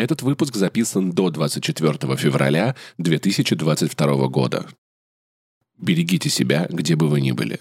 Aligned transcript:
Этот 0.00 0.22
выпуск 0.22 0.54
записан 0.56 1.12
до 1.12 1.28
24 1.28 2.16
февраля 2.16 2.74
2022 2.96 4.28
года. 4.28 4.66
Берегите 5.76 6.30
себя, 6.30 6.66
где 6.70 6.96
бы 6.96 7.06
вы 7.06 7.20
ни 7.20 7.32
были. 7.32 7.60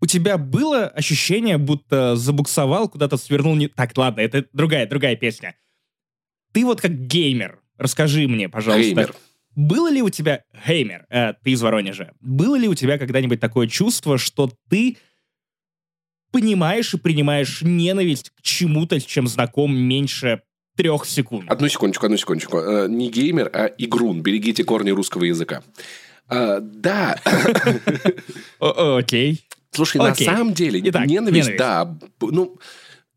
У 0.00 0.06
тебя 0.06 0.38
было 0.38 0.86
ощущение, 0.86 1.58
будто 1.58 2.14
забуксовал, 2.14 2.88
куда-то 2.88 3.16
свернул 3.16 3.56
не... 3.56 3.66
Так, 3.66 3.96
ладно, 3.96 4.20
это 4.20 4.46
другая, 4.52 4.86
другая 4.86 5.16
песня. 5.16 5.56
Ты 6.52 6.64
вот 6.64 6.80
как 6.80 6.92
геймер, 6.92 7.60
расскажи 7.76 8.28
мне, 8.28 8.48
пожалуйста. 8.48 8.84
Геймер. 8.84 9.14
Было 9.56 9.90
ли 9.90 10.02
у 10.02 10.10
тебя... 10.10 10.44
Геймер, 10.64 11.04
э, 11.10 11.34
ты 11.42 11.50
из 11.50 11.60
Воронежа. 11.60 12.12
Было 12.20 12.54
ли 12.54 12.68
у 12.68 12.76
тебя 12.76 12.96
когда-нибудь 12.96 13.40
такое 13.40 13.66
чувство, 13.66 14.18
что 14.18 14.52
ты 14.70 14.98
понимаешь 16.30 16.94
и 16.94 16.98
принимаешь 16.98 17.62
ненависть 17.62 18.30
к 18.30 18.42
чему-то, 18.42 19.00
с 19.00 19.04
чем 19.04 19.26
знаком 19.26 19.76
меньше 19.76 20.42
трех 20.78 21.04
секунд? 21.06 21.50
Одну 21.50 21.68
секундочку, 21.68 22.06
одну 22.06 22.16
секундочку. 22.16 22.58
Э, 22.58 22.88
Не 22.88 23.10
геймер, 23.10 23.50
а 23.52 23.66
игрун. 23.66 24.22
Берегите 24.22 24.62
корни 24.64 24.90
русского 24.90 25.24
языка. 25.24 25.62
А, 26.28 26.60
Да, 26.60 27.18
Окей. 28.60 29.44
слушай, 29.72 29.98
на 29.98 30.14
самом 30.14 30.52
деле, 30.54 30.80
ненависть, 30.80 31.56
да, 31.56 31.98
ну, 32.20 32.58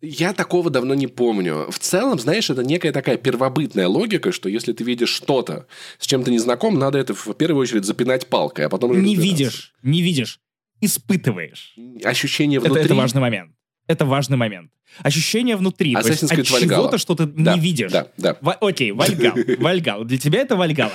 я 0.02 0.34
такого 0.34 0.70
давно 0.72 0.96
не 0.96 1.06
помню. 1.08 1.68
В 1.70 1.78
целом, 1.78 2.18
знаешь, 2.18 2.50
это 2.50 2.64
некая 2.64 2.92
такая 2.92 3.18
первобытная 3.18 3.88
логика, 3.88 4.32
что 4.32 4.50
если 4.50 4.74
ты 4.74 4.84
видишь 4.84 5.10
что-то, 5.10 5.68
с 6.00 6.08
чем 6.08 6.24
ты 6.24 6.32
не 6.32 6.40
знаком, 6.40 6.80
надо 6.80 6.98
это 6.98 7.14
в 7.14 7.34
первую 7.36 7.62
очередь 7.62 7.86
запинать 7.86 8.26
палкой, 8.28 8.66
а 8.66 8.70
потом 8.70 9.00
Не 9.00 9.16
видишь, 9.16 9.74
не 9.84 10.02
видишь, 10.02 10.40
испытываешь. 10.82 11.76
Ощущение 12.04 12.58
Это, 12.60 12.68
внутри. 12.70 12.86
это 12.86 12.96
важный 12.96 13.22
момент. 13.22 13.52
Это 13.88 14.06
важный 14.06 14.38
момент. 14.38 14.72
Ощущение 15.00 15.56
внутри. 15.56 15.94
То 15.94 16.08
есть 16.08 16.24
Assassin's 16.24 16.42
Creed 16.42 16.56
от 16.56 16.62
чего-то, 16.62 16.98
что 16.98 17.16
ты 17.16 17.26
Да, 17.26 17.56
не 17.56 17.60
видишь. 17.60 17.92
Да, 17.92 18.08
да. 18.18 18.38
Ва- 18.42 18.58
Окей, 18.62 18.92
Вальгал. 18.92 19.34
Вальгал. 19.60 20.04
Для 20.04 20.18
тебя 20.18 20.40
это 20.42 20.56
Вальгала. 20.56 20.94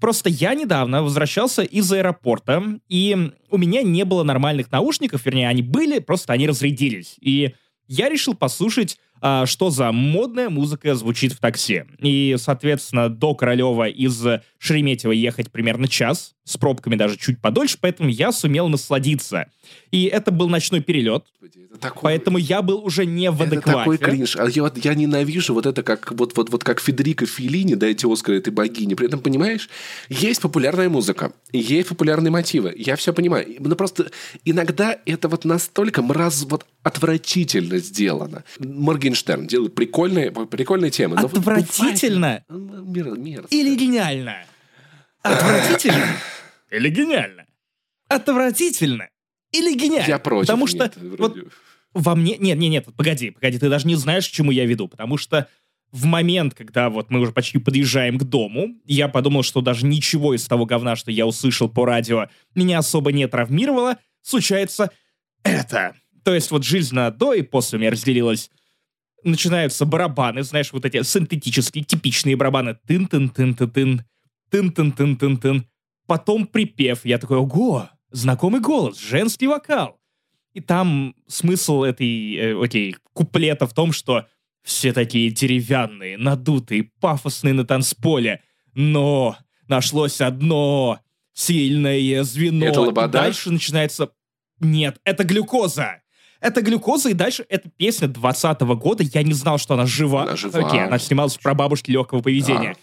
Просто 0.00 0.28
я 0.28 0.54
недавно 0.54 1.02
возвращался 1.02 1.62
из 1.62 1.90
аэропорта, 1.90 2.62
и 2.88 3.30
у 3.50 3.56
меня 3.56 3.82
не 3.82 4.04
было 4.04 4.22
нормальных 4.24 4.70
наушников, 4.70 5.24
вернее, 5.24 5.48
они 5.48 5.62
были, 5.62 6.00
просто 6.00 6.34
они 6.34 6.46
разрядились. 6.46 7.16
И 7.20 7.54
я 7.88 8.10
решил 8.10 8.34
послушать, 8.34 8.98
а, 9.22 9.46
что 9.46 9.70
за 9.70 9.92
модная 9.92 10.50
музыка 10.50 10.94
звучит 10.94 11.32
в 11.32 11.38
такси. 11.38 11.84
И, 12.00 12.36
соответственно, 12.38 13.08
до 13.08 13.34
Королева 13.34 13.88
из 13.88 14.22
Шереметьево 14.58 15.12
ехать 15.12 15.50
примерно 15.50 15.88
час, 15.88 16.34
с 16.46 16.56
пробками 16.56 16.94
даже 16.94 17.16
чуть 17.18 17.40
подольше, 17.40 17.76
поэтому 17.80 18.08
я 18.08 18.30
сумел 18.30 18.68
насладиться. 18.68 19.46
И 19.90 20.04
это 20.04 20.30
был 20.30 20.48
ночной 20.48 20.80
перелет, 20.80 21.24
Это 21.42 21.78
такое- 21.80 22.02
поэтому 22.04 22.38
я 22.38 22.62
был 22.62 22.78
уже 22.84 23.04
не 23.04 23.32
в 23.32 23.42
Это 23.42 23.56
такой 23.56 23.74
адеквате. 23.96 24.04
кринж. 24.04 24.36
А 24.36 24.48
я, 24.48 24.70
я 24.76 24.94
ненавижу 24.94 25.54
вот 25.54 25.66
это, 25.66 25.82
как 25.82 26.12
вот, 26.12 26.36
вот, 26.36 26.50
вот 26.50 26.62
как 26.62 26.80
Федерико 26.80 27.26
Феллини, 27.26 27.74
да, 27.74 27.88
эти 27.88 28.06
Оскары 28.10 28.38
этой 28.38 28.52
богини. 28.52 28.94
При 28.94 29.08
этом, 29.08 29.18
понимаешь, 29.18 29.68
есть 30.08 30.40
популярная 30.40 30.88
музыка, 30.88 31.32
есть 31.52 31.88
популярные 31.88 32.30
мотивы. 32.30 32.72
Я 32.78 32.94
все 32.94 33.12
понимаю. 33.12 33.46
Но 33.58 33.74
просто 33.74 34.12
иногда 34.44 34.96
это 35.04 35.28
вот 35.28 35.44
настолько 35.44 36.00
мраз, 36.02 36.44
вот 36.48 36.64
отвратительно 36.84 37.78
сделано. 37.78 38.44
Моргенштерн 38.60 39.48
делает 39.48 39.74
прикольные, 39.74 40.30
прикольные 40.30 40.92
темы. 40.92 41.16
но 41.16 41.22
вот 41.22 41.36
Отвратительно 41.38 42.44
бывает- 42.48 42.86
Мер- 42.86 43.18
мерзко. 43.18 43.48
или 43.54 43.74
гениально? 43.74 44.36
Отвратительно 45.22 46.06
или 46.70 46.88
гениально? 46.88 47.46
Отвратительно 48.08 49.08
или 49.52 49.74
гениально? 49.74 50.08
Я 50.08 50.18
против. 50.18 50.46
Потому 50.46 50.66
что 50.66 50.84
нет, 50.84 50.96
вот 50.96 51.32
вроде. 51.34 51.48
во 51.94 52.14
мне... 52.14 52.36
Нет, 52.38 52.58
нет, 52.58 52.70
нет, 52.70 52.86
погоди, 52.96 53.30
погоди, 53.30 53.58
ты 53.58 53.68
даже 53.68 53.86
не 53.86 53.94
знаешь, 53.94 54.28
к 54.28 54.32
чему 54.32 54.50
я 54.50 54.64
веду. 54.64 54.88
Потому 54.88 55.16
что 55.16 55.48
в 55.92 56.04
момент, 56.04 56.54
когда 56.54 56.90
вот 56.90 57.10
мы 57.10 57.20
уже 57.20 57.32
почти 57.32 57.58
подъезжаем 57.58 58.18
к 58.18 58.24
дому, 58.24 58.76
я 58.84 59.08
подумал, 59.08 59.42
что 59.42 59.60
даже 59.60 59.86
ничего 59.86 60.34
из 60.34 60.46
того 60.46 60.66
говна, 60.66 60.96
что 60.96 61.10
я 61.10 61.26
услышал 61.26 61.68
по 61.68 61.84
радио, 61.84 62.28
меня 62.54 62.78
особо 62.78 63.12
не 63.12 63.26
травмировало, 63.28 63.98
случается 64.22 64.90
это. 65.42 65.94
То 66.24 66.34
есть 66.34 66.50
вот 66.50 66.64
жизнь 66.64 66.94
на 66.94 67.10
до 67.10 67.34
и 67.34 67.42
после 67.42 67.76
у 67.76 67.80
меня 67.80 67.90
разделилась. 67.90 68.50
Начинаются 69.22 69.86
барабаны, 69.86 70.42
знаешь, 70.42 70.72
вот 70.72 70.84
эти 70.84 71.02
синтетические, 71.02 71.84
типичные 71.84 72.36
барабаны. 72.36 72.76
Тын-тын-тын-тын-тын, 72.86 74.04
тын-тын-тын-тын-тын. 74.50 75.66
Потом 76.06 76.46
припев. 76.46 77.04
Я 77.04 77.18
такой, 77.18 77.38
ого, 77.38 77.88
знакомый 78.10 78.60
голос, 78.60 78.98
женский 78.98 79.46
вокал. 79.46 79.98
И 80.52 80.60
там 80.60 81.14
смысл 81.26 81.82
этой, 81.82 82.34
э, 82.34 82.62
окей, 82.64 82.96
куплета 83.12 83.66
в 83.66 83.74
том, 83.74 83.92
что 83.92 84.26
все 84.62 84.92
такие 84.92 85.30
деревянные, 85.30 86.16
надутые, 86.16 86.90
пафосные 87.00 87.54
на 87.54 87.64
танцполе. 87.64 88.42
Но 88.74 89.36
нашлось 89.68 90.20
одно 90.20 91.00
сильное 91.32 92.22
звено. 92.24 92.64
Это 92.66 92.80
И 92.80 92.84
лобода? 92.86 93.08
дальше 93.08 93.50
начинается... 93.50 94.10
Нет, 94.58 94.98
это 95.04 95.24
глюкоза. 95.24 96.00
Это 96.40 96.62
глюкоза, 96.62 97.10
и 97.10 97.14
дальше 97.14 97.44
эта 97.48 97.68
песня 97.68 98.08
20 98.08 98.60
года. 98.62 99.02
Я 99.02 99.22
не 99.22 99.32
знал, 99.34 99.58
что 99.58 99.74
она 99.74 99.86
жива. 99.86 100.22
Она 100.22 100.36
жива. 100.36 100.66
Окей, 100.66 100.84
она 100.84 100.98
снималась 100.98 101.36
про 101.36 101.54
бабушки 101.54 101.90
легкого 101.90 102.22
поведения. 102.22 102.76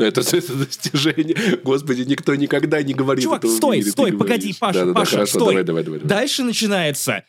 Это, 0.00 0.20
это 0.36 0.54
достижение. 0.54 1.58
Господи, 1.62 2.02
никто 2.02 2.34
никогда 2.34 2.82
не 2.82 2.94
говорит 2.94 3.24
Чувак, 3.24 3.44
этого 3.44 3.56
стой, 3.56 3.78
мире, 3.78 3.90
стой, 3.90 4.10
говоришь. 4.10 4.28
погоди, 4.28 4.54
Паша, 4.58 4.78
Да-да-да, 4.80 5.00
Паша, 5.00 5.10
хорошо, 5.12 5.38
стой. 5.38 5.48
Давай, 5.48 5.64
давай, 5.64 5.84
давай. 5.84 6.00
давай. 6.00 6.08
Дальше 6.08 6.42
начинается. 6.44 7.24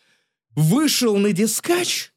Вышел 0.55 1.17
на 1.17 1.31
дискач, 1.31 2.11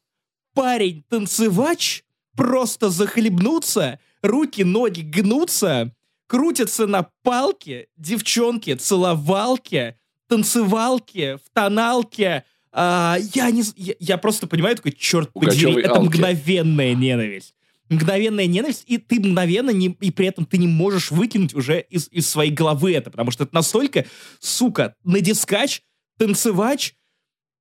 парень-танцевач, 0.53 2.03
просто 2.35 2.89
захлебнуться, 2.89 3.99
руки, 4.21 4.63
ноги 4.63 5.01
гнутся, 5.01 5.93
крутятся 6.27 6.87
на 6.87 7.07
палке, 7.23 7.87
девчонки, 7.97 8.73
целовалки, 8.75 9.95
танцевалки, 10.27 11.37
в 11.37 11.49
тоналке. 11.53 12.43
А, 12.71 13.17
я, 13.33 13.51
не, 13.51 13.63
я, 13.77 13.93
я 13.99 14.17
просто 14.17 14.47
понимаю, 14.47 14.75
такой, 14.75 14.91
черт 14.91 15.31
подери, 15.31 15.81
это 15.81 15.91
алки. 15.91 16.07
мгновенная 16.07 16.93
ненависть. 16.93 17.55
Мгновенная 17.89 18.47
ненависть, 18.47 18.83
и 18.87 18.97
ты 18.97 19.19
мгновенно, 19.19 19.69
не, 19.69 19.89
и 20.01 20.11
при 20.11 20.27
этом 20.27 20.45
ты 20.45 20.57
не 20.57 20.67
можешь 20.67 21.11
выкинуть 21.11 21.53
уже 21.53 21.81
из, 21.81 22.07
из 22.11 22.27
своей 22.29 22.51
головы 22.51 22.93
это, 22.93 23.11
потому 23.11 23.31
что 23.31 23.43
это 23.43 23.53
настолько, 23.53 24.05
сука, 24.39 24.95
на 25.03 25.21
дискач, 25.21 25.81
танцевач, 26.17 26.95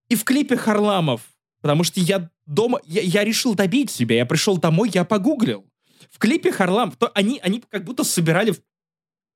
и 0.09 0.17
в 0.17 0.25
клипе 0.25 0.57
Харламов. 0.57 1.23
Потому 1.61 1.85
что 1.85 1.99
я 2.01 2.31
дома... 2.47 2.81
Я, 2.85 3.01
я 3.01 3.25
решил 3.25 3.55
добить 3.55 3.91
себя. 3.91 4.17
Я 4.17 4.27
пришел 4.27 4.59
домой, 4.59 4.91
я 4.93 5.05
погуглил. 5.05 5.65
В 6.11 6.19
клипе 6.19 6.53
Харламов... 6.53 6.97
То 6.97 7.11
они, 7.15 7.41
они 7.43 7.63
как 7.69 7.85
будто 7.85 8.05
собирали... 8.05 8.55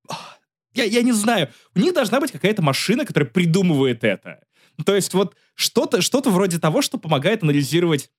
Ах, 0.09 0.39
Я, 0.75 0.85
я 0.85 1.03
не 1.03 1.13
знаю. 1.13 1.49
У 1.75 1.81
них 1.81 1.95
должна 1.95 2.21
быть 2.21 2.31
какая-то 2.31 2.61
машина, 2.61 3.07
которая 3.07 3.31
придумывает 3.31 4.05
это. 4.05 4.45
То 4.85 4.95
есть 4.95 5.15
вот 5.15 5.37
что-то 5.55 6.03
что 6.03 6.21
вроде 6.21 6.59
того, 6.59 6.83
что 6.83 6.99
помогает 6.99 7.43
анализировать 7.43 8.11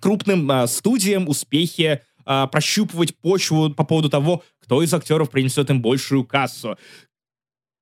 крупным 0.00 0.50
а, 0.50 0.66
студиям 0.66 1.28
успехи, 1.28 2.02
а, 2.24 2.46
прощупывать 2.46 3.16
почву 3.16 3.70
по 3.70 3.84
поводу 3.84 4.08
того, 4.08 4.42
кто 4.60 4.82
из 4.82 4.92
актеров 4.94 5.30
принесет 5.30 5.70
им 5.70 5.82
большую 5.82 6.24
кассу. 6.24 6.78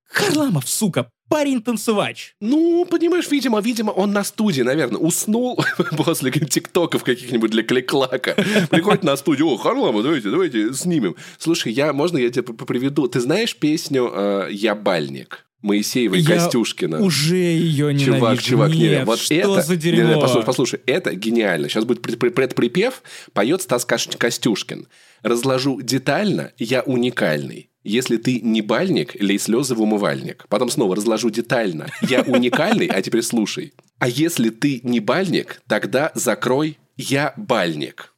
Харламов, 0.09 0.69
сука, 0.69 1.11
парень-танцевач. 1.31 2.35
Ну, 2.41 2.85
понимаешь, 2.85 3.31
видимо, 3.31 3.61
видимо, 3.61 3.93
он 3.93 4.11
на 4.11 4.25
студии, 4.25 4.63
наверное, 4.63 4.99
уснул 4.99 5.65
после 5.97 6.31
тиктоков 6.33 7.05
каких-нибудь 7.05 7.51
для 7.51 7.63
клик-клака. 7.63 8.35
Приходит 8.69 9.05
на 9.05 9.17
студию, 9.17 9.49
о, 9.49 9.57
Харламов, 9.57 10.03
давайте, 10.03 10.29
давайте 10.29 10.75
снимем. 10.75 11.15
Слушай, 11.39 11.73
я, 11.73 11.93
можно 11.93 12.19
я 12.19 12.31
тебе 12.31 12.43
приведу? 12.43 13.09
Ты 13.09 13.21
знаешь 13.21 13.57
песню 13.57 14.11
э, 14.13 14.49
«Я 14.51 14.75
бальник»? 14.75 15.47
Моисеева 15.63 16.15
и 16.15 16.25
Костюшкина. 16.25 17.03
Уже 17.03 17.37
ее 17.37 17.93
ненавижу. 17.93 18.13
Чувак, 18.15 18.43
чувак, 18.43 18.71
не, 18.71 18.89
Нет, 18.89 19.07
вот 19.07 19.19
что 19.19 19.35
это... 19.35 19.61
за 19.63 19.77
дерьмо? 19.77 20.15
не, 20.15 20.21
послушай, 20.21 20.47
послушай, 20.47 20.81
это 20.87 21.15
гениально. 21.15 21.69
Сейчас 21.69 21.85
будет 21.85 22.01
пред- 22.01 22.19
пред- 22.19 22.35
предприпев, 22.35 23.03
поет 23.35 23.61
Стас 23.61 23.85
Костюшкин. 23.85 24.89
Разложу 25.23 25.83
детально, 25.83 26.53
я 26.59 26.81
уникальный. 26.81 27.70
Если 27.83 28.19
ты 28.19 28.41
не 28.41 28.61
бальник, 28.61 29.15
лей 29.21 29.39
слезы 29.39 29.75
в 29.75 29.81
умывальник. 29.81 30.47
Потом 30.49 30.69
снова 30.69 30.97
разложу 30.97 31.31
детально. 31.31 31.87
Я 32.03 32.23
уникальный, 32.27 32.87
а 32.87 33.01
теперь 33.01 33.23
слушай. 33.23 33.73
А 33.99 34.09
если 34.09 34.51
ты 34.51 34.81
не 34.83 35.01
бальник, 35.01 35.63
тогда 35.67 36.13
закрой 36.15 36.79
«Я 36.97 37.33
бальник». 37.37 38.15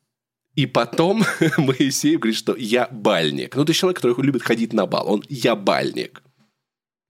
И 0.54 0.66
потом 0.66 1.24
Моисеев 1.56 2.20
говорит, 2.20 2.38
что 2.38 2.54
я 2.56 2.88
бальник. 2.90 3.56
Ну, 3.56 3.64
ты 3.64 3.72
человек, 3.72 3.96
который 4.00 4.22
любит 4.22 4.42
ходить 4.42 4.72
на 4.72 4.86
бал. 4.86 5.10
Он 5.10 5.22
я 5.28 5.56
бальник. 5.56 6.22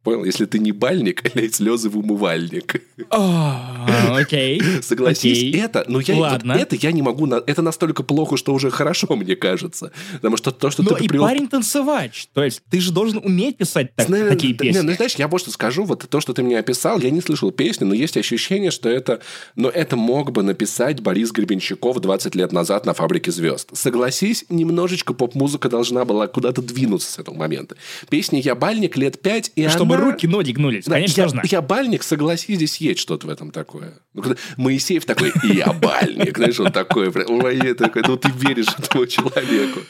Понял? 0.03 0.25
Если 0.25 0.47
ты 0.47 0.59
не 0.59 0.73
бальник, 0.73 1.23
лей 1.37 1.51
слезы 1.53 1.89
в 1.89 1.97
умывальник. 1.99 2.83
А, 3.11 4.17
Окей. 4.19 4.61
Согласись, 4.83 5.55
это, 5.55 5.85
но 5.87 6.01
я, 6.01 6.17
Ладно. 6.17 6.55
вот 6.55 6.63
это 6.63 6.77
я 6.77 6.91
не 6.93 7.03
могу, 7.03 7.27
это 7.29 7.63
настолько 7.63 8.03
плохо, 8.03 8.37
что 8.37 8.53
уже 8.53 8.71
хорошо, 8.71 9.07
мне 9.17 9.37
кажется. 9.37 9.93
Потому 10.15 10.37
что 10.37 10.51
то, 10.51 10.71
что 10.71 10.83
Но 10.83 10.91
ты 10.91 11.05
и 11.05 11.09
привел- 11.09 11.23
парень 11.25 11.49
танцевач. 11.49 12.27
То 12.33 12.43
есть 12.43 12.63
ты 12.69 12.81
же 12.81 12.91
должен 12.93 13.19
уметь 13.19 13.57
писать 13.57 13.95
так- 13.95 14.09
такие 14.09 14.55
да, 14.55 14.65
песни. 14.65 14.79
Не, 14.81 14.83
ну, 14.85 14.95
знаешь, 14.95 15.15
я 15.17 15.29
что 15.39 15.51
скажу, 15.51 15.85
вот 15.85 16.07
то, 16.09 16.21
что 16.21 16.35
ты 16.35 16.43
мне 16.43 16.59
описал, 16.59 16.99
я 17.01 17.11
не 17.11 17.21
слышал 17.21 17.51
песни, 17.53 17.85
но 17.85 17.95
есть 17.95 18.17
ощущение, 18.17 18.71
что 18.71 18.89
это, 18.89 19.21
но 19.57 19.69
это 19.71 19.97
мог 19.97 20.31
бы 20.33 20.43
написать 20.43 21.01
Борис 21.01 21.31
Гребенщиков 21.33 22.01
20 22.01 22.35
лет 22.35 22.53
назад 22.53 22.85
на 22.87 22.93
«Фабрике 22.93 23.31
звезд». 23.33 23.71
Согласись, 23.73 24.45
немножечко 24.49 25.15
поп-музыка 25.15 25.69
должна 25.69 26.05
была 26.05 26.27
куда-то 26.27 26.61
двинуться 26.61 27.11
с 27.13 27.19
этого 27.19 27.35
момента. 27.35 27.77
Песня 28.11 28.41
«Я 28.41 28.55
бальник» 28.55 28.97
лет 28.97 29.21
пять, 29.21 29.53
и 29.57 29.69
Чтобы 29.69 29.92
она... 29.94 30.05
руки, 30.05 30.27
ноги 30.27 30.53
гнулись. 30.53 30.85
Да, 30.85 30.93
Конечно, 30.93 31.21
я, 31.21 31.25
должна. 31.25 31.43
я 31.44 31.62
бальник, 31.62 32.03
согласись, 32.03 32.56
здесь 32.56 32.77
есть 32.79 33.00
что-то 33.00 33.27
в 33.27 33.31
этом 33.31 33.50
такое. 33.50 33.94
Ну, 34.15 34.23
Моисеев 34.56 35.05
такой, 35.05 35.33
я 35.44 35.73
бальник, 35.73 36.37
знаешь, 36.37 36.61
он 36.61 36.73
такой, 36.73 37.12
я 37.56 37.75
такой, 37.75 38.03
ну 38.06 38.17
ты 38.17 38.31
веришь 38.31 38.69
этому 38.79 39.06
человеку. 39.06 39.81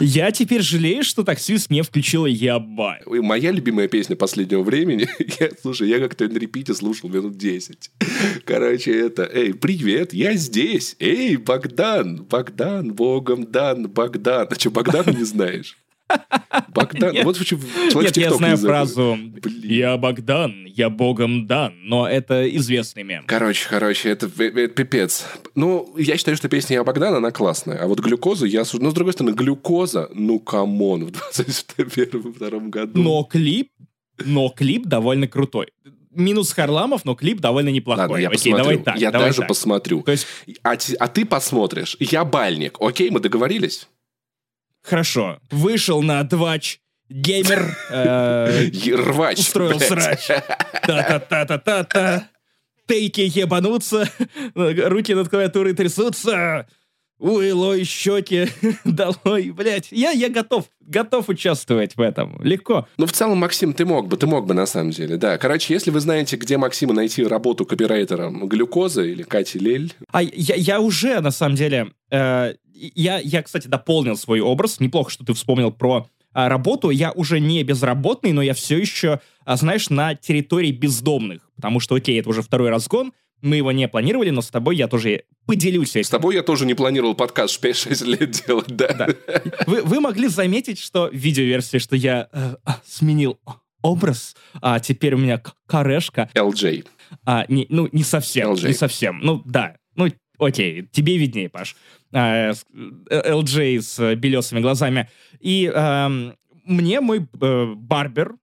Я 0.00 0.30
теперь 0.30 0.62
жалею, 0.62 1.02
что 1.02 1.24
таксист 1.24 1.70
не 1.70 1.82
включила 1.82 2.26
«Ябай». 2.26 3.00
Ой, 3.06 3.20
Моя 3.20 3.50
любимая 3.50 3.88
песня 3.88 4.16
последнего 4.16 4.62
времени, 4.62 5.08
я, 5.40 5.50
слушай, 5.60 5.88
я 5.88 5.98
как-то 5.98 6.28
на 6.28 6.38
репите 6.38 6.74
слушал 6.74 7.08
минут 7.08 7.36
10. 7.36 7.90
Короче, 8.44 8.92
это, 8.98 9.28
эй, 9.32 9.54
привет, 9.54 10.12
я 10.12 10.34
здесь. 10.34 10.96
Эй, 10.98 11.36
Богдан, 11.36 12.24
Богдан, 12.24 12.92
богом 12.92 13.50
дан, 13.50 13.88
Богдан. 13.88 14.46
А 14.50 14.54
что, 14.54 14.70
Богдана 14.70 15.10
не 15.10 15.24
знаешь? 15.24 15.76
Богдан, 16.68 17.12
Нет. 17.14 17.24
вот 17.24 17.38
человек 17.38 17.94
Нет, 17.94 18.16
я 18.16 18.32
знаю 18.34 18.56
фразу. 18.56 19.18
«Я 19.62 19.96
Богдан, 19.96 20.64
я 20.66 20.90
богом 20.90 21.46
дан», 21.46 21.74
но 21.82 22.08
это 22.08 22.48
известный 22.56 23.02
мем. 23.02 23.24
Короче, 23.26 23.66
короче, 23.68 24.10
это, 24.10 24.26
это 24.26 24.68
пипец. 24.68 25.26
Ну, 25.54 25.94
я 25.96 26.16
считаю, 26.16 26.36
что 26.36 26.48
песня 26.48 26.74
«Я 26.74 26.84
Богдан», 26.84 27.14
она 27.14 27.30
классная. 27.30 27.78
А 27.78 27.86
вот 27.86 28.00
глюкозу 28.00 28.44
я... 28.44 28.62
осуждаю. 28.62 28.84
Но, 28.84 28.90
с 28.90 28.94
другой 28.94 29.12
стороны, 29.12 29.34
глюкоза, 29.34 30.10
ну, 30.12 30.38
come 30.40 30.78
on, 30.78 31.06
в 31.06 31.10
2022 31.12 32.58
году. 32.68 33.02
Но 33.02 33.24
клип, 33.24 33.70
но 34.24 34.48
клип 34.50 34.86
довольно 34.86 35.26
крутой. 35.26 35.68
Минус 36.10 36.52
Харламов, 36.52 37.04
но 37.04 37.14
клип 37.16 37.40
довольно 37.40 37.70
неплохой. 37.70 38.02
Ладно, 38.06 38.16
я 38.18 38.28
Окей, 38.28 38.52
посмотрю. 38.52 38.58
давай 38.58 38.78
так. 38.78 38.98
я 38.98 39.10
давай 39.10 39.28
даже 39.28 39.38
так. 39.38 39.48
посмотрю. 39.48 40.02
То 40.02 40.12
есть, 40.12 40.26
А, 40.62 40.76
а 41.00 41.08
ты 41.08 41.24
посмотришь. 41.24 41.96
Я 41.98 42.24
бальник. 42.24 42.76
Окей, 42.80 43.10
мы 43.10 43.18
договорились? 43.20 43.88
Хорошо, 44.84 45.38
вышел 45.50 46.02
на 46.02 46.22
двач, 46.22 46.80
геймер, 47.08 47.76
э, 47.90 48.70
Рвач. 48.96 49.38
устроил 49.38 49.78
блядь. 49.78 49.88
срач. 49.88 50.26
Та-та-та-та-та-та. 50.86 52.28
Тейки 52.86 53.22
ебанутся, 53.22 54.08
руки 54.54 55.14
над 55.14 55.28
клавиатурой 55.28 55.72
трясутся. 55.74 56.66
Уйлой, 57.18 57.84
щеки, 57.84 58.48
долой, 58.84 59.50
блядь. 59.50 59.88
Я, 59.90 60.10
я 60.10 60.28
готов, 60.28 60.64
готов 60.80 61.28
участвовать 61.28 61.96
в 61.96 62.00
этом. 62.00 62.40
Легко. 62.42 62.88
Ну, 62.96 63.06
в 63.06 63.12
целом, 63.12 63.38
Максим, 63.38 63.72
ты 63.72 63.84
мог 63.84 64.08
бы, 64.08 64.16
ты 64.16 64.26
мог 64.26 64.46
бы 64.46 64.54
на 64.54 64.66
самом 64.66 64.90
деле, 64.90 65.16
да. 65.16 65.38
Короче, 65.38 65.72
если 65.74 65.90
вы 65.90 66.00
знаете, 66.00 66.36
где 66.36 66.56
Максима 66.56 66.92
найти 66.92 67.24
работу 67.24 67.64
копирайтером 67.64 68.48
глюкоза 68.48 69.02
или 69.02 69.22
Кати 69.22 69.58
Лель, 69.58 69.94
А 70.10 70.22
я, 70.22 70.54
я 70.56 70.80
уже, 70.80 71.20
на 71.20 71.30
самом 71.30 71.54
деле, 71.54 71.92
э, 72.10 72.54
я, 72.74 73.18
я, 73.18 73.42
кстати, 73.42 73.68
дополнил 73.68 74.16
свой 74.16 74.40
образ. 74.40 74.80
Неплохо, 74.80 75.10
что 75.10 75.24
ты 75.24 75.32
вспомнил 75.34 75.70
про 75.70 76.08
а, 76.32 76.48
работу. 76.48 76.90
Я 76.90 77.12
уже 77.12 77.40
не 77.40 77.62
безработный, 77.62 78.32
но 78.32 78.42
я 78.42 78.54
все 78.54 78.76
еще, 78.76 79.20
а, 79.44 79.56
знаешь, 79.56 79.88
на 79.88 80.14
территории 80.14 80.72
бездомных. 80.72 81.48
Потому 81.56 81.78
что, 81.80 81.94
окей, 81.94 82.18
это 82.18 82.28
уже 82.28 82.42
второй 82.42 82.70
разгон, 82.70 83.12
мы 83.44 83.56
его 83.56 83.70
не 83.72 83.86
планировали, 83.88 84.30
но 84.30 84.40
с 84.42 84.48
тобой 84.48 84.76
я 84.76 84.88
тоже 84.88 85.24
поделюсь 85.46 85.92
с 85.92 85.96
этим. 85.96 86.10
тобой 86.10 86.34
я 86.34 86.42
тоже 86.42 86.64
не 86.66 86.74
планировал 86.74 87.14
подкаст 87.14 87.62
5-6 87.62 88.04
лет 88.06 88.30
делать, 88.46 88.68
да. 88.68 88.88
Да. 88.94 89.08
Вы, 89.66 89.82
вы 89.82 90.00
могли 90.00 90.28
заметить, 90.28 90.78
что 90.78 91.08
в 91.08 91.14
видеоверсии, 91.14 91.78
что 91.78 91.94
я 91.94 92.28
э, 92.32 92.56
а, 92.64 92.80
сменил 92.86 93.38
образ, 93.82 94.34
а 94.62 94.80
теперь 94.80 95.14
у 95.14 95.18
меня 95.18 95.42
корешка. 95.66 96.30
LJ. 96.34 96.86
А, 97.26 97.44
не, 97.48 97.66
ну, 97.68 97.88
не 97.92 98.02
совсем, 98.02 98.52
LJ. 98.52 98.68
не 98.68 98.74
совсем. 98.74 99.20
Ну, 99.22 99.42
да. 99.44 99.76
Ну, 99.94 100.08
окей, 100.38 100.88
тебе 100.90 101.18
виднее, 101.18 101.50
Паш. 101.50 101.76
А, 102.12 102.52
с- 102.54 102.64
э, 103.10 103.32
LJ 103.32 103.82
с 103.82 104.14
белесыми 104.16 104.60
глазами. 104.60 105.10
И 105.40 105.66
эм, 105.66 106.34
мне 106.64 107.00
мой 107.02 107.28
э, 107.40 107.74
барбер, 107.76 108.36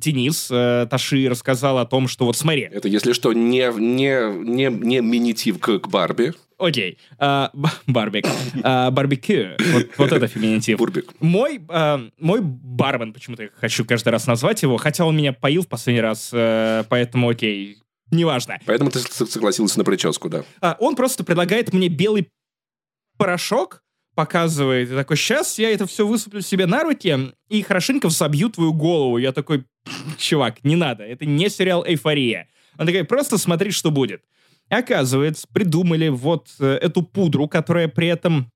Денис 0.00 0.48
э, 0.50 0.86
Таши, 0.90 1.28
рассказал 1.28 1.78
о 1.78 1.86
том, 1.86 2.08
что 2.08 2.24
вот 2.24 2.36
смотри, 2.36 2.62
Это, 2.62 2.88
если 2.88 3.12
что, 3.12 3.32
не, 3.32 3.70
не, 3.78 4.32
не, 4.44 4.66
не 4.66 5.00
минитив 5.00 5.58
к, 5.58 5.78
к 5.78 5.88
Барби. 5.88 6.32
окей, 6.58 6.98
а, 7.18 7.50
барбик, 7.86 8.26
а, 8.62 8.90
барбекю, 8.90 9.50
вот, 9.72 9.88
вот 9.98 10.12
это 10.12 10.26
феминитив. 10.26 10.78
Бурбик. 10.78 11.12
Мой, 11.20 11.60
э, 11.68 11.98
мой 12.18 12.40
бармен, 12.42 13.12
почему-то 13.12 13.44
я 13.44 13.48
хочу 13.54 13.84
каждый 13.84 14.08
раз 14.08 14.26
назвать 14.26 14.62
его, 14.62 14.76
хотя 14.76 15.04
он 15.04 15.16
меня 15.16 15.32
поил 15.32 15.62
в 15.62 15.68
последний 15.68 16.02
раз, 16.02 16.30
э, 16.32 16.84
поэтому 16.88 17.28
окей, 17.28 17.78
неважно. 18.10 18.58
Поэтому 18.66 18.90
ты 18.90 19.00
согласился 19.00 19.78
на 19.78 19.84
прическу, 19.84 20.28
да. 20.28 20.44
А, 20.60 20.76
он 20.80 20.96
просто 20.96 21.24
предлагает 21.24 21.72
мне 21.72 21.88
белый 21.88 22.28
порошок, 23.16 23.82
показывает, 24.20 24.90
и 24.90 24.94
такой, 24.94 25.16
сейчас 25.16 25.58
я 25.58 25.70
это 25.70 25.86
все 25.86 26.06
высыплю 26.06 26.42
себе 26.42 26.66
на 26.66 26.82
руки 26.82 27.32
и 27.48 27.62
хорошенько 27.62 28.08
взобью 28.08 28.50
твою 28.50 28.74
голову. 28.74 29.16
Я 29.16 29.32
такой, 29.32 29.64
чувак, 30.18 30.62
не 30.62 30.76
надо, 30.76 31.04
это 31.04 31.24
не 31.24 31.48
сериал 31.48 31.86
«Эйфория». 31.86 32.46
Он 32.78 32.86
такой, 32.86 33.04
просто 33.04 33.38
смотри, 33.38 33.70
что 33.70 33.90
будет. 33.90 34.22
И 34.70 34.74
оказывается, 34.74 35.46
придумали 35.50 36.08
вот 36.08 36.48
э, 36.60 36.78
эту 36.82 37.02
пудру, 37.02 37.48
которая 37.48 37.88
при 37.88 38.08
этом 38.08 38.50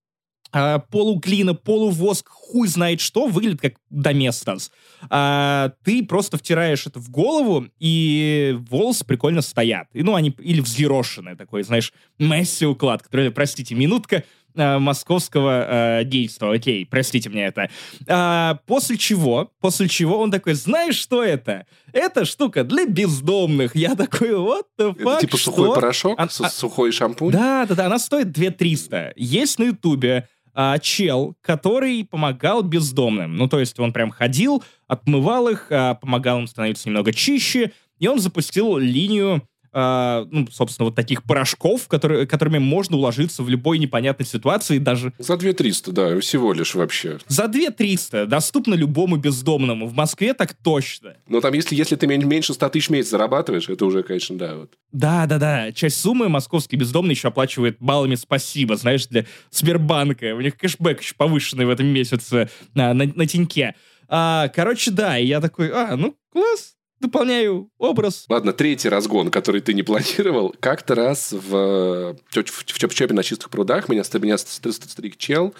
а, 0.52 0.78
полуглина, 0.78 1.54
полувоск, 1.54 2.28
хуй 2.28 2.68
знает 2.68 3.00
что, 3.00 3.26
выглядит 3.26 3.60
как 3.60 3.74
доместос. 3.90 4.70
А, 5.10 5.72
ты 5.82 6.04
просто 6.04 6.36
втираешь 6.36 6.86
это 6.86 7.00
в 7.00 7.10
голову, 7.10 7.66
и 7.80 8.56
волосы 8.68 9.04
прикольно 9.04 9.40
стоят. 9.40 9.88
И, 9.94 10.02
ну, 10.02 10.14
они 10.14 10.30
или 10.38 10.60
взъерошенные, 10.60 11.34
такой, 11.36 11.64
знаешь, 11.64 11.92
Месси 12.18 12.66
уклад, 12.66 13.02
который, 13.02 13.32
простите, 13.32 13.74
минутка 13.74 14.24
а, 14.56 14.78
московского 14.78 15.66
а, 15.66 16.04
действа. 16.04 16.52
Окей, 16.54 16.86
простите 16.86 17.28
мне 17.30 17.46
это. 17.46 17.68
А, 18.08 18.58
после 18.66 18.96
чего, 18.96 19.50
после 19.60 19.88
чего 19.88 20.18
он 20.18 20.30
такой, 20.30 20.54
знаешь, 20.54 20.96
что 20.96 21.22
это? 21.22 21.66
Это 21.92 22.24
штука 22.24 22.64
для 22.64 22.86
бездомных. 22.86 23.74
Я 23.76 23.94
такой, 23.94 24.30
what 24.30 24.64
the 24.78 24.94
fuck, 24.96 25.12
Это 25.12 25.20
типа 25.22 25.36
что? 25.36 25.50
сухой 25.50 25.74
порошок, 25.74 26.18
А- 26.18 26.24
а- 26.24 26.48
сухой 26.50 26.92
шампунь. 26.92 27.32
Да, 27.32 27.66
да, 27.66 27.74
да, 27.74 27.86
она 27.86 27.98
стоит 27.98 28.32
2300. 28.32 29.12
Есть 29.16 29.58
на 29.58 29.64
Ютубе 29.64 30.28
а, 30.54 30.78
чел, 30.78 31.34
который 31.40 32.04
помогал 32.04 32.62
бездомным. 32.62 33.36
Ну, 33.36 33.48
то 33.48 33.58
есть 33.58 33.78
он 33.80 33.92
прям 33.92 34.10
ходил, 34.10 34.62
отмывал 34.86 35.48
их, 35.48 35.66
а, 35.70 35.94
помогал 35.94 36.38
им 36.38 36.46
становиться 36.46 36.88
немного 36.88 37.12
чище, 37.12 37.72
и 37.98 38.06
он 38.06 38.18
запустил 38.20 38.76
линию, 38.78 39.42
а, 39.74 40.26
ну, 40.30 40.46
собственно, 40.50 40.86
вот 40.86 40.94
таких 40.94 41.24
порошков, 41.24 41.88
которые, 41.88 42.26
которыми 42.26 42.58
можно 42.58 42.96
уложиться 42.96 43.42
в 43.42 43.48
любой 43.48 43.78
непонятной 43.78 44.24
ситуации, 44.24 44.78
даже 44.78 45.12
За 45.18 45.36
2300, 45.36 45.92
да, 45.92 46.20
всего 46.20 46.52
лишь 46.52 46.74
вообще. 46.74 47.18
за 47.26 47.48
2300 47.48 48.26
доступно 48.26 48.74
любому 48.74 49.16
бездомному. 49.16 49.86
В 49.88 49.94
Москве 49.94 50.32
так 50.34 50.54
точно. 50.54 51.16
Но 51.28 51.40
там, 51.40 51.52
если, 51.54 51.74
если 51.74 51.96
ты 51.96 52.06
мен- 52.06 52.26
меньше 52.28 52.54
100 52.54 52.68
тысяч 52.68 52.86
в 52.88 52.92
месяц 52.92 53.10
зарабатываешь, 53.10 53.68
это 53.68 53.84
уже, 53.84 54.02
конечно, 54.04 54.38
да. 54.38 54.54
Вот. 54.56 54.70
Да, 54.92 55.26
да, 55.26 55.38
да. 55.38 55.72
Часть 55.72 56.00
суммы 56.00 56.28
московский 56.28 56.76
бездомный 56.76 57.14
еще 57.14 57.28
оплачивает 57.28 57.76
баллами 57.80 58.14
спасибо, 58.14 58.76
знаешь, 58.76 59.06
для 59.08 59.26
Сбербанка. 59.50 60.34
У 60.34 60.40
них 60.40 60.56
кэшбэк 60.56 61.00
еще 61.00 61.14
повышенный 61.16 61.64
в 61.64 61.70
этом 61.70 61.86
месяце 61.86 62.48
а, 62.76 62.94
на, 62.94 63.04
на 63.04 63.26
теньке. 63.26 63.74
А, 64.08 64.48
короче, 64.48 64.90
да, 64.90 65.18
и 65.18 65.26
я 65.26 65.40
такой, 65.40 65.70
а, 65.72 65.96
ну, 65.96 66.16
класс, 66.32 66.74
дополняю 67.04 67.70
образ. 67.78 68.24
Ладно, 68.28 68.52
третий 68.52 68.88
разгон, 68.88 69.30
который 69.30 69.60
ты 69.60 69.74
не 69.74 69.82
планировал. 69.82 70.54
Как-то 70.60 70.94
раз 70.94 71.32
в, 71.32 71.38
в, 71.50 72.16
в, 72.32 72.44
в 72.46 72.78
Чоп-Чопе 72.78 73.12
на 73.14 73.22
чистых 73.22 73.50
прудах 73.50 73.88
меня, 73.88 74.02
меня 74.20 74.38
ст- 74.38 74.48
ст- 74.72 74.90
стриг 74.90 75.16
чел, 75.16 75.54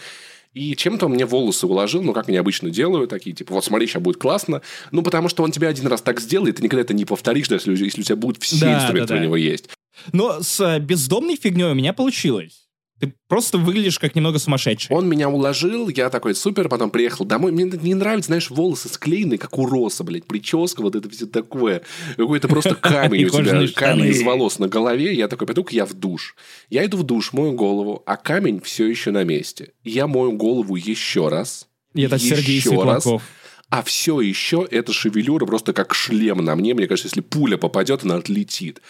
и 0.53 0.77
чем-то 0.77 1.07
он 1.07 1.13
мне 1.13 1.27
волосы 1.27 1.67
уложил, 1.67 2.03
ну, 2.03 2.13
как 2.13 2.29
они 2.29 2.37
обычно 2.39 2.71
делают, 2.71 3.11
такие, 3.11 3.35
типа, 3.35 3.55
вот 3.55 3.65
смотри, 3.65 3.87
сейчас 3.89 4.03
будет 4.03 4.19
классно. 4.19 4.63
Ну, 4.93 5.03
потому 5.03 5.29
что 5.29 5.43
он 5.43 5.51
тебя 5.51 5.69
один 5.69 5.89
раз 5.89 6.01
так 6.01 6.21
сделает, 6.21 6.57
ты 6.57 6.63
никогда 6.63 6.83
это 6.83 6.95
не 6.95 7.05
повторишь, 7.05 7.49
даже 7.49 7.71
если, 7.73 7.85
если 7.85 8.01
у 8.01 8.05
тебя 8.05 8.17
будут 8.17 8.41
все 8.43 8.61
Да, 8.67 8.77
инструменты 8.77 9.09
да, 9.09 9.15
да. 9.17 9.21
у 9.21 9.25
него 9.25 9.37
есть. 9.37 9.69
Но 10.13 10.43
с 10.43 10.61
а, 10.61 10.79
бездомной 10.79 11.37
фигней 11.37 11.65
у 11.71 11.75
меня 11.75 11.93
получилось. 11.93 12.63
Ты 13.05 13.15
просто 13.29 13.59
выглядишь 13.59 13.99
как 13.99 14.15
немного 14.15 14.39
сумасшедший. 14.39 14.95
Он 14.97 15.07
меня 15.07 15.29
уложил, 15.29 15.89
я 15.89 16.09
такой, 16.09 16.35
супер, 16.35 16.69
потом 16.71 16.91
приехал 16.91 17.27
домой. 17.27 17.53
Мне 17.53 17.65
не 17.65 17.95
нравится, 17.95 18.29
знаешь, 18.29 18.51
волосы 18.51 18.89
склеенные, 18.89 19.39
как 19.39 19.59
у 19.59 19.67
роса, 19.67 20.05
блядь, 20.05 20.25
прическа, 20.25 20.81
вот 20.81 20.97
это 20.97 21.11
все 21.11 21.27
такое. 21.27 21.83
Какой-то 22.17 22.49
просто 22.49 22.75
камень 22.81 23.27
у 23.27 23.29
тебя, 23.29 23.67
камень 23.75 24.07
из 24.07 24.23
волос 24.23 24.59
на 24.59 24.69
голове. 24.69 25.15
Я 25.15 25.29
такой, 25.29 25.47
пойду-ка 25.47 25.75
я 25.75 25.85
в 25.85 25.93
душ. 25.93 26.35
Я 26.71 26.87
иду 26.87 26.97
в 26.97 27.03
душ, 27.03 27.35
мою 27.35 27.53
голову, 27.53 28.03
а 28.07 28.17
камень 28.17 28.61
все 28.63 28.87
еще 28.87 29.11
на 29.11 29.25
месте. 29.25 29.73
Я 29.83 30.07
мою 30.07 30.33
голову 30.33 30.77
еще 30.77 31.29
раз. 31.29 31.69
И 31.93 32.03
это 32.03 32.19
Сергей. 32.19 32.63
Светлаков. 32.63 33.23
А 33.69 33.83
все 33.83 34.21
еще 34.21 34.67
эта 34.71 34.93
шевелюра 34.93 35.47
просто 35.47 35.73
как 35.73 35.95
шлем 35.95 36.39
на 36.39 36.55
мне. 36.55 36.75
Мне 36.75 36.87
кажется, 36.87 37.09
если 37.09 37.21
пуля 37.21 37.57
попадет, 37.57 38.05
она 38.05 38.17
отлетит. 38.17 38.81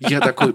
Я 0.00 0.20
такой, 0.20 0.54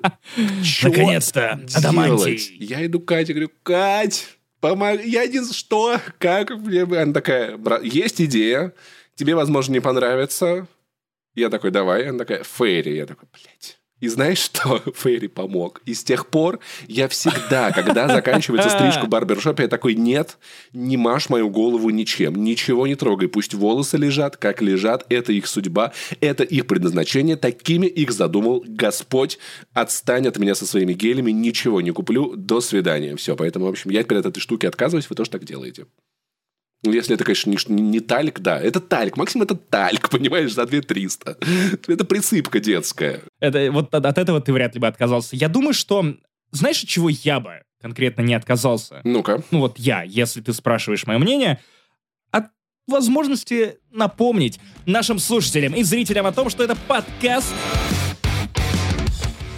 Наконец-то, 0.84 1.62
делать? 1.66 2.52
Я 2.56 2.86
иду 2.86 3.00
к 3.00 3.06
Кате, 3.06 3.34
говорю, 3.34 3.52
Кать, 3.64 4.38
помог... 4.60 5.04
я 5.04 5.28
не 5.28 5.44
что, 5.54 6.00
как 6.18 6.50
мне... 6.50 6.82
Она 6.82 7.14
такая, 7.14 7.58
есть 7.84 8.20
идея, 8.22 8.74
тебе, 9.16 9.36
возможно, 9.36 9.74
не 9.74 9.82
понравится. 9.82 10.68
Я 11.36 11.50
такой, 11.50 11.72
давай. 11.72 12.10
Она 12.10 12.20
такая, 12.20 12.44
Фейри. 12.44 12.96
Я 12.96 13.06
такой, 13.06 13.28
блядь. 13.32 13.80
И 14.06 14.08
знаешь 14.08 14.38
что? 14.38 14.84
Фейри 14.96 15.26
помог. 15.26 15.82
И 15.86 15.96
с 15.96 16.04
тех 16.04 16.28
пор 16.28 16.60
я 16.88 17.08
всегда, 17.08 17.72
когда 17.72 18.08
заканчивается 18.08 18.70
стрижка 18.70 19.06
в 19.06 19.10
барбершопе, 19.10 19.64
я 19.64 19.68
такой, 19.68 19.96
нет, 19.96 20.38
не 20.74 20.96
машь 20.96 21.30
мою 21.30 21.50
голову 21.50 21.90
ничем, 21.90 22.36
ничего 22.36 22.86
не 22.86 22.94
трогай. 22.94 23.28
Пусть 23.28 23.56
волосы 23.56 23.98
лежат, 23.98 24.38
как 24.38 24.62
лежат, 24.62 25.08
это 25.10 25.34
их 25.34 25.48
судьба, 25.48 25.92
это 26.22 26.44
их 26.44 26.68
предназначение, 26.68 27.36
такими 27.36 27.88
их 27.88 28.12
задумал 28.12 28.64
Господь. 28.68 29.40
Отстань 29.74 30.28
от 30.28 30.38
меня 30.38 30.54
со 30.54 30.68
своими 30.68 30.94
гелями, 30.94 31.32
ничего 31.32 31.82
не 31.82 31.90
куплю, 31.90 32.36
до 32.36 32.62
свидания. 32.62 33.16
Все, 33.16 33.36
поэтому, 33.36 33.66
в 33.66 33.70
общем, 33.70 33.90
я 33.90 34.04
теперь 34.04 34.20
от 34.20 34.28
этой 34.28 34.40
штуки 34.40 34.68
отказываюсь, 34.68 35.10
вы 35.10 35.16
тоже 35.16 35.32
так 35.32 35.46
делаете. 35.46 35.88
Ну, 36.86 36.94
если 36.94 37.16
это, 37.16 37.24
конечно, 37.24 37.50
не, 37.50 37.82
не 37.82 38.00
тальк, 38.00 38.40
да. 38.40 38.60
Это 38.60 38.80
тальк. 38.80 39.18
Максим, 39.18 39.42
это 39.42 39.56
тальк, 39.56 40.10
понимаешь, 40.12 40.54
за 40.54 40.66
2300. 40.66 41.38
Это 41.88 42.06
присыпка 42.06 42.60
детская. 42.60 43.22
Это, 43.40 43.72
вот 43.72 43.94
от, 43.94 44.06
от 44.06 44.18
этого 44.18 44.40
ты 44.40 44.54
вряд 44.54 44.76
ли 44.76 44.82
бы 44.82 44.88
отказался. 44.88 45.36
Я 45.36 45.50
думаю, 45.50 45.74
что... 45.74 46.16
Знаешь, 46.52 46.84
от 46.84 46.88
чего 46.88 47.10
я 47.10 47.40
бы 47.40 47.64
конкретно 47.82 48.22
не 48.22 48.34
отказался? 48.34 49.02
Ну-ка. 49.04 49.44
Ну 49.52 49.60
вот 49.60 49.78
я, 49.78 50.04
если 50.04 50.42
ты 50.42 50.54
спрашиваешь 50.54 51.06
мое 51.06 51.18
мнение, 51.18 51.60
от 52.32 52.46
возможности 52.88 53.78
напомнить 53.92 54.60
нашим 54.86 55.20
слушателям 55.20 55.74
и 55.74 55.84
зрителям 55.84 56.26
о 56.28 56.32
том, 56.32 56.50
что 56.50 56.64
это 56.64 56.78
подкаст 56.88 57.54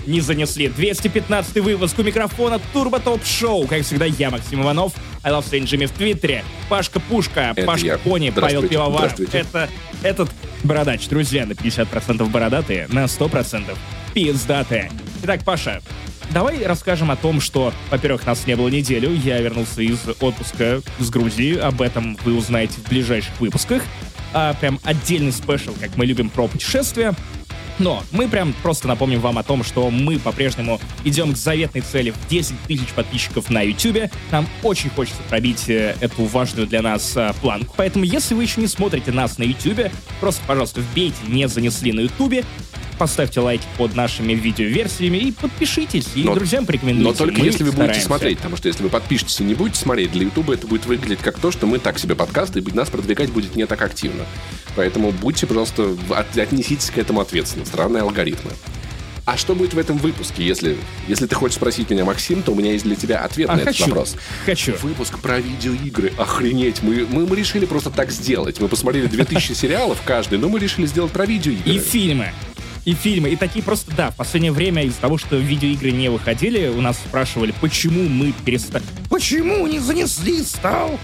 не 0.08 0.22
занесли. 0.22 0.70
215 0.70 1.58
выпуск 1.58 2.00
у 2.00 2.04
микрофона 2.04 2.60
Турбо 2.74 3.00
Топ 3.00 3.24
Шоу. 3.26 3.68
Как 3.68 3.84
всегда, 3.84 4.06
я, 4.06 4.32
Максим 4.32 4.64
Иванов. 4.64 4.94
I 5.24 5.32
love 5.32 5.44
Strange 5.44 5.66
Jimmy 5.66 5.88
в 5.88 5.92
Твиттере. 5.92 6.44
Пашка 6.70 7.00
Пушка, 7.00 7.54
Это 7.56 7.68
Пашка 7.68 7.88
я. 7.88 7.98
Пони, 7.98 8.30
Павел. 8.30 8.68
Пивоваров. 8.68 9.20
Это 9.34 9.70
этот 10.04 10.30
бородач. 10.64 11.08
Друзья, 11.08 11.46
на 11.46 11.52
50% 11.52 12.30
бородатые, 12.30 12.88
на 12.90 13.06
100% 13.06 13.78
пиздатые. 14.14 14.92
Итак, 15.24 15.44
Паша, 15.44 15.82
давай 16.32 16.66
расскажем 16.66 17.12
о 17.12 17.16
том, 17.16 17.42
что, 17.42 17.74
во-первых, 17.92 18.26
нас 18.26 18.48
не 18.48 18.56
было 18.56 18.70
неделю. 18.70 19.14
Я 19.14 19.40
вернулся 19.40 19.82
из 19.82 20.00
отпуска 20.20 20.82
с 21.00 21.10
Грузии. 21.10 21.58
Об 21.58 21.82
этом 21.82 22.18
вы 22.24 22.36
узнаете 22.36 22.76
в 22.80 22.90
ближайших 22.90 23.40
выпусках. 23.40 23.84
А, 24.34 24.54
прям 24.56 24.80
отдельный 24.84 25.32
спешл, 25.32 25.74
как 25.80 25.96
мы 25.98 26.06
любим, 26.06 26.30
про 26.30 26.48
путешествия. 26.48 27.16
Но 27.80 28.04
мы 28.12 28.28
прям 28.28 28.54
просто 28.64 28.88
напомним 28.88 29.20
вам 29.20 29.38
о 29.38 29.44
том, 29.44 29.64
что 29.64 29.90
мы 29.90 30.20
по-прежнему 30.20 30.80
идем 31.04 31.34
к 31.34 31.38
заветной 31.38 31.82
цели 31.82 32.12
в 32.12 32.28
10 32.28 32.56
тысяч 32.68 32.90
подписчиков 32.90 33.50
на 33.50 33.62
YouTube. 33.62 34.12
Нам 34.32 34.48
очень 34.64 34.90
хочется 34.90 35.22
пробить 35.30 35.70
э, 35.70 35.96
эту 36.00 36.24
важную 36.26 36.68
для 36.68 36.82
нас 36.82 37.16
э, 37.16 37.34
планку. 37.42 37.74
Поэтому, 37.78 38.06
если 38.06 38.34
вы 38.34 38.44
еще 38.44 38.62
не 38.62 38.68
смотрите 38.68 39.12
нас 39.12 39.38
на 39.38 39.44
YouTube, 39.44 39.92
просто, 40.20 40.42
пожалуйста, 40.48 40.82
вбейте 40.82 41.18
«Не 41.28 41.48
занесли» 41.48 41.94
на 41.94 42.02
YouTube, 42.02 42.46
поставьте 42.98 43.40
лайки 43.40 43.66
под 43.78 43.96
нашими 43.96 44.34
видеоверсиями 44.34 45.18
и 45.18 45.32
подпишитесь, 45.32 46.08
и 46.16 46.24
Но- 46.24 46.34
друзьям 46.36 46.66
порекомендуйте. 46.66 47.10
Но 47.10 47.14
только 47.16 47.40
Мы 47.40 47.46
если 47.46 47.64
вы 47.64 47.72
будете 47.72 47.78
стараемся. 47.84 48.06
смотреть, 48.06 48.38
потому 48.38 48.58
что 48.58 48.68
если 48.68 48.84
вы 48.84 48.90
подпишетесь 48.90 49.40
и 49.40 49.44
не 49.44 49.54
будете 49.54 49.80
смотреть, 49.80 50.12
для 50.12 50.24
Ютуба 50.26 50.54
это 50.56 50.68
будет 50.68 50.86
выглядеть 50.86 51.20
как 51.20 51.40
то, 51.40 51.52
что 51.52 51.66
мы 51.68 51.80
так 51.80 52.00
себе 52.00 52.16
подкасты, 52.16 52.60
и 52.60 52.72
нас 52.74 52.90
продвигать 52.90 53.32
будет 53.32 53.56
не 53.56 53.66
так 53.66 53.82
активно. 53.82 54.26
Поэтому 54.76 55.12
будьте, 55.12 55.48
пожалуйста, 55.48 55.96
от- 56.10 56.38
отнеситесь 56.38 56.90
к 56.90 56.98
этому 56.98 57.22
ответственно. 57.22 57.66
Странные 57.66 58.02
алгоритмы. 58.04 58.52
А 59.26 59.36
что 59.36 59.56
будет 59.56 59.74
в 59.74 59.78
этом 59.78 59.98
выпуске? 59.98 60.46
Если, 60.46 60.78
если 61.10 61.28
ты 61.28 61.36
хочешь 61.36 61.58
спросить 61.58 61.90
меня, 61.90 62.06
Максим, 62.06 62.42
то 62.42 62.54
у 62.54 62.56
меня 62.56 62.72
есть 62.72 62.86
для 62.86 62.96
тебя 62.96 63.20
ответ 63.26 63.50
А 63.50 63.58
на 63.58 63.60
этот 63.60 63.76
хочу, 63.76 63.88
вопрос. 63.90 64.16
хочу. 64.46 64.74
Выпуск 64.82 65.20
про 65.20 65.40
видеоигры. 65.42 66.14
Охренеть. 66.18 66.82
Мы, 66.82 67.06
мы, 67.12 67.26
мы 67.28 67.36
решили 67.36 67.66
просто 67.66 67.90
так 67.90 68.10
сделать. 68.12 68.62
Мы 68.62 68.70
посмотрели 68.70 69.08
2000 69.08 69.52
сериалов 69.54 69.98
каждый, 70.06 70.40
но 70.40 70.48
мы 70.48 70.60
решили 70.60 70.86
сделать 70.86 71.12
про 71.12 71.26
видеоигры. 71.26 71.74
И 71.74 71.78
фильмы. 71.78 72.32
И 72.88 72.94
фильмы. 72.94 73.32
И 73.32 73.36
такие 73.36 73.62
просто, 73.62 73.92
да, 73.98 74.12
в 74.12 74.16
последнее 74.16 74.54
время 74.54 74.82
из-за 74.86 75.02
того, 75.02 75.18
что 75.18 75.36
видеоигры 75.36 75.92
не 75.92 76.08
выходили, 76.10 76.70
у 76.70 76.80
нас 76.80 76.96
спрашивали, 76.96 77.54
почему 77.60 78.08
мы 78.08 78.32
перестали... 78.46 78.86
Почему 79.10 79.68
не 79.68 79.80
занесли 79.80 80.42
стал 80.42 80.98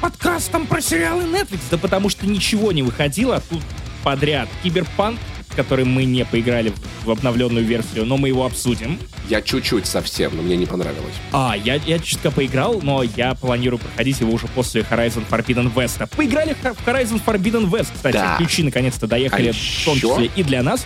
подкастом 0.00 0.66
про 0.66 0.80
сериалы 0.80 1.22
Netflix? 1.22 1.60
Да 1.70 1.78
потому 1.78 2.08
что 2.08 2.26
ничего 2.26 2.72
не 2.72 2.82
выходило 2.82 3.40
тут 3.48 3.62
подряд. 4.02 4.48
Киберпанк, 4.64 5.20
который 5.54 5.84
мы 5.84 6.06
не 6.06 6.24
поиграли 6.24 6.72
в- 7.04 7.10
обновленную 7.12 7.64
версию, 7.64 8.04
но 8.04 8.16
мы 8.16 8.26
его 8.26 8.44
обсудим. 8.44 8.98
Я 9.28 9.42
чуть-чуть 9.42 9.86
совсем, 9.86 10.34
но 10.34 10.42
мне 10.42 10.56
не 10.56 10.66
понравилось. 10.66 11.14
А, 11.30 11.54
я, 11.56 11.76
я 11.76 12.00
чутка 12.00 12.32
поиграл, 12.32 12.80
но 12.82 13.04
я 13.04 13.36
планирую 13.36 13.78
проходить 13.78 14.18
его 14.18 14.32
уже 14.32 14.48
после 14.48 14.82
Horizon 14.82 15.22
Forbidden 15.30 15.72
West. 15.72 16.04
Поиграли 16.16 16.54
в 16.54 16.64
Horizon 16.84 17.22
Forbidden 17.24 17.70
West, 17.70 17.90
кстати. 17.94 18.14
Да. 18.16 18.34
Ключи 18.38 18.64
наконец-то 18.64 19.06
доехали, 19.06 19.50
А 19.50 19.52
в 19.52 19.84
том 19.84 20.00
числе 20.00 20.28
и 20.34 20.42
для 20.42 20.64
нас. 20.64 20.84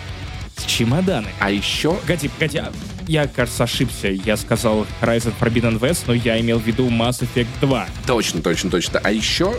С 0.57 0.65
чемоданы. 0.65 1.27
А 1.39 1.51
еще 1.51 1.93
Погоди, 1.93 2.27
погоди, 2.29 2.57
а 2.57 2.71
я, 3.07 3.25
кажется, 3.25 3.63
ошибся. 3.63 4.09
Я 4.09 4.35
сказал 4.35 4.85
Horizon 5.01 5.33
Forbidden 5.39 5.79
West, 5.79 6.03
но 6.07 6.13
я 6.13 6.39
имел 6.41 6.59
в 6.59 6.63
виду 6.67 6.89
Mass 6.89 7.21
Effect 7.25 7.47
2. 7.61 7.87
Точно, 8.05 8.41
точно, 8.41 8.69
точно. 8.69 8.99
А 9.01 9.11
еще 9.11 9.53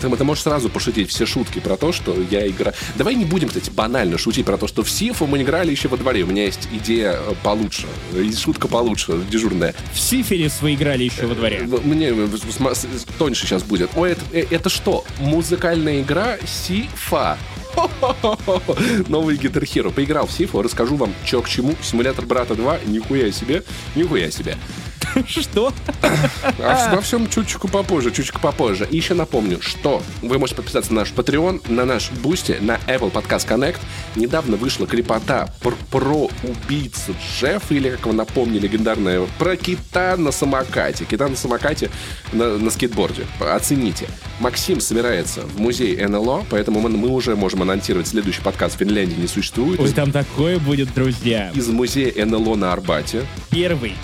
ты, 0.00 0.08
ты 0.16 0.24
можешь 0.24 0.42
сразу 0.42 0.70
пошутить 0.70 1.10
все 1.10 1.26
шутки 1.26 1.58
про 1.58 1.76
то, 1.76 1.92
что 1.92 2.16
я 2.30 2.46
играю. 2.48 2.74
Давай 2.96 3.14
не 3.14 3.26
будем, 3.26 3.48
кстати, 3.48 3.68
банально 3.68 4.16
шутить 4.16 4.46
про 4.46 4.56
то, 4.56 4.66
что 4.68 4.82
в 4.82 4.90
Сифу 4.90 5.26
мы 5.26 5.42
играли 5.42 5.70
еще 5.70 5.88
во 5.88 5.98
дворе. 5.98 6.22
У 6.22 6.28
меня 6.28 6.44
есть 6.46 6.66
идея 6.72 7.18
э, 7.18 7.34
получше. 7.42 7.86
Шутка 8.42 8.68
получше, 8.68 9.20
дежурная. 9.30 9.74
В 9.92 10.00
Сифилис 10.00 10.62
вы 10.62 10.72
играли 10.74 11.04
еще 11.04 11.26
во 11.26 11.34
дворе. 11.34 11.64
В- 11.64 11.86
Мне 11.86 12.08
э, 12.08 12.28
тоньше 13.18 13.46
сейчас 13.46 13.62
будет. 13.64 13.90
Ой, 13.96 14.12
это, 14.12 14.22
э, 14.32 14.46
это 14.50 14.70
что? 14.70 15.04
Музыкальная 15.20 16.00
игра 16.00 16.38
Сифа. 16.46 17.36
Новый 19.08 19.36
Guitar 19.36 19.62
Hero. 19.62 19.92
Поиграл 19.92 20.26
в 20.26 20.32
Сифу, 20.32 20.62
расскажу 20.62 20.96
вам, 20.96 21.12
что 21.24 21.42
к 21.42 21.48
чему. 21.48 21.74
Симулятор 21.82 22.26
Брата 22.26 22.54
2, 22.54 22.80
нихуя 22.86 23.30
себе, 23.32 23.62
нихуя 23.94 24.30
себе. 24.30 24.56
Что? 25.26 25.72
А 26.58 26.94
во 26.94 27.00
всем 27.00 27.28
чуточку 27.28 27.68
попозже, 27.68 28.10
чуточку 28.10 28.40
попозже. 28.40 28.86
И 28.90 28.96
еще 28.96 29.14
напомню, 29.14 29.60
что 29.60 30.02
вы 30.22 30.38
можете 30.38 30.56
подписаться 30.56 30.92
на 30.92 31.00
наш 31.00 31.12
Patreon, 31.12 31.70
на 31.72 31.84
наш 31.84 32.10
Boosty, 32.10 32.56
на 32.60 32.76
Apple 32.86 33.12
Podcast 33.12 33.46
Connect. 33.48 33.78
Недавно 34.16 34.56
вышла 34.56 34.86
крипота 34.86 35.48
пр- 35.62 35.74
про 35.90 36.28
убийцу 36.42 37.14
Джеффа, 37.38 37.74
или, 37.74 37.90
как 37.90 38.00
его 38.00 38.12
напомнили, 38.12 38.60
легендарная, 38.60 39.26
про 39.38 39.56
кита 39.56 40.16
на 40.16 40.32
самокате. 40.32 41.04
Кита 41.04 41.28
на 41.28 41.36
самокате 41.36 41.90
на, 42.32 42.58
на 42.58 42.70
скейтборде. 42.70 43.26
Оцените. 43.40 44.06
Максим 44.40 44.80
собирается 44.80 45.42
в 45.42 45.60
музей 45.60 45.96
НЛО, 46.04 46.44
поэтому 46.50 46.80
мы, 46.80 46.90
мы 46.90 47.08
уже 47.08 47.36
можем 47.36 47.62
анонсировать 47.62 48.08
следующий 48.08 48.42
подкаст 48.42 48.76
в 48.76 48.78
Финляндии 48.78 49.20
не 49.20 49.28
существует. 49.28 49.80
Ой, 49.80 49.90
там 49.92 50.10
такое 50.12 50.58
будет, 50.58 50.92
друзья. 50.94 51.50
из 51.54 51.68
музея 51.68 52.24
НЛО 52.24 52.56
на 52.56 52.72
Арбате. 52.72 53.26
Первый 53.50 53.94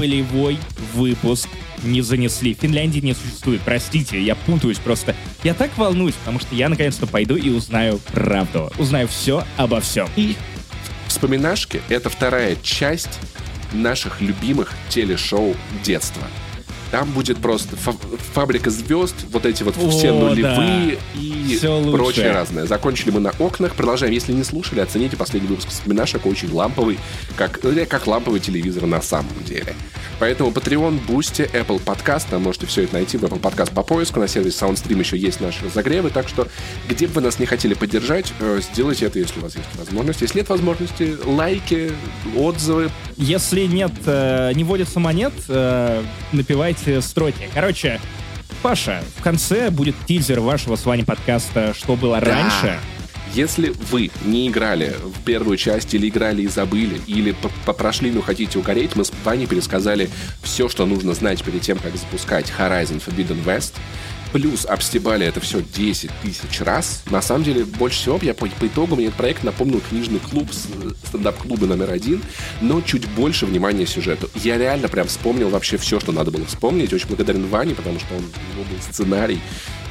полевой 0.00 0.58
выпуск 0.94 1.46
не 1.82 2.00
занесли. 2.00 2.54
Финляндии 2.54 3.00
не 3.00 3.12
существует. 3.12 3.60
Простите, 3.66 4.18
я 4.18 4.34
путаюсь 4.34 4.78
просто. 4.78 5.14
Я 5.44 5.52
так 5.52 5.76
волнуюсь, 5.76 6.14
потому 6.14 6.40
что 6.40 6.54
я 6.54 6.70
наконец-то 6.70 7.06
пойду 7.06 7.36
и 7.36 7.50
узнаю 7.50 8.00
правду. 8.14 8.72
Узнаю 8.78 9.08
все 9.08 9.44
обо 9.58 9.78
всем. 9.82 10.08
И 10.16 10.36
вспоминашки— 11.06 11.82
это 11.90 12.08
вторая 12.08 12.56
часть 12.62 13.20
наших 13.74 14.22
любимых 14.22 14.72
телешоу 14.88 15.54
детства. 15.84 16.22
Там 16.90 17.10
будет 17.12 17.38
просто 17.38 17.76
фа- 17.76 17.94
фабрика 18.34 18.70
звезд, 18.70 19.14
вот 19.30 19.46
эти 19.46 19.62
вот 19.62 19.76
все 19.76 20.10
О, 20.10 20.28
нулевые 20.30 20.98
и 21.14 21.56
Всё 21.56 21.76
лучшее. 21.76 21.92
прочее 21.96 22.32
разное. 22.32 22.66
Закончили 22.66 23.10
мы 23.10 23.20
на 23.20 23.30
окнах. 23.38 23.74
Продолжаем. 23.74 24.12
Если 24.12 24.32
не 24.32 24.42
слушали, 24.44 24.80
оцените 24.80 25.16
последний 25.16 25.48
выпуск 25.48 25.68
вспоминашек. 25.68 26.26
Очень 26.26 26.52
ламповый, 26.52 26.98
как, 27.36 27.64
э, 27.64 27.86
как 27.86 28.06
ламповый 28.06 28.40
телевизор 28.40 28.86
на 28.86 29.00
самом 29.02 29.44
деле. 29.46 29.74
Поэтому 30.18 30.50
Patreon, 30.50 30.98
Boosty, 31.06 31.50
Apple 31.52 31.82
Podcast, 31.82 32.24
там 32.30 32.42
можете 32.42 32.66
все 32.66 32.82
это 32.84 32.94
найти 32.94 33.16
в 33.16 33.24
Apple 33.24 33.40
Podcast 33.40 33.72
по 33.72 33.82
поиску. 33.82 34.20
На 34.20 34.28
сервисе 34.28 34.64
SoundStream 34.64 34.98
еще 34.98 35.16
есть 35.16 35.40
наши 35.40 35.64
разогревы. 35.64 36.10
Так 36.10 36.28
что, 36.28 36.48
где 36.88 37.06
бы 37.06 37.14
вы 37.14 37.20
нас 37.22 37.38
не 37.38 37.46
хотели 37.46 37.74
поддержать, 37.74 38.32
э, 38.40 38.60
сделайте 38.72 39.06
это, 39.06 39.18
если 39.18 39.38
у 39.38 39.42
вас 39.42 39.54
есть 39.56 39.68
возможность. 39.78 40.20
Если 40.22 40.38
нет 40.38 40.48
возможности, 40.48 41.16
лайки, 41.24 41.92
отзывы. 42.36 42.90
Если 43.16 43.62
нет, 43.66 43.92
э, 44.06 44.52
не 44.54 44.64
водится 44.64 44.98
монет, 45.00 45.32
э, 45.48 46.02
напивайте 46.80 47.00
строки. 47.02 47.50
Короче, 47.54 48.00
Паша, 48.62 49.02
в 49.16 49.22
конце 49.22 49.70
будет 49.70 49.94
тизер 50.06 50.40
вашего 50.40 50.76
с 50.76 50.84
вами 50.84 51.02
подкаста 51.02 51.74
«Что 51.74 51.96
было 51.96 52.20
раньше». 52.20 52.78
Если 53.32 53.72
вы 53.90 54.10
не 54.24 54.48
играли 54.48 54.96
в 55.04 55.22
первую 55.24 55.56
часть 55.56 55.94
или 55.94 56.08
играли 56.08 56.42
и 56.42 56.48
забыли, 56.48 57.00
или 57.06 57.34
попрошли, 57.64 58.10
но 58.10 58.22
хотите 58.22 58.58
укореть, 58.58 58.96
мы 58.96 59.04
с 59.04 59.12
Ваней 59.22 59.46
пересказали 59.46 60.10
все, 60.42 60.68
что 60.68 60.84
нужно 60.84 61.14
знать 61.14 61.44
перед 61.44 61.60
тем, 61.60 61.78
как 61.78 61.94
запускать 61.96 62.52
Horizon 62.58 63.00
Forbidden 63.00 63.44
West. 63.44 63.74
Плюс 64.32 64.64
обстебали 64.64 65.26
это 65.26 65.40
все 65.40 65.62
10 65.62 66.10
тысяч 66.22 66.60
раз. 66.60 67.02
На 67.10 67.22
самом 67.22 67.44
деле, 67.44 67.64
больше 67.64 67.98
всего 67.98 68.18
я 68.22 68.34
по, 68.34 68.46
по 68.46 68.66
итогу 68.66 68.96
мне 68.96 69.06
этот 69.06 69.18
проект 69.18 69.44
напомнил 69.44 69.80
книжный 69.80 70.18
клуб, 70.18 70.48
стендап-клубы 71.06 71.66
номер 71.66 71.90
один, 71.90 72.22
но 72.60 72.80
чуть 72.80 73.08
больше 73.10 73.46
внимания 73.46 73.86
сюжету. 73.86 74.30
Я 74.34 74.58
реально 74.58 74.88
прям 74.88 75.06
вспомнил 75.06 75.48
вообще 75.50 75.76
все, 75.76 76.00
что 76.00 76.12
надо 76.12 76.30
было 76.30 76.44
вспомнить. 76.46 76.92
Очень 76.92 77.08
благодарен 77.08 77.46
Ване, 77.48 77.74
потому 77.74 77.98
что 77.98 78.14
он, 78.14 78.22
у 78.22 78.54
него 78.54 78.68
был 78.70 78.80
сценарий, 78.90 79.40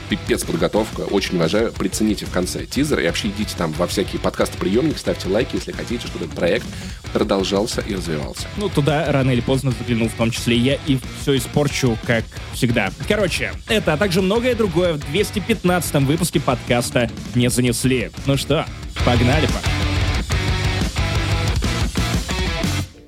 пипец 0.10 0.44
подготовка, 0.44 1.01
очень 1.01 1.36
уважаю. 1.36 1.72
Прицените 1.72 2.25
в 2.25 2.32
конце 2.32 2.66
тизер 2.66 3.00
и 3.00 3.06
вообще 3.06 3.30
идите 3.30 3.56
там 3.58 3.72
во 3.74 3.88
всякие 3.88 4.20
подкасты-приемники, 4.20 4.98
ставьте 4.98 5.30
лайки, 5.30 5.56
если 5.56 5.72
хотите, 5.72 6.08
чтобы 6.08 6.25
этот 6.25 6.36
проект 6.36 6.66
продолжался 7.13 7.82
и 7.82 7.96
развивался. 7.96 8.48
Ну, 8.58 8.70
туда 8.70 9.12
рано 9.12 9.32
или 9.32 9.42
поздно 9.42 9.72
загляну, 9.72 10.10
в 10.10 10.13
том 10.13 10.32
числе 10.32 10.58
я, 10.58 10.78
и 10.88 11.00
все 11.22 11.38
испорчу, 11.38 11.98
как 12.06 12.24
всегда. 12.54 12.92
Короче, 13.08 13.54
это, 13.68 13.94
а 13.94 13.98
также 13.98 14.22
многое 14.22 14.56
другое 14.56 14.94
в 14.94 15.00
215 15.12 15.96
выпуске 16.04 16.39
подкаста 16.39 17.10
«Не 17.36 17.50
занесли». 17.50 18.12
Ну 18.25 18.38
что, 18.38 18.66
погнали, 19.06 19.48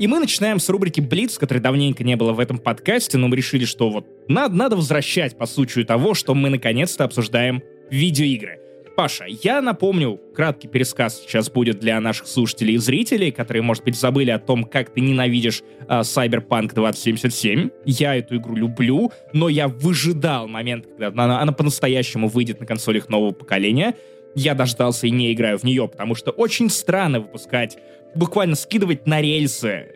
И 0.02 0.08
мы 0.08 0.18
начинаем 0.18 0.60
с 0.60 0.68
рубрики 0.68 1.00
«Блиц», 1.00 1.38
которой 1.38 1.60
давненько 1.60 2.04
не 2.04 2.16
было 2.16 2.34
в 2.34 2.40
этом 2.40 2.58
подкасте, 2.58 3.20
но 3.20 3.28
мы 3.28 3.36
решили, 3.36 3.66
что 3.66 3.92
вот 3.92 4.08
надо, 4.28 4.56
надо 4.56 4.76
возвращать 4.76 5.38
по 5.38 5.46
случаю 5.46 5.86
того, 5.86 6.16
что 6.16 6.34
мы 6.34 6.50
наконец-то 6.50 7.04
обсуждаем 7.04 7.62
видеоигры. 7.92 8.58
Паша, 8.98 9.26
я 9.28 9.62
напомню, 9.62 10.20
краткий 10.34 10.68
пересказ 10.68 11.22
сейчас 11.22 11.52
будет 11.52 11.80
для 11.80 12.02
наших 12.02 12.26
слушателей 12.26 12.74
и 12.74 12.78
зрителей, 12.78 13.30
которые, 13.30 13.62
может 13.62 13.84
быть, 13.84 13.96
забыли 13.96 14.32
о 14.32 14.40
том, 14.40 14.64
как 14.64 14.92
ты 14.92 15.02
ненавидишь 15.02 15.62
э, 15.88 16.00
Cyberpunk 16.00 16.74
2077. 16.74 17.70
Я 17.86 18.16
эту 18.16 18.38
игру 18.38 18.56
люблю, 18.56 19.12
но 19.34 19.50
я 19.50 19.68
выжидал 19.68 20.48
момент, 20.48 20.88
когда 20.88 21.10
она, 21.10 21.42
она 21.42 21.52
по-настоящему 21.52 22.28
выйдет 22.28 22.60
на 22.60 22.66
консолях 22.66 23.08
нового 23.08 23.34
поколения. 23.34 23.94
Я 24.34 24.56
дождался 24.56 25.06
и 25.06 25.12
не 25.12 25.32
играю 25.32 25.60
в 25.60 25.64
нее, 25.64 25.88
потому 25.88 26.16
что 26.16 26.32
очень 26.32 26.70
странно 26.72 27.20
выпускать 27.20 27.78
буквально 28.16 28.56
скидывать 28.56 29.08
на 29.08 29.22
рельсы 29.22 29.88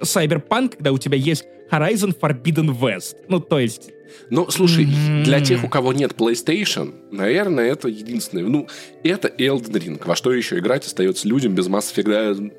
Cyberpunk, 0.00 0.70
когда 0.76 0.92
у 0.92 0.98
тебя 0.98 1.16
есть 1.16 1.44
Horizon 1.70 2.16
Forbidden 2.18 2.76
West. 2.78 3.16
Ну, 3.28 3.40
то 3.40 3.58
есть... 3.58 3.92
Ну, 4.28 4.50
слушай, 4.50 4.84
mm-hmm. 4.84 5.22
для 5.22 5.40
тех, 5.40 5.62
у 5.62 5.68
кого 5.68 5.92
нет 5.92 6.12
PlayStation, 6.16 6.94
наверное, 7.12 7.70
это 7.70 7.88
единственное. 7.88 8.44
Ну, 8.44 8.66
это 9.04 9.28
Elden 9.28 9.72
Ring. 9.72 10.02
Во 10.04 10.16
что 10.16 10.32
еще 10.32 10.58
играть 10.58 10.84
остается 10.84 11.28
людям 11.28 11.54
без 11.54 11.68
Mass 11.68 11.94
Effect, 11.94 12.52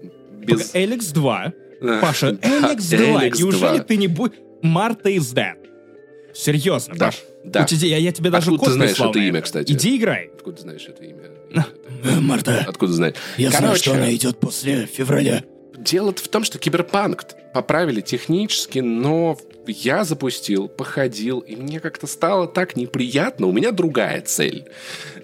без... 0.45 0.73
Эликс 0.73 1.07
2. 1.07 1.53
Паша, 2.01 2.37
Эликс 2.41 2.85
2. 2.85 3.25
Неужели 3.39 3.79
ты 3.79 3.97
не 3.97 4.07
будешь... 4.07 4.37
Марта 4.61 5.09
is 5.09 5.33
dead. 5.33 5.57
Серьезно, 6.33 6.95
да, 6.95 7.07
Паш. 7.07 7.23
Да. 7.43 7.65
Тебя, 7.65 7.87
я, 7.87 7.97
я 7.97 8.11
тебе 8.11 8.29
даже 8.29 8.51
Откуда 8.51 8.71
ты 8.71 8.73
знаешь 8.73 8.99
это 8.99 9.19
имя, 9.19 9.41
кстати? 9.41 9.71
Иди 9.71 9.97
играй. 9.97 10.29
Откуда 10.33 10.57
ты 10.57 10.61
знаешь 10.61 10.85
это 10.87 11.03
имя? 11.03 11.31
Марта. 12.21 12.65
Откуда 12.67 12.93
знаешь? 12.93 13.15
Я 13.37 13.51
Короче, 13.51 13.65
знаю, 13.65 13.75
что 13.77 13.93
она 13.93 14.13
идет 14.13 14.39
после 14.39 14.85
февраля. 14.85 15.43
Дело 15.77 16.13
в 16.13 16.27
том, 16.27 16.43
что 16.43 16.59
киберпанк 16.59 17.25
поправили 17.53 18.01
технически, 18.01 18.79
но 18.79 19.37
я 19.67 20.03
запустил, 20.03 20.67
походил, 20.67 21.39
и 21.39 21.55
мне 21.55 21.79
как-то 21.79 22.07
стало 22.07 22.47
так 22.47 22.75
неприятно. 22.75 23.47
У 23.47 23.51
меня 23.51 23.71
другая 23.71 24.21
цель. 24.21 24.65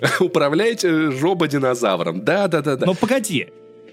Управлять 0.20 0.84
рободинозавром. 0.84 2.24
Да-да-да. 2.24 2.78
Но 2.86 2.94
погоди. 2.94 3.48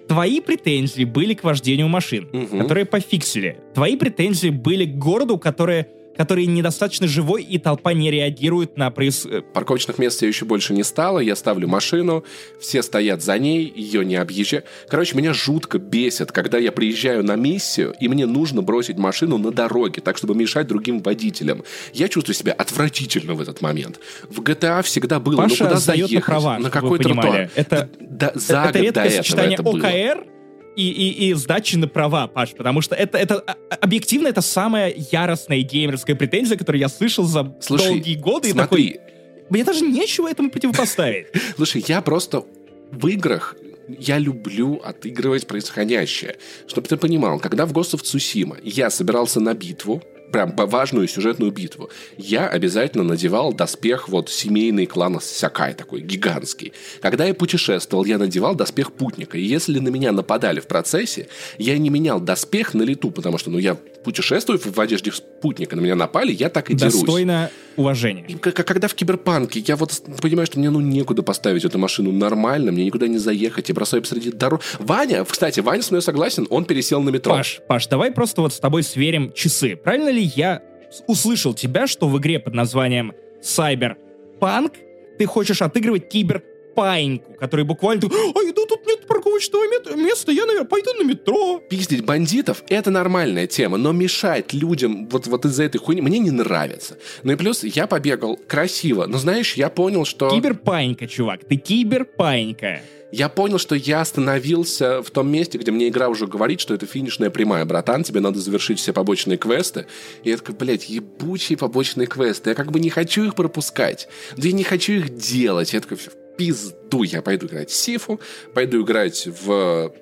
Твои 0.09 0.41
претензии 0.41 1.05
были 1.05 1.35
к 1.35 1.45
вождению 1.45 1.89
машин, 1.89 2.29
угу. 2.33 2.59
которые 2.59 2.85
пофиксили. 2.85 3.59
Твои 3.75 3.97
претензии 3.97 4.51
были 4.51 4.85
к 4.85 4.97
городу, 4.97 5.39
которые 5.39 5.89
который 6.17 6.47
недостаточно 6.47 7.07
живой, 7.07 7.43
и 7.43 7.59
толпа 7.59 7.93
не 7.93 8.11
реагирует 8.11 8.77
на 8.77 8.91
проис... 8.91 9.27
Э, 9.27 9.43
Парковочных 9.43 9.99
мест 9.99 10.23
я 10.23 10.29
еще 10.29 10.45
больше 10.45 10.73
не 10.73 10.83
стало, 10.83 11.19
я 11.19 11.37
ставлю 11.37 11.69
машину, 11.69 12.25
все 12.61 12.83
стоят 12.83 13.23
за 13.23 13.39
ней, 13.39 13.73
ее 13.75 14.05
не 14.05 14.17
объезжают. 14.17 14.67
Короче, 14.89 15.17
меня 15.17 15.33
жутко 15.33 15.79
бесит, 15.79 16.33
когда 16.33 16.59
я 16.59 16.73
приезжаю 16.73 17.25
на 17.25 17.37
миссию, 17.37 17.95
и 18.01 18.09
мне 18.09 18.27
нужно 18.27 18.63
бросить 18.63 18.99
машину 18.99 19.39
на 19.39 19.51
дороге, 19.51 20.01
так, 20.01 20.17
чтобы 20.17 20.35
мешать 20.35 20.67
другим 20.67 21.01
водителям. 21.01 21.65
Я 21.93 22.09
чувствую 22.09 22.35
себя 22.35 22.53
отвратительно 22.53 23.35
в 23.35 23.41
этот 23.41 23.61
момент. 23.61 24.01
В 24.29 24.41
GTA 24.41 24.83
всегда 24.83 25.21
было, 25.21 25.33
ну, 25.33 25.43
Паша 25.43 25.65
ну 25.65 25.69
куда 25.71 25.81
заехать? 25.81 26.15
На, 26.15 26.21
права, 26.21 26.59
на 26.59 26.71
какой 26.71 26.99
тротуар? 26.99 27.51
Это, 27.55 27.89
да, 28.01 28.33
за 28.35 28.63
это 28.63 28.83
год 28.83 28.95
до 28.95 29.01
этого 29.03 29.41
это 29.41 29.63
было. 29.63 29.79
ОКР 29.79 30.34
и, 30.77 30.89
и, 30.89 31.29
и 31.29 31.35
сдачи 31.35 31.77
на 31.77 31.89
права, 31.89 32.27
Паш, 32.27 32.53
потому 32.53 32.81
что 32.81 32.95
это, 32.95 33.19
это 33.19 33.41
а, 33.47 33.57
объективно 33.81 34.29
это 34.29 34.41
самая 34.41 34.95
яростная 35.13 35.61
геймерская 35.63 36.17
претензия, 36.17 36.57
которую 36.57 36.81
я 36.81 36.89
слышал 36.89 37.25
за 37.25 37.55
Слушай, 37.61 37.89
долгие 37.89 38.17
годы. 38.17 38.51
Смотри. 38.51 38.85
И 38.85 38.93
такой, 38.95 39.05
мне 39.51 39.65
даже 39.65 39.85
нечего 39.85 40.31
этому 40.31 40.51
противопоставить. 40.51 41.27
Слушай, 41.57 41.85
я 41.87 42.01
просто 42.01 42.45
в 42.91 43.07
играх 43.09 43.57
я 43.99 44.19
люблю 44.19 44.81
отыгрывать 44.83 45.47
происходящее. 45.47 46.37
Чтобы 46.67 46.89
ты 46.89 46.97
понимал, 46.97 47.39
когда 47.39 47.67
в 47.67 47.73
Ghost 47.73 47.95
of 47.95 48.03
Tsushima 48.03 48.59
я 48.63 48.91
собирался 48.91 49.41
на 49.41 49.55
битву, 49.55 50.03
прям 50.35 50.53
важную 50.57 51.07
сюжетную 51.07 51.53
битву, 51.53 51.91
я 52.19 52.49
обязательно 52.49 53.05
надевал 53.05 53.53
доспех 53.53 54.09
вот 54.09 54.29
семейный 54.29 54.85
клана 54.85 55.21
Сякай 55.23 55.75
такой, 55.75 56.01
гигантский. 56.01 56.73
Когда 57.01 57.25
я 57.25 57.35
путешествовал, 57.35 58.05
я 58.05 58.19
надевал 58.19 58.57
доспех 58.57 58.91
путника. 58.91 59.39
И 59.39 59.43
если 59.43 59.79
на 59.79 59.91
меня 59.91 60.11
нападали 60.11 60.59
в 60.59 60.67
процессе, 60.67 61.29
я 61.57 61.79
не 61.79 61.89
менял 61.89 62.19
доспех 62.19 62.75
на 62.75 62.83
лету, 62.83 63.13
потому 63.13 63.39
что, 63.39 63.51
ну, 63.51 63.59
я 63.59 63.77
путешествую 63.77 64.59
в 64.61 64.81
одежде 64.81 65.13
спутника, 65.13 65.77
на 65.77 65.81
меня 65.81 65.95
напали, 65.95 66.33
я 66.33 66.49
так 66.49 66.69
и 66.69 66.75
дерусь. 66.75 66.95
Достойно 66.95 67.51
уважения. 67.77 68.25
И 68.29 68.35
когда 68.35 68.89
в 68.89 68.95
киберпанке, 68.95 69.61
я 69.61 69.77
вот 69.77 70.03
понимаю, 70.21 70.47
что 70.47 70.59
мне 70.59 70.71
ну 70.71 70.81
некуда 70.81 71.23
поставить 71.23 71.65
эту 71.65 71.79
машину 71.79 72.13
нормально, 72.13 72.73
мне 72.73 72.85
никуда 72.85 73.09
не 73.09 73.19
заехать, 73.19 73.69
я 73.69 73.75
бросаю 73.75 74.03
посреди 74.03 74.31
дороги. 74.31 74.63
Ваня, 74.79 75.25
кстати, 75.25 75.61
Ваня 75.61 75.83
с 75.83 75.91
мной 75.91 76.03
согласен, 76.03 76.47
он 76.51 76.65
пересел 76.65 77.03
на 77.03 77.11
метро. 77.11 77.35
Паш, 77.35 77.61
Паш, 77.69 77.87
давай 77.87 78.11
просто 78.11 78.43
вот 78.43 78.53
с 78.53 78.61
тобой 78.61 78.83
сверим 78.83 79.33
часы. 79.33 79.77
Правильно 79.77 80.11
ли 80.11 80.23
я 80.23 80.63
услышал 81.07 81.55
тебя, 81.55 81.87
что 81.87 82.09
в 82.09 82.19
игре 82.19 82.39
под 82.39 82.55
названием 82.55 83.13
Cyberpunk 83.43 84.73
ты 85.19 85.27
хочешь 85.27 85.63
отыгрывать 85.63 86.09
кибер 86.09 86.43
паиньку, 86.75 87.35
который 87.35 87.65
буквально... 87.65 88.03
А, 88.07 88.09
иду, 88.09 88.67
тут 88.67 88.87
нет 88.87 89.07
парковочного 89.35 89.97
места, 89.97 90.33
я, 90.33 90.47
наверное, 90.47 90.69
пойду 90.69 90.93
на 90.95 91.05
метро. 91.05 91.61
Пиздить 91.69 92.05
бандитов— 92.05 92.63
это 92.69 92.91
нормальная 92.91 93.47
тема, 93.47 93.77
но 93.77 93.93
мешать 93.93 94.53
людям 94.53 95.09
вот, 95.09 95.27
вот 95.27 95.45
из-за 95.45 95.65
этой 95.65 95.79
хуйни 95.79 96.01
мне 96.01 96.19
не 96.19 96.31
нравится. 96.31 96.99
Ну 97.23 97.33
и 97.33 97.37
плюс 97.37 97.65
я 97.65 97.87
побегал 97.87 98.37
красиво, 98.37 99.07
но 99.07 99.19
знаешь, 99.19 99.55
я 99.55 99.69
понял, 99.69 100.05
что... 100.05 100.31
Киберпаинька, 100.31 101.07
чувак, 101.07 101.45
ты 101.45 101.57
киберпаинька 101.57 102.83
я 103.13 103.29
понял, 103.29 103.59
что 103.59 103.77
я 103.77 104.01
остановился 104.01 105.01
в 105.01 105.09
том 105.13 105.31
месте, 105.31 105.57
где 105.57 105.71
мне 105.71 105.89
игра 105.89 106.09
уже 106.09 106.27
говорит, 106.27 106.61
что 106.61 106.75
это 106.75 106.85
финишная 106.85 107.31
прямая, 107.31 107.65
братан, 107.65 108.03
тебе 108.03 108.19
надо 108.19 108.41
завершить 108.41 108.81
все 108.81 108.93
побочные 108.93 109.39
квесты. 109.39 109.87
И 110.25 110.31
я 110.31 110.37
такой, 110.37 110.57
блядь, 110.57 110.89
ебучие 110.89 111.57
побочные 111.57 112.09
квесты, 112.09 112.51
я 112.51 112.57
как 112.57 112.73
бы 112.73 112.81
не 112.81 112.91
хочу 112.91 113.23
их 113.23 113.37
пропускать, 113.37 114.09
да 114.37 114.49
я 114.49 114.53
не 114.53 114.65
хочу 114.65 114.95
их 114.95 115.15
делать. 115.15 115.73
Я 115.75 115.81
такой, 115.81 115.99
пизду, 116.37 117.03
я 117.03 117.23
пойду 117.23 117.47
играть 117.47 117.71
в 117.71 117.75
Сифу, 117.75 118.21
пойду 118.55 118.83
играть 118.83 119.27
в, 119.27 119.93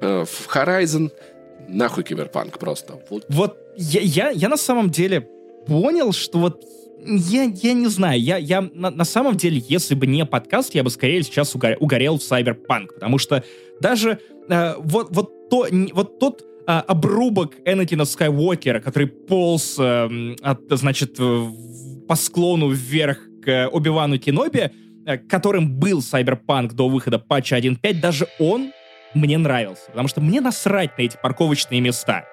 э, 0.00 0.24
в 0.24 0.48
Horizon, 0.54 1.10
нахуй 1.68 2.04
киберпанк 2.04 2.58
просто. 2.58 3.00
Вот, 3.10 3.24
вот 3.28 3.58
я, 3.76 4.00
я, 4.00 4.30
я 4.30 4.48
на 4.48 4.56
самом 4.56 4.90
деле 4.90 5.28
понял, 5.66 6.12
что 6.12 6.38
вот 6.38 6.64
я, 7.06 7.44
я 7.44 7.72
не 7.72 7.88
знаю, 7.88 8.20
я, 8.20 8.36
я 8.36 8.62
на, 8.62 8.90
на 8.90 9.04
самом 9.04 9.36
деле, 9.36 9.62
если 9.68 9.94
бы 9.94 10.06
не 10.06 10.24
подкаст, 10.24 10.74
я 10.74 10.82
бы 10.82 10.90
скорее 10.90 11.22
сейчас 11.22 11.54
угорел, 11.54 11.76
угорел 11.80 12.18
в 12.18 12.22
Cyberpunk, 12.22 12.94
потому 12.94 13.18
что 13.18 13.44
даже 13.80 14.18
э, 14.48 14.74
вот, 14.78 15.08
вот, 15.10 15.48
то, 15.50 15.66
вот 15.92 16.18
тот 16.18 16.42
э, 16.66 16.72
обрубок 16.72 17.54
Энакина 17.64 18.04
Скайуокера, 18.04 18.80
который 18.80 19.06
полз, 19.06 19.76
э, 19.78 20.34
от, 20.42 20.60
значит, 20.70 21.18
по 22.08 22.14
склону 22.14 22.70
вверх 22.70 23.18
к 23.42 23.68
Оби-Вану 23.70 24.18
Кеноби, 24.18 24.70
которым 25.28 25.78
был 25.78 26.00
Cyberpunk 26.00 26.72
до 26.72 26.88
выхода 26.88 27.18
патча 27.18 27.58
1.5, 27.58 28.00
даже 28.00 28.26
он 28.38 28.72
мне 29.14 29.38
нравился. 29.38 29.86
Потому 29.86 30.08
что 30.08 30.20
мне 30.20 30.40
насрать 30.40 30.96
на 30.98 31.02
эти 31.02 31.16
парковочные 31.20 31.80
места. 31.80 32.24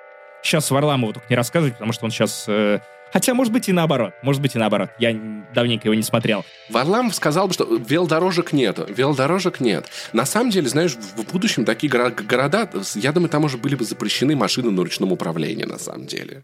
Сейчас 0.44 0.72
Варламову 0.72 1.14
только 1.14 1.28
не 1.30 1.36
рассказывать, 1.36 1.74
потому 1.74 1.94
что 1.94 2.06
он 2.06 2.12
сейчас... 2.12 2.46
Э, 2.48 2.80
хотя, 3.14 3.36
может 3.36 3.54
быть, 3.54 3.70
и 3.70 3.72
наоборот. 3.72 4.14
Может 4.24 4.42
быть, 4.42 4.56
и 4.56 4.58
наоборот. 4.58 4.90
Я 4.98 5.16
давненько 5.54 5.88
его 5.88 5.94
не 5.94 6.02
смотрел. 6.02 6.44
Варламов 6.70 7.14
сказал 7.14 7.48
бы, 7.48 7.54
что 7.54 7.66
велодорожек 7.66 8.52
нет. 8.52 8.80
Велодорожек 8.90 9.60
нет. 9.60 9.86
На 10.14 10.26
самом 10.26 10.50
деле, 10.50 10.68
знаешь, 10.68 10.96
в 10.96 11.32
будущем 11.32 11.64
такие 11.64 11.92
города, 11.92 12.68
я 12.96 13.12
думаю, 13.12 13.30
там 13.30 13.44
уже 13.44 13.58
были 13.58 13.76
бы 13.76 13.86
запрещены 13.86 14.36
машины 14.36 14.72
на 14.72 14.82
ручном 14.82 15.12
управлении, 15.12 15.66
на 15.66 15.78
самом 15.78 16.08
деле. 16.08 16.44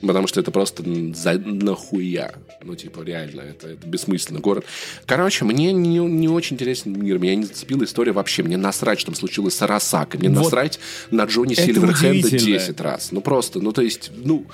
Потому 0.00 0.28
что 0.28 0.40
это 0.40 0.50
просто 0.50 0.84
за 1.14 1.38
нахуя. 1.38 2.32
Ну, 2.62 2.76
типа, 2.76 3.02
реально, 3.02 3.40
это, 3.40 3.68
это 3.68 3.86
бессмысленный 3.86 4.40
город. 4.40 4.64
Короче, 5.06 5.44
мне 5.44 5.72
не, 5.72 5.98
не 5.98 6.28
очень 6.28 6.54
интересен 6.54 6.92
мир. 6.92 7.18
Меня 7.18 7.34
не 7.34 7.44
зацепила 7.44 7.84
история 7.84 8.12
вообще. 8.12 8.42
Мне 8.42 8.56
насрать, 8.56 9.00
что 9.00 9.06
там 9.06 9.16
случилось 9.16 9.56
с 9.56 9.62
Арасакой. 9.62 10.20
Мне 10.20 10.30
вот 10.30 10.44
насрать 10.44 10.78
на 11.10 11.24
Джонни 11.24 11.54
Сильверхенда 11.54 12.30
10 12.30 12.80
раз. 12.80 13.10
Ну, 13.10 13.20
просто, 13.20 13.60
ну, 13.60 13.72
то 13.72 13.82
есть, 13.82 14.10
ну... 14.14 14.46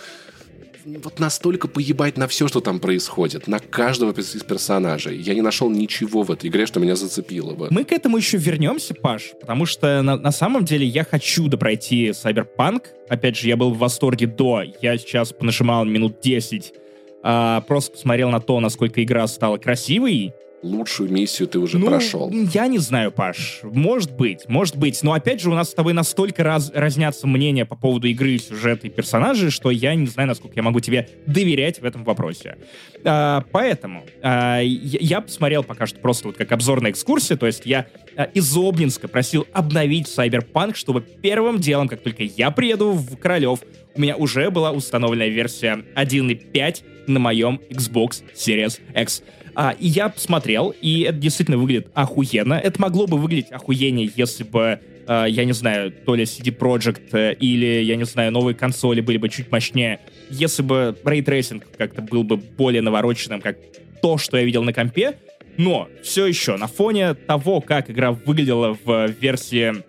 вот 0.84 1.18
настолько 1.18 1.68
поебать 1.68 2.18
на 2.18 2.28
все, 2.28 2.48
что 2.48 2.60
там 2.60 2.78
происходит, 2.78 3.46
на 3.46 3.58
каждого 3.58 4.12
из 4.18 4.42
персонажей. 4.42 5.16
Я 5.16 5.34
не 5.34 5.40
нашел 5.40 5.70
ничего 5.70 6.22
в 6.22 6.30
этой 6.30 6.50
игре, 6.50 6.66
что 6.66 6.80
меня 6.80 6.96
зацепило 6.96 7.54
бы. 7.54 7.68
Мы 7.70 7.84
к 7.84 7.92
этому 7.92 8.16
еще 8.16 8.36
вернемся, 8.36 8.94
Паш, 8.94 9.32
потому 9.40 9.66
что 9.66 10.02
на, 10.02 10.16
на 10.16 10.32
самом 10.32 10.64
деле 10.64 10.86
я 10.86 11.04
хочу 11.04 11.48
допройти 11.48 12.10
Cyberpunk. 12.10 12.84
Опять 13.08 13.36
же, 13.36 13.48
я 13.48 13.56
был 13.56 13.72
в 13.72 13.78
восторге 13.78 14.26
до, 14.26 14.62
я 14.82 14.98
сейчас 14.98 15.32
понажимал 15.32 15.84
минут 15.84 16.20
10, 16.22 16.74
а, 17.22 17.62
просто 17.62 17.92
посмотрел 17.92 18.30
на 18.30 18.40
то, 18.40 18.60
насколько 18.60 19.02
игра 19.02 19.26
стала 19.26 19.56
красивой, 19.56 20.34
лучшую 20.64 21.12
миссию 21.12 21.46
ты 21.46 21.58
уже 21.58 21.78
ну, 21.78 21.86
прошел. 21.86 22.30
Я 22.30 22.66
не 22.66 22.78
знаю, 22.78 23.12
Паш. 23.12 23.60
Может 23.62 24.12
быть, 24.16 24.48
может 24.48 24.76
быть. 24.76 25.02
Но 25.02 25.12
опять 25.12 25.40
же, 25.40 25.50
у 25.50 25.54
нас 25.54 25.70
с 25.70 25.74
тобой 25.74 25.92
настолько 25.92 26.42
раз, 26.42 26.72
разнятся 26.74 27.26
мнения 27.26 27.66
по 27.66 27.76
поводу 27.76 28.08
игры, 28.08 28.38
сюжета 28.38 28.86
и 28.86 28.90
персонажей, 28.90 29.50
что 29.50 29.70
я 29.70 29.94
не 29.94 30.06
знаю, 30.06 30.28
насколько 30.28 30.54
я 30.56 30.62
могу 30.62 30.80
тебе 30.80 31.08
доверять 31.26 31.80
в 31.80 31.84
этом 31.84 32.02
вопросе. 32.04 32.56
А, 33.04 33.44
поэтому 33.52 34.04
а, 34.22 34.60
я, 34.60 34.98
я 35.00 35.20
посмотрел 35.20 35.62
пока 35.62 35.86
что 35.86 36.00
просто 36.00 36.28
вот 36.28 36.36
как 36.36 36.50
обзорная 36.52 36.90
экскурсия, 36.90 37.36
то 37.36 37.46
есть 37.46 37.66
я 37.66 37.86
а, 38.16 38.24
из 38.24 38.56
Обнинска 38.56 39.06
просил 39.06 39.46
обновить 39.52 40.06
Cyberpunk, 40.06 40.74
чтобы 40.74 41.02
первым 41.02 41.58
делом, 41.58 41.88
как 41.88 42.00
только 42.00 42.22
я 42.22 42.50
приеду 42.50 42.92
в 42.92 43.16
Королев, 43.16 43.60
у 43.94 44.00
меня 44.00 44.16
уже 44.16 44.50
была 44.50 44.72
установлена 44.72 45.26
версия 45.26 45.84
1.5 45.94 46.82
на 47.06 47.20
моем 47.20 47.60
Xbox 47.70 48.22
Series 48.34 48.80
X. 49.00 49.22
А, 49.54 49.74
и 49.78 49.86
я 49.86 50.08
посмотрел, 50.08 50.74
и 50.80 51.02
это 51.02 51.18
действительно 51.18 51.58
выглядит 51.58 51.88
охуенно. 51.94 52.54
Это 52.54 52.80
могло 52.80 53.06
бы 53.06 53.18
выглядеть 53.18 53.50
охуеннее, 53.52 54.10
если 54.14 54.44
бы 54.44 54.80
Uh, 55.06 55.28
я 55.28 55.44
не 55.44 55.52
знаю, 55.52 55.92
то 55.92 56.14
ли 56.14 56.24
CD 56.24 56.46
Projekt 56.46 57.10
uh, 57.12 57.34
или, 57.34 57.82
я 57.82 57.96
не 57.96 58.04
знаю, 58.04 58.32
новые 58.32 58.54
консоли 58.54 59.02
были 59.02 59.18
бы 59.18 59.28
чуть 59.28 59.52
мощнее. 59.52 60.00
Если 60.30 60.62
бы 60.62 60.96
ray 61.04 61.23
tracing 61.23 61.66
как-то 61.76 62.00
был 62.00 62.24
бы 62.24 62.38
более 62.38 62.80
навороченным, 62.80 63.42
как 63.42 63.58
то, 64.00 64.16
что 64.16 64.38
я 64.38 64.44
видел 64.44 64.62
на 64.62 64.72
компе. 64.72 65.18
Но 65.56 65.88
все 66.02 66.26
еще 66.26 66.56
на 66.56 66.66
фоне 66.66 67.14
того, 67.14 67.60
как 67.60 67.90
игра 67.90 68.12
выглядела 68.12 68.76
в 68.84 69.08
версии 69.20 69.82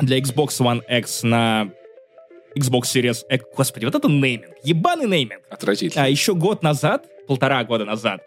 для 0.00 0.18
Xbox 0.18 0.60
One 0.60 0.82
X 0.98 1.22
на 1.22 1.70
Xbox 2.56 2.82
Series 2.82 3.18
X. 3.28 3.44
Господи, 3.56 3.84
вот 3.84 3.94
это 3.94 4.08
нейминг. 4.08 4.46
Ебаный 4.64 5.06
нейминг. 5.06 5.42
Отвратительно. 5.50 6.04
А 6.04 6.08
еще 6.08 6.34
год 6.34 6.62
назад, 6.62 7.06
полтора 7.26 7.64
года 7.64 7.84
назад, 7.84 8.22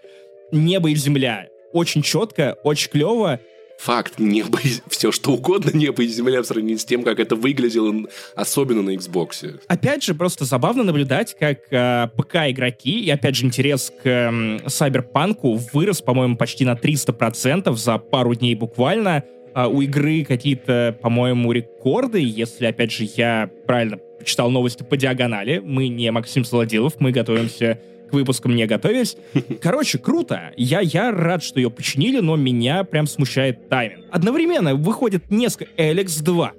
небо 0.54 0.89
и 0.89 0.96
земля. 0.96 1.48
Очень 1.74 2.02
четко, 2.02 2.58
очень 2.63 2.89
клево. 2.89 3.39
Факт, 3.80 4.20
небо 4.20 4.60
и 4.63 4.70
все 4.88 5.12
что 5.12 5.32
угодно, 5.34 5.72
небо 5.74 6.04
и 6.04 6.08
земля 6.08 6.42
в 6.42 6.46
сравнении 6.46 6.78
с 6.78 6.86
тем, 6.86 7.04
как 7.04 7.20
это 7.20 7.36
выглядело, 7.36 7.94
особенно 8.36 8.82
на 8.82 8.92
Xbox. 8.96 9.60
Опять 9.68 10.04
же, 10.04 10.16
просто 10.16 10.46
забавно 10.46 10.84
наблюдать, 10.84 11.36
как 11.38 11.60
э, 11.72 12.08
ПК-игроки, 12.16 13.02
и 13.02 13.10
опять 13.10 13.36
же 13.36 13.46
интерес 13.46 13.92
к 13.92 14.06
э, 14.06 14.60
Cyberpunk 14.68 15.60
вырос, 15.74 16.02
по-моему, 16.02 16.38
почти 16.38 16.63
на 16.63 16.76
300% 16.76 17.76
за 17.76 17.98
пару 17.98 18.36
дней 18.36 18.56
буквально. 18.56 19.24
Э, 19.54 19.66
у 19.66 19.82
игры 19.82 20.24
какие-то, 20.24 20.98
по-моему, 21.02 21.52
рекорды, 21.52 22.22
если, 22.22 22.68
опять 22.68 22.92
же, 22.92 23.10
я 23.18 23.50
правильно 23.68 24.00
читал 24.24 24.50
новости 24.50 24.84
по 24.84 24.96
диагонали. 24.96 25.60
Мы 25.60 25.89
не 25.89 26.10
Максим 26.12 26.46
Солодилов, 26.46 26.94
мы 27.00 27.12
готовимся 27.12 27.80
к 28.13 28.15
выпускам 28.15 28.56
не 28.56 28.67
готовясь. 28.67 29.17
Короче, 29.62 29.97
круто. 29.97 30.52
Я, 30.56 30.82
я 30.82 31.12
рад, 31.12 31.43
что 31.43 31.60
ее 31.60 31.71
починили, 31.71 32.19
но 32.19 32.36
меня 32.36 32.84
прям 32.84 33.08
смущает 33.08 33.69
тайминг. 33.69 34.06
Одновременно 34.12 34.76
выходит 34.76 35.32
несколько 35.32 35.71
Эликс 35.78 36.17
2. 36.17 36.54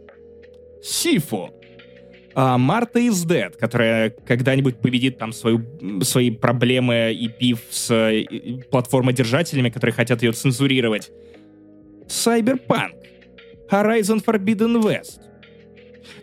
Сифу. 0.82 1.50
А, 2.34 2.58
Марта 2.58 2.98
из 2.98 3.24
Dead, 3.24 3.56
которая 3.56 4.10
когда-нибудь 4.10 4.78
победит 4.78 5.18
там 5.18 5.32
свою, 5.32 5.64
свои 6.02 6.32
проблемы 6.32 7.12
и 7.12 7.28
пив 7.28 7.60
с 7.70 8.10
и, 8.10 8.60
платформодержателями, 8.72 9.70
которые 9.70 9.94
хотят 9.94 10.24
ее 10.24 10.32
цензурировать. 10.32 11.12
Cyberpunk. 12.08 12.94
Horizon 13.70 14.24
Forbidden 14.24 14.82
West. 14.82 15.20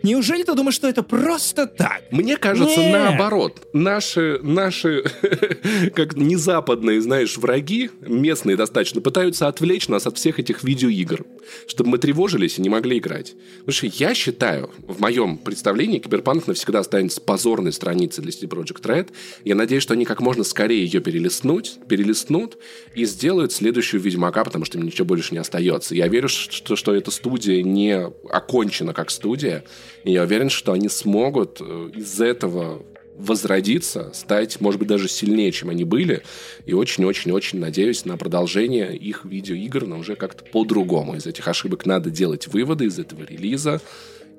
Неужели 0.02 0.42
ты 0.42 0.54
думаешь, 0.54 0.74
что 0.74 0.88
это 0.88 1.02
просто 1.02 1.66
так? 1.66 2.02
Мне 2.10 2.36
кажется, 2.36 2.80
Нет. 2.80 2.92
наоборот. 2.92 3.68
Наши, 3.72 4.40
наши 4.42 5.04
как 5.94 6.16
не 6.16 6.36
западные, 6.36 7.00
знаешь, 7.00 7.36
враги, 7.36 7.90
местные 8.00 8.56
достаточно, 8.56 9.00
пытаются 9.00 9.48
отвлечь 9.48 9.88
нас 9.88 10.06
от 10.06 10.18
всех 10.18 10.38
этих 10.38 10.64
видеоигр, 10.64 11.24
чтобы 11.66 11.90
мы 11.90 11.98
тревожились 11.98 12.58
и 12.58 12.62
не 12.62 12.68
могли 12.68 12.98
играть. 12.98 13.34
Потому 13.60 13.72
что 13.72 13.86
я 13.86 14.14
считаю, 14.14 14.70
в 14.86 15.00
моем 15.00 15.38
представлении, 15.38 15.98
Киберпанк 15.98 16.46
навсегда 16.46 16.80
останется 16.80 17.20
позорной 17.20 17.72
страницей 17.72 18.22
для 18.22 18.32
CD 18.32 18.48
Projekt 18.48 18.82
Red. 18.82 19.10
Я 19.44 19.54
надеюсь, 19.54 19.82
что 19.82 19.94
они 19.94 20.04
как 20.04 20.20
можно 20.20 20.44
скорее 20.44 20.84
ее 20.84 21.00
перелистнуть, 21.00 21.78
перелистнут 21.88 22.58
и 22.94 23.04
сделают 23.04 23.52
следующую 23.52 24.00
Ведьмака, 24.00 24.44
потому 24.44 24.64
что 24.64 24.78
им 24.78 24.84
ничего 24.84 25.06
больше 25.06 25.34
не 25.34 25.38
остается. 25.38 25.94
Я 25.94 26.08
верю, 26.08 26.28
что, 26.28 26.76
что 26.76 26.94
эта 26.94 27.10
студия 27.10 27.62
не 27.62 28.10
окончена 28.30 28.92
как 28.92 29.10
студия, 29.10 29.64
и 30.04 30.12
я 30.12 30.22
уверен, 30.22 30.50
что 30.50 30.72
они 30.72 30.88
смогут 30.88 31.58
э, 31.60 31.90
из 31.94 32.20
этого 32.20 32.82
возродиться, 33.16 34.10
стать, 34.14 34.60
может 34.60 34.78
быть, 34.78 34.88
даже 34.88 35.08
сильнее, 35.08 35.52
чем 35.52 35.70
они 35.70 35.84
были. 35.84 36.22
И 36.66 36.72
очень-очень-очень 36.72 37.58
надеюсь 37.58 38.04
на 38.04 38.16
продолжение 38.16 38.96
их 38.96 39.24
видеоигр, 39.24 39.86
но 39.86 39.98
уже 39.98 40.16
как-то 40.16 40.44
по-другому. 40.44 41.16
Из 41.16 41.26
этих 41.26 41.46
ошибок 41.46 41.86
надо 41.86 42.10
делать 42.10 42.46
выводы 42.48 42.86
из 42.86 42.98
этого 42.98 43.24
релиза. 43.24 43.80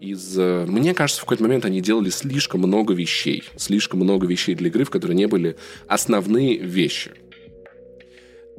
Из... 0.01 0.37
Э, 0.37 0.65
мне 0.67 0.93
кажется, 0.93 1.21
в 1.21 1.25
какой-то 1.25 1.43
момент 1.43 1.65
они 1.65 1.81
делали 1.81 2.09
слишком 2.09 2.61
много 2.61 2.93
вещей. 2.93 3.43
Слишком 3.55 3.99
много 4.01 4.27
вещей 4.27 4.55
для 4.55 4.67
игры, 4.67 4.83
в 4.83 4.89
которые 4.89 5.15
не 5.15 5.27
были 5.27 5.55
основные 5.87 6.57
вещи. 6.57 7.11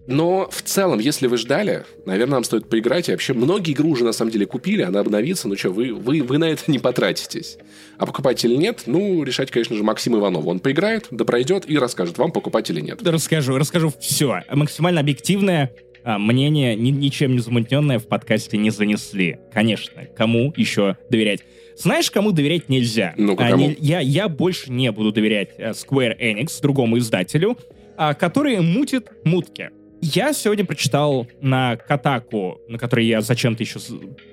Но 0.07 0.49
в 0.51 0.63
целом, 0.63 0.99
если 0.99 1.27
вы 1.27 1.39
ждали, 1.39 1.85
наверное, 2.05 2.35
нам 2.35 2.45
стоит 2.45 2.69
поиграть. 2.69 3.09
И 3.09 3.13
вообще, 3.13 3.33
многие 3.33 3.73
игры 3.73 3.89
уже 3.89 4.05
на 4.05 4.13
самом 4.13 4.31
деле 4.31 4.47
купили, 4.47 4.83
она 4.83 5.01
обновится. 5.01 5.49
Ну 5.49 5.57
что, 5.57 5.71
вы, 5.71 5.95
вы, 5.95 6.23
вы 6.23 6.39
на 6.39 6.45
это 6.45 6.71
не 6.71 6.79
потратитесь. 6.79 7.57
А 7.97 8.07
покупать 8.07 8.45
или 8.45 8.55
нет, 8.55 8.83
ну, 8.87 9.23
решать, 9.23 9.51
конечно 9.51 9.77
же, 9.77 9.83
Максим 9.83 10.17
Иванов. 10.17 10.47
Он 10.47 10.61
поиграет, 10.61 11.07
да 11.11 11.25
пройдет 11.25 11.69
и 11.69 11.79
расскажет, 11.79 12.19
вам 12.19 12.33
покупать 12.33 12.69
или 12.71 12.81
нет. 12.81 13.03
Да 13.03 13.13
расскажу, 13.13 13.57
расскажу 13.57 13.93
все. 13.99 14.43
Максимально 14.51 15.01
объективное 15.01 15.73
а, 16.05 16.19
мнение, 16.19 16.77
ни, 16.77 16.91
ничем 16.91 17.33
не 17.33 17.39
замутненное 17.39 17.99
в 17.99 18.07
подкасте 18.07 18.59
не 18.59 18.71
занесли. 18.71 19.39
Конечно, 19.53 20.05
кому 20.17 20.53
еще 20.55 20.99
доверять? 21.09 21.41
Знаешь, 21.77 22.11
кому 22.11 22.33
доверять 22.33 22.69
нельзя? 22.69 23.15
Ну? 23.17 23.35
А, 23.39 23.57
я, 23.57 24.01
я 24.01 24.29
больше 24.29 24.71
не 24.71 24.93
буду 24.93 25.13
доверять 25.13 25.51
э, 25.57 25.71
Square 25.71 26.19
Enix, 26.21 26.61
другому 26.61 26.99
издателю, 26.99 27.57
а, 27.97 28.13
который 28.15 28.61
мутит 28.61 29.11
мутки. 29.25 29.71
Я 30.07 30.35
сегодня 30.35 30.67
прочитал 30.67 31.27
на 31.41 31.77
Катаку, 31.77 32.61
на 32.69 32.79
который 32.79 33.07
я 33.07 33.23
зачем-то 33.23 33.63
еще 33.63 33.79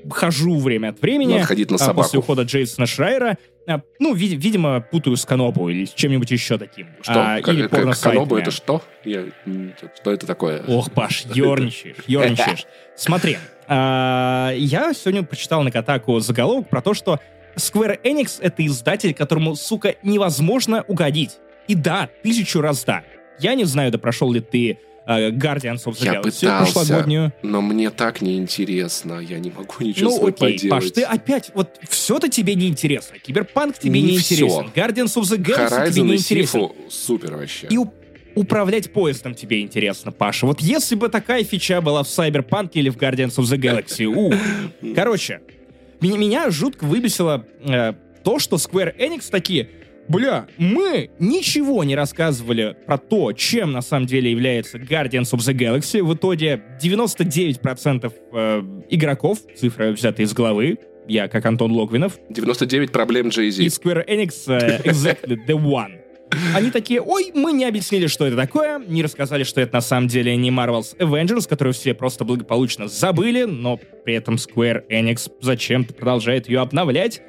хожу 0.09 0.59
время 0.59 0.89
от 0.89 1.01
времени. 1.01 1.35
Надо 1.35 1.45
ходить 1.45 1.71
на 1.71 1.77
собаку. 1.77 2.01
После 2.01 2.19
ухода 2.19 2.41
Джейсона 2.41 2.85
Шрайера. 2.85 3.37
А, 3.67 3.81
ну, 3.97 4.13
вид- 4.13 4.37
видимо, 4.37 4.81
путаю 4.81 5.15
с 5.15 5.23
Канобу 5.25 5.69
или 5.69 5.85
с 5.85 5.93
чем-нибудь 5.93 6.29
еще 6.29 6.57
таким. 6.57 6.87
Что? 7.01 7.35
А, 7.35 7.39
или 7.39 7.67
порно 7.67 7.93
Канобу 7.93 8.35
это 8.35 8.51
что? 8.51 8.81
Я... 9.05 9.27
Что 9.95 10.11
это 10.11 10.27
такое? 10.27 10.61
Ох, 10.67 10.91
Паш, 10.91 11.23
ерничаешь, 11.33 11.95
ерничаешь. 12.05 12.65
Смотри, 12.97 13.37
а, 13.69 14.51
я 14.53 14.93
сегодня 14.93 15.23
прочитал 15.23 15.63
на 15.63 15.71
Катаку 15.71 16.19
заголовок 16.19 16.67
про 16.67 16.81
то, 16.81 16.93
что 16.93 17.21
Square 17.55 18.01
Enix— 18.03 18.39
это 18.41 18.65
издатель, 18.65 19.13
которому, 19.13 19.55
сука, 19.55 19.95
невозможно 20.03 20.83
угодить. 20.89 21.37
И 21.69 21.75
да, 21.75 22.09
тысячу 22.23 22.59
раз 22.59 22.83
да. 22.83 23.03
Я 23.39 23.55
не 23.55 23.63
знаю, 23.63 23.89
да 23.89 23.97
прошел 23.97 24.33
ли 24.33 24.41
ты 24.41 24.79
Guardians 25.07 25.83
of 25.85 25.93
the 25.93 26.05
я 26.05 26.13
Galaxy 26.15 26.41
пытался, 26.41 27.33
но 27.41 27.61
мне 27.61 27.89
так 27.89 28.21
неинтересно, 28.21 29.19
я 29.19 29.39
не 29.39 29.49
могу 29.49 29.73
ничего 29.79 30.11
ну, 30.11 30.27
окей, 30.27 30.59
поделать. 30.59 30.69
Паш, 30.69 30.91
ты 30.91 31.03
опять, 31.03 31.51
вот 31.53 31.79
все-то 31.89 32.29
тебе 32.29 32.55
не 32.55 32.67
интересно. 32.67 33.17
Киберпанк 33.17 33.77
тебе 33.77 34.01
не, 34.01 34.11
не 34.11 34.17
интересен. 34.17 34.71
Guardians 34.75 35.15
of 35.17 35.23
the 35.23 35.37
Galaxy 35.37 35.69
Horizon 35.69 35.91
тебе 35.91 36.03
не 36.03 36.15
интересен. 36.15 36.69
супер 36.89 37.35
вообще. 37.35 37.67
И 37.69 37.77
управлять 38.35 38.93
поездом 38.93 39.33
тебе 39.33 39.61
интересно, 39.61 40.11
Паша. 40.11 40.45
Вот 40.45 40.61
если 40.61 40.95
бы 40.95 41.09
такая 41.09 41.43
фича 41.43 41.81
была 41.81 42.03
в 42.03 42.07
Cyberpunk 42.07 42.71
или 42.73 42.89
в 42.89 42.97
Guardians 42.97 43.37
of 43.37 43.43
the 43.43 43.57
Galaxy, 43.57 44.05
у. 44.05 44.31
Короче, 44.95 45.41
меня, 45.99 46.17
меня 46.17 46.51
жутко 46.51 46.85
выбесило 46.85 47.45
э, 47.63 47.93
то, 48.23 48.39
что 48.39 48.57
Square 48.57 48.95
Enix 48.97 49.29
такие 49.29 49.69
Бля, 50.11 50.45
мы 50.57 51.09
ничего 51.19 51.85
не 51.85 51.95
рассказывали 51.95 52.75
про 52.85 52.97
то, 52.97 53.31
чем 53.31 53.71
на 53.71 53.81
самом 53.81 54.07
деле 54.07 54.29
является 54.29 54.77
Guardians 54.77 55.31
of 55.31 55.37
the 55.39 55.53
Galaxy. 55.53 56.03
В 56.03 56.13
итоге 56.13 56.61
99% 56.83 58.13
э, 58.33 58.61
игроков, 58.89 59.39
цифра 59.55 59.91
взята 59.91 60.21
из 60.23 60.33
головы, 60.33 60.79
я 61.07 61.29
как 61.29 61.45
Антон 61.45 61.71
Логвинов. 61.71 62.19
99 62.29 62.91
проблем 62.91 63.29
Jay-Z. 63.29 63.63
И 63.63 63.67
Square 63.67 64.05
Enix 64.05 64.47
uh, 64.47 64.83
exactly 64.83 65.37
the 65.47 65.57
one. 65.57 65.99
Они 66.53 66.71
такие, 66.71 67.01
ой, 67.01 67.31
мы 67.33 67.53
не 67.53 67.63
объяснили, 67.63 68.07
что 68.07 68.25
это 68.25 68.35
такое, 68.35 68.79
не 68.79 69.03
рассказали, 69.03 69.43
что 69.43 69.61
это 69.61 69.75
на 69.75 69.81
самом 69.81 70.09
деле 70.09 70.35
не 70.35 70.49
Marvel's 70.49 70.97
Avengers, 70.97 71.47
которую 71.47 71.73
все 71.73 71.93
просто 71.93 72.25
благополучно 72.25 72.89
забыли, 72.89 73.43
но 73.43 73.77
при 73.77 74.15
этом 74.15 74.35
Square 74.35 74.83
Enix 74.89 75.31
зачем-то 75.39 75.93
продолжает 75.93 76.49
ее 76.49 76.59
обновлять. 76.59 77.21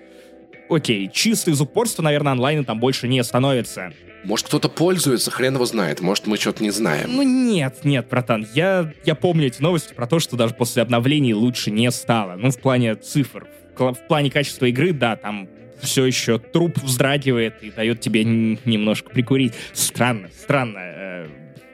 Окей, 0.75 1.11
чисто 1.13 1.51
из 1.51 1.61
упорства, 1.61 2.03
наверное, 2.03 2.33
онлайна 2.33 2.65
там 2.65 2.81
больше 2.81 3.09
не 3.09 3.23
становится. 3.23 3.93
Может, 4.25 4.47
кто-то 4.47 4.69
пользуется, 4.69 5.31
хрен 5.31 5.55
его 5.55 5.67
знает. 5.67 6.01
Может, 6.01 6.27
мы 6.27 6.37
что-то 6.37 6.63
не 6.63 6.71
знаем. 6.71 7.11
Ну 7.13 7.23
нет, 7.23 7.85
нет, 7.85 8.07
братан, 8.09 8.47
я, 8.55 8.93
я 9.05 9.15
помню 9.15 9.49
эти 9.49 9.61
новости 9.61 9.95
про 9.95 10.07
то, 10.07 10.21
что 10.21 10.37
даже 10.37 10.55
после 10.55 10.83
обновлений 10.83 11.35
лучше 11.35 11.71
не 11.71 11.91
стало. 11.91 12.37
Ну, 12.37 12.51
в 12.51 12.59
плане 12.59 12.95
цифр. 12.95 13.47
В, 13.77 13.95
плане 14.07 14.31
качества 14.31 14.67
игры, 14.67 14.93
да, 14.93 15.17
там 15.17 15.49
все 15.81 16.05
еще 16.05 16.39
труп 16.39 16.79
вздрагивает 16.83 17.63
и 17.63 17.71
дает 17.71 18.01
тебе 18.01 18.23
немножко 18.25 19.11
прикурить. 19.11 19.55
Странно, 19.73 20.29
странно. 20.41 20.79
Э, 20.79 21.27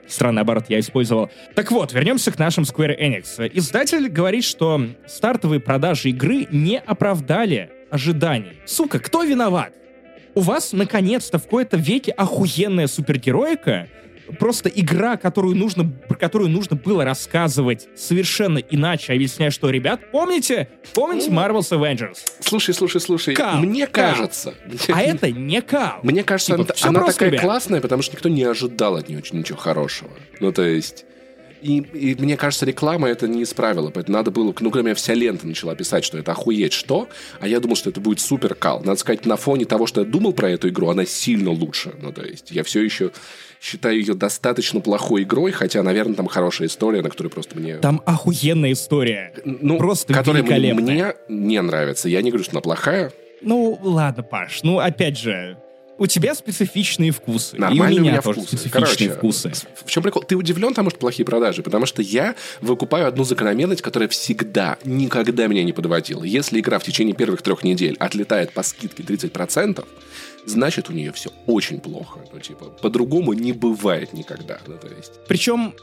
странный 0.06 0.42
оборот 0.42 0.66
я 0.68 0.80
использовал. 0.80 1.30
Так 1.54 1.70
вот, 1.70 1.92
вернемся 1.92 2.32
к 2.32 2.38
нашим 2.38 2.64
Square 2.64 2.98
Enix. 2.98 3.50
Издатель 3.52 4.08
говорит, 4.08 4.44
что 4.44 4.86
стартовые 5.06 5.60
продажи 5.60 6.10
игры 6.10 6.46
не 6.50 6.78
оправдали 6.78 7.70
ожиданий. 7.90 8.60
Сука, 8.66 8.98
кто 8.98 9.22
виноват? 9.22 9.72
У 10.34 10.40
вас, 10.40 10.72
наконец-то, 10.72 11.38
в 11.38 11.44
какой-то 11.44 11.76
веке 11.76 12.12
охуенная 12.12 12.86
супергероика, 12.86 13.88
просто 14.38 14.68
игра, 14.68 15.16
которую 15.16 15.56
нужно, 15.56 15.84
про 15.84 16.14
которую 16.16 16.50
нужно 16.50 16.76
было 16.76 17.04
рассказывать 17.04 17.88
совершенно 17.96 18.58
иначе, 18.58 19.14
объясняя, 19.14 19.50
что, 19.50 19.70
ребят, 19.70 20.00
помните? 20.12 20.68
Помните 20.94 21.30
Marvel's 21.30 21.70
Avengers? 21.72 22.18
Слушай, 22.40 22.74
слушай, 22.74 23.00
слушай, 23.00 23.34
Кал, 23.34 23.56
мне 23.58 23.86
кал. 23.86 24.10
кажется... 24.12 24.54
А 24.92 25.02
это 25.02 25.30
не 25.32 25.60
кал. 25.62 26.00
Мне 26.02 26.22
кажется, 26.22 26.56
Типа, 26.56 26.74
она, 26.82 26.90
она 26.90 26.98
просто, 27.00 27.14
такая 27.14 27.30
ребят. 27.30 27.42
классная, 27.44 27.80
потому 27.80 28.02
что 28.02 28.14
никто 28.14 28.28
не 28.28 28.44
ожидал 28.44 28.96
от 28.96 29.08
нее 29.08 29.22
ничего 29.32 29.58
хорошего. 29.58 30.10
Ну, 30.40 30.52
то 30.52 30.62
есть... 30.62 31.04
И, 31.62 31.78
и 31.78 32.14
мне 32.20 32.36
кажется, 32.36 32.66
реклама 32.66 33.08
это 33.08 33.28
не 33.28 33.42
исправила. 33.42 33.90
Поэтому 33.90 34.16
надо 34.16 34.30
было... 34.30 34.54
Ну, 34.58 34.70
у 34.70 34.78
меня 34.78 34.94
вся 34.94 35.14
лента 35.14 35.46
начала 35.46 35.74
писать, 35.74 36.04
что 36.04 36.18
это 36.18 36.32
охуеть 36.32 36.72
что, 36.72 37.08
а 37.40 37.48
я 37.48 37.60
думал, 37.60 37.76
что 37.76 37.90
это 37.90 38.00
будет 38.00 38.20
супер 38.20 38.54
кал. 38.54 38.80
Надо 38.84 38.98
сказать, 38.98 39.26
на 39.26 39.36
фоне 39.36 39.64
того, 39.64 39.86
что 39.86 40.02
я 40.02 40.06
думал 40.06 40.32
про 40.32 40.50
эту 40.50 40.68
игру, 40.68 40.88
она 40.88 41.04
сильно 41.04 41.50
лучше. 41.50 41.94
Ну, 42.00 42.12
то 42.12 42.22
есть 42.24 42.50
я 42.50 42.62
все 42.64 42.82
еще 42.82 43.12
считаю 43.60 43.98
ее 43.98 44.14
достаточно 44.14 44.80
плохой 44.80 45.22
игрой, 45.22 45.52
хотя, 45.52 45.82
наверное, 45.82 46.14
там 46.14 46.26
хорошая 46.28 46.68
история, 46.68 47.02
на 47.02 47.10
которой 47.10 47.28
просто 47.28 47.58
мне... 47.58 47.76
Там 47.78 48.02
охуенная 48.06 48.72
история. 48.72 49.32
ну, 49.44 49.78
просто 49.78 50.14
которая 50.14 50.42
мне, 50.42 50.74
мне 50.74 51.14
не 51.28 51.60
нравится. 51.60 52.08
Я 52.08 52.22
не 52.22 52.30
говорю, 52.30 52.44
что 52.44 52.52
она 52.52 52.60
плохая. 52.60 53.12
Ну, 53.40 53.78
ладно, 53.82 54.22
Паш, 54.22 54.62
ну, 54.62 54.78
опять 54.78 55.18
же, 55.18 55.56
у 55.98 56.06
тебя 56.06 56.34
специфичные 56.34 57.10
вкусы. 57.10 57.56
Нормально 57.56 57.96
и 57.96 57.98
у 57.98 58.02
меня, 58.02 58.20
у 58.20 58.22
тоже 58.22 58.40
вкусы. 58.40 58.56
специфичные 58.56 58.82
Короче, 58.84 59.10
вкусы. 59.10 59.52
В 59.84 59.90
чем 59.90 60.02
прикол? 60.02 60.22
Ты 60.22 60.36
удивлен 60.36 60.72
тому, 60.72 60.90
что 60.90 60.98
плохие 60.98 61.26
продажи? 61.26 61.62
Потому 61.62 61.86
что 61.86 62.02
я 62.02 62.36
выкупаю 62.60 63.08
одну 63.08 63.24
закономерность, 63.24 63.82
которая 63.82 64.08
всегда, 64.08 64.78
никогда 64.84 65.46
меня 65.48 65.64
не 65.64 65.72
подводила. 65.72 66.22
Если 66.22 66.60
игра 66.60 66.78
в 66.78 66.84
течение 66.84 67.14
первых 67.14 67.42
трех 67.42 67.64
недель 67.64 67.96
отлетает 67.98 68.52
по 68.52 68.62
скидке 68.62 69.02
30%, 69.02 69.84
значит, 70.46 70.88
у 70.88 70.92
нее 70.92 71.12
все 71.12 71.30
очень 71.46 71.80
плохо. 71.80 72.20
Ну, 72.32 72.38
типа, 72.38 72.66
по-другому 72.66 73.32
не 73.32 73.52
бывает 73.52 74.12
никогда. 74.12 74.58
Ну, 74.66 74.78
то 74.78 74.88
есть... 74.88 75.12
Причем 75.26 75.74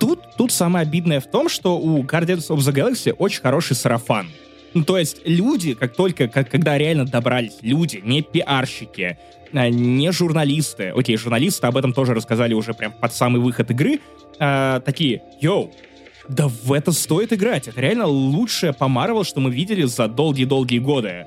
тут, 0.00 0.20
тут 0.36 0.50
самое 0.50 0.82
обидное 0.82 1.20
в 1.20 1.30
том, 1.30 1.48
что 1.48 1.78
у 1.78 2.02
Guardians 2.02 2.48
of 2.48 2.58
the 2.58 2.72
Galaxy 2.72 3.12
очень 3.12 3.40
хороший 3.40 3.76
сарафан. 3.76 4.28
Ну, 4.74 4.82
то 4.84 4.98
есть 4.98 5.20
люди, 5.24 5.74
как 5.74 5.94
только, 5.94 6.26
как, 6.26 6.50
когда 6.50 6.76
реально 6.76 7.06
добрались, 7.06 7.58
люди, 7.62 8.00
не 8.04 8.22
пиарщики, 8.22 9.18
не 9.54 10.12
журналисты, 10.12 10.92
окей, 10.94 11.16
журналисты 11.16 11.66
об 11.66 11.76
этом 11.76 11.92
тоже 11.92 12.14
рассказали 12.14 12.54
уже 12.54 12.74
прям 12.74 12.92
под 12.92 13.12
самый 13.12 13.40
выход 13.40 13.70
игры, 13.70 14.00
а, 14.38 14.80
такие, 14.80 15.22
йоу, 15.40 15.72
да 16.28 16.48
в 16.48 16.72
это 16.72 16.92
стоит 16.92 17.32
играть, 17.32 17.68
это 17.68 17.80
реально 17.80 18.06
лучшее 18.06 18.72
по 18.72 18.84
Marvel, 18.84 19.24
что 19.24 19.40
мы 19.40 19.50
видели 19.50 19.84
за 19.84 20.08
долгие-долгие 20.08 20.78
годы. 20.78 21.26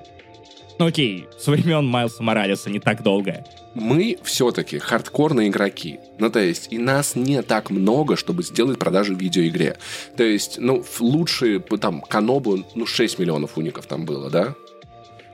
Ну 0.80 0.86
окей, 0.86 1.28
со 1.40 1.52
времен 1.52 1.88
Майлса 1.88 2.22
Моралеса 2.22 2.70
не 2.70 2.80
так 2.80 3.02
долго. 3.02 3.44
Мы 3.74 4.18
все-таки 4.24 4.78
хардкорные 4.78 5.50
игроки. 5.50 6.00
Ну, 6.20 6.30
то 6.30 6.40
есть, 6.40 6.68
и 6.72 6.78
нас 6.78 7.16
не 7.16 7.42
так 7.42 7.70
много, 7.70 8.16
чтобы 8.16 8.44
сделать 8.44 8.78
продажи 8.78 9.16
в 9.16 9.20
видеоигре. 9.20 9.78
То 10.16 10.24
есть, 10.24 10.58
ну, 10.60 10.84
лучшие, 11.00 11.60
там, 11.60 12.02
Канобу, 12.02 12.64
ну, 12.76 12.86
6 12.86 13.18
миллионов 13.20 13.58
уников 13.58 13.88
там 13.88 14.06
было, 14.06 14.30
да? 14.30 14.56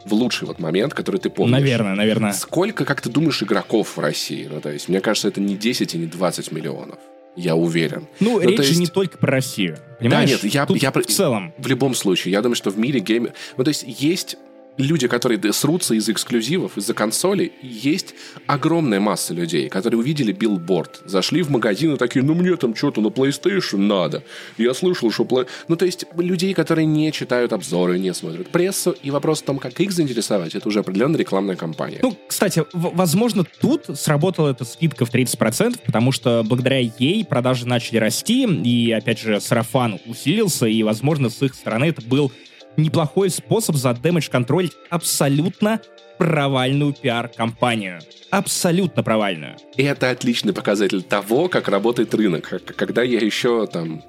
В 0.05 0.13
лучший 0.13 0.47
вот 0.47 0.59
момент, 0.59 0.93
который 0.93 1.17
ты 1.17 1.29
помнишь. 1.29 1.51
Наверное, 1.51 1.95
наверное. 1.95 2.33
Сколько, 2.33 2.85
как 2.85 3.01
ты 3.01 3.09
думаешь, 3.09 3.41
игроков 3.41 3.95
в 3.95 3.99
России? 3.99 4.47
Ну, 4.51 4.59
то 4.61 4.71
есть, 4.71 4.89
мне 4.89 4.99
кажется, 5.01 5.27
это 5.29 5.39
не 5.41 5.55
10 5.55 5.95
и 5.95 5.97
не 5.97 6.05
20 6.07 6.51
миллионов. 6.51 6.97
Я 7.35 7.55
уверен. 7.55 8.07
Ну, 8.19 8.39
то 8.39 8.47
речь 8.47 8.57
же 8.61 8.67
есть- 8.67 8.79
не 8.79 8.87
только 8.87 9.17
про 9.17 9.31
Россию. 9.31 9.77
Понимаешь? 9.99 10.29
нет, 10.29 10.43
я- 10.53 10.65
Тут 10.65 10.77
я 10.77 10.91
в 10.91 11.01
целом. 11.05 11.53
В 11.57 11.67
любом 11.67 11.95
случае, 11.95 12.31
я 12.33 12.41
думаю, 12.41 12.55
что 12.55 12.69
в 12.69 12.77
мире 12.77 12.99
геймер... 12.99 13.33
Ну, 13.57 13.63
то 13.63 13.69
есть, 13.69 13.83
есть 13.87 14.37
люди, 14.77 15.07
которые 15.07 15.53
срутся 15.53 15.93
из 15.93 16.09
эксклюзивов, 16.09 16.77
из-за 16.77 16.93
консолей, 16.93 17.53
есть 17.61 18.15
огромная 18.47 18.99
масса 18.99 19.33
людей, 19.33 19.69
которые 19.69 19.99
увидели 19.99 20.31
билборд, 20.31 21.01
зашли 21.05 21.41
в 21.41 21.49
магазин 21.49 21.93
и 21.93 21.97
такие, 21.97 22.23
ну, 22.23 22.33
мне 22.33 22.55
там 22.55 22.75
что-то 22.75 23.01
на 23.01 23.07
PlayStation 23.07 23.77
надо. 23.77 24.23
Я 24.57 24.73
слышал, 24.73 25.11
что... 25.11 25.23
Play-» 25.23 25.47
Ну, 25.67 25.75
то 25.75 25.85
есть, 25.85 26.05
людей, 26.17 26.53
которые 26.53 26.85
не 26.85 27.11
читают 27.11 27.53
обзоры, 27.53 27.99
не 27.99 28.13
смотрят 28.13 28.49
прессу, 28.49 28.95
и 29.03 29.11
вопрос 29.11 29.41
в 29.41 29.45
том, 29.45 29.59
как 29.59 29.79
их 29.79 29.91
заинтересовать, 29.91 30.55
это 30.55 30.67
уже 30.67 30.79
определенная 30.79 31.19
рекламная 31.19 31.55
кампания. 31.55 31.99
Ну, 32.01 32.17
кстати, 32.27 32.65
возможно, 32.73 33.45
тут 33.61 33.85
сработала 33.95 34.49
эта 34.49 34.65
скидка 34.65 35.05
в 35.05 35.13
30%, 35.13 35.79
потому 35.85 36.11
что 36.11 36.43
благодаря 36.45 36.79
ей 36.79 37.23
продажи 37.25 37.67
начали 37.67 37.97
расти, 37.97 38.43
и, 38.43 38.91
опять 38.91 39.19
же, 39.19 39.39
сарафан 39.39 39.99
усилился, 40.05 40.65
и, 40.65 40.83
возможно, 40.83 41.29
с 41.29 41.41
их 41.41 41.53
стороны 41.53 41.85
это 41.85 42.01
был 42.01 42.31
неплохой 42.77 43.29
способ 43.29 43.75
задэмэдж 43.75 44.29
контролить 44.29 44.73
абсолютно 44.89 45.81
провальную 46.17 46.93
пиар-компанию. 46.93 47.99
Абсолютно 48.29 49.03
провальную. 49.03 49.57
И 49.75 49.83
это 49.83 50.09
отличный 50.09 50.53
показатель 50.53 51.01
того, 51.03 51.49
как 51.49 51.67
работает 51.67 52.13
рынок. 52.13 52.61
Когда 52.75 53.03
я 53.03 53.19
еще 53.19 53.67
там 53.67 54.03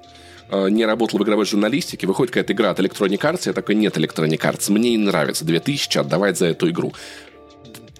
э, 0.49 0.69
не 0.69 0.85
работал 0.85 1.19
в 1.19 1.23
игровой 1.23 1.45
журналистике, 1.45 2.07
выходит 2.07 2.31
какая-то 2.31 2.53
игра 2.53 2.71
от 2.71 2.79
Electronic 2.79 3.19
Arts, 3.19 3.41
я 3.45 3.53
такой, 3.53 3.75
нет 3.75 3.97
Electronic 3.97 4.39
Arts, 4.39 4.71
мне 4.71 4.91
не 4.91 4.97
нравится, 4.97 5.45
2000 5.45 5.97
отдавать 5.97 6.37
за 6.37 6.47
эту 6.47 6.69
игру. 6.69 6.93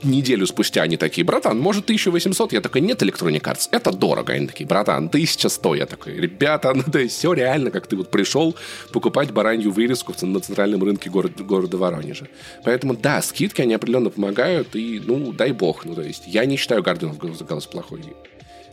Неделю 0.06 0.46
спустя 0.48 0.84
они 0.84 0.98
такие, 0.98 1.26
братан, 1.26 1.60
может 1.60 1.86
1800? 1.86 2.54
Я 2.54 2.62
такой, 2.62 2.82
нет 2.82 3.02
Electronic 3.02 3.42
Arts, 3.42 3.68
это 3.72 3.92
дорого. 3.92 4.34
Они 4.34 4.48
такие, 4.48 4.66
братан, 4.68 5.08
1100. 5.08 5.76
Я 5.76 5.86
такой, 5.86 6.14
ребята, 6.14 6.74
ну 6.74 6.84
то 6.84 7.00
есть 7.00 7.18
все 7.18 7.34
реально, 7.34 7.72
как 7.72 7.88
ты 7.88 7.96
вот 7.96 8.12
пришел 8.12 8.56
покупать 8.94 9.32
баранью 9.32 9.72
вырезку 9.72 10.14
на 10.22 10.40
центральном 10.40 10.84
рынке 10.84 11.10
город- 11.10 11.42
города 11.42 11.78
Воронежа. 11.78 12.28
Поэтому 12.64 12.96
да, 12.96 13.22
скидки, 13.22 13.62
они 13.62 13.74
определенно 13.74 14.10
помогают, 14.10 14.76
и, 14.76 15.02
ну, 15.04 15.32
дай 15.34 15.52
бог. 15.52 15.86
Ну, 15.86 15.96
то 15.96 16.02
есть 16.02 16.24
я 16.28 16.46
не 16.46 16.58
считаю 16.58 16.82
Guardian 16.84 17.18
of 17.18 17.20
Galaxy 17.20 17.70
плохой, 17.70 18.02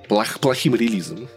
плох- 0.09 0.38
плохим 0.40 0.75
релизом. 0.75 1.29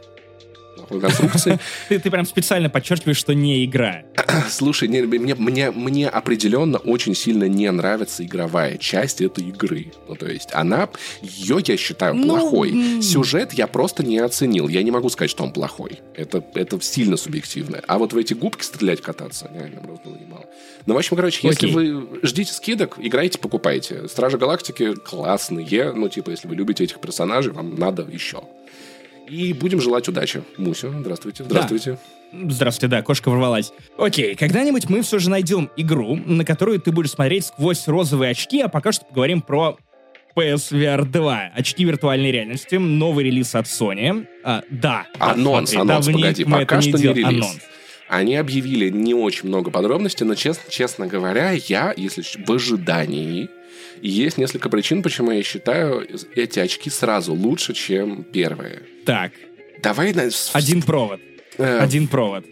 Плохой 0.87 1.01
конструкцией. 1.01 1.57
Ты, 1.89 1.99
ты 1.99 2.11
прям 2.11 2.25
специально 2.25 2.69
подчеркиваешь, 2.69 3.17
что 3.17 3.33
не 3.33 3.65
игра. 3.65 4.03
Слушай, 4.49 4.87
не, 4.87 5.01
мне, 5.01 5.35
мне, 5.35 5.71
мне 5.71 6.07
определенно 6.07 6.77
очень 6.77 7.15
сильно 7.15 7.45
не 7.45 7.69
нравится 7.71 8.23
игровая 8.23 8.77
часть 8.77 9.21
этой 9.21 9.45
игры. 9.45 9.91
Ну, 10.07 10.15
то 10.15 10.27
есть, 10.27 10.49
она, 10.53 10.89
ее 11.21 11.59
я 11.65 11.77
считаю 11.77 12.13
Ну, 12.13 12.27
плохой. 12.27 13.01
Сюжет 13.01 13.53
я 13.53 13.67
просто 13.67 14.03
не 14.03 14.19
оценил. 14.19 14.67
Я 14.67 14.83
не 14.83 14.91
могу 14.91 15.09
сказать, 15.09 15.31
что 15.31 15.43
он 15.43 15.51
плохой. 15.51 15.99
Это, 16.15 16.43
это 16.53 16.79
сильно 16.81 17.17
субъективно. 17.17 17.81
А 17.87 17.97
вот 17.97 18.13
в 18.13 18.17
эти 18.17 18.33
губки 18.33 18.63
стрелять, 18.63 19.01
кататься, 19.01 19.49
реально 19.53 19.81
просто 19.81 20.09
было 20.09 20.17
немало. 20.17 20.45
Ну, 20.85 20.93
в 20.93 20.97
общем, 20.97 21.15
короче, 21.15 21.47
если 21.47 21.67
вы 21.67 22.19
ждите 22.21 22.53
скидок, 22.53 22.97
играйте, 22.99 23.39
покупайте. 23.39 24.07
Стражи 24.07 24.37
Галактики 24.37 24.93
классные. 24.93 25.93
Ну, 25.93 26.09
типа, 26.09 26.29
если 26.29 26.47
вы 26.47 26.55
любите 26.55 26.83
этих 26.83 26.99
персонажей, 26.99 27.51
вам 27.51 27.75
надо 27.75 28.03
еще. 28.03 28.43
И 29.27 29.53
будем 29.53 29.81
желать 29.81 30.07
удачи. 30.07 30.43
Мусю, 30.57 30.93
здравствуйте. 30.99 31.43
Здравствуйте. 31.43 31.97
Здравствуйте, 32.31 32.87
да, 32.87 33.01
кошка 33.01 33.29
ворвалась. 33.29 33.71
Окей, 33.97 34.35
когда-нибудь 34.35 34.89
мы 34.89 35.01
все 35.01 35.19
же 35.19 35.29
найдем 35.29 35.69
игру, 35.77 36.15
на 36.15 36.43
которую 36.43 36.79
ты 36.79 36.91
будешь 36.91 37.11
смотреть 37.11 37.45
сквозь 37.45 37.87
розовые 37.87 38.31
очки, 38.31 38.61
а 38.61 38.67
пока 38.67 38.91
что 38.91 39.05
поговорим 39.05 39.41
про 39.41 39.77
PSVR 40.35 41.05
2. 41.05 41.51
Очки 41.55 41.85
виртуальной 41.85 42.31
реальности, 42.31 42.75
новый 42.75 43.25
релиз 43.25 43.55
от 43.55 43.67
Sony. 43.67 44.27
А, 44.43 44.63
да. 44.69 45.05
Анонс, 45.17 45.71
смотри, 45.71 45.91
анонс, 45.91 46.07
погоди, 46.07 46.45
пока 46.45 46.81
что 46.81 46.91
не 46.91 46.97
делали. 46.97 47.19
релиз. 47.19 47.45
Анонс. 47.45 47.59
Они 48.07 48.35
объявили 48.35 48.89
не 48.89 49.13
очень 49.13 49.47
много 49.47 49.71
подробностей, 49.71 50.25
но, 50.25 50.35
честно, 50.35 50.69
честно 50.69 51.07
говоря, 51.07 51.51
я, 51.51 51.93
если 51.97 52.23
в 52.45 52.51
ожидании, 52.51 53.49
и 54.01 54.09
есть 54.09 54.37
несколько 54.37 54.69
причин, 54.69 55.03
почему 55.03 55.31
я 55.31 55.43
считаю 55.43 56.07
эти 56.35 56.59
очки 56.59 56.89
сразу 56.89 57.33
лучше, 57.33 57.73
чем 57.73 58.23
первые. 58.23 58.83
Так, 59.05 59.31
Давай 59.85 60.15
один 60.53 60.81
провод. 60.81 61.19
Э, 61.57 61.79
Один 61.79 62.07
провод. 62.07 62.45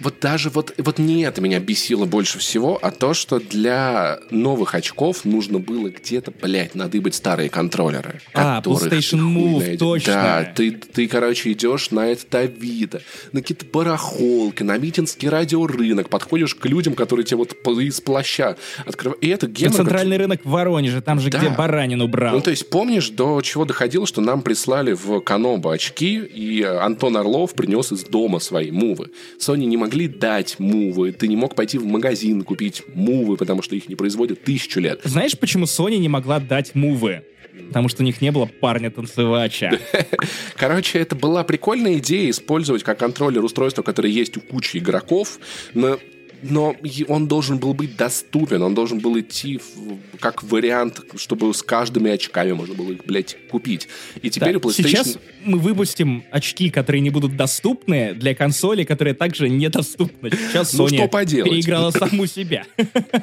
Вот 0.00 0.14
даже 0.20 0.50
вот, 0.50 0.74
вот 0.78 0.98
не 0.98 1.22
это 1.22 1.40
меня 1.40 1.58
бесило 1.60 2.04
больше 2.04 2.38
всего, 2.38 2.78
а 2.80 2.90
то, 2.90 3.14
что 3.14 3.38
для 3.40 4.18
новых 4.30 4.74
очков 4.74 5.24
нужно 5.24 5.58
было 5.58 5.88
где-то, 5.88 6.30
блядь, 6.30 6.74
надыбать 6.74 7.14
старые 7.14 7.48
контроллеры. 7.48 8.20
А, 8.34 8.60
PlayStation 8.62 9.20
Move, 9.20 9.76
точно. 9.78 10.12
Да, 10.12 10.52
ты, 10.54 10.70
ты, 10.72 11.08
короче, 11.08 11.52
идешь 11.52 11.90
на 11.90 12.06
этот 12.08 12.34
Авито, 12.34 13.02
на 13.32 13.40
какие-то 13.40 13.66
барахолки, 13.66 14.62
на 14.62 14.76
митинский 14.78 15.28
радиорынок, 15.28 16.08
подходишь 16.08 16.54
к 16.54 16.64
людям, 16.66 16.94
которые 16.94 17.24
тебе 17.24 17.38
вот 17.38 17.52
из 17.78 18.00
плаща 18.00 18.56
открывают. 18.84 19.22
И 19.22 19.28
это 19.28 19.46
Это 19.46 19.54
гемор, 19.54 19.76
центральный 19.76 20.16
рынок 20.16 20.40
в 20.44 20.50
Воронеже, 20.50 21.00
там 21.00 21.20
же, 21.20 21.30
Да. 21.30 21.38
где 21.38 21.48
баранину 21.50 22.08
брал. 22.08 22.34
ну, 22.34 22.40
то 22.40 22.50
есть, 22.50 22.68
помнишь, 22.70 23.10
до 23.10 23.40
чего 23.42 23.64
доходило, 23.64 24.06
что 24.06 24.20
нам 24.20 24.42
прислали 24.42 24.92
в 24.92 25.20
Канобу 25.20 25.70
очки, 25.70 26.16
и 26.16 26.62
Антон 26.62 27.16
Орлов 27.16 27.54
принес 27.54 27.92
из 27.92 28.04
дома 28.04 28.35
свои 28.38 28.70
мувы. 28.70 29.10
Sony 29.38 29.64
не 29.64 29.76
могли 29.76 30.08
дать 30.08 30.58
мувы, 30.58 31.12
ты 31.12 31.28
не 31.28 31.36
мог 31.36 31.54
пойти 31.54 31.78
в 31.78 31.86
магазин 31.86 32.42
купить 32.42 32.82
мувы, 32.94 33.36
потому 33.36 33.62
что 33.62 33.76
их 33.76 33.88
не 33.88 33.96
производят 33.96 34.42
тысячу 34.42 34.80
лет. 34.80 35.00
Знаешь, 35.04 35.38
почему 35.38 35.64
Sony 35.64 35.98
не 35.98 36.08
могла 36.08 36.40
дать 36.40 36.74
мувы? 36.74 37.22
Потому 37.68 37.88
что 37.88 38.02
у 38.02 38.04
них 38.04 38.20
не 38.20 38.30
было 38.30 38.46
парня-танцевача. 38.46 39.78
Короче, 40.56 40.98
это 40.98 41.16
была 41.16 41.42
прикольная 41.42 41.98
идея 41.98 42.30
использовать 42.30 42.82
как 42.82 42.98
контроллер 42.98 43.42
устройства, 43.42 43.82
которое 43.82 44.10
есть 44.10 44.36
у 44.36 44.40
кучи 44.40 44.76
игроков, 44.76 45.38
но 45.74 45.98
но 46.42 46.74
он 47.08 47.28
должен 47.28 47.58
был 47.58 47.74
быть 47.74 47.96
доступен, 47.96 48.62
он 48.62 48.74
должен 48.74 48.98
был 48.98 49.18
идти 49.18 49.58
в- 49.58 50.18
как 50.20 50.42
вариант, 50.42 51.00
чтобы 51.16 51.52
с 51.52 51.62
каждыми 51.62 52.10
очками 52.10 52.52
можно 52.52 52.74
было 52.74 52.92
их, 52.92 53.04
блядь, 53.04 53.36
купить. 53.50 53.88
И 54.22 54.30
теперь 54.30 54.52
Да, 54.54 54.58
у 54.58 54.62
PlayStation... 54.62 54.88
Сейчас 54.88 55.18
мы 55.44 55.58
выпустим 55.58 56.24
очки, 56.30 56.70
которые 56.70 57.00
не 57.00 57.10
будут 57.10 57.36
доступны 57.36 58.14
для 58.14 58.34
консоли, 58.34 58.84
которые 58.84 59.14
также 59.14 59.48
недоступны. 59.48 60.30
Сейчас 60.30 60.72
Ну, 60.74 60.86
Sony 60.86 60.96
что 60.98 61.08
поделать? 61.08 61.50
переиграла 61.50 61.90
саму 61.92 62.26
себя. 62.26 62.64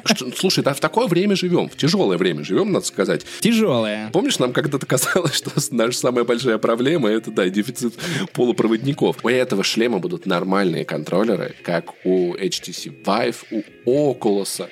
Что- 0.04 0.30
слушай, 0.36 0.62
да 0.64 0.74
в 0.74 0.80
такое 0.80 1.06
время 1.06 1.36
живем, 1.36 1.68
в 1.68 1.76
тяжелое 1.76 2.16
время 2.18 2.44
живем, 2.44 2.72
надо 2.72 2.86
сказать. 2.86 3.24
Тяжелая. 3.40 4.10
Помнишь, 4.10 4.38
нам 4.38 4.52
когда-то 4.52 4.86
казалось, 4.86 5.34
что 5.34 5.50
наша 5.70 5.98
самая 5.98 6.24
большая 6.24 6.58
проблема 6.58 7.08
это, 7.10 7.30
да, 7.30 7.48
дефицит 7.48 7.94
полупроводников. 8.32 9.24
У 9.24 9.28
этого 9.28 9.62
шлема 9.64 9.98
будут 9.98 10.26
нормальные 10.26 10.84
контроллеры, 10.84 11.54
как 11.62 11.94
у 12.04 12.34
HTC 12.34 12.90
Vive, 13.04 13.36
у 13.84 14.12
Oculus. 14.12 14.68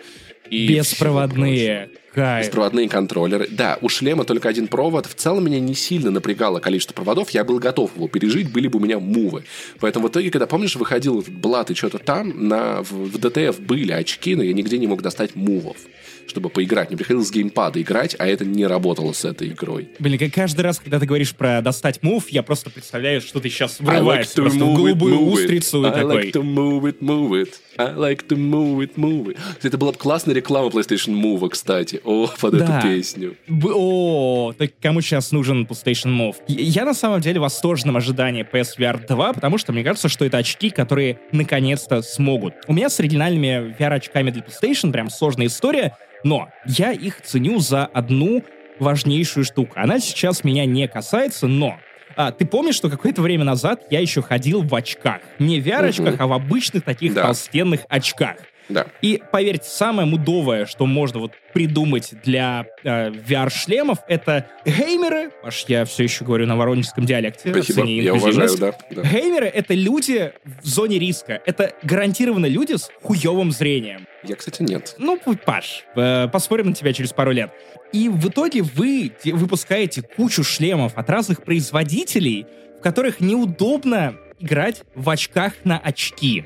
И 0.50 0.68
Беспроводные. 0.68 1.90
Кайф. 2.12 2.46
Беспроводные 2.46 2.88
контроллеры. 2.88 3.48
Да, 3.50 3.78
у 3.80 3.88
шлема 3.88 4.24
только 4.24 4.50
один 4.50 4.68
провод. 4.68 5.06
В 5.06 5.14
целом 5.14 5.46
меня 5.46 5.58
не 5.60 5.74
сильно 5.74 6.10
напрягало 6.10 6.60
количество 6.60 6.92
проводов. 6.92 7.30
Я 7.30 7.42
был 7.42 7.58
готов 7.58 7.96
его 7.96 8.06
пережить, 8.06 8.52
были 8.52 8.68
бы 8.68 8.78
у 8.78 8.82
меня 8.82 8.98
мувы. 8.98 9.44
Поэтому 9.80 10.08
в 10.08 10.10
итоге, 10.10 10.30
когда, 10.30 10.46
помнишь, 10.46 10.76
выходил 10.76 11.20
этот 11.20 11.32
Блат 11.32 11.70
и 11.70 11.74
что-то 11.74 11.98
там, 11.98 12.48
на, 12.48 12.82
в, 12.82 12.92
в 12.92 13.16
DTF 13.16 13.62
были 13.62 13.92
очки, 13.92 14.34
но 14.36 14.42
я 14.42 14.52
нигде 14.52 14.76
не 14.76 14.86
мог 14.86 15.00
достать 15.00 15.34
мувов, 15.34 15.78
чтобы 16.26 16.48
поиграть. 16.48 16.88
Мне 16.88 16.96
приходилось 16.98 17.28
с 17.28 17.30
геймпада 17.32 17.80
играть, 17.80 18.16
а 18.18 18.26
это 18.26 18.44
не 18.44 18.66
работало 18.66 19.12
с 19.12 19.24
этой 19.24 19.48
игрой. 19.48 19.88
Блин, 19.98 20.18
как 20.18 20.32
каждый 20.32 20.60
раз, 20.62 20.78
когда 20.78 20.98
ты 20.98 21.06
говоришь 21.06 21.34
про 21.34 21.60
достать 21.62 22.02
мув, 22.02 22.28
я 22.28 22.42
просто 22.42 22.70
представляю, 22.70 23.20
что 23.20 23.40
ты 23.40 23.48
сейчас 23.50 23.80
like 23.80 23.84
врываешься 23.86 24.38
to 24.38 24.42
просто 24.42 24.64
в 24.64 24.70
it, 24.70 24.76
голубую 24.76 25.14
it. 25.18 25.32
устрицу 25.32 25.84
и 25.84 25.88
I 25.88 25.92
такой... 25.92 26.16
like 26.28 26.32
to 26.32 26.42
move 26.42 26.82
it, 26.82 26.98
move 27.00 27.30
it. 27.42 27.48
I 27.78 27.94
like 27.96 28.26
to 28.28 28.36
move 28.36 28.78
it, 28.80 28.94
move 28.96 29.28
it. 29.28 29.38
Это 29.62 29.78
была 29.78 29.92
бы 29.92 29.98
классная 29.98 30.34
реклама 30.34 30.68
PlayStation 30.68 31.14
Move, 31.20 31.48
кстати. 31.48 32.00
О, 32.04 32.28
под 32.40 32.58
Да. 32.58 32.78
эту 32.78 32.86
песню. 32.88 33.36
Б- 33.48 33.72
О, 33.74 34.52
так 34.56 34.72
кому 34.80 35.00
сейчас 35.00 35.32
нужен 35.32 35.64
PlayStation 35.64 36.08
Move? 36.16 36.36
Я 36.48 36.84
на 36.84 36.94
самом 36.94 37.20
деле 37.20 37.40
в 37.40 37.42
восторженном 37.42 37.96
ожидании 37.96 38.44
PSVR 38.50 39.06
2, 39.06 39.32
потому 39.32 39.56
что 39.58 39.72
мне 39.72 39.82
кажется, 39.84 40.08
что 40.08 40.24
это 40.24 40.36
очки, 40.38 40.68
которые 40.70 41.18
наконец-то 41.32 42.02
смогут. 42.02 42.54
У 42.66 42.72
меня 42.74 42.90
с 42.90 43.00
оригинальными 43.00 43.74
VR-очками 43.78 44.30
для 44.30 44.42
PlayStation 44.42 44.92
прям 44.92 45.08
сложная 45.10 45.46
история, 45.46 45.96
но 46.24 46.48
я 46.66 46.92
их 46.92 47.20
ценю 47.22 47.58
за 47.58 47.86
одну 47.86 48.42
важнейшую 48.78 49.44
штуку. 49.44 49.72
Она 49.76 49.98
сейчас 50.00 50.44
меня 50.44 50.64
не 50.66 50.88
касается, 50.88 51.46
но 51.46 51.78
а, 52.16 52.30
ты 52.32 52.44
помнишь, 52.44 52.74
что 52.74 52.90
какое-то 52.90 53.22
время 53.22 53.44
назад 53.44 53.84
я 53.90 54.00
еще 54.00 54.22
ходил 54.22 54.62
в 54.62 54.74
очках? 54.74 55.20
Не 55.38 55.60
в 55.60 55.66
VR-очках, 55.66 56.16
а 56.18 56.26
в 56.26 56.32
обычных 56.32 56.84
таких 56.84 57.14
Да. 57.14 57.22
толстенных 57.24 57.80
очках. 57.88 58.36
Да. 58.68 58.86
И 59.02 59.22
поверьте, 59.30 59.68
самое 59.68 60.06
мудовое, 60.06 60.66
что 60.66 60.86
можно 60.86 61.20
вот 61.20 61.32
придумать 61.52 62.14
для 62.24 62.66
э, 62.82 63.10
VR-шлемов, 63.10 63.98
это 64.08 64.46
геймеры, 64.64 65.30
аж 65.42 65.64
я 65.68 65.84
все 65.84 66.04
еще 66.04 66.24
говорю 66.24 66.46
на 66.46 66.56
воронежском 66.56 67.04
диалекте, 67.04 67.52
Спасибо, 67.52 67.86
я 67.86 68.14
уважаю, 68.14 68.56
да. 68.58 68.74
да. 68.90 69.02
Геймеры— 69.02 69.46
это 69.54 69.74
люди 69.74 70.32
в 70.44 70.66
зоне 70.66 70.98
риска. 70.98 71.42
Это 71.44 71.72
гарантированно 71.82 72.46
люди 72.46 72.76
с 72.76 72.90
хуевым 73.02 73.52
зрением. 73.52 74.06
Я, 74.22 74.36
кстати, 74.36 74.62
нет. 74.62 74.94
Ну, 74.98 75.18
Паш, 75.44 75.84
э, 75.96 76.28
посмотрим 76.28 76.68
на 76.68 76.74
тебя 76.74 76.92
через 76.92 77.12
пару 77.12 77.32
лет. 77.32 77.50
И 77.92 78.08
в 78.08 78.28
итоге 78.28 78.62
вы 78.62 79.12
выпускаете 79.24 80.02
кучу 80.02 80.44
шлемов 80.44 80.96
от 80.96 81.10
разных 81.10 81.42
производителей, 81.42 82.46
в 82.78 82.82
которых 82.82 83.20
неудобно 83.20 84.16
играть 84.38 84.82
в 84.94 85.08
очках 85.08 85.52
на 85.64 85.78
очки. 85.78 86.44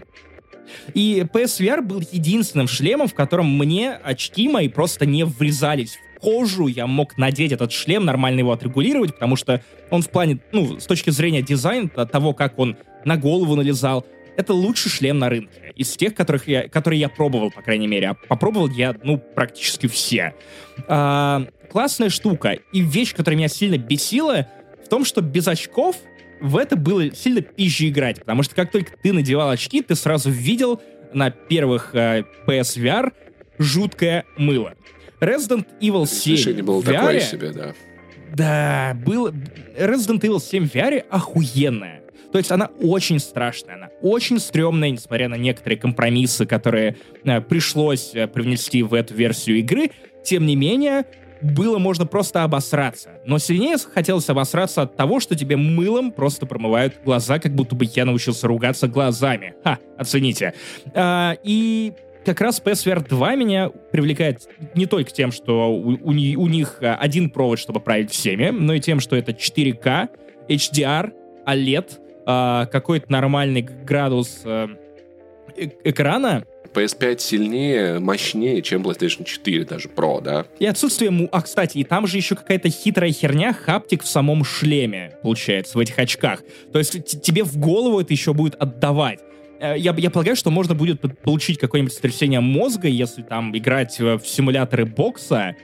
И 0.94 1.26
PSVR 1.32 1.80
был 1.82 2.02
единственным 2.12 2.68
шлемом, 2.68 3.08
в 3.08 3.14
котором 3.14 3.56
мне 3.56 3.92
очки 3.92 4.48
мои 4.48 4.68
просто 4.68 5.06
не 5.06 5.24
врезались 5.24 5.96
в 5.96 6.20
кожу. 6.20 6.66
Я 6.66 6.86
мог 6.86 7.16
надеть 7.18 7.52
этот 7.52 7.72
шлем, 7.72 8.04
нормально 8.04 8.40
его 8.40 8.52
отрегулировать, 8.52 9.14
потому 9.14 9.36
что 9.36 9.62
он 9.90 10.02
в 10.02 10.10
плане, 10.10 10.38
ну, 10.52 10.78
с 10.80 10.86
точки 10.86 11.10
зрения 11.10 11.42
дизайна, 11.42 11.88
того, 11.88 12.32
как 12.34 12.58
он 12.58 12.76
на 13.04 13.16
голову 13.16 13.54
налезал, 13.54 14.06
это 14.36 14.52
лучший 14.52 14.90
шлем 14.90 15.18
на 15.18 15.28
рынке. 15.28 15.72
Из 15.76 15.96
тех, 15.96 16.14
которых 16.14 16.46
я, 16.46 16.68
которые 16.68 17.00
я 17.00 17.08
пробовал, 17.08 17.50
по 17.50 17.62
крайней 17.62 17.86
мере. 17.86 18.08
А 18.08 18.14
попробовал 18.14 18.68
я, 18.68 18.94
ну, 19.02 19.18
практически 19.18 19.86
все. 19.86 20.34
А, 20.88 21.46
классная 21.70 22.10
штука. 22.10 22.58
И 22.72 22.80
вещь, 22.80 23.14
которая 23.14 23.38
меня 23.38 23.48
сильно 23.48 23.78
бесила, 23.78 24.46
в 24.84 24.88
том, 24.88 25.04
что 25.04 25.20
без 25.20 25.48
очков 25.48 25.96
в 26.40 26.56
это 26.56 26.76
было 26.76 27.14
сильно 27.14 27.40
пизже 27.40 27.88
играть, 27.88 28.20
потому 28.20 28.42
что 28.42 28.54
как 28.54 28.70
только 28.70 28.92
ты 29.02 29.12
надевал 29.12 29.50
очки, 29.50 29.82
ты 29.82 29.94
сразу 29.94 30.30
видел 30.30 30.80
на 31.12 31.30
первых 31.30 31.94
э, 31.94 32.24
PSVR 32.46 33.12
жуткое 33.58 34.24
мыло. 34.36 34.74
Resident 35.20 35.66
Evil 35.80 36.06
7 36.06 36.36
Решение 36.36 36.62
было 36.62 36.80
в 36.80 36.84
такое 36.84 37.18
VR, 37.18 37.20
себе, 37.20 37.50
да. 37.52 37.74
да, 38.34 38.96
был... 39.04 39.28
Resident 39.28 40.20
Evil 40.20 40.40
7 40.40 40.68
в 40.68 40.74
VR 40.74 41.04
охуенная. 41.08 42.02
То 42.32 42.38
есть 42.38 42.50
она 42.50 42.66
очень 42.80 43.18
страшная, 43.18 43.76
она 43.76 43.88
очень 44.02 44.38
стрёмная, 44.38 44.90
несмотря 44.90 45.28
на 45.28 45.36
некоторые 45.36 45.78
компромиссы, 45.78 46.44
которые 46.44 46.96
э, 47.24 47.40
пришлось 47.40 48.10
э, 48.14 48.26
привнести 48.26 48.82
в 48.82 48.92
эту 48.92 49.14
версию 49.14 49.58
игры. 49.60 49.90
Тем 50.24 50.44
не 50.44 50.56
менее, 50.56 51.06
было 51.40 51.78
можно 51.78 52.06
просто 52.06 52.42
обосраться. 52.44 53.10
Но 53.24 53.38
сильнее 53.38 53.76
хотелось 53.92 54.28
обосраться 54.28 54.82
от 54.82 54.96
того, 54.96 55.20
что 55.20 55.36
тебе 55.36 55.56
мылом 55.56 56.12
просто 56.12 56.46
промывают 56.46 56.94
глаза, 57.04 57.38
как 57.38 57.54
будто 57.54 57.74
бы 57.74 57.86
я 57.94 58.04
научился 58.04 58.46
ругаться 58.46 58.88
глазами. 58.88 59.54
Ха, 59.64 59.78
оцените. 59.98 60.54
А, 60.94 61.36
и 61.42 61.92
как 62.24 62.40
раз 62.40 62.60
PSVR 62.62 63.06
2 63.08 63.34
меня 63.36 63.68
привлекает 63.68 64.48
не 64.74 64.86
только 64.86 65.10
тем, 65.10 65.30
что 65.30 65.72
у, 65.72 65.92
у 65.92 66.10
у 66.10 66.48
них 66.48 66.78
а, 66.80 66.96
один 66.96 67.30
провод, 67.30 67.58
чтобы 67.58 67.80
править 67.80 68.10
всеми, 68.10 68.50
но 68.50 68.74
и 68.74 68.80
тем, 68.80 69.00
что 69.00 69.16
это 69.16 69.32
4К, 69.32 70.08
HDR, 70.48 71.12
OLED, 71.46 71.98
а, 72.26 72.66
какой-то 72.66 73.10
нормальный 73.10 73.62
градус 73.62 74.42
а, 74.44 74.68
экрана, 75.56 76.44
PS5 76.76 77.18
сильнее, 77.18 77.98
мощнее, 77.98 78.60
чем 78.62 78.82
PlayStation 78.82 79.24
4, 79.24 79.64
даже 79.64 79.88
Pro, 79.88 80.20
да? 80.22 80.44
И 80.58 80.66
отсутствие... 80.66 81.10
му- 81.10 81.28
А, 81.32 81.40
кстати, 81.42 81.78
и 81.78 81.84
там 81.84 82.06
же 82.06 82.16
еще 82.16 82.34
какая-то 82.36 82.68
хитрая 82.68 83.12
херня, 83.12 83.52
хаптик 83.52 84.02
в 84.02 84.08
самом 84.08 84.44
шлеме, 84.44 85.12
получается, 85.22 85.78
в 85.78 85.80
этих 85.80 85.98
очках. 85.98 86.42
То 86.72 86.78
есть 86.78 87.22
тебе 87.22 87.42
в 87.44 87.56
голову 87.56 88.00
это 88.00 88.12
еще 88.12 88.32
будет 88.34 88.54
отдавать. 88.56 89.20
Э, 89.60 89.74
Я, 89.78 89.94
я 89.96 90.10
полагаю, 90.10 90.36
что 90.36 90.50
можно 90.50 90.74
будет 90.74 91.00
получить 91.22 91.58
какое-нибудь 91.58 91.94
сотрясение 91.94 92.40
мозга, 92.40 92.88
если 92.88 93.22
там 93.22 93.56
играть 93.56 93.98
в 93.98 94.20
симуляторы 94.24 94.84
бокса. 94.84 95.56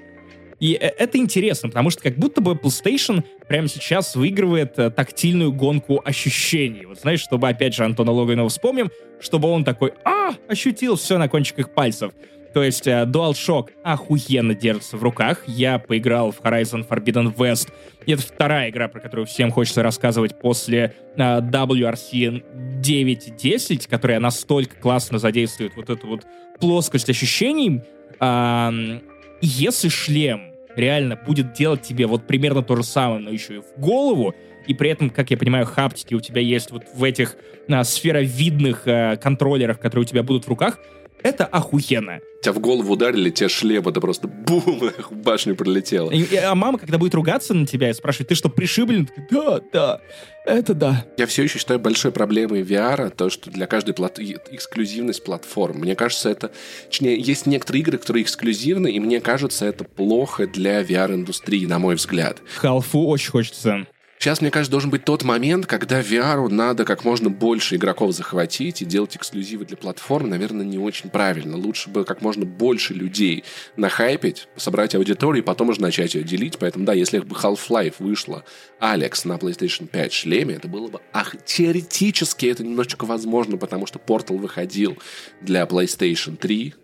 И 0.63 0.79
э, 0.81 0.93
это 0.97 1.19
интересно, 1.19 1.69
потому 1.69 1.91
что 1.91 2.03
как 2.03 2.15
будто 2.15 2.41
бы 2.41 2.53
PlayStation 2.53 3.25
прямо 3.49 3.67
сейчас 3.67 4.15
выигрывает 4.15 4.79
э, 4.79 4.91
тактильную 4.91 5.53
гонку 5.53 6.01
ощущений. 6.05 6.87
Вот 6.87 7.01
знаешь, 7.01 7.19
чтобы, 7.19 7.49
опять 7.49 7.75
же, 7.75 7.85
Антона 7.85 8.13
Логинова 8.13 8.49
вспомним, 8.49 8.93
чтобы 9.21 9.49
он 9.49 9.65
такой, 9.65 9.93
а, 10.05 10.31
ощутил 10.49 10.95
все 10.95 11.19
на 11.19 11.29
кончиках 11.29 11.75
пальцев. 11.75 12.13
То 12.55 12.63
есть 12.63 12.87
э, 12.87 13.03
DualShock 13.07 13.71
охуенно 13.83 14.55
держится 14.55 14.97
в 14.97 15.03
руках. 15.03 15.43
Я 15.49 15.81
поиграл 15.81 16.31
в 16.31 16.41
Horizon 16.41 16.87
Forbidden 16.89 17.35
West. 17.35 17.73
И 18.07 18.13
это 18.13 18.23
вторая 18.23 18.71
игра, 18.71 18.87
про 18.87 19.01
которую 19.01 19.27
всем 19.27 19.51
хочется 19.51 19.83
рассказывать 19.83 20.39
после 20.39 20.95
э, 21.17 21.21
WRC 21.41 22.81
9.10, 22.81 23.89
которая 23.91 24.21
настолько 24.21 24.77
классно 24.77 25.19
задействует 25.19 25.75
вот 25.75 25.91
эту 25.91 26.07
вот 26.07 26.25
плоскость 26.61 27.11
ощущений. 27.11 27.81
Ам, 28.21 29.03
если 29.41 29.89
шлем 29.89 30.52
реально 30.77 31.17
будет 31.17 31.53
делать 31.53 31.83
тебе 31.83 32.07
вот 32.07 32.27
примерно 32.27 32.63
то 32.63 32.77
же 32.77 32.83
самое, 32.83 33.21
но 33.21 33.31
еще 33.31 33.57
и 33.57 33.61
в 33.61 33.81
голову, 33.81 34.35
и 34.67 34.75
при 34.75 34.91
этом, 34.91 35.11
как 35.11 35.31
я 35.31 35.37
понимаю, 35.37 35.67
хаптики 35.67 36.15
у 36.15 36.21
тебя 36.21 36.41
есть 36.41 36.71
вот 36.71 36.85
в 36.95 37.03
этих 37.05 37.37
а, 37.69 37.85
сферовидных 37.85 38.83
а, 38.87 39.17
контроллерах, 39.17 39.81
которые 39.81 40.05
у 40.05 40.09
тебя 40.09 40.23
будут 40.23 40.45
в 40.45 40.49
руках, 40.49 40.79
это 41.23 41.45
охуенно. 41.47 42.21
Тебя 42.43 42.53
в 42.55 42.59
голову 42.59 42.95
ударили, 42.95 43.31
тебе 43.31 43.49
шлем, 43.49 43.87
это 43.87 44.01
просто 44.01 44.27
бум, 44.27 44.63
в 45.11 45.17
башню 45.17 45.55
прилетело. 45.55 46.11
И- 46.11 46.35
а 46.37 46.55
мама, 46.55 46.79
когда 46.79 46.99
будет 46.99 47.15
ругаться 47.15 47.55
на 47.55 47.67
тебя 47.67 47.91
и 47.91 47.93
спрашивать, 47.95 48.29
ты 48.29 48.35
что, 48.35 48.49
пришиблен? 48.49 49.07
Ты 49.07 49.27
Да, 49.31 49.61
да, 49.73 50.01
это 50.45 50.75
да. 50.75 51.07
Я 51.17 51.27
все 51.27 51.45
еще 51.45 51.59
считаю 51.59 51.79
большой 51.79 52.11
проблемой 52.11 52.63
VR 52.63 53.11
то, 53.11 53.31
что 53.31 53.51
для 53.51 53.67
каждой 53.67 53.95
плат... 53.95 54.19
эксклюзивность 54.19 55.23
платформ. 55.25 55.79
Мне 55.79 55.95
кажется, 55.95 56.31
это... 56.31 56.51
Точнее, 56.87 57.19
есть 57.19 57.47
некоторые 57.47 57.83
игры, 57.83 57.99
которые 57.99 58.25
эксклюзивны, 58.25 58.91
и 58.91 58.99
мне 58.99 59.21
кажется, 59.21 59.65
это 59.67 59.85
плохо 59.85 60.47
для 60.49 60.83
VR-индустрии, 60.83 61.67
на 61.67 61.79
мой 61.79 61.95
взгляд. 61.95 62.43
Халфу 62.57 63.07
очень 63.07 63.31
хочется. 63.31 63.87
Сейчас, 64.23 64.41
мне 64.41 64.53
кажется, 64.53 64.71
должен 64.71 64.89
быть 64.89 65.05
тот 65.05 65.25
момент, 65.25 65.67
когда 65.67 66.01
VR 66.01 66.47
надо 66.47 66.85
как 66.85 67.05
можно 67.05 67.29
больше 67.29 67.75
игроков 67.75 68.13
захватить 68.13 68.81
и 68.81 68.85
делать 68.85 69.17
эксклюзивы 69.17 69.65
для 69.65 69.77
платформ, 69.77 70.31
наверное, 70.31 70.65
не 70.65 70.79
очень 70.79 71.11
правильно. 71.11 71.57
Лучше 71.57 71.91
бы 71.91 72.05
как 72.05 72.23
можно 72.23 72.47
больше 72.47 72.95
людей 72.95 73.43
нахайпить, 73.77 74.47
собрать 74.55 74.95
аудиторию 74.95 75.43
и 75.43 75.45
потом 75.45 75.71
уже 75.71 75.81
начать 75.81 76.15
ее 76.15 76.23
делить. 76.23 76.57
Поэтому, 76.61 76.85
да, 76.85 76.93
если 76.93 77.19
бы 77.19 77.35
Half-Life 77.35 77.97
вышла 77.99 78.45
Алекс 78.79 79.25
на 79.25 79.33
PlayStation 79.33 79.89
5 79.89 80.13
шлеме, 80.13 80.55
это 80.55 80.69
было 80.69 80.87
бы... 80.87 81.01
Ах, 81.13 81.35
теоретически 81.45 82.47
это 82.47 82.63
немножечко 82.63 83.07
возможно, 83.07 83.57
потому 83.57 83.87
что 83.87 83.99
Portal 83.99 84.39
выходил 84.39 84.99
для 85.41 85.65
PlayStation 85.65 86.37
3. 86.37 86.75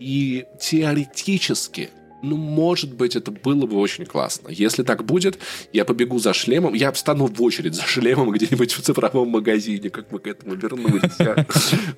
И 0.00 0.44
теоретически 0.60 1.88
ну, 2.22 2.36
может 2.36 2.94
быть, 2.94 3.16
это 3.16 3.30
было 3.30 3.66
бы 3.66 3.76
очень 3.76 4.04
классно. 4.04 4.48
Если 4.48 4.82
так 4.82 5.04
будет, 5.04 5.38
я 5.72 5.84
побегу 5.84 6.18
за 6.18 6.32
шлемом. 6.32 6.74
Я 6.74 6.92
встану 6.92 7.26
в 7.26 7.42
очередь 7.42 7.74
за 7.74 7.82
шлемом 7.82 8.30
где-нибудь 8.32 8.72
в 8.72 8.80
цифровом 8.82 9.28
магазине, 9.28 9.90
как 9.90 10.10
мы 10.10 10.18
к 10.18 10.26
этому 10.26 10.54
вернулись. 10.54 11.16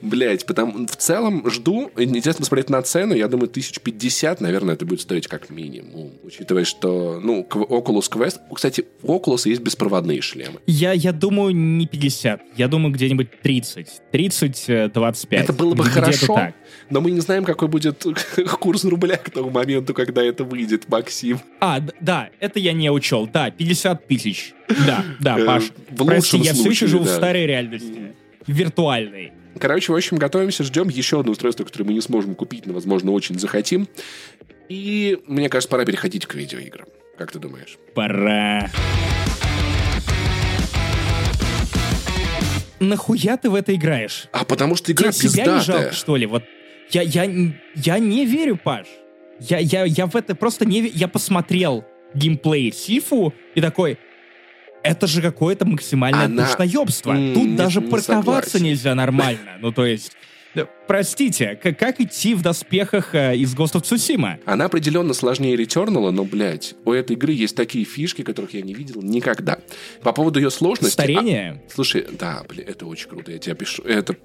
Блять, 0.03 0.47
потому 0.47 0.87
в 0.87 0.97
целом 0.97 1.49
жду. 1.51 1.91
Интересно 1.97 2.41
посмотреть 2.41 2.71
на 2.71 2.83
цену. 2.83 3.15
Я 3.15 3.29
думаю, 3.29 3.49
тысяч 3.49 3.81
пятьдесят, 3.81 4.41
наверное, 4.41 4.75
это 4.75 4.85
будет 4.85 5.01
стоить 5.01 5.27
как 5.27 5.51
минимум. 5.51 6.13
Учитывая, 6.23 6.65
что, 6.65 7.21
ну, 7.23 7.47
Oculus 7.51 8.11
Quest... 8.11 8.41
Кстати, 8.55 8.87
у 9.03 9.19
Oculus 9.19 9.49
есть 9.49 9.63
беспроводные 9.63 10.21
шлемы. 10.21 10.61
Я, 10.67 10.93
я 10.93 11.13
думаю, 11.13 11.55
не 11.55 11.87
50. 11.87 12.43
Я 12.57 12.69
думаю, 12.69 12.93
где-нибудь 12.93 13.29
30. 13.43 13.89
30-25. 14.13 15.27
Это 15.31 15.53
было 15.53 15.75
бы 15.75 15.85
хорошо, 15.85 16.53
но 16.91 17.01
мы 17.01 17.11
не 17.11 17.21
знаем, 17.21 17.45
какой 17.45 17.69
будет 17.69 18.05
курс 18.61 18.85
рубля 18.85 19.17
к 19.17 19.31
тому 19.31 19.51
моменту, 19.51 19.95
когда 20.11 20.25
это 20.29 20.43
выйдет, 20.45 20.89
Максим. 20.89 21.39
А, 21.61 21.81
да, 22.01 22.31
это 22.41 22.59
я 22.59 22.73
не 22.73 22.91
учел. 22.91 23.29
Да, 23.33 23.51
50 23.51 24.07
тысяч. 24.09 24.55
Да, 24.87 25.05
да, 25.21 25.39
Э, 25.39 25.45
Паш. 25.47 25.65
в 25.91 26.05
Прости, 26.05 26.37
я 26.39 26.53
все 26.53 26.69
еще 26.71 26.87
живу 26.89 27.05
в 27.05 27.09
старой 27.09 27.47
реальности. 27.47 28.15
Виртуальной. 28.47 29.33
Короче, 29.59 29.93
в 29.93 29.97
общем, 29.97 30.17
готовимся, 30.17 30.65
ждем 30.65 30.89
еще 30.89 31.21
одно 31.21 31.33
устройство, 31.33 31.63
которое 31.65 31.85
мы 31.85 31.93
не 31.93 32.01
сможем 32.01 32.35
купить, 32.35 32.67
но, 32.67 32.73
возможно, 32.73 33.13
очень 33.13 33.39
захотим. 33.39 33.89
И 34.69 35.19
мне 35.27 35.49
кажется, 35.49 35.71
пора 35.71 35.85
переходить 35.85 36.27
к 36.27 36.35
видеоиграм. 36.35 36.87
Как 37.17 37.31
ты 37.31 37.39
думаешь? 37.39 37.79
Пора. 37.95 38.69
Нахуя 42.81 43.37
ты 43.37 43.51
в 43.51 43.55
это 43.55 43.75
играешь? 43.75 44.27
А 44.33 44.45
потому 44.45 44.75
что 44.75 44.91
игра 44.91 45.13
Тебе 45.13 45.29
себя 45.29 45.45
не 45.45 45.59
пиздатая. 45.59 45.81
жалко, 45.83 45.95
что 45.95 46.17
ли? 46.17 46.27
Вот 46.27 46.43
я, 46.91 47.03
я, 47.03 47.25
я 47.77 47.99
не 47.99 48.25
верю, 48.27 48.57
Паш. 48.57 48.87
Я, 49.41 49.59
я, 49.59 49.85
я 49.85 50.07
в 50.07 50.17
это 50.17 50.35
просто 50.35 50.65
не. 50.67 50.87
Я 50.89 51.09
посмотрел 51.09 51.85
геймплей 52.15 52.73
Сифу 52.73 53.33
и 53.55 53.61
такой, 53.61 53.99
это 54.83 55.07
же 55.07 55.23
какое-то 55.23 55.65
максимальное 55.65 56.27
Она- 56.27 56.47
душноебство. 56.47 57.15
Тут 57.15 57.45
не- 57.45 57.57
даже 57.57 57.81
не 57.81 57.89
парковаться 57.89 58.51
согласен. 58.51 58.63
нельзя 58.65 58.95
нормально. 58.95 59.59
Ну, 59.61 59.73
то 59.73 59.85
есть... 59.87 60.13
Простите, 60.91 61.55
как 61.55 62.01
идти 62.01 62.35
в 62.35 62.43
доспехах 62.43 63.15
э, 63.15 63.37
из 63.37 63.55
Ghost 63.55 63.75
of 63.75 63.83
Tsushima? 63.83 64.41
Она 64.45 64.65
определенно 64.65 65.15
сложнее 65.15 65.55
Returnal, 65.55 66.11
но, 66.11 66.25
блядь, 66.25 66.75
у 66.85 66.91
этой 66.93 67.13
игры 67.15 67.31
есть 67.33 67.55
такие 67.55 67.85
фишки, 67.85 68.23
которых 68.23 68.55
я 68.55 68.63
не 68.63 68.75
видел 68.75 69.01
никогда. 69.01 69.59
По 70.03 70.13
поводу 70.13 70.41
ее 70.41 70.51
сложности... 70.51 70.93
Старение? 70.93 71.63
а, 71.65 71.73
слушай, 71.73 72.05
да, 72.19 72.43
блин, 72.49 72.65
это 72.67 72.87
очень 72.87 73.09
круто, 73.09 73.31
я 73.31 73.39
тебе 73.39 73.55
пишу. 73.55 73.85
Это... 73.85 74.17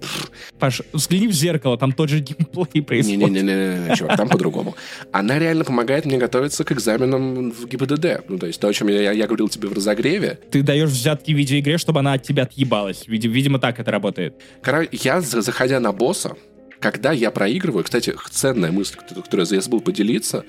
Паш, 0.57 0.82
взгляни 0.91 1.28
в 1.28 1.34
зеркало, 1.34 1.78
там 1.78 1.91
тот 1.91 2.09
же 2.09 2.18
геймплей 2.18 2.82
происходит. 2.84 3.20
Не-не-не, 3.20 3.95
чувак, 3.95 4.18
там 4.18 4.28
по-другому. 4.36 4.76
Она 5.11 5.38
реально 5.38 5.66
помогает 5.66 6.05
мне 6.05 6.18
готовиться 6.18 6.63
к 6.63 6.72
экзаменам 6.72 7.51
в 7.51 7.68
ГИБДД. 7.68 8.28
Ну, 8.28 8.39
то 8.39 8.47
есть 8.47 8.59
то, 8.59 8.68
о 8.70 8.74
чем 8.74 8.88
я, 8.88 9.11
я 9.11 9.28
говорил 9.28 9.49
тебе 9.49 9.68
в 9.68 9.74
разогреве. 9.74 10.39
Ты 10.49 10.63
даешь 10.63 10.89
взятки 10.89 11.32
в 11.32 11.38
видеоигре, 11.38 11.78
чтобы 11.78 11.99
она 11.99 12.13
от 12.13 12.24
тебя 12.24 12.41
отъебалась. 12.41 13.03
Види- 13.07 13.28
Видимо, 13.28 13.59
так 13.59 13.80
это 13.80 13.91
работает. 13.91 14.34
Короче, 14.63 14.89
я, 14.93 15.22
за- 15.22 15.41
заходя 15.43 15.80
на 15.80 15.91
босса, 15.91 16.36
когда 16.80 17.11
я 17.11 17.32
проигрываю, 17.32 17.84
кстати, 17.84 18.15
ценная 18.32 18.71
мысль, 18.71 18.95
ко- 18.95 19.15
которую 19.21 19.47
я 19.49 19.61
забыл 19.61 19.82
поделиться, 19.82 20.45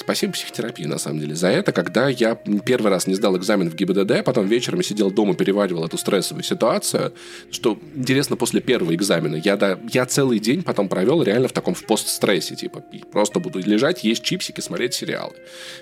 Спасибо 0.00 0.32
психотерапии, 0.32 0.84
на 0.84 0.98
самом 0.98 1.20
деле, 1.20 1.34
за 1.34 1.48
это. 1.48 1.72
Когда 1.72 2.08
я 2.08 2.34
первый 2.34 2.88
раз 2.88 3.06
не 3.06 3.14
сдал 3.14 3.36
экзамен 3.36 3.70
в 3.70 3.74
ГИБДД, 3.74 4.24
потом 4.24 4.46
вечером 4.46 4.82
сидел 4.82 5.10
дома, 5.10 5.34
переваривал 5.34 5.84
эту 5.84 5.98
стрессовую 5.98 6.44
ситуацию, 6.44 7.12
что 7.50 7.78
интересно, 7.94 8.36
после 8.36 8.60
первого 8.60 8.94
экзамена 8.94 9.36
я, 9.36 9.56
да, 9.56 9.78
я 9.92 10.06
целый 10.06 10.38
день 10.38 10.62
потом 10.62 10.88
провел 10.88 11.22
реально 11.22 11.48
в 11.48 11.52
таком 11.52 11.74
в 11.74 11.84
постстрессе, 11.84 12.54
типа, 12.54 12.84
просто 13.10 13.40
буду 13.40 13.58
лежать, 13.58 14.04
есть 14.04 14.22
чипсики, 14.22 14.60
смотреть 14.60 14.94
сериалы. 14.94 15.34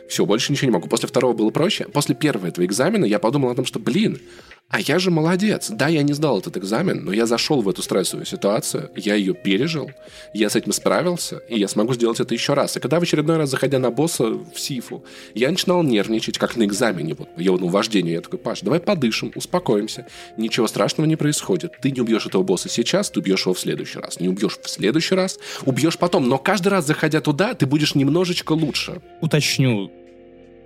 Все, 0.09 0.25
больше 0.25 0.53
ничего 0.53 0.67
не 0.69 0.73
могу. 0.73 0.89
После 0.89 1.09
второго 1.09 1.35
было 1.35 1.51
проще. 1.51 1.85
После 1.85 2.15
первого 2.15 2.47
этого 2.47 2.65
экзамена 2.65 3.05
я 3.05 3.19
подумал 3.19 3.51
о 3.51 3.55
том, 3.55 3.65
что, 3.65 3.79
блин, 3.79 4.21
а 4.69 4.81
я 4.81 4.99
же 4.99 5.11
молодец. 5.11 5.71
Да, 5.71 5.89
я 5.89 6.03
не 6.03 6.13
сдал 6.13 6.39
этот 6.41 6.57
экзамен, 6.57 7.05
но 7.05 7.13
я 7.13 7.27
зашел 7.27 7.63
в 7.63 7.69
эту 7.69 7.83
стрессовую 7.83 8.27
ситуацию, 8.27 8.91
я 8.97 9.15
ее 9.15 9.33
пережил, 9.33 9.91
я 10.35 10.51
с 10.51 10.57
этим 10.57 10.73
справился, 10.73 11.39
и 11.49 11.59
я 11.59 11.69
смогу 11.69 11.95
сделать 11.95 12.19
это 12.19 12.35
еще 12.35 12.55
раз. 12.55 12.77
И 12.77 12.81
когда 12.81 12.99
в 12.99 13.03
очередной 13.05 13.37
раз, 13.37 13.51
заходя 13.51 13.79
на 13.79 13.91
босса 13.91 14.25
в 14.25 14.59
Сифу, 14.59 15.05
я 15.35 15.51
начинал 15.51 15.83
нервничать, 15.83 16.39
как 16.39 16.57
на 16.57 16.65
экзамене, 16.65 17.15
вот, 17.15 17.29
я 17.37 17.53
ну, 17.53 17.69
вождению, 17.69 18.15
я 18.15 18.21
такой, 18.21 18.41
Паш, 18.41 18.61
давай 18.63 18.81
подышим, 18.81 19.33
успокоимся, 19.35 20.07
ничего 20.37 20.67
страшного 20.67 21.07
не 21.07 21.17
происходит. 21.17 21.75
Ты 21.81 21.93
не 21.93 22.01
убьешь 22.01 22.27
этого 22.27 22.43
босса 22.43 22.69
сейчас, 22.69 23.11
ты 23.11 23.21
убьешь 23.21 23.43
его 23.43 23.55
в 23.55 23.61
следующий 23.61 24.01
раз. 24.01 24.19
Не 24.19 24.29
убьешь 24.29 24.59
в 24.61 24.69
следующий 24.69 25.15
раз, 25.15 25.39
убьешь 25.65 25.97
потом, 25.97 26.29
но 26.29 26.39
каждый 26.39 26.69
раз, 26.69 26.87
заходя 26.87 27.21
туда, 27.21 27.55
ты 27.55 27.67
будешь 27.67 27.95
немножечко 27.95 28.53
лучше. 28.53 29.01
Уточню, 29.21 29.91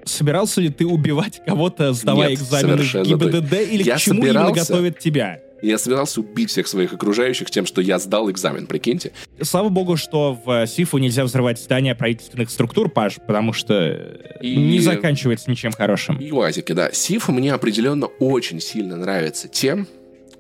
собирался 0.05 0.61
ли 0.61 0.69
ты 0.71 0.87
убивать 0.87 1.41
кого-то, 1.47 1.93
сдавая 1.93 2.31
Нет, 2.31 2.41
экзамены 2.41 2.83
в 2.83 2.93
ГИБДД, 3.05 3.53
или 3.73 3.83
Я 3.83 3.97
к 3.97 4.01
чему 4.01 4.23
именно 4.23 4.47
собирался. 4.47 4.73
готовят 4.73 4.99
тебя? 4.99 5.41
Я 5.63 5.77
собирался 5.77 6.21
убить 6.21 6.49
всех 6.51 6.67
своих 6.69 6.95
окружающих 6.95 7.51
тем, 7.51 7.67
что 7.67 7.83
я 7.83 7.99
сдал 7.99 8.31
экзамен, 8.31 8.67
прикиньте. 8.67 9.13
Слава 9.43 9.69
богу, 9.69 9.97
что 9.99 10.33
в 10.43 10.63
э, 10.63 10.67
Сифу 10.67 10.97
нельзя 10.97 11.23
взрывать 11.25 11.61
здания 11.61 11.95
правительственных 11.95 12.49
структур, 12.51 12.89
Паш, 12.89 13.17
потому 13.27 13.53
что 13.53 13.75
э, 13.75 14.39
И- 14.41 14.57
не 14.57 14.81
заканчивается 14.81 15.51
ничем 15.51 15.73
хорошим. 15.73 16.17
И 16.17 16.31
УАЗики, 16.33 16.73
да. 16.73 16.91
Сифа 16.93 17.33
мне 17.33 17.53
определенно 17.53 18.07
очень 18.07 18.59
сильно 18.59 18.97
нравится 18.97 19.49
тем, 19.49 19.87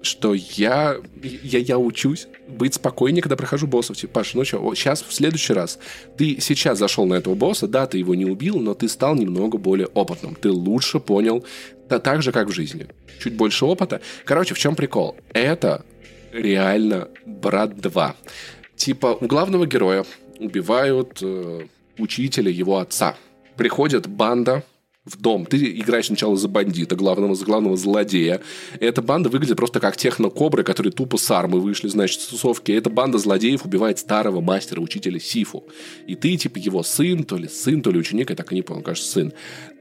что 0.03 0.34
я, 0.34 0.96
я, 1.22 1.59
я 1.59 1.78
учусь 1.78 2.26
быть 2.48 2.74
спокойнее, 2.74 3.22
когда 3.22 3.36
прохожу 3.36 3.66
боссов. 3.66 3.96
Типа, 3.96 4.14
Паш, 4.14 4.34
ну 4.34 4.44
что, 4.44 4.74
сейчас, 4.74 5.03
в 5.03 5.12
следующий 5.12 5.53
раз, 5.53 5.78
ты 6.16 6.40
сейчас 6.40 6.78
зашел 6.78 7.07
на 7.07 7.14
этого 7.14 7.34
босса, 7.34 7.66
да, 7.66 7.86
ты 7.86 7.98
его 7.98 8.14
не 8.14 8.24
убил, 8.24 8.59
но 8.59 8.74
ты 8.74 8.88
стал 8.88 9.14
немного 9.14 9.59
более 9.59 9.88
опытным. 9.88 10.34
Ты 10.34 10.51
лучше 10.51 11.01
понял, 11.01 11.44
да, 11.88 11.98
так 11.98 12.22
же, 12.22 12.32
как 12.32 12.48
в 12.48 12.53
жизни. 12.53 12.86
Чуть 13.22 13.34
больше 13.34 13.64
опыта. 13.64 14.01
Короче, 14.24 14.55
в 14.55 14.59
чем 14.59 14.74
прикол? 14.74 15.16
Это 15.32 15.84
реально 16.32 17.09
«Брат 17.26 17.72
2». 17.72 18.14
Типа, 18.76 19.18
у 19.20 19.26
главного 19.26 19.66
героя 19.66 20.07
убивают 20.38 21.18
э, 21.20 21.66
учителя 21.98 22.51
его 22.51 22.78
отца. 22.78 23.16
Приходит 23.57 24.07
банда 24.07 24.64
в 25.11 25.20
дом. 25.20 25.46
Ты 25.46 25.56
играешь 25.78 26.06
сначала 26.06 26.36
за 26.36 26.48
бандита, 26.48 26.96
главного, 26.96 27.34
за 27.34 27.44
главного 27.44 27.76
злодея. 27.76 28.40
Эта 28.78 29.02
банда 29.02 29.28
выглядит 29.28 29.56
просто 29.56 29.80
как 29.80 29.96
технокобры, 29.96 30.62
которые 30.62 30.92
тупо 30.92 31.16
с 31.16 31.30
армы 31.30 31.61
вышли, 31.61 31.88
значит, 31.88 32.20
с 32.20 32.26
тусовки. 32.26 32.72
Эта 32.72 32.90
банда 32.90 33.18
злодеев 33.18 33.64
убивает 33.64 33.98
старого 33.98 34.40
мастера, 34.40 34.80
учителя 34.80 35.20
Сифу. 35.20 35.64
И 36.06 36.14
ты, 36.14 36.36
типа, 36.36 36.58
его 36.58 36.82
сын, 36.82 37.24
то 37.24 37.36
ли 37.36 37.48
сын, 37.48 37.82
то 37.82 37.90
ли 37.90 37.98
ученик, 37.98 38.30
я 38.30 38.36
так 38.36 38.52
и 38.52 38.54
не 38.54 38.62
понял, 38.62 38.82
кажется, 38.82 39.11
сын. 39.11 39.32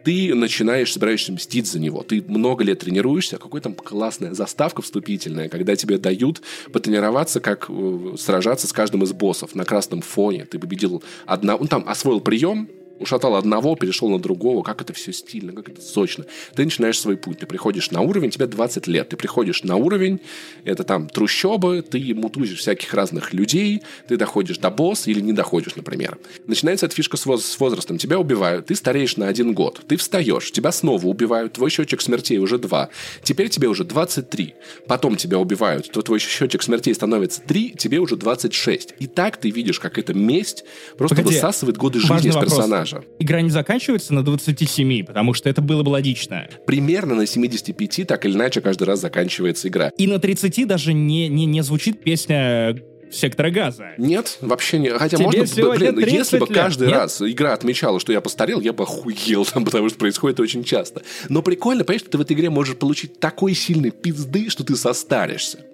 Ты 0.03 0.33
начинаешь, 0.33 0.93
собираешься 0.93 1.33
мстить 1.33 1.67
за 1.67 1.79
него. 1.79 2.03
Ты 2.03 2.23
много 2.25 2.63
лет 2.63 2.79
тренируешься. 2.79 3.37
Какой 3.37 3.59
там 3.59 3.73
классная 3.75 4.33
заставка 4.33 4.81
вступительная, 4.81 5.49
когда 5.49 5.75
тебе 5.75 5.97
дают 5.97 6.41
потренироваться, 6.71 7.41
как 7.41 7.65
э, 7.69 8.15
сражаться 8.17 8.67
с 8.67 8.73
каждым 8.73 9.03
из 9.03 9.11
боссов 9.11 9.55
на 9.55 9.65
красном 9.65 10.01
фоне. 10.01 10.45
Ты 10.45 10.57
победил 10.57 11.03
одна... 11.25 11.55
Он 11.55 11.67
там 11.67 11.83
освоил 11.87 12.21
прием, 12.21 12.69
ушатал 12.99 13.35
одного, 13.35 13.75
перешел 13.75 14.09
на 14.09 14.19
другого, 14.19 14.63
как 14.63 14.81
это 14.81 14.93
все 14.93 15.13
стильно, 15.13 15.53
как 15.53 15.69
это 15.69 15.81
сочно. 15.81 16.25
Ты 16.55 16.65
начинаешь 16.65 16.99
свой 16.99 17.17
путь, 17.17 17.39
ты 17.39 17.45
приходишь 17.45 17.91
на 17.91 18.01
уровень, 18.01 18.29
тебе 18.29 18.47
20 18.47 18.87
лет, 18.87 19.09
ты 19.09 19.17
приходишь 19.17 19.63
на 19.63 19.75
уровень, 19.75 20.19
это 20.65 20.83
там 20.83 21.07
трущобы, 21.07 21.81
ты 21.81 22.13
мутузишь 22.13 22.59
всяких 22.59 22.93
разных 22.93 23.33
людей, 23.33 23.81
ты 24.07 24.17
доходишь 24.17 24.57
до 24.57 24.69
босса 24.69 25.09
или 25.09 25.19
не 25.21 25.33
доходишь, 25.33 25.75
например. 25.75 26.17
Начинается 26.47 26.85
эта 26.85 26.95
фишка 26.95 27.17
с, 27.17 27.25
воз- 27.25 27.45
с 27.45 27.59
возрастом, 27.59 27.97
тебя 27.97 28.19
убивают, 28.19 28.67
ты 28.67 28.75
стареешь 28.75 29.17
на 29.17 29.27
один 29.27 29.53
год, 29.53 29.81
ты 29.87 29.97
встаешь, 29.97 30.51
тебя 30.51 30.71
снова 30.71 31.05
убивают, 31.07 31.53
твой 31.53 31.69
счетчик 31.69 32.01
смертей 32.01 32.37
уже 32.37 32.57
2, 32.57 32.89
теперь 33.23 33.49
тебе 33.49 33.67
уже 33.67 33.83
23, 33.83 34.53
потом 34.87 35.15
тебя 35.15 35.39
убивают, 35.39 35.91
то 35.91 36.01
твой 36.01 36.19
счетчик 36.19 36.61
смертей 36.61 36.93
становится 36.93 37.41
3, 37.41 37.75
тебе 37.77 37.99
уже 37.99 38.15
26. 38.15 38.95
И 38.99 39.07
так 39.07 39.37
ты 39.37 39.49
видишь, 39.49 39.79
как 39.79 39.97
эта 39.97 40.13
месть 40.13 40.63
просто 40.97 41.15
Погоди, 41.15 41.35
высасывает 41.35 41.77
годы 41.77 41.99
жизни 41.99 42.29
из 42.29 42.35
вопрос. 42.35 42.88
Персонажа. 42.89 43.07
Игра 43.19 43.41
не 43.41 43.49
заканчивается 43.49 44.13
на 44.13 44.23
27, 44.23 45.05
потому 45.05 45.33
что 45.33 45.49
это 45.49 45.61
было 45.61 45.83
бы 45.83 45.89
логично. 45.89 46.47
Примерно 46.65 47.15
на 47.15 47.25
75 47.25 48.07
так 48.07 48.25
или 48.25 48.33
иначе 48.33 48.61
каждый 48.61 48.83
раз 48.83 49.01
заканчивается 49.01 49.67
игра. 49.67 49.91
И 49.97 50.07
на 50.07 50.19
30 50.19 50.67
даже 50.67 50.93
не, 50.93 51.27
не, 51.27 51.45
не 51.45 51.61
звучит 51.61 52.01
песня 52.01 52.75
сектора 53.11 53.49
газа. 53.49 53.93
Нет, 53.97 54.37
вообще 54.41 54.77
не. 54.77 54.89
Хотя 54.89 55.17
Тебе 55.17 55.25
можно, 55.25 55.39
блин, 55.39 55.99
если 55.99 56.37
бы 56.37 56.45
30 56.45 56.49
лет, 56.49 56.49
каждый 56.53 56.87
нет? 56.89 56.97
раз 56.97 57.21
игра 57.23 57.53
отмечала, 57.53 57.99
что 57.99 58.11
я 58.13 58.21
постарел, 58.21 58.61
я 58.61 58.71
бы 58.71 58.83
охуел 58.83 59.45
там, 59.45 59.65
потому 59.65 59.89
что 59.89 59.97
происходит 59.97 60.39
очень 60.39 60.63
часто. 60.63 61.01
Но 61.27 61.41
прикольно, 61.41 61.83
понимаешь, 61.83 62.01
что 62.01 62.11
ты 62.11 62.17
в 62.19 62.21
этой 62.21 62.33
игре 62.33 62.51
можешь 62.51 62.77
получить 62.77 63.19
такой 63.19 63.55
сильный 63.55 63.89
пизды, 63.89 64.49
что 64.49 64.63
ты 64.63 64.75
состаришься. 64.75 65.65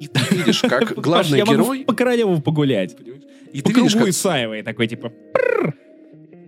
И 0.00 0.08
ты 0.08 0.20
видишь, 0.34 0.62
как 0.62 0.94
главный 0.96 1.38
я 1.38 1.44
герой... 1.44 1.84
по 1.84 1.94
Королеву 1.94 2.40
погулять. 2.40 2.96
И 3.52 3.62
ты 3.62 3.72
видишь, 3.72 3.94
как 3.94 4.08
Исаевой 4.08 4.62
такой, 4.62 4.86
типа, 4.86 5.12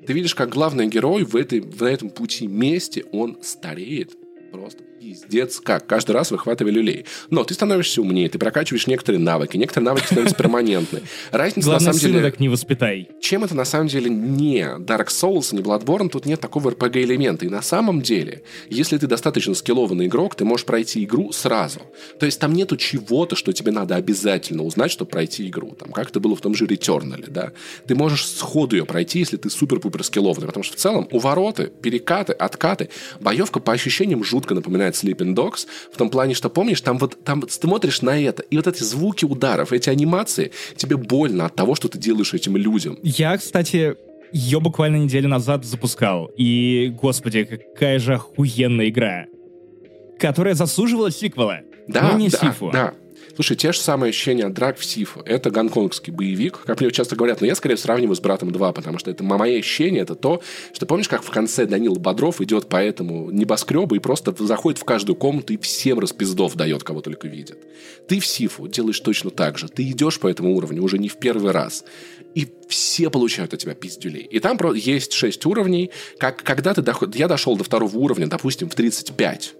Ты 0.06 0.12
видишь, 0.12 0.34
как 0.34 0.50
главный 0.50 0.88
герой 0.88 1.24
в, 1.24 1.36
этой, 1.36 1.60
в 1.60 1.82
этом 1.82 2.10
пути 2.10 2.46
месте, 2.46 3.04
он 3.12 3.38
стареет 3.42 4.16
просто 4.50 4.82
пиздец 5.02 5.60
как. 5.60 5.86
Каждый 5.86 6.12
раз 6.12 6.30
выхватывая 6.30 6.72
люлей. 6.72 7.06
Но 7.30 7.42
ты 7.42 7.54
становишься 7.54 8.00
умнее, 8.00 8.28
ты 8.28 8.38
прокачиваешь 8.38 8.86
некоторые 8.86 9.20
навыки, 9.20 9.56
некоторые 9.56 9.86
навыки 9.86 10.06
становятся 10.06 10.36
перманентны. 10.36 11.02
Разница 11.32 11.68
главное, 11.68 11.86
на 11.88 11.92
самом 11.92 12.12
деле... 12.12 12.22
так 12.22 12.38
не 12.38 12.48
воспитай. 12.48 13.08
Чем 13.20 13.42
это 13.42 13.54
на 13.56 13.64
самом 13.64 13.88
деле 13.88 14.10
не 14.10 14.60
Dark 14.78 15.08
Souls, 15.08 15.54
не 15.54 15.60
Bloodborne, 15.60 16.08
тут 16.08 16.26
нет 16.26 16.40
такого 16.40 16.70
RPG-элемента. 16.70 17.44
И 17.46 17.48
на 17.48 17.62
самом 17.62 18.00
деле, 18.00 18.42
если 18.68 18.96
ты 18.96 19.06
достаточно 19.08 19.54
скиллованный 19.54 20.06
игрок, 20.06 20.36
ты 20.36 20.44
можешь 20.44 20.66
пройти 20.66 21.02
игру 21.04 21.32
сразу. 21.32 21.80
То 22.20 22.26
есть 22.26 22.38
там 22.38 22.52
нету 22.52 22.76
чего-то, 22.76 23.34
что 23.34 23.52
тебе 23.52 23.72
надо 23.72 23.96
обязательно 23.96 24.62
узнать, 24.62 24.92
чтобы 24.92 25.10
пройти 25.10 25.48
игру. 25.48 25.74
Там, 25.78 25.90
как 25.90 26.10
это 26.10 26.20
было 26.20 26.36
в 26.36 26.40
том 26.40 26.54
же 26.54 26.66
Returnal, 26.66 27.28
да. 27.28 27.52
Ты 27.88 27.96
можешь 27.96 28.28
сходу 28.28 28.76
ее 28.76 28.84
пройти, 28.84 29.18
если 29.18 29.36
ты 29.36 29.50
супер-пупер 29.50 30.04
скиллованный. 30.04 30.46
Потому 30.46 30.62
что 30.62 30.76
в 30.76 30.80
целом 30.80 31.08
увороты, 31.10 31.72
перекаты, 31.82 32.32
откаты, 32.32 32.88
боевка 33.20 33.58
по 33.58 33.72
ощущениям 33.72 34.22
жутко 34.22 34.54
напоминает 34.54 34.91
Sleeping 34.94 35.34
Dogs. 35.34 35.66
В 35.92 35.96
том 35.96 36.10
плане, 36.10 36.34
что 36.34 36.48
помнишь, 36.48 36.80
там 36.80 36.98
вот 36.98 37.22
там 37.24 37.48
смотришь 37.48 38.02
на 38.02 38.20
это, 38.20 38.42
и 38.42 38.56
вот 38.56 38.66
эти 38.66 38.82
звуки 38.82 39.24
ударов, 39.24 39.72
эти 39.72 39.90
анимации, 39.90 40.52
тебе 40.76 40.96
больно 40.96 41.46
от 41.46 41.54
того, 41.54 41.74
что 41.74 41.88
ты 41.88 41.98
делаешь 41.98 42.34
этим 42.34 42.56
людям. 42.56 42.98
Я, 43.02 43.36
кстати, 43.36 43.96
ее 44.32 44.60
буквально 44.60 44.96
неделю 44.96 45.28
назад 45.28 45.64
запускал. 45.64 46.30
И, 46.36 46.94
господи, 47.00 47.44
какая 47.44 47.98
же 47.98 48.14
охуенная 48.14 48.88
игра. 48.88 49.26
Которая 50.18 50.54
заслуживала 50.54 51.10
сиквела. 51.10 51.60
Да, 51.88 52.12
но 52.12 52.18
не 52.18 52.28
да, 52.28 52.38
сифу. 52.38 52.70
да. 52.72 52.94
Слушай, 53.34 53.56
те 53.56 53.72
же 53.72 53.78
самые 53.78 54.10
ощущения 54.10 54.44
от 54.44 54.52
драк 54.52 54.78
в 54.78 54.84
Сифу. 54.84 55.22
Это 55.24 55.50
гонконгский 55.50 56.12
боевик, 56.12 56.60
как 56.64 56.80
мне 56.80 56.90
часто 56.90 57.16
говорят, 57.16 57.40
но 57.40 57.46
я 57.46 57.54
скорее 57.54 57.76
сравниваю 57.76 58.14
с 58.14 58.20
«Братом 58.20 58.50
2», 58.50 58.72
потому 58.72 58.98
что 58.98 59.10
это 59.10 59.24
мои 59.24 59.58
ощущения, 59.58 60.00
это 60.00 60.14
то, 60.14 60.42
что 60.72 60.86
помнишь, 60.86 61.08
как 61.08 61.22
в 61.22 61.30
конце 61.30 61.66
Данил 61.66 61.94
Бодров 61.94 62.40
идет 62.40 62.68
по 62.68 62.76
этому 62.76 63.30
небоскребу 63.30 63.94
и 63.94 63.98
просто 63.98 64.34
заходит 64.38 64.78
в 64.78 64.84
каждую 64.84 65.16
комнату 65.16 65.54
и 65.54 65.56
всем 65.56 65.98
распиздов 65.98 66.56
дает, 66.56 66.82
кого 66.82 67.00
только 67.00 67.28
видит. 67.28 67.58
Ты 68.08 68.20
в 68.20 68.26
Сифу 68.26 68.68
делаешь 68.68 69.00
точно 69.00 69.30
так 69.30 69.58
же. 69.58 69.68
Ты 69.68 69.82
идешь 69.90 70.18
по 70.20 70.28
этому 70.28 70.54
уровню 70.54 70.82
уже 70.82 70.98
не 70.98 71.08
в 71.08 71.16
первый 71.16 71.52
раз. 71.52 71.84
И 72.34 72.48
все 72.68 73.10
получают 73.10 73.54
от 73.54 73.60
тебя 73.60 73.74
пиздюлей. 73.74 74.22
И 74.22 74.40
там 74.40 74.58
есть 74.74 75.12
6 75.12 75.46
уровней. 75.46 75.90
Как, 76.18 76.42
когда 76.42 76.74
ты 76.74 76.82
доход... 76.82 77.14
Я 77.14 77.28
дошел 77.28 77.56
до 77.56 77.64
второго 77.64 77.96
уровня, 77.96 78.26
допустим, 78.26 78.68
в 78.68 78.74
35. 78.74 79.54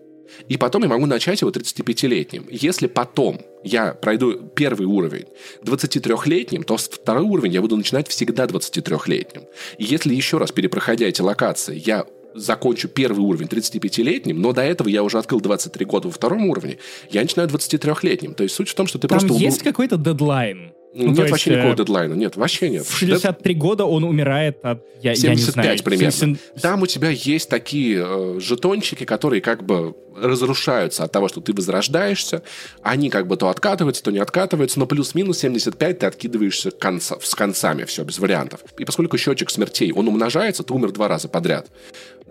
И 0.49 0.57
потом 0.57 0.83
я 0.83 0.89
могу 0.89 1.07
начать 1.07 1.41
его 1.41 1.51
35-летним. 1.51 2.47
Если 2.51 2.87
потом 2.87 3.41
я 3.65 3.95
пройду 3.95 4.35
первый 4.55 4.87
уровень 4.87 5.27
23-летним, 5.65 6.65
то 6.65 6.77
второй 6.77 7.25
уровень 7.25 7.53
я 7.53 7.61
буду 7.61 7.77
начинать 7.77 8.09
всегда 8.09 8.45
23-летним. 8.45 9.43
И 9.79 9.85
если 9.85 10.15
еще 10.15 10.39
раз 10.39 10.53
перепроходя 10.53 11.07
эти 11.07 11.21
локации, 11.21 11.81
я 11.85 12.05
закончу 12.35 12.89
первый 12.89 13.21
уровень 13.21 13.47
35-летним, 13.47 14.41
но 14.41 14.53
до 14.53 14.63
этого 14.63 14.89
я 14.89 15.03
уже 15.03 15.19
открыл 15.19 15.41
23 15.41 15.85
года 15.85 16.09
во 16.09 16.13
втором 16.13 16.47
уровне, 16.47 16.79
я 17.11 17.23
начинаю 17.23 17.49
23-летним. 17.49 18.35
То 18.35 18.43
есть 18.45 18.55
суть 18.55 18.69
в 18.69 18.75
том, 18.75 18.87
что 18.87 18.99
ты 18.99 19.09
Там 19.09 19.19
просто... 19.19 19.37
есть 19.37 19.61
убил- 19.61 19.71
какой-то 19.71 19.97
дедлайн? 19.97 20.73
Ну, 20.95 21.07
Нет 21.07 21.17
то 21.17 21.23
есть, 21.23 21.31
вообще 21.33 21.51
э, 21.51 21.55
никакого 21.55 21.77
дедлайна. 21.77 22.15
Нет, 22.15 22.37
вообще 22.37 22.69
нет. 22.69 22.85
В 22.85 22.95
63 22.97 23.55
года 23.55 23.85
он 23.85 24.05
умирает 24.05 24.59
от... 24.63 24.85
Я, 25.01 25.13
я 25.13 25.31
не 25.35 25.37
75 25.39 25.53
знаю. 25.65 25.79
примерно. 25.83 26.13
70 26.13 26.63
Там 26.63 26.83
у 26.83 26.87
тебя 26.87 27.09
есть 27.09 27.49
такие 27.49 28.05
э, 28.07 28.41
жетончики, 28.41 29.05
которые 29.05 29.41
как 29.41 29.65
бы 29.65 29.95
разрушаются 30.17 31.05
от 31.05 31.13
того, 31.13 31.29
что 31.29 31.41
ты 31.41 31.53
возрождаешься. 31.55 32.43
Они 32.83 33.09
как 33.11 33.27
бы 33.27 33.37
то 33.37 33.49
откатываются, 33.49 34.03
то 34.03 34.11
не 34.11 34.19
откатываются, 34.19 34.79
но 34.79 34.87
плюс-минус 34.87 35.39
75 35.39 35.99
ты 35.99 36.07
откидываешься 36.07 36.71
конца- 36.71 37.19
с 37.23 37.35
концами, 37.35 37.85
все, 37.85 38.05
без 38.05 38.19
вариантов. 38.19 38.61
И 38.79 38.85
поскольку 38.85 39.17
счетчик 39.17 39.51
смертей, 39.51 39.93
он 39.93 40.09
умножается, 40.09 40.63
ты 40.63 40.75
умер 40.75 40.93
два 40.93 41.09
раза 41.09 41.29
подряд. 41.29 41.69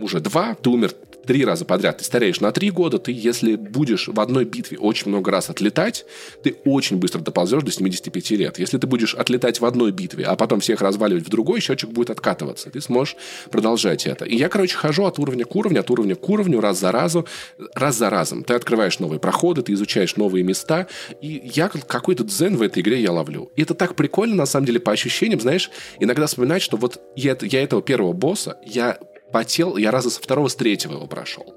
Уже 0.02 0.20
два, 0.20 0.56
ты 0.56 0.70
умер 0.70 0.94
три 1.26 1.46
раза 1.46 1.66
подряд. 1.66 2.00
Ты 2.00 2.04
стареешь 2.04 2.40
на 2.40 2.52
три 2.52 2.72
года, 2.72 2.98
ты, 2.98 3.12
если 3.12 3.56
будешь 3.56 4.08
в 4.08 4.20
одной 4.20 4.46
битве 4.46 4.78
очень 4.78 5.10
много 5.10 5.32
раз 5.32 5.50
отлетать, 5.50 6.06
ты 6.44 6.56
очень 6.66 6.98
быстро 6.98 7.20
доползешь 7.20 7.64
до 7.64 7.72
75 7.72 8.32
лет. 8.32 8.60
Если 8.60 8.78
ты 8.78 8.88
будешь 8.88 9.16
отлетать 9.16 9.60
в 9.60 9.66
одной 9.66 9.92
битве, 9.92 10.26
а 10.26 10.36
потом 10.36 10.60
всех 10.60 10.82
разваливать 10.82 11.26
в 11.26 11.30
другой, 11.30 11.62
счетчик 11.62 11.90
будет 11.90 12.10
откатываться. 12.10 12.70
Ты 12.70 12.82
сможешь 12.82 13.16
продолжать 13.52 14.08
это. 14.08 14.26
И 14.26 14.36
я, 14.36 14.50
короче, 14.50 14.76
хожу 14.76 15.06
от 15.06 15.20
уровня 15.20 15.46
к 15.46 15.56
уровню, 15.56 15.82
от 15.82 15.92
уровня 15.92 16.16
к 16.16 16.30
уровню, 16.30 16.60
раз 16.60 16.80
за 16.80 16.92
разу, 16.92 17.28
раз 17.76 17.98
за 17.98 18.10
разом. 18.10 18.44
Ты 18.44 18.54
открываешь 18.54 19.00
новые 19.00 19.20
проходы, 19.20 19.62
ты 19.62 19.74
изучаешь 19.74 20.16
новые 20.16 20.44
места, 20.44 20.88
и 21.22 21.52
я 21.54 21.70
как- 21.70 21.88
какой-то 21.88 22.24
дзен 22.24 22.58
в 22.58 22.62
этой 22.62 22.82
игре 22.82 23.02
я 23.02 23.12
ловлю. 23.12 23.52
И 23.56 23.62
это 23.62 23.74
так 23.74 23.96
прикольно, 23.96 24.36
на 24.36 24.46
самом 24.46 24.66
деле, 24.66 24.80
по 24.80 24.92
ощущениям, 24.92 25.40
знаешь, 25.40 25.70
иногда 26.00 26.26
вспоминать, 26.26 26.62
что 26.62 26.78
вот 26.78 27.00
я, 27.16 27.38
я 27.42 27.64
этого 27.64 27.82
первого 27.82 28.14
босса, 28.14 28.58
я 28.66 28.98
потел, 29.32 29.78
я 29.78 29.92
раза 29.92 30.10
со 30.10 30.22
второго, 30.22 30.48
с 30.48 30.56
третьего 30.56 30.94
его 30.94 31.08
прошел. 31.08 31.54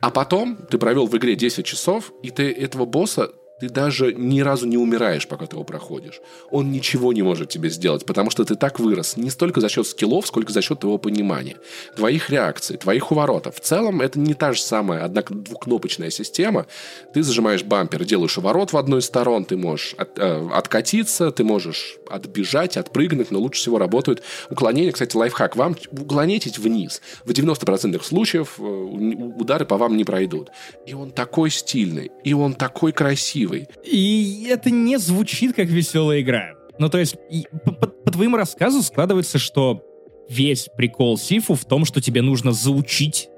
А 0.00 0.10
потом 0.10 0.56
ты 0.56 0.78
провел 0.78 1.06
в 1.06 1.16
игре 1.16 1.36
10 1.36 1.64
часов, 1.64 2.12
и 2.22 2.30
ты 2.30 2.50
этого 2.50 2.86
босса 2.86 3.32
ты 3.60 3.68
даже 3.68 4.14
ни 4.14 4.40
разу 4.40 4.66
не 4.66 4.76
умираешь, 4.78 5.28
пока 5.28 5.46
ты 5.46 5.56
его 5.56 5.64
проходишь. 5.64 6.20
Он 6.50 6.72
ничего 6.72 7.12
не 7.12 7.22
может 7.22 7.50
тебе 7.50 7.68
сделать, 7.70 8.06
потому 8.06 8.30
что 8.30 8.44
ты 8.44 8.54
так 8.54 8.80
вырос. 8.80 9.16
Не 9.16 9.30
столько 9.30 9.60
за 9.60 9.68
счет 9.68 9.86
скиллов, 9.86 10.26
сколько 10.26 10.52
за 10.52 10.62
счет 10.62 10.80
твоего 10.80 10.98
понимания. 10.98 11.56
Твоих 11.96 12.30
реакций, 12.30 12.76
твоих 12.78 13.12
уворотов. 13.12 13.56
В 13.56 13.60
целом, 13.60 14.00
это 14.00 14.18
не 14.18 14.34
та 14.34 14.52
же 14.52 14.62
самая, 14.62 15.04
однако, 15.04 15.34
двухкнопочная 15.34 16.10
система. 16.10 16.66
Ты 17.12 17.22
зажимаешь 17.22 17.62
бампер, 17.62 18.04
делаешь 18.04 18.38
уворот 18.38 18.72
в 18.72 18.76
одной 18.76 19.00
из 19.00 19.04
сторон, 19.04 19.44
ты 19.44 19.56
можешь 19.56 19.94
от- 19.98 20.18
э, 20.18 20.48
откатиться, 20.52 21.30
ты 21.30 21.44
можешь 21.44 21.96
отбежать, 22.08 22.76
отпрыгнуть, 22.76 23.30
но 23.30 23.38
лучше 23.40 23.60
всего 23.60 23.78
работают 23.78 24.22
уклонения. 24.50 24.92
Кстати, 24.92 25.16
лайфхак. 25.16 25.56
Вам 25.56 25.76
уклонитесь 25.90 26.58
вниз. 26.58 27.02
В 27.24 27.32
90% 27.32 28.04
случаев 28.04 28.54
э, 28.58 28.62
удары 28.62 29.66
по 29.66 29.76
вам 29.76 29.96
не 29.96 30.04
пройдут. 30.04 30.50
И 30.86 30.94
он 30.94 31.10
такой 31.10 31.50
стильный, 31.50 32.10
и 32.24 32.32
он 32.32 32.54
такой 32.54 32.92
красивый. 32.92 33.49
И 33.84 34.46
это 34.48 34.70
не 34.70 34.98
звучит 34.98 35.54
как 35.54 35.68
веселая 35.68 36.20
игра. 36.20 36.54
Ну, 36.78 36.88
то 36.88 36.98
есть, 36.98 37.16
по, 37.64 37.72
по- 37.72 37.86
по 37.88 38.10
твоему 38.10 38.36
рассказу 38.36 38.82
складывается, 38.82 39.38
что 39.38 39.82
весь 40.28 40.68
прикол 40.76 41.18
Сифу 41.18 41.54
в 41.54 41.64
том, 41.64 41.84
что 41.84 42.00
тебе 42.00 42.22
нужно 42.22 42.52
заучить 42.52 43.28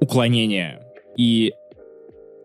уклонение. 0.00 0.82
И 1.16 1.52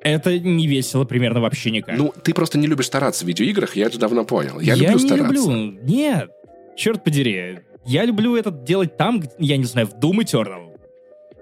это 0.01 0.37
не 0.37 0.67
весело 0.67 1.05
примерно 1.05 1.41
вообще 1.41 1.71
никак. 1.71 1.97
Ну, 1.97 2.13
ты 2.23 2.33
просто 2.33 2.57
не 2.57 2.67
любишь 2.67 2.85
стараться 2.87 3.25
в 3.25 3.27
видеоиграх, 3.27 3.75
я 3.75 3.87
это 3.87 3.97
давно 3.97 4.25
понял. 4.25 4.59
Я, 4.59 4.75
люблю 4.75 4.93
не 4.93 4.99
стараться. 4.99 5.33
люблю. 5.33 5.79
Нет. 5.83 6.29
Черт 6.75 7.03
подери. 7.03 7.59
Я 7.85 8.05
люблю 8.05 8.35
это 8.35 8.51
делать 8.51 8.97
там, 8.97 9.23
я 9.39 9.57
не 9.57 9.63
знаю, 9.63 9.87
в 9.87 9.93
Doom 9.95 10.19
Eternal. 10.19 10.77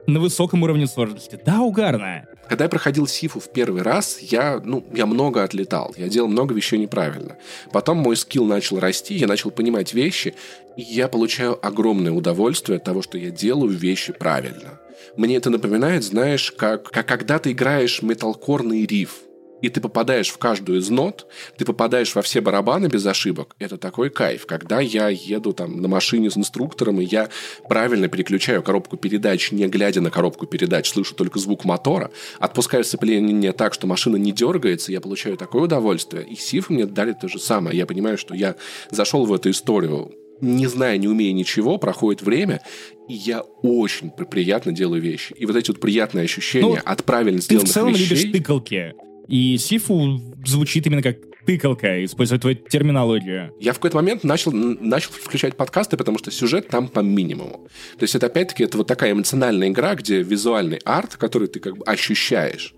На 0.07 0.20
высоком 0.20 0.61
уровне 0.63 0.86
сложности. 0.88 1.39
Да, 1.43 1.61
угарно. 1.61 2.26
Когда 2.48 2.66
я 2.66 2.70
проходил 2.70 3.08
Сифу 3.08 3.39
в 3.39 3.50
первый 3.50 3.82
раз, 3.82 4.20
я, 4.20 4.62
ну, 4.64 4.84
я 4.93 5.06
много 5.06 5.43
отлетал. 5.43 5.93
Я 5.98 6.08
делал 6.10 6.28
много 6.28 6.54
вещей 6.54 6.78
неправильно. 6.78 7.38
Потом 7.72 7.98
мой 7.98 8.16
скилл 8.16 8.46
начал 8.46 8.80
расти, 8.80 9.16
я 9.16 9.28
начал 9.28 9.52
понимать 9.52 9.93
вещи, 9.93 10.36
и 10.78 10.82
я 10.82 11.08
получаю 11.08 11.60
огромное 11.66 12.12
удовольствие 12.12 12.78
от 12.78 12.84
того, 12.84 13.02
что 13.02 13.18
я 13.18 13.32
делаю 13.32 13.72
вещи 13.72 14.14
правильно. 14.14 14.80
Мне 15.18 15.38
это 15.38 15.50
напоминает, 15.50 16.04
знаешь, 16.04 16.52
как, 16.52 16.91
как 16.91 17.08
когда 17.08 17.39
ты 17.39 17.52
играешь 17.52 18.02
металкорный 18.02 18.86
риф. 18.86 19.25
И 19.62 19.70
ты 19.70 19.82
попадаешь 19.82 20.30
в 20.30 20.38
каждую 20.38 20.80
из 20.80 20.89
нот, 20.89 21.28
ты 21.58 21.66
попадаешь 21.66 22.14
во 22.14 22.22
все 22.22 22.41
барабаны 22.41 22.88
без 22.88 23.06
ошибок. 23.06 23.56
Это 23.60 23.78
такой 23.78 24.10
кайф. 24.10 24.45
Когда 24.45 24.80
я 24.80 25.10
еду 25.10 25.53
там 25.53 25.82
на 25.82 25.88
машине 25.88 26.30
с 26.30 26.38
инструктором, 26.38 26.99
и 27.01 27.06
я 27.06 27.30
правильно 27.68 28.08
переключаю 28.08 28.62
коробку 28.62 28.97
передач, 28.97 29.51
не 29.51 29.68
глядя 29.68 30.01
на 30.01 30.12
коробку 30.12 30.45
передач, 30.45 30.89
слышу 30.89 31.16
только 31.16 31.39
звук 31.39 31.66
мотора, 31.66 32.12
отпускаю 32.39 32.84
сцепление 32.84 33.53
так, 33.53 33.74
что 33.74 33.88
машина 33.88 34.18
не 34.18 34.32
дергается, 34.32 34.91
я 34.91 35.01
получаю 35.01 35.38
такое 35.38 35.64
удовольствие. 35.64 36.26
И 36.26 36.36
сифы 36.36 36.74
мне 36.74 36.86
дали 36.86 37.14
то 37.14 37.28
же 37.28 37.39
самое. 37.39 37.78
Я 37.78 37.86
понимаю, 37.86 38.18
что 38.18 38.36
я 38.36 38.56
зашел 38.91 39.26
в 39.26 39.34
эту 39.34 39.49
историю 39.49 40.12
не 40.41 40.68
зная, 40.68 40.97
не 40.97 41.08
умея 41.08 41.34
ничего, 41.34 41.78
проходит 41.78 42.22
время, 42.22 42.62
и 43.08 43.14
я 43.14 43.41
очень 43.62 44.12
приятно 44.12 44.72
делаю 44.72 45.01
вещи. 45.01 45.34
И 45.38 45.45
вот 45.45 45.56
эти 45.56 45.72
вот 45.72 45.80
приятные 45.80 46.26
ощущения 46.26 46.82
ну, 46.86 46.91
от 46.91 47.03
правильно 47.03 47.41
сделанных 47.41 47.68
вещей... 47.68 47.74
Ты 47.74 47.80
в 47.80 47.84
целом 47.84 47.93
вещей, 47.93 48.18
любишь 48.18 48.39
тыкалки. 48.39 48.93
И 49.28 49.58
Сифу 49.58 50.22
звучит 50.46 50.86
именно 50.88 51.02
как 51.02 51.18
тыкалка, 51.46 52.04
используя 52.04 52.40
твою 52.40 52.56
терминологию. 52.56 53.54
Я 53.60 53.74
в 53.74 53.76
какой-то 53.76 53.98
момент 53.98 54.24
начал, 54.24 54.52
начал 54.52 55.12
включать 55.12 55.56
подкасты, 55.56 55.96
потому 55.96 56.18
что 56.18 56.32
сюжет 56.32 56.68
там 56.68 56.88
по 56.88 57.00
минимуму. 57.00 57.68
То 57.98 58.04
есть 58.04 58.16
это 58.16 58.26
опять-таки 58.26 58.64
это 58.64 58.78
вот 58.78 58.88
такая 58.88 59.12
эмоциональная 59.12 59.70
игра, 59.70 59.96
где 59.96 60.22
визуальный 60.22 60.80
арт, 60.84 61.16
который 61.16 61.48
ты 61.48 61.60
как 61.60 61.78
бы 61.78 61.86
ощущаешь, 61.86 62.74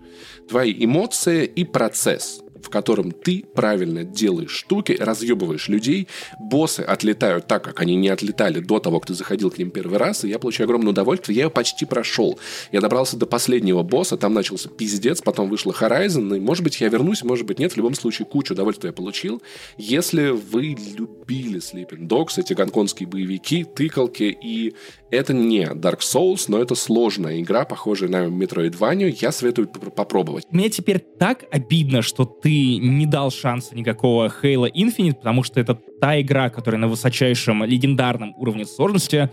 твои 0.48 0.74
эмоции 0.84 1.46
и 1.46 1.64
процесс 1.64 2.42
в 2.62 2.70
котором 2.70 3.12
ты 3.12 3.44
правильно 3.54 4.04
делаешь 4.04 4.50
штуки, 4.50 4.96
разъебываешь 4.98 5.68
людей, 5.68 6.08
боссы 6.38 6.80
отлетают 6.80 7.46
так, 7.46 7.64
как 7.64 7.80
они 7.80 7.96
не 7.96 8.08
отлетали 8.08 8.60
до 8.60 8.78
того, 8.78 9.00
как 9.00 9.08
ты 9.08 9.14
заходил 9.14 9.50
к 9.50 9.58
ним 9.58 9.70
первый 9.70 9.98
раз, 9.98 10.24
и 10.24 10.28
я 10.28 10.38
получаю 10.38 10.66
огромное 10.66 10.90
удовольствие. 10.90 11.36
Я 11.36 11.44
ее 11.44 11.50
почти 11.50 11.86
прошел. 11.86 12.38
Я 12.72 12.80
добрался 12.80 13.16
до 13.16 13.26
последнего 13.26 13.82
босса, 13.82 14.16
там 14.16 14.34
начался 14.34 14.68
пиздец, 14.68 15.20
потом 15.20 15.48
вышла 15.48 15.72
Horizon, 15.72 16.36
и, 16.36 16.40
может 16.40 16.64
быть, 16.64 16.80
я 16.80 16.88
вернусь, 16.88 17.22
может 17.22 17.46
быть, 17.46 17.58
нет. 17.58 17.72
В 17.72 17.76
любом 17.76 17.94
случае, 17.94 18.26
кучу 18.26 18.54
удовольствия 18.54 18.88
я 18.88 18.92
получил. 18.92 19.42
Если 19.76 20.30
вы 20.30 20.76
любили 20.96 21.58
Sleeping 21.58 22.08
Dogs, 22.08 22.34
эти 22.38 22.52
гонконгские 22.52 23.08
боевики, 23.08 23.64
тыкалки, 23.64 24.36
и 24.42 24.74
это 25.10 25.32
не 25.32 25.64
Dark 25.64 26.00
Souls, 26.00 26.44
но 26.48 26.58
это 26.58 26.74
сложная 26.74 27.40
игра, 27.40 27.64
похожая 27.64 28.08
на 28.08 28.26
Metroidvania, 28.26 29.14
я 29.20 29.32
советую 29.32 29.68
попробовать. 29.68 30.44
Мне 30.50 30.68
теперь 30.70 30.98
так 30.98 31.44
обидно, 31.50 32.02
что 32.02 32.24
ты 32.24 32.76
не 32.76 33.06
дал 33.06 33.30
шанса 33.30 33.74
никакого 33.74 34.32
Halo 34.42 34.70
Infinite, 34.70 35.14
потому 35.14 35.42
что 35.42 35.60
это 35.60 35.74
та 36.00 36.20
игра, 36.20 36.50
которая 36.50 36.80
на 36.80 36.88
высочайшем 36.88 37.64
легендарном 37.64 38.34
уровне 38.36 38.66
сложности 38.66 39.30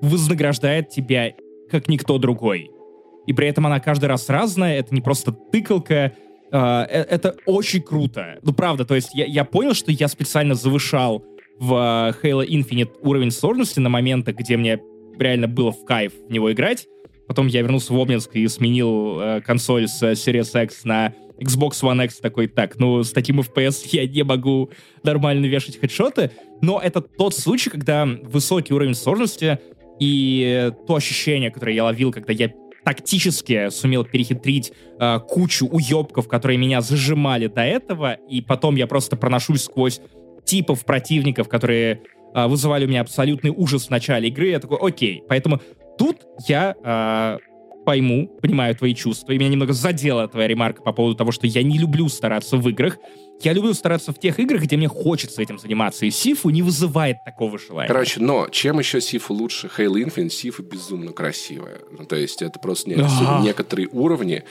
вознаграждает 0.00 0.90
тебя 0.90 1.32
как 1.70 1.88
никто 1.88 2.18
другой. 2.18 2.70
И 3.26 3.32
при 3.32 3.48
этом 3.48 3.66
она 3.66 3.80
каждый 3.80 4.06
раз 4.06 4.28
разная, 4.28 4.78
это 4.78 4.94
не 4.94 5.00
просто 5.00 5.32
тыкалка, 5.32 6.12
э, 6.52 6.58
это 6.58 7.36
очень 7.46 7.80
круто. 7.80 8.38
Ну, 8.42 8.52
правда, 8.52 8.84
то 8.84 8.94
есть 8.94 9.14
я, 9.14 9.24
я 9.24 9.44
понял, 9.44 9.72
что 9.72 9.90
я 9.90 10.08
специально 10.08 10.54
завышал 10.54 11.24
в 11.58 11.72
Halo 12.22 12.46
Infinite 12.46 12.90
уровень 13.00 13.30
сложности 13.30 13.80
на 13.80 13.88
моменты, 13.88 14.32
где 14.32 14.56
мне 14.56 14.78
реально 15.18 15.48
было 15.48 15.72
в 15.72 15.84
кайф 15.84 16.12
в 16.28 16.32
него 16.32 16.52
играть. 16.52 16.86
Потом 17.26 17.46
я 17.46 17.62
вернулся 17.62 17.92
в 17.92 18.00
Обнинск 18.00 18.34
и 18.36 18.46
сменил 18.48 19.20
э, 19.20 19.40
консоль 19.40 19.88
с 19.88 20.02
Series 20.02 20.64
X 20.64 20.84
на 20.84 21.14
Xbox 21.38 21.82
One 21.82 22.04
X 22.04 22.18
такой, 22.18 22.46
так, 22.48 22.78
ну, 22.78 23.02
с 23.02 23.12
таким 23.12 23.40
FPS 23.40 23.86
я 23.92 24.06
не 24.06 24.22
могу 24.22 24.70
нормально 25.02 25.46
вешать 25.46 25.78
хедшоты, 25.78 26.30
но 26.60 26.80
это 26.80 27.00
тот 27.00 27.34
случай, 27.34 27.70
когда 27.70 28.06
высокий 28.06 28.74
уровень 28.74 28.94
сложности 28.94 29.58
и 30.00 30.70
то 30.86 30.96
ощущение, 30.96 31.50
которое 31.50 31.74
я 31.74 31.84
ловил, 31.84 32.12
когда 32.12 32.32
я 32.32 32.52
тактически 32.84 33.70
сумел 33.70 34.04
перехитрить 34.04 34.72
э, 35.00 35.18
кучу 35.26 35.66
уебков, 35.66 36.28
которые 36.28 36.58
меня 36.58 36.82
зажимали 36.82 37.46
до 37.46 37.62
этого, 37.62 38.18
и 38.28 38.42
потом 38.42 38.76
я 38.76 38.86
просто 38.86 39.16
проношусь 39.16 39.62
сквозь 39.62 40.00
типов 40.44 40.84
противников, 40.84 41.48
которые 41.48 42.02
э, 42.34 42.46
вызывали 42.46 42.84
у 42.84 42.88
меня 42.88 43.00
абсолютный 43.00 43.50
ужас 43.50 43.86
в 43.86 43.90
начале 43.90 44.28
игры. 44.28 44.48
Я 44.48 44.60
такой, 44.60 44.78
окей. 44.78 45.22
Поэтому 45.28 45.60
тут 45.96 46.26
я 46.46 46.74
э, 46.82 47.38
пойму, 47.84 48.28
понимаю 48.40 48.74
твои 48.74 48.94
чувства, 48.94 49.32
и 49.32 49.38
меня 49.38 49.50
немного 49.50 49.72
задела 49.72 50.26
твоя 50.26 50.48
ремарка 50.48 50.82
по 50.82 50.92
поводу 50.92 51.16
того, 51.16 51.32
что 51.32 51.46
я 51.46 51.62
не 51.62 51.78
люблю 51.78 52.08
стараться 52.08 52.56
в 52.56 52.68
играх. 52.68 52.98
Я 53.42 53.52
люблю 53.52 53.74
стараться 53.74 54.12
в 54.12 54.18
тех 54.18 54.38
играх, 54.38 54.62
где 54.62 54.76
мне 54.76 54.88
хочется 54.88 55.42
этим 55.42 55.58
заниматься, 55.58 56.06
и 56.06 56.10
Сифу 56.10 56.50
не 56.50 56.62
вызывает 56.62 57.16
такого 57.24 57.58
желания. 57.58 57.88
Короче, 57.88 58.20
но 58.20 58.48
чем 58.48 58.78
еще 58.78 59.00
Сифу 59.00 59.34
лучше 59.34 59.68
Halo 59.76 60.02
Infinite, 60.02 60.30
Сифу 60.30 60.62
безумно 60.62 61.12
красивая. 61.12 61.80
Ну, 61.90 62.04
то 62.06 62.16
есть 62.16 62.42
это 62.42 62.58
просто 62.60 62.90
не, 62.90 62.96
некоторые 63.42 63.88
уровни. 63.88 64.44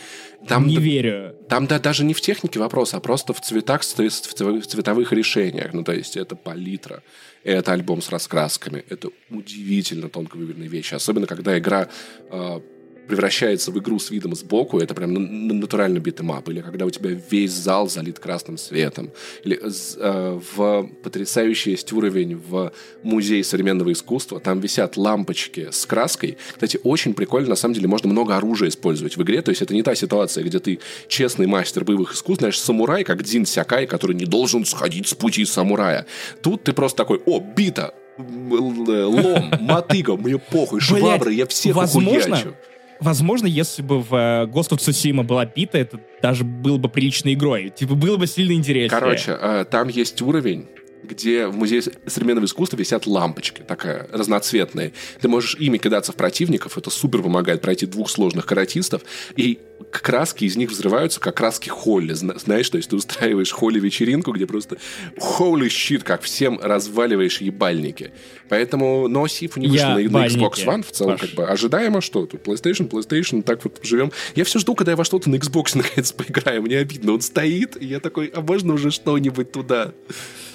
Там 0.47 0.67
не 0.67 0.75
да, 0.75 0.81
верю. 0.81 1.35
Там 1.49 1.65
да, 1.65 1.79
даже 1.79 2.03
не 2.03 2.13
в 2.13 2.21
технике 2.21 2.59
вопрос, 2.59 2.93
а 2.93 2.99
просто 2.99 3.33
в 3.33 3.39
цветах, 3.41 3.81
в 3.81 3.85
цветовых 3.85 5.13
решениях. 5.13 5.73
Ну, 5.73 5.83
то 5.83 5.93
есть 5.93 6.17
это 6.17 6.35
палитра, 6.35 7.01
это 7.43 7.73
альбом 7.73 8.01
с 8.01 8.09
раскрасками, 8.09 8.83
это 8.89 9.09
удивительно 9.29 10.09
тонко 10.09 10.37
выверенные 10.37 10.69
вещи. 10.69 10.93
Особенно, 10.93 11.27
когда 11.27 11.57
игра 11.57 11.89
э, 12.29 12.59
превращается 13.07 13.71
в 13.71 13.79
игру 13.79 13.99
с 13.99 14.11
видом 14.11 14.35
сбоку, 14.35 14.79
это 14.79 14.93
прям 14.93 15.13
натурально 15.47 15.99
beat 15.99 16.18
'em 16.18 16.33
up, 16.33 16.47
или 16.49 16.61
когда 16.61 16.85
у 16.85 16.89
тебя 16.89 17.11
весь 17.29 17.51
зал 17.51 17.89
залит 17.89 18.19
красным 18.19 18.57
светом, 18.57 19.11
или 19.43 19.59
э, 19.61 20.39
в 20.55 20.89
потрясающий 21.03 21.71
есть 21.71 21.91
уровень 21.93 22.35
в 22.35 22.71
музее 23.03 23.43
современного 23.43 23.91
искусства, 23.91 24.39
там 24.39 24.59
висят 24.59 24.97
лампочки 24.97 25.69
с 25.71 25.85
краской. 25.85 26.37
Кстати, 26.53 26.79
очень 26.83 27.13
прикольно, 27.13 27.49
на 27.49 27.55
самом 27.55 27.75
деле, 27.75 27.87
можно 27.87 28.09
много 28.09 28.35
оружия 28.35 28.69
использовать 28.69 29.17
в 29.17 29.23
игре, 29.23 29.41
то 29.41 29.49
есть 29.49 29.61
это 29.61 29.73
не 29.73 29.83
та 29.83 29.95
ситуация, 29.95 30.43
где 30.43 30.59
ты 30.59 30.79
честный 31.07 31.47
мастер 31.47 31.83
боевых 31.83 32.13
искусств, 32.13 32.41
знаешь, 32.41 32.59
самурай, 32.59 33.03
как 33.03 33.23
Дзин 33.23 33.45
Сакай, 33.45 33.87
который 33.87 34.15
не 34.15 34.25
должен 34.25 34.65
сходить 34.65 35.07
с 35.07 35.13
пути 35.13 35.45
самурая. 35.45 36.05
Тут 36.41 36.63
ты 36.63 36.73
просто 36.73 36.97
такой, 36.97 37.21
о, 37.25 37.39
бита, 37.39 37.93
лом, 38.17 39.51
мотыга, 39.59 40.15
мне 40.15 40.37
похуй, 40.37 40.79
швабры, 40.79 41.33
я 41.33 41.47
всех 41.47 41.75
возможно, 41.75 42.09
ухуячу 42.09 42.55
возможно, 43.03 43.47
если 43.47 43.81
бы 43.81 43.99
в 44.01 44.13
э, 44.13 44.45
Ghost 44.47 44.71
of 44.71 44.77
Tsushima 44.77 45.23
была 45.23 45.45
бита, 45.45 45.77
это 45.77 45.99
даже 46.21 46.43
было 46.43 46.77
бы 46.77 46.89
приличной 46.89 47.33
игрой. 47.33 47.71
Типа, 47.75 47.95
было 47.95 48.17
бы 48.17 48.27
сильно 48.27 48.53
интереснее. 48.53 48.89
Короче, 48.89 49.37
э, 49.39 49.65
там 49.69 49.89
есть 49.89 50.21
уровень, 50.21 50.67
где 51.03 51.47
в 51.47 51.55
музее 51.55 51.81
современного 52.07 52.45
искусства 52.45 52.77
висят 52.77 53.05
лампочки, 53.05 53.61
такая 53.61 54.07
разноцветные. 54.11 54.93
Ты 55.21 55.27
можешь 55.27 55.55
ими 55.55 55.77
кидаться 55.77 56.11
в 56.11 56.15
противников, 56.15 56.77
это 56.77 56.89
супер 56.89 57.21
помогает 57.21 57.61
пройти 57.61 57.85
двух 57.85 58.09
сложных 58.09 58.45
каратистов, 58.45 59.01
и 59.35 59.59
краски 59.91 60.45
из 60.45 60.55
них 60.55 60.71
взрываются, 60.71 61.19
как 61.19 61.35
краски 61.35 61.69
Холли, 61.69 62.13
знаешь, 62.13 62.69
то 62.69 62.77
есть 62.77 62.89
ты 62.89 62.95
устраиваешь 62.95 63.51
Холли-вечеринку, 63.51 64.31
где 64.31 64.45
просто 64.45 64.77
holy 65.17 65.67
shit, 65.67 66.03
как 66.03 66.21
всем 66.21 66.59
разваливаешь 66.61 67.41
ебальники. 67.41 68.11
Поэтому, 68.53 69.07
но 69.07 69.27
Сиф 69.27 69.57
не 69.57 69.65
вышел 69.65 69.89
на, 69.89 69.95
на 69.95 70.27
Xbox 70.27 70.63
One 70.63 70.83
в 70.83 70.91
целом, 70.91 71.17
Паш. 71.17 71.21
как 71.21 71.29
бы 71.31 71.43
ожидаемо, 71.45 72.01
что 72.01 72.27
тут 72.27 72.47
PlayStation, 72.47 72.87
PlayStation, 72.87 73.41
так 73.41 73.63
вот 73.63 73.79
живем. 73.81 74.11
Я 74.35 74.43
все 74.43 74.59
жду, 74.59 74.75
когда 74.75 74.91
я 74.91 74.95
во 74.95 75.03
что-то 75.03 75.27
на 75.31 75.37
Xbox 75.37 75.71
наконец 75.73 76.11
поиграю, 76.11 76.61
мне 76.61 76.77
обидно, 76.77 77.13
он 77.13 77.21
стоит, 77.21 77.81
и 77.81 77.87
я 77.87 77.99
такой, 77.99 78.27
а 78.27 78.41
можно 78.41 78.75
уже 78.75 78.91
что-нибудь 78.91 79.51
туда? 79.51 79.93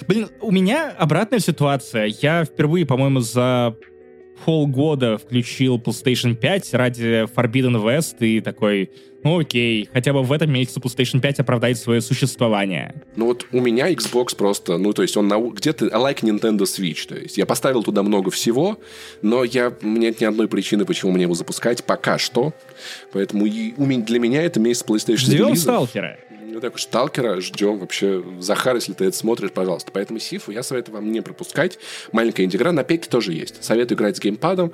Блин, 0.07 0.29
у 0.39 0.49
меня 0.49 0.95
обратная 0.97 1.39
ситуация. 1.39 2.05
Я 2.05 2.45
впервые, 2.45 2.85
по-моему, 2.85 3.19
за 3.19 3.75
полгода 4.45 5.17
включил 5.17 5.77
PlayStation 5.77 6.35
5 6.35 6.73
ради 6.73 7.25
Forbidden 7.35 7.83
West 7.83 8.17
и 8.19 8.41
такой, 8.41 8.91
ну 9.23 9.39
окей, 9.39 9.89
хотя 9.91 10.13
бы 10.13 10.23
в 10.23 10.31
этом 10.31 10.51
месяце 10.51 10.79
PlayStation 10.79 11.19
5 11.19 11.39
оправдает 11.39 11.77
свое 11.77 12.01
существование. 12.01 12.95
Ну 13.15 13.27
вот 13.27 13.45
у 13.51 13.59
меня 13.59 13.91
Xbox 13.91 14.35
просто, 14.35 14.77
ну 14.77 14.93
то 14.93 15.01
есть 15.01 15.17
он 15.17 15.27
на, 15.27 15.39
где-то 15.39 15.87
like 15.87 16.21
Nintendo 16.21 16.61
Switch, 16.61 17.07
то 17.07 17.15
есть 17.15 17.37
я 17.37 17.45
поставил 17.45 17.83
туда 17.83 18.03
много 18.03 18.31
всего, 18.31 18.79
но 19.21 19.43
я, 19.43 19.73
у 19.81 19.87
меня 19.87 20.09
нет 20.09 20.21
ни 20.21 20.25
одной 20.25 20.47
причины, 20.47 20.85
почему 20.85 21.11
мне 21.11 21.23
его 21.23 21.33
запускать 21.33 21.83
пока 21.83 22.17
что, 22.17 22.53
поэтому 23.11 23.45
и, 23.45 23.71
для 23.71 24.19
меня 24.19 24.43
это 24.43 24.59
месяц 24.59 24.83
PlayStation 24.87 25.17
Ждем 25.17 25.55
Сталкера. 25.55 26.17
Ну, 26.51 26.59
так, 26.59 26.77
Сталкера 26.79 27.39
ждем 27.41 27.77
вообще. 27.77 28.23
Захар, 28.39 28.75
если 28.75 28.93
ты 28.93 29.05
это 29.05 29.15
смотришь, 29.15 29.51
пожалуйста. 29.51 29.91
Поэтому 29.93 30.19
Сифу 30.19 30.51
я 30.51 30.63
советую 30.63 30.95
вам 30.95 31.11
не 31.11 31.21
пропускать. 31.21 31.77
Маленькая 32.11 32.45
интегра 32.45 32.71
на 32.71 32.83
пеке 32.83 33.09
тоже 33.09 33.33
есть. 33.33 33.63
Советую 33.63 33.97
играть 33.97 34.17
с 34.17 34.19
геймпадом. 34.19 34.73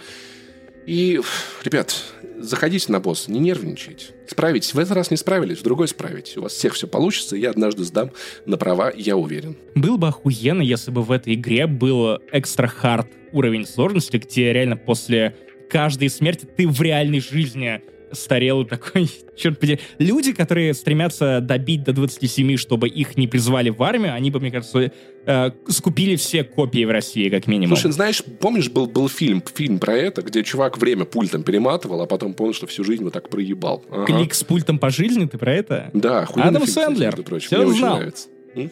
И, 0.86 1.20
ребят, 1.64 1.96
заходите 2.38 2.92
на 2.92 3.00
босс, 3.00 3.28
не 3.28 3.40
нервничайте. 3.40 4.08
Справитесь. 4.28 4.74
В 4.74 4.80
этот 4.80 4.96
раз 4.96 5.12
не 5.12 5.18
справились, 5.18 5.60
в 5.60 5.64
другой 5.64 5.88
справитесь. 5.88 6.38
У 6.38 6.42
вас 6.42 6.54
всех 6.54 6.74
все 6.74 6.88
получится, 6.88 7.36
я 7.36 7.50
однажды 7.50 7.84
сдам 7.84 8.12
на 8.46 8.58
права, 8.58 8.92
я 8.96 9.18
уверен. 9.18 9.58
Был 9.74 9.98
бы 9.98 10.08
охуенно, 10.08 10.62
если 10.62 10.92
бы 10.92 11.02
в 11.02 11.12
этой 11.12 11.34
игре 11.34 11.66
был 11.66 12.20
экстра 12.32 12.68
хард 12.68 13.08
уровень 13.32 13.66
сложности, 13.66 14.18
где 14.18 14.54
реально 14.54 14.78
после 14.78 15.36
каждой 15.70 16.10
смерти 16.10 16.46
ты 16.46 16.68
в 16.68 16.80
реальной 16.82 17.20
жизни 17.20 17.82
престарелый 18.16 18.66
такой, 18.66 19.10
черт 19.38 19.60
подери. 19.60 19.80
Люди, 20.00 20.34
которые 20.34 20.74
стремятся 20.74 21.40
добить 21.42 21.84
до 21.84 21.94
27, 21.94 22.58
чтобы 22.58 22.88
их 22.88 23.18
не 23.18 23.28
призвали 23.28 23.70
в 23.70 23.82
армию, 23.84 24.14
они 24.14 24.32
бы, 24.32 24.40
мне 24.40 24.52
кажется, 24.52 24.92
э, 25.26 25.52
скупили 25.68 26.16
все 26.16 26.44
копии 26.44 26.86
в 26.86 26.90
России, 26.92 27.30
как 27.30 27.48
минимум. 27.48 27.76
Слушай, 27.78 27.92
знаешь, 27.92 28.24
помнишь, 28.40 28.70
был, 28.70 28.88
был 28.88 29.10
фильм, 29.10 29.44
фильм 29.54 29.80
про 29.80 29.94
это, 29.96 30.22
где 30.22 30.44
чувак 30.44 30.78
время 30.78 31.06
пультом 31.06 31.44
перематывал, 31.44 32.02
а 32.02 32.06
потом 32.06 32.34
понял, 32.34 32.54
что 32.54 32.68
всю 32.68 32.84
жизнь 32.84 33.04
вот 33.04 33.14
так 33.14 33.30
проебал. 33.30 33.84
Ага. 33.92 34.06
Клик 34.06 34.34
с 34.34 34.44
пультом 34.44 34.80
по 34.80 34.90
жизни, 34.90 35.26
ты 35.26 35.38
про 35.38 35.54
это? 35.54 35.90
Да, 35.94 36.22
охуенный 36.22 36.50
Адам 36.50 36.62
фильм, 36.62 36.68
кстати, 36.68 36.86
Сэндлер. 36.88 37.16
прочим. 37.24 37.48
Всё 37.48 37.58
Мне 37.58 37.66
очень 37.68 37.80
знал. 37.80 37.98
нравится. 37.98 38.28
М? 38.56 38.72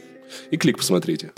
И 0.52 0.58
клик 0.58 0.78
посмотрите. 0.78 1.32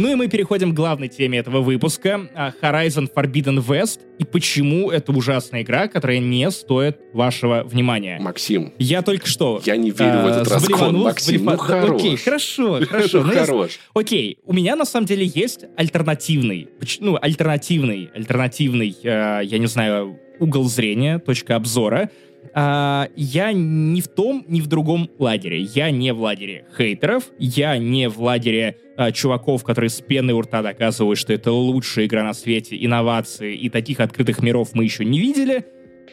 Ну 0.00 0.10
и 0.10 0.14
мы 0.14 0.28
переходим 0.28 0.72
к 0.72 0.74
главной 0.74 1.08
теме 1.08 1.36
этого 1.38 1.60
выпуска. 1.60 2.22
а, 2.34 2.52
Horizon 2.62 3.06
Forbidden 3.14 3.58
West 3.62 4.00
и 4.18 4.24
почему 4.24 4.90
это 4.90 5.12
ужасная 5.12 5.60
игра, 5.60 5.88
которая 5.88 6.20
не 6.20 6.50
стоит 6.50 6.98
вашего 7.12 7.64
внимания. 7.64 8.18
Максим, 8.18 8.72
Я 8.78 9.02
только 9.02 9.26
что... 9.26 9.60
Я 9.66 9.76
не 9.76 9.90
верю 9.90 10.20
в 10.22 10.26
а, 10.26 10.30
этот 10.30 10.48
раскол, 10.48 10.60
сблеванул, 10.76 11.04
Максим, 11.04 11.44
ну 11.44 11.50
сблефа- 11.52 11.56
Да, 11.56 11.62
хорош. 11.82 12.00
Окей, 12.00 12.16
хорошо, 12.16 12.80
хорошо. 12.88 13.18
ну 13.22 13.24
Ну, 13.26 13.32
хорош. 13.34 13.78
Окей, 13.92 14.38
у 14.46 14.54
меня 14.54 14.74
на 14.74 14.86
самом 14.86 15.04
деле 15.06 15.30
есть 15.34 15.66
альтернативный, 15.76 16.68
ну, 17.00 17.18
альтернативный, 17.20 18.10
альтернативный, 18.14 18.96
э, 19.02 19.40
я 19.44 19.58
не 19.58 19.66
знаю, 19.66 20.18
угол 20.38 20.64
зрения, 20.64 21.18
точка 21.18 21.56
обзора. 21.56 22.08
А, 22.52 23.08
я 23.16 23.52
не 23.52 24.00
в 24.00 24.08
том, 24.08 24.44
ни 24.48 24.60
в 24.60 24.66
другом 24.66 25.10
лагере. 25.18 25.60
Я 25.60 25.90
не 25.90 26.12
в 26.12 26.20
лагере 26.20 26.64
хейтеров, 26.76 27.24
я 27.38 27.78
не 27.78 28.08
в 28.08 28.20
лагере 28.20 28.76
а, 28.96 29.12
чуваков, 29.12 29.64
которые 29.64 29.90
с 29.90 30.00
пеной 30.00 30.34
у 30.34 30.40
рта 30.40 30.62
доказывают, 30.62 31.18
что 31.18 31.32
это 31.32 31.52
лучшая 31.52 32.06
игра 32.06 32.24
на 32.24 32.34
свете, 32.34 32.76
инновации, 32.84 33.54
и 33.54 33.68
таких 33.68 34.00
открытых 34.00 34.42
миров 34.42 34.70
мы 34.74 34.84
еще 34.84 35.04
не 35.04 35.20
видели. 35.20 35.64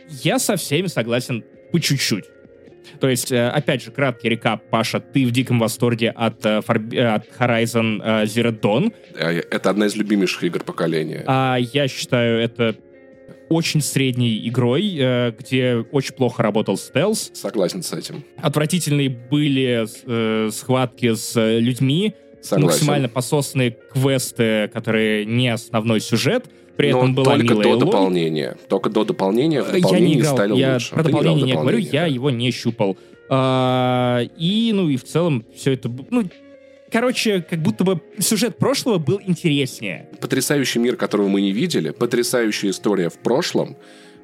Я 0.10 0.40
со 0.40 0.56
всеми 0.56 0.88
согласен 0.88 1.44
по 1.72 1.80
чуть-чуть. 1.80 2.26
То 3.00 3.10
есть, 3.10 3.32
э, 3.32 3.50
опять 3.50 3.84
же, 3.84 3.92
краткий 3.92 4.30
рекап, 4.30 4.64
Паша, 4.70 5.00
ты 5.00 5.26
в 5.26 5.32
диком 5.32 5.60
восторге 5.60 6.10
от, 6.10 6.46
э, 6.46 6.58
от 6.60 7.28
Horizon 7.38 8.02
э, 8.02 8.24
Zero 8.24 8.58
Dawn. 8.58 8.94
Э, 9.16 9.42
Это 9.52 9.70
одна 9.70 9.88
из 9.88 9.96
любимейших 9.96 10.44
игр 10.46 10.64
поколения. 10.64 11.24
А 11.28 11.58
я 11.58 11.88
считаю 11.88 12.40
это 12.40 12.76
очень 13.50 13.82
средней 13.82 14.48
игрой, 14.48 14.96
э, 15.00 15.32
где 15.38 15.86
очень 15.92 16.14
плохо 16.16 16.44
работал 16.44 16.78
стелс. 16.78 17.32
Согласен 17.34 17.84
с 17.84 17.94
этим. 17.94 18.24
Отвратительные 18.38 19.10
были 19.10 19.86
э, 20.06 20.50
схватки 20.52 21.14
с 21.14 21.34
людьми, 21.60 22.14
Согласен. 22.42 22.66
максимально 22.66 23.10
пососные 23.10 23.72
квесты, 23.92 24.70
которые 24.74 25.26
не 25.26 25.50
основной 25.50 26.00
сюжет. 26.02 26.46
При 26.76 26.92
Но 26.92 27.00
этом 27.00 27.16
была 27.16 27.34
только 27.38 27.56
до 27.56 27.56
логика. 27.70 27.86
дополнения. 27.86 28.58
Только 28.70 28.90
до 28.92 29.04
дополнения. 29.04 29.64
В 29.64 29.70
Э, 29.70 29.76
Я 29.78 29.82
дополнении 29.82 30.14
не 30.16 30.20
играл, 30.22 30.36
стали 30.36 30.56
я 30.56 30.74
лучше. 30.74 30.94
про 30.94 31.04
дополнение 31.04 31.44
не 31.46 31.54
говорю, 31.54 31.78
дополнение, 31.80 31.92
я 31.94 32.02
да. 32.02 32.08
его 32.08 32.30
не 32.30 32.52
щупал. 32.52 32.98
А, 33.30 34.22
и, 34.38 34.72
ну, 34.74 34.88
и 34.90 34.96
в 34.98 35.04
целом 35.04 35.44
все 35.56 35.74
это... 35.74 35.90
Ну, 36.12 36.24
короче, 36.92 37.42
как 37.42 37.60
будто 37.60 37.84
бы 37.84 38.02
сюжет 38.20 38.58
прошлого 38.58 38.98
был 38.98 39.22
интереснее. 39.26 40.10
Потрясающий 40.20 40.80
мир, 40.80 40.96
которого 40.96 41.28
мы 41.28 41.42
не 41.42 41.52
видели. 41.52 41.92
Потрясающая 41.92 42.72
история 42.72 43.10
в 43.10 43.18
прошлом. 43.18 43.78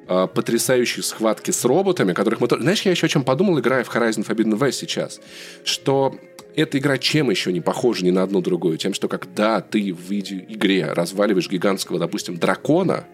а, 0.06 0.26
Потрясающие 0.26 1.02
схватки 1.02 1.50
с 1.50 1.64
роботами, 1.64 2.12
которых 2.12 2.40
мы... 2.40 2.48
Знаешь, 2.48 2.82
я 2.82 2.90
еще 2.90 3.06
о 3.06 3.08
чем 3.08 3.24
подумал, 3.24 3.58
играя 3.58 3.84
в 3.84 3.94
Horizon 3.94 4.26
Forbidden 4.26 4.58
West 4.58 4.72
сейчас? 4.72 5.20
Что 5.64 6.14
эта 6.56 6.78
игра 6.78 6.98
чем 6.98 7.30
еще 7.30 7.52
не 7.52 7.60
похожа 7.60 8.04
ни 8.04 8.10
на 8.10 8.22
одну 8.22 8.40
другую? 8.40 8.76
Тем, 8.78 8.94
что 8.94 9.08
когда 9.08 9.60
ты 9.60 9.92
в 9.92 10.00
видеоигре 10.10 10.92
разваливаешь 10.92 11.48
гигантского, 11.50 11.98
допустим, 11.98 12.36
дракона, 12.36 13.04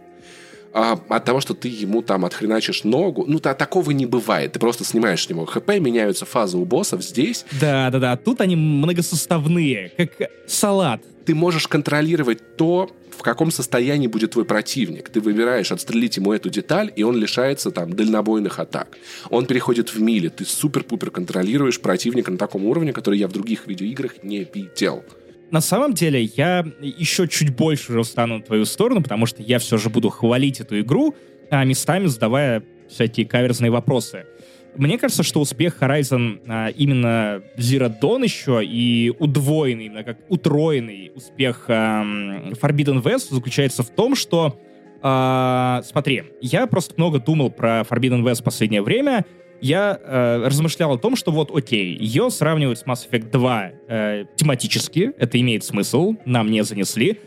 а, 0.72 0.98
от 1.08 1.24
того, 1.24 1.40
что 1.40 1.54
ты 1.54 1.68
ему 1.68 2.02
там 2.02 2.24
отхреначишь 2.24 2.84
ногу, 2.84 3.24
ну, 3.26 3.38
та- 3.40 3.54
такого 3.54 3.90
не 3.90 4.06
бывает. 4.06 4.52
Ты 4.52 4.58
просто 4.58 4.84
снимаешь 4.84 5.24
с 5.24 5.28
него 5.28 5.44
хп, 5.46 5.68
меняются 5.80 6.24
фазы 6.26 6.56
у 6.58 6.64
боссов. 6.64 7.02
Здесь 7.02 7.44
Да-да-да, 7.60 8.16
тут 8.16 8.40
они 8.40 8.56
многосоставные, 8.56 9.92
как 9.96 10.30
салат. 10.46 11.00
ты 11.24 11.34
можешь 11.34 11.66
контролировать 11.68 12.56
то, 12.56 12.90
в 13.16 13.22
каком 13.22 13.50
состоянии 13.50 14.06
будет 14.06 14.30
твой 14.30 14.44
противник. 14.46 15.10
Ты 15.10 15.20
выбираешь 15.20 15.70
отстрелить 15.72 16.16
ему 16.16 16.32
эту 16.32 16.48
деталь, 16.48 16.90
и 16.96 17.02
он 17.02 17.16
лишается 17.18 17.70
там 17.70 17.92
дальнобойных 17.92 18.58
атак. 18.58 18.96
Он 19.28 19.44
переходит 19.44 19.90
в 19.92 20.00
мили. 20.00 20.28
Ты 20.28 20.46
супер-пупер 20.46 21.10
контролируешь 21.10 21.80
противника 21.80 22.30
на 22.30 22.38
таком 22.38 22.64
уровне, 22.64 22.92
который 22.94 23.18
я 23.18 23.28
в 23.28 23.32
других 23.32 23.66
видеоиграх 23.66 24.22
не 24.22 24.48
видел. 24.54 25.04
На 25.50 25.60
самом 25.60 25.94
деле, 25.94 26.22
я 26.22 26.64
еще 26.80 27.26
чуть 27.26 27.54
больше 27.56 27.92
уже 27.92 28.02
встану 28.02 28.38
на 28.38 28.42
твою 28.42 28.64
сторону, 28.64 29.02
потому 29.02 29.26
что 29.26 29.42
я 29.42 29.58
все 29.58 29.78
же 29.78 29.90
буду 29.90 30.08
хвалить 30.08 30.60
эту 30.60 30.80
игру, 30.80 31.14
а 31.50 31.64
местами 31.64 32.06
задавая 32.06 32.62
всякие 32.88 33.26
каверзные 33.26 33.70
вопросы. 33.70 34.26
Мне 34.76 34.98
кажется, 34.98 35.24
что 35.24 35.40
успех 35.40 35.78
Horizon 35.80 36.42
а, 36.46 36.68
именно 36.68 37.42
Zero 37.56 37.92
Dawn 38.00 38.22
еще 38.22 38.64
и 38.64 39.12
удвоенный, 39.18 39.86
именно 39.86 40.04
как 40.04 40.18
утроенный 40.28 41.10
успех 41.14 41.64
ам, 41.66 42.50
Forbidden 42.50 43.02
West 43.02 43.34
заключается 43.34 43.82
в 43.82 43.90
том, 43.90 44.14
что 44.14 44.60
а, 45.02 45.82
смотри, 45.84 46.24
я 46.40 46.66
просто 46.66 46.94
много 46.96 47.18
думал 47.18 47.50
про 47.50 47.80
Forbidden 47.80 48.22
West 48.22 48.42
в 48.42 48.44
последнее 48.44 48.82
время. 48.82 49.24
Я 49.60 49.98
э, 50.02 50.46
размышлял 50.46 50.92
о 50.92 50.98
том, 50.98 51.16
что 51.16 51.32
вот, 51.32 51.54
окей, 51.54 51.96
ее 51.96 52.30
сравнивают 52.30 52.78
с 52.78 52.84
Mass 52.84 53.08
Effect 53.10 53.30
2 53.30 53.70
э, 53.88 54.24
тематически, 54.36 55.12
это 55.18 55.38
имеет 55.40 55.64
смысл, 55.64 56.14
нам 56.24 56.50
не 56.50 56.64
занесли. 56.64 57.18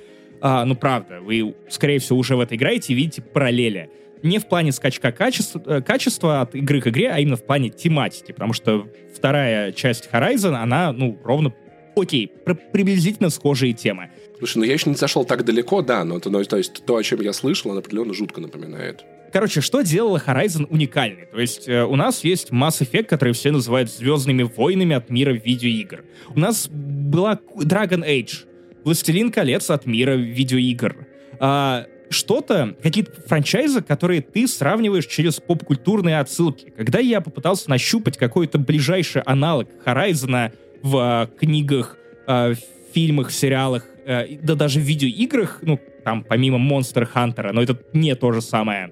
А, 0.42 0.66
ну, 0.66 0.76
правда, 0.76 1.20
вы, 1.22 1.56
скорее 1.70 2.00
всего, 2.00 2.18
уже 2.20 2.36
в 2.36 2.40
это 2.40 2.56
играете 2.56 2.94
и 2.94 2.96
видите 2.96 3.22
параллели. 3.22 3.90
Не 4.24 4.40
в 4.40 4.48
плане 4.48 4.72
скачка 4.72 5.12
качества, 5.12 5.62
э, 5.66 5.82
качества 5.82 6.42
от 6.42 6.56
игры 6.56 6.82
к 6.82 6.88
игре, 6.88 7.12
а 7.12 7.20
именно 7.20 7.36
в 7.36 7.46
плане 7.46 7.70
тематики, 7.70 8.32
потому 8.32 8.54
что 8.54 8.88
вторая 9.14 9.72
часть 9.72 10.10
Horizon, 10.12 10.56
она, 10.56 10.92
ну, 10.92 11.18
ровно, 11.24 11.54
окей, 11.96 12.28
при- 12.28 12.54
приблизительно 12.56 13.30
схожие 13.30 13.74
темы. 13.74 14.10
Слушай, 14.40 14.58
ну 14.58 14.64
я 14.64 14.74
еще 14.74 14.90
не 14.90 14.96
зашел 14.96 15.24
так 15.24 15.46
далеко, 15.46 15.82
да, 15.82 16.04
но 16.04 16.18
это, 16.18 16.30
ну, 16.30 16.44
то 16.44 16.58
есть 16.58 16.84
то, 16.86 16.96
о 16.98 17.04
чем 17.04 17.22
я 17.22 17.32
слышал, 17.32 17.72
оно 17.72 17.80
определенно 17.80 18.14
жутко 18.14 18.42
напоминает. 18.42 19.06
Короче, 19.34 19.62
что 19.62 19.82
делало 19.82 20.22
Horizon 20.24 20.68
уникальной? 20.70 21.26
То 21.26 21.40
есть 21.40 21.68
э, 21.68 21.84
у 21.84 21.96
нас 21.96 22.24
есть 22.24 22.52
Mass 22.52 22.82
Effect, 22.82 23.06
который 23.06 23.34
все 23.34 23.52
называют 23.52 23.92
звездными 23.92 24.44
войнами 24.44 24.96
от 24.96 25.10
мира 25.10 25.32
видеоигр. 25.32 26.06
У 26.36 26.40
нас 26.40 26.68
была 26.70 27.40
Dragon 27.58 28.08
Age, 28.08 28.46
Властелин 28.84 29.32
колец 29.32 29.72
от 29.72 29.88
мира 29.88 30.12
видеоигр. 30.12 31.08
А, 31.40 31.88
что-то, 32.12 32.76
какие-то 32.84 33.22
франчайзы, 33.22 33.82
которые 33.82 34.22
ты 34.22 34.48
сравниваешь 34.48 35.08
через 35.08 35.40
поп-культурные 35.40 36.20
отсылки. 36.20 36.70
Когда 36.70 37.00
я 37.00 37.20
попытался 37.20 37.72
нащупать 37.72 38.18
какой-то 38.18 38.60
ближайший 38.60 39.24
аналог 39.24 39.68
Horizon 39.84 40.52
в 40.84 40.98
а, 40.98 41.26
книгах, 41.26 41.98
а, 42.28 42.54
фильмах, 42.94 43.32
сериалах, 43.32 43.88
э, 44.06 44.38
да 44.44 44.54
даже 44.54 44.80
в 44.80 44.84
видеоиграх, 44.84 45.58
ну, 45.64 45.80
там, 46.04 46.24
помимо 46.24 46.60
Monster 46.60 47.08
Hunter, 47.12 47.52
но 47.52 47.64
это 47.64 47.80
не 47.94 48.14
то 48.14 48.32
же 48.32 48.42
самое, 48.42 48.92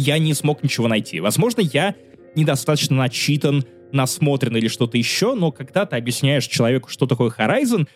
я 0.00 0.18
не 0.18 0.34
смог 0.34 0.62
ничего 0.62 0.88
найти. 0.88 1.20
Возможно, 1.20 1.60
я 1.60 1.94
недостаточно 2.34 2.96
начитан, 2.96 3.64
насмотрен 3.92 4.56
или 4.56 4.68
что-то 4.68 4.96
еще, 4.96 5.34
но 5.34 5.50
когда 5.52 5.84
ты 5.86 5.96
объясняешь 5.96 6.46
человеку, 6.46 6.88
что 6.88 7.06
такое 7.06 7.30
Horizon, 7.30 7.88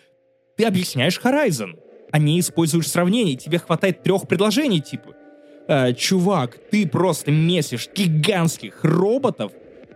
ты 0.57 0.65
объясняешь 0.65 1.19
Horizon, 1.23 1.77
а 2.11 2.19
не 2.19 2.39
используешь 2.39 2.87
сравнений. 2.87 3.35
Тебе 3.37 3.59
хватает 3.59 4.03
трех 4.03 4.27
предложений, 4.27 4.81
типа, 4.81 5.15
«Э, 5.67 5.93
чувак, 5.93 6.57
ты 6.69 6.87
просто 6.87 7.31
месишь 7.31 7.89
гигантских 7.95 8.83
роботов, 8.83 9.51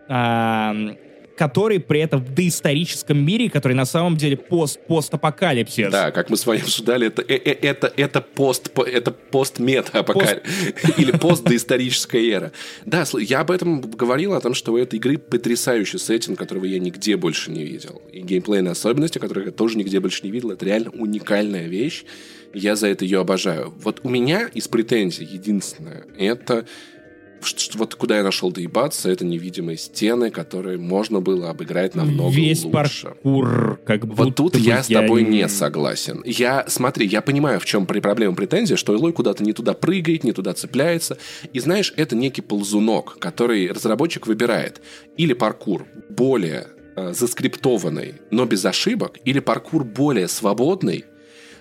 ам, 0.07 0.97
которые 1.39 1.79
при 1.79 2.01
этом 2.01 2.21
в 2.21 2.33
доисторическом 2.33 3.25
мире, 3.25 3.49
который 3.49 3.71
на 3.71 3.85
самом 3.85 4.17
деле 4.17 4.35
пост 4.35 4.77
постапокалипсис. 4.87 5.89
Да, 5.89 6.11
как 6.11 6.29
мы 6.29 6.35
с 6.35 6.45
вами 6.45 6.59
обсуждали, 6.59 7.07
это, 7.07 7.21
э- 7.21 7.39
э- 7.45 7.57
это, 7.61 7.93
это 7.95 8.19
пост, 8.19 8.69
это 8.77 9.11
пост-мета 9.11 9.99
апокаль- 9.99 10.43
или 10.97 11.11
постдоисторическая 11.11 12.21
эра. 12.21 12.51
Да, 12.85 13.05
я 13.19 13.39
об 13.39 13.51
этом 13.51 13.79
говорил, 13.79 14.33
о 14.33 14.41
том, 14.41 14.53
что 14.53 14.73
у 14.73 14.77
этой 14.77 14.97
игры 14.97 15.17
потрясающий 15.17 15.97
сеттинг, 15.97 16.37
которого 16.37 16.65
я 16.65 16.77
нигде 16.77 17.15
больше 17.15 17.51
не 17.51 17.63
видел. 17.63 18.01
И 18.11 18.19
геймплейные 18.19 18.71
особенности, 18.71 19.17
которых 19.17 19.45
я 19.45 19.51
тоже 19.53 19.77
нигде 19.77 20.01
больше 20.01 20.23
не 20.23 20.31
видел, 20.31 20.51
это 20.51 20.65
реально 20.65 20.89
уникальная 20.89 21.67
вещь. 21.67 22.03
Я 22.53 22.75
за 22.75 22.87
это 22.87 23.05
ее 23.05 23.21
обожаю. 23.21 23.73
Вот 23.81 24.01
у 24.03 24.09
меня 24.09 24.49
из 24.53 24.67
претензий 24.67 25.23
единственное, 25.23 26.03
это 26.17 26.65
вот 27.75 27.95
куда 27.95 28.17
я 28.17 28.23
нашел 28.23 28.51
доебаться, 28.51 29.09
это 29.09 29.25
невидимые 29.25 29.77
стены, 29.77 30.29
которые 30.31 30.77
можно 30.77 31.21
было 31.21 31.49
обыграть 31.49 31.95
намного 31.95 32.31
Весь 32.35 32.63
лучше. 32.63 33.07
паркур, 33.07 33.79
как 33.85 34.05
Вот 34.05 34.15
будто 34.17 34.33
тут 34.33 34.53
бы 34.53 34.59
я 34.59 34.83
с 34.83 34.87
тобой 34.87 35.23
не- 35.23 35.39
не 35.39 35.49
согласен. 35.49 36.21
Я, 36.25 36.65
смотри, 36.67 37.05
я 37.07 37.21
понимаю, 37.21 37.59
в 37.59 37.65
чем 37.65 37.85
при 37.85 37.99
проблема 37.99 38.35
претензия, 38.35 38.77
что 38.77 38.93
Элой 38.95 39.13
куда-то 39.13 39.43
не 39.43 39.53
туда 39.53 39.73
прыгает, 39.73 40.23
не 40.23 40.31
туда 40.31 40.53
цепляется. 40.53 41.17
И 41.53 41.59
знаешь, 41.59 41.93
это 41.97 42.15
некий 42.15 42.41
ползунок, 42.41 43.17
который 43.19 43.71
разработчик 43.71 44.27
выбирает. 44.27 44.81
Или 45.17 45.33
паркур 45.33 45.85
более 46.09 46.67
э, 46.95 47.13
заскриптованный, 47.13 48.15
но 48.31 48.45
без 48.45 48.65
ошибок, 48.65 49.17
или 49.25 49.39
паркур 49.39 49.83
более 49.83 50.27
свободный, 50.27 51.05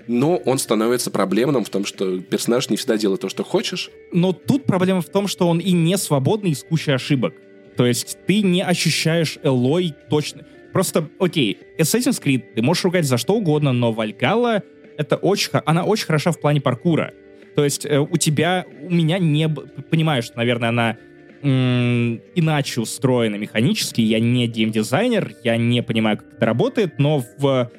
но 0.08 0.36
он 0.36 0.58
становится 0.58 1.10
проблемным 1.10 1.64
в 1.64 1.68
том, 1.68 1.84
что 1.84 2.18
персонаж 2.20 2.70
не 2.70 2.76
всегда 2.76 2.96
делает 2.96 3.20
то, 3.20 3.28
что 3.28 3.44
хочешь. 3.44 3.90
Но 4.12 4.32
тут 4.32 4.64
проблема 4.64 5.02
в 5.02 5.08
том, 5.08 5.28
что 5.28 5.46
он 5.48 5.58
и 5.58 5.72
не 5.72 5.96
свободный 5.96 6.50
из 6.50 6.64
кучи 6.64 6.90
ошибок. 6.90 7.34
То 7.76 7.86
есть 7.86 8.18
ты 8.26 8.42
не 8.42 8.62
ощущаешь 8.62 9.38
Элой 9.42 9.94
точно. 10.10 10.44
Просто, 10.72 11.08
окей, 11.20 11.58
Assassin's 11.78 12.20
Creed 12.22 12.54
ты 12.54 12.62
можешь 12.62 12.84
ругать 12.84 13.04
за 13.04 13.18
что 13.18 13.34
угодно, 13.34 13.72
но 13.72 13.92
Valhalla 13.92 14.62
это 14.96 15.16
очень, 15.16 15.50
она 15.64 15.84
очень 15.84 16.06
хороша 16.06 16.32
в 16.32 16.40
плане 16.40 16.60
паркура. 16.60 17.12
То 17.54 17.64
есть 17.64 17.86
э, 17.86 17.98
у 17.98 18.16
тебя, 18.16 18.66
у 18.82 18.90
меня 18.92 19.18
не... 19.18 19.48
Понимаю, 19.48 20.22
что, 20.22 20.36
наверное, 20.36 20.68
она 20.70 20.96
м- 21.42 22.20
иначе 22.34 22.80
устроена 22.80 23.36
механически. 23.36 24.00
Я 24.00 24.20
не 24.20 24.46
геймдизайнер, 24.46 25.34
я 25.44 25.56
не 25.56 25.82
понимаю, 25.82 26.18
как 26.18 26.34
это 26.34 26.46
работает, 26.46 26.98
но 26.98 27.24
в 27.38 27.70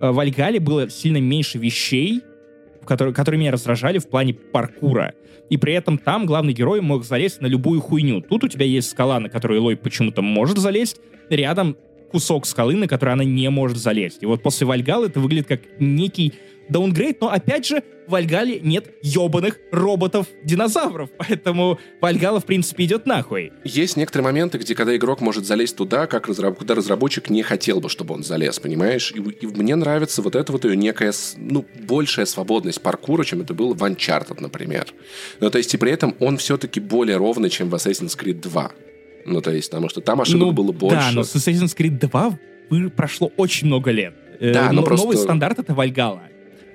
э, 0.00 0.10
Вальгале 0.10 0.60
было 0.60 0.88
сильно 0.90 1.18
меньше 1.18 1.58
вещей, 1.58 2.22
которые, 2.84 3.14
которые 3.14 3.38
меня 3.38 3.52
раздражали 3.52 3.98
в 3.98 4.08
плане 4.08 4.34
паркура. 4.34 5.14
И 5.50 5.56
при 5.56 5.74
этом 5.74 5.98
там 5.98 6.26
главный 6.26 6.52
герой 6.52 6.80
мог 6.80 7.04
залезть 7.04 7.40
на 7.40 7.46
любую 7.46 7.80
хуйню. 7.80 8.20
Тут 8.20 8.44
у 8.44 8.48
тебя 8.48 8.64
есть 8.64 8.90
скала, 8.90 9.20
на 9.20 9.28
которую 9.28 9.62
Лой 9.62 9.76
почему-то 9.76 10.22
может 10.22 10.58
залезть. 10.58 10.98
Рядом 11.28 11.76
кусок 12.10 12.46
скалы, 12.46 12.74
на 12.74 12.88
который 12.88 13.14
она 13.14 13.24
не 13.24 13.48
может 13.50 13.78
залезть. 13.78 14.22
И 14.22 14.26
вот 14.26 14.42
после 14.42 14.66
Вальгала 14.66 15.06
это 15.06 15.20
выглядит 15.20 15.46
как 15.46 15.60
некий 15.78 16.32
даунгрейд, 16.68 17.20
но 17.20 17.30
опять 17.30 17.66
же, 17.66 17.82
в 18.06 18.12
Вальгале 18.12 18.60
нет 18.60 18.94
ебаных 19.02 19.58
роботов-динозавров, 19.72 21.10
поэтому 21.18 21.78
Вальгала, 22.00 22.40
в 22.40 22.44
принципе, 22.44 22.84
идет 22.84 23.06
нахуй. 23.06 23.52
Есть 23.64 23.96
некоторые 23.96 24.24
моменты, 24.24 24.58
где 24.58 24.74
когда 24.74 24.94
игрок 24.96 25.20
может 25.20 25.44
залезть 25.46 25.76
туда, 25.76 26.06
как 26.06 26.28
разраб... 26.28 26.58
куда 26.58 26.74
разработчик 26.74 27.30
не 27.30 27.42
хотел 27.42 27.80
бы, 27.80 27.88
чтобы 27.88 28.14
он 28.14 28.22
залез, 28.22 28.58
понимаешь? 28.58 29.12
И, 29.14 29.18
и 29.18 29.46
мне 29.46 29.74
нравится 29.76 30.22
вот 30.22 30.36
эта 30.36 30.52
вот 30.52 30.64
ее 30.64 30.76
некая, 30.76 31.12
ну, 31.36 31.64
большая 31.88 32.26
свободность 32.26 32.80
паркура, 32.80 33.24
чем 33.24 33.40
это 33.40 33.54
было 33.54 33.74
в 33.74 33.82
Uncharted, 33.82 34.40
например. 34.40 34.86
Но 35.40 35.50
то 35.50 35.58
есть 35.58 35.74
и 35.74 35.76
при 35.76 35.92
этом 35.92 36.14
он 36.20 36.36
все-таки 36.38 36.80
более 36.80 37.16
ровный, 37.16 37.50
чем 37.50 37.70
в 37.70 37.74
Assassin's 37.74 38.16
Creed 38.18 38.40
2. 38.40 38.72
Ну, 39.26 39.40
то 39.40 39.50
есть, 39.50 39.70
потому 39.70 39.88
что 39.88 40.00
там 40.00 40.20
ошибок 40.20 40.40
Ну, 40.40 40.52
было 40.52 40.72
больше. 40.72 40.96
Да, 40.96 41.10
но 41.12 41.24
с 41.24 41.34
Assassin's 41.34 41.76
Creed 41.76 41.98
2 41.98 42.38
вы- 42.70 42.90
прошло 42.90 43.32
очень 43.36 43.66
много 43.66 43.90
лет. 43.90 44.14
Э, 44.38 44.52
Да, 44.52 44.66
но 44.70 44.80
но- 44.80 44.82
просто- 44.86 45.06
Новый 45.06 45.16
стандарт— 45.18 45.58
это 45.60 45.74
Вальгала. 45.74 46.22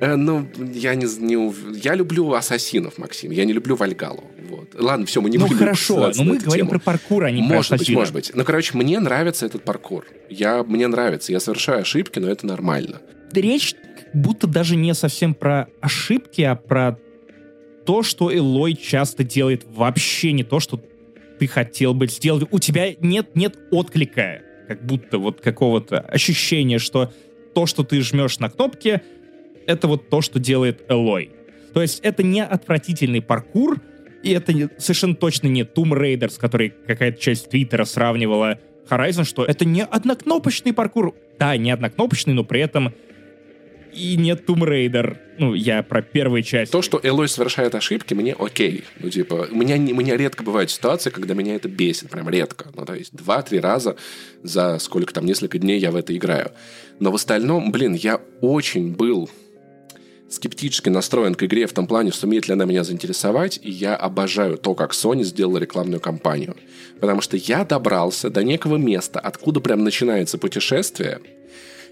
Э, 0.02 0.16
ну, 0.16 0.48
я 0.74 0.96
не, 0.96 1.06
не 1.20 1.80
Я 1.80 1.94
люблю 1.94 2.34
ассасинов, 2.34 2.98
Максим. 2.98 3.32
Я 3.32 3.46
не 3.46 3.54
люблю 3.54 3.76
Вальгалу. 3.76 4.24
Вот. 4.50 4.70
Ладно, 4.74 5.06
все, 5.06 5.22
мы 5.22 5.30
не 5.30 5.38
Ну 5.38 5.46
будем 5.46 5.60
хорошо, 5.60 5.94
ссылаться 5.94 6.24
но 6.24 6.34
мы 6.34 6.40
говорим 6.40 6.66
тему. 6.66 6.70
про 6.72 6.80
паркур, 6.80 7.24
а 7.26 7.32
не 7.32 7.44
про 7.44 7.56
Может 7.56 7.78
быть, 7.78 7.90
может 7.92 8.14
быть. 8.14 8.32
Ну, 8.34 8.44
короче, 8.44 8.76
мне 8.76 9.00
нравится 9.00 9.46
этот 9.46 9.64
паркур. 9.64 10.06
Я, 10.30 10.64
мне 10.64 10.88
нравится. 10.88 11.32
Я 11.32 11.40
совершаю 11.40 11.82
ошибки, 11.82 12.18
но 12.18 12.28
это 12.30 12.48
нормально. 12.48 13.00
Речь 13.32 13.76
будто 14.14 14.48
даже 14.48 14.76
не 14.76 14.94
совсем 14.96 15.36
про 15.36 15.68
ошибки, 15.82 16.42
а 16.42 16.56
про 16.56 16.98
то, 17.86 18.02
что 18.02 18.36
Элой 18.36 18.76
часто 18.76 19.24
делает 19.24 19.66
вообще 19.70 20.32
не 20.34 20.44
то, 20.44 20.60
что 20.60 20.82
ты 21.40 21.48
хотел 21.48 21.94
бы 21.94 22.08
сделать. 22.08 22.48
У 22.52 22.58
тебя 22.58 22.94
нет, 23.00 23.36
нет 23.36 23.56
отклика, 23.70 24.42
как 24.68 24.84
будто 24.84 25.20
вот 25.20 25.42
какого-то 25.42 26.00
ощущения, 26.00 26.80
что 26.80 27.14
то, 27.54 27.66
что 27.66 27.84
ты 27.84 28.02
жмешь 28.02 28.40
на 28.40 28.50
кнопки, 28.50 29.02
это 29.68 29.88
вот 29.88 30.10
то, 30.10 30.22
что 30.22 30.40
делает 30.40 30.84
Элой. 30.90 31.32
То 31.74 31.82
есть 31.82 32.00
это 32.02 32.24
не 32.24 32.44
отвратительный 32.44 33.22
паркур, 33.22 33.80
и 34.24 34.32
это 34.32 34.54
совершенно 34.78 35.16
точно 35.16 35.48
не 35.48 35.64
Tomb 35.64 35.92
Raider, 35.94 36.30
с 36.30 36.38
которой 36.38 36.74
какая-то 36.88 37.20
часть 37.20 37.50
Твиттера 37.50 37.86
сравнивала 37.86 38.60
Horizon, 38.90 39.24
что 39.24 39.46
это 39.46 39.66
не 39.66 39.84
однокнопочный 39.84 40.74
паркур. 40.74 41.16
Да, 41.40 41.56
не 41.58 41.72
однокнопочный, 41.72 42.34
но 42.34 42.44
при 42.44 42.62
этом 42.62 42.94
и 43.94 44.16
не 44.16 44.32
Tomb 44.32 44.64
Raider. 44.64 45.18
Ну, 45.38 45.54
я 45.54 45.84
про 45.84 46.02
первую 46.02 46.44
часть. 46.44 46.72
То, 46.72 46.82
что 46.82 47.00
Элой 47.02 47.28
совершает 47.28 47.76
ошибки, 47.76 48.14
мне 48.14 48.34
окей. 48.38 48.84
Ну, 49.00 49.10
типа, 49.10 49.48
у 49.52 49.56
меня, 49.56 49.76
у 49.76 49.98
меня 49.98 50.16
редко 50.16 50.44
бывают 50.44 50.72
ситуации, 50.72 51.10
когда 51.10 51.34
меня 51.34 51.56
это 51.56 51.68
бесит. 51.68 52.10
Прям 52.10 52.30
редко. 52.30 52.70
Ну, 52.76 52.86
то 52.86 52.94
есть, 52.94 53.14
два-три 53.14 53.60
раза 53.60 53.98
за 54.44 54.80
сколько 54.80 55.14
там, 55.14 55.26
несколько 55.26 55.58
дней 55.58 55.80
я 55.80 55.92
в 55.92 55.96
это 55.96 56.16
играю. 56.16 56.52
Но 57.00 57.12
в 57.12 57.16
остальном, 57.16 57.72
блин, 57.72 57.94
я 57.94 58.22
очень 58.42 58.94
был 58.94 59.30
скептически 60.32 60.90
настроен 60.90 61.36
к 61.36 61.44
игре 61.44 61.68
в 61.68 61.74
том 61.74 61.88
плане, 61.88 62.12
сумеет 62.12 62.48
ли 62.48 62.54
она 62.54 62.66
меня 62.66 62.84
заинтересовать, 62.84 63.60
и 63.62 63.70
я 63.70 63.96
обожаю 63.96 64.58
то, 64.58 64.74
как 64.74 64.92
Sony 64.92 65.24
сделала 65.24 65.58
рекламную 65.58 66.00
кампанию. 66.00 66.56
Потому 67.00 67.22
что 67.22 67.38
я 67.38 67.66
добрался 67.66 68.30
до 68.30 68.44
некого 68.44 68.78
места, 68.78 69.20
откуда 69.20 69.60
прям 69.60 69.84
начинается 69.84 70.38
путешествие, 70.38 71.20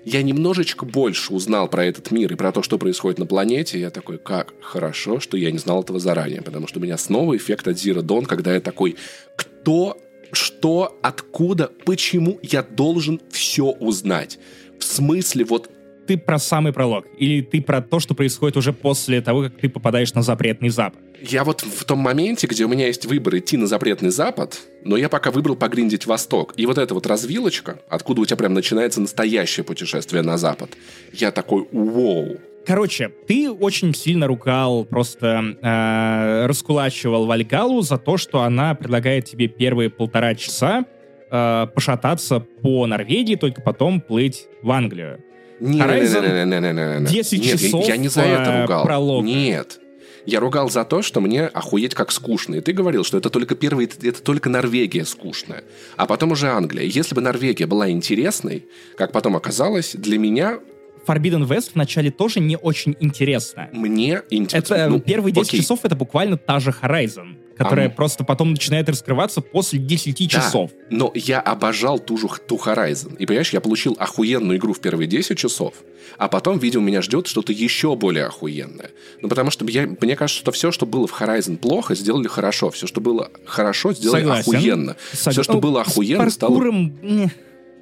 я 0.05 0.23
немножечко 0.23 0.85
больше 0.85 1.33
узнал 1.33 1.67
про 1.67 1.85
этот 1.85 2.11
мир 2.11 2.31
и 2.31 2.35
про 2.35 2.51
то, 2.51 2.63
что 2.63 2.77
происходит 2.77 3.19
на 3.19 3.25
планете. 3.25 3.79
Я 3.79 3.89
такой, 3.89 4.17
как 4.17 4.53
хорошо, 4.61 5.19
что 5.19 5.35
я 5.35 5.51
не 5.51 5.57
знал 5.57 5.83
этого 5.83 5.99
заранее. 5.99 6.41
Потому 6.41 6.67
что 6.67 6.79
у 6.79 6.81
меня 6.81 6.97
снова 6.97 7.35
эффект 7.35 7.67
от 7.67 7.75
Zero 7.75 8.01
Dawn, 8.01 8.25
когда 8.25 8.53
я 8.53 8.61
такой, 8.61 8.95
кто, 9.35 9.97
что, 10.31 10.97
откуда, 11.01 11.69
почему 11.85 12.39
я 12.41 12.63
должен 12.63 13.19
все 13.29 13.65
узнать. 13.65 14.39
В 14.79 14.85
смысле, 14.85 15.43
вот 15.43 15.69
Ты 16.09 16.17
про 16.17 16.39
самый 16.39 16.73
пролог. 16.73 17.05
Или 17.19 17.43
ты 17.43 17.61
про 17.61 17.81
то, 17.81 17.99
что 17.99 18.15
происходит 18.15 18.57
уже 18.57 18.73
после 18.73 19.21
того, 19.21 19.43
как 19.43 19.59
ты 19.59 19.69
попадаешь 19.69 20.11
на 20.15 20.23
запретный 20.23 20.69
запад. 20.69 20.99
я 21.21 21.43
вот 21.43 21.61
в 21.61 21.85
том 21.85 21.99
моменте, 21.99 22.47
где 22.47 22.65
у 22.65 22.67
меня 22.67 22.87
есть 22.87 23.05
выбор 23.05 23.37
идти 23.37 23.57
на 23.57 23.67
запретный 23.67 24.09
запад, 24.09 24.59
но 24.83 24.97
я 24.97 25.07
пока 25.07 25.29
выбрал 25.29 25.55
погриндить 25.55 26.07
восток. 26.07 26.55
И 26.57 26.65
вот 26.65 26.79
эта 26.79 26.95
вот 26.95 27.05
развилочка, 27.05 27.77
откуда 27.89 28.21
у 28.21 28.25
тебя 28.25 28.37
прям 28.37 28.55
начинается 28.55 28.99
настоящее 28.99 29.63
путешествие 29.63 30.23
на 30.23 30.39
запад, 30.39 30.71
я 31.13 31.29
такой, 31.29 31.67
вау, 31.71 32.39
Короче, 32.65 33.11
ты 33.27 33.51
очень 33.51 33.93
сильно 33.93 34.25
ругал, 34.25 34.85
просто 34.85 35.57
э, 35.61 36.45
раскулачивал 36.47 37.27
Вальгалу 37.27 37.83
за 37.83 37.99
то, 37.99 38.17
что 38.17 38.41
она 38.41 38.73
предлагает 38.73 39.25
тебе 39.25 39.47
первые 39.47 39.91
полтора 39.91 40.33
часа 40.33 40.85
э, 41.29 41.67
пошататься 41.71 42.39
по 42.39 42.87
Норвегии, 42.87 43.35
только 43.35 43.61
потом 43.61 44.01
плыть 44.01 44.47
в 44.63 44.71
Англию. 44.71 45.23
Не, 45.59 45.79
Horizon 45.79 46.21
не, 46.21 46.45
не, 46.45 46.45
не, 46.45 46.61
не, 46.61 46.73
не, 46.73 46.93
не, 46.95 46.99
не. 47.01 47.05
10 47.07 47.31
Нет, 47.39 47.43
я- 47.43 47.57
часов, 47.57 47.87
Я, 47.87 47.97
не 47.97 48.07
за 48.07 48.21
это 48.21 48.51
э, 48.51 48.61
ругал. 48.61 48.83
пролога. 48.85 49.25
Нет. 49.27 49.79
Я 50.25 50.39
ругал 50.39 50.69
за 50.69 50.83
то, 50.85 51.01
что 51.01 51.21
мне 51.21 51.45
охуеть 51.45 51.95
как 51.95 52.11
скучно. 52.11 52.55
И 52.55 52.61
ты 52.61 52.71
говорил, 52.73 53.03
что 53.03 53.17
это 53.17 53.29
только 53.29 53.55
первый, 53.55 53.85
это 54.01 54.21
только 54.21 54.49
Норвегия 54.49 55.05
скучная. 55.05 55.63
А 55.97 56.05
потом 56.05 56.31
уже 56.33 56.49
Англия. 56.49 56.83
Если 56.83 57.15
бы 57.15 57.21
Норвегия 57.21 57.65
была 57.65 57.89
интересной, 57.89 58.67
как 58.95 59.11
потом 59.11 59.35
оказалось, 59.35 59.93
для 59.95 60.17
меня, 60.19 60.59
Forbidden 61.07 61.47
West 61.47 61.71
вначале 61.73 62.11
тоже 62.11 62.39
не 62.39 62.57
очень 62.57 62.95
интересно. 62.99 63.69
мне 63.73 64.21
интересно. 64.29 64.75
Это 64.75 64.89
ну, 64.89 64.99
первые 64.99 65.33
10 65.33 65.47
окей. 65.47 65.61
часов 65.61 65.79
это 65.83 65.95
буквально 65.95 66.37
та 66.37 66.59
же 66.59 66.69
Horizon, 66.81 67.35
которая 67.59 67.87
А, 67.87 67.89
просто 67.91 68.23
потом 68.23 68.51
начинает 68.51 68.89
раскрываться 68.89 69.41
после 69.41 69.77
10 69.77 70.17
Да, 70.31 70.39
часов. 70.39 70.71
но 70.89 71.11
я 71.13 71.39
обожал 71.39 71.99
ту 71.99 72.17
же 72.17 72.27
ту 72.47 72.55
Horizon. 72.57 73.15
И, 73.17 73.25
понимаешь, 73.27 73.51
я 73.53 73.61
получил 73.61 73.95
охуенную 73.99 74.57
игру 74.57 74.73
в 74.73 74.79
первые 74.79 75.07
10 75.07 75.37
часов, 75.37 75.73
а 76.17 76.27
потом, 76.27 76.57
видимо, 76.57 76.85
меня 76.85 77.01
ждет 77.03 77.27
что-то 77.27 77.51
еще 77.53 77.95
более 77.95 78.25
охуенное. 78.25 78.89
Ну, 79.21 79.29
потому 79.29 79.51
что 79.51 79.65
я, 79.69 79.87
мне 80.01 80.15
кажется, 80.15 80.39
что 80.41 80.51
все, 80.51 80.71
что 80.71 80.85
было 80.87 81.05
в 81.05 81.21
Horizon 81.21 81.57
плохо, 81.57 81.93
сделали 81.95 82.27
хорошо. 82.27 82.71
Все, 82.71 82.87
что 82.87 83.01
было 83.01 83.29
хорошо, 83.45 83.93
сделали 83.93 84.21
Согласен. 84.21 84.55
охуенно. 84.55 84.95
Сог- 85.13 85.31
Все, 85.33 85.43
что 85.43 85.53
Ну, 85.53 85.59
было 85.59 85.81
охуенно, 85.81 86.29
стало... 86.31 86.51
паркуром, 86.55 86.97
м, 87.03 87.31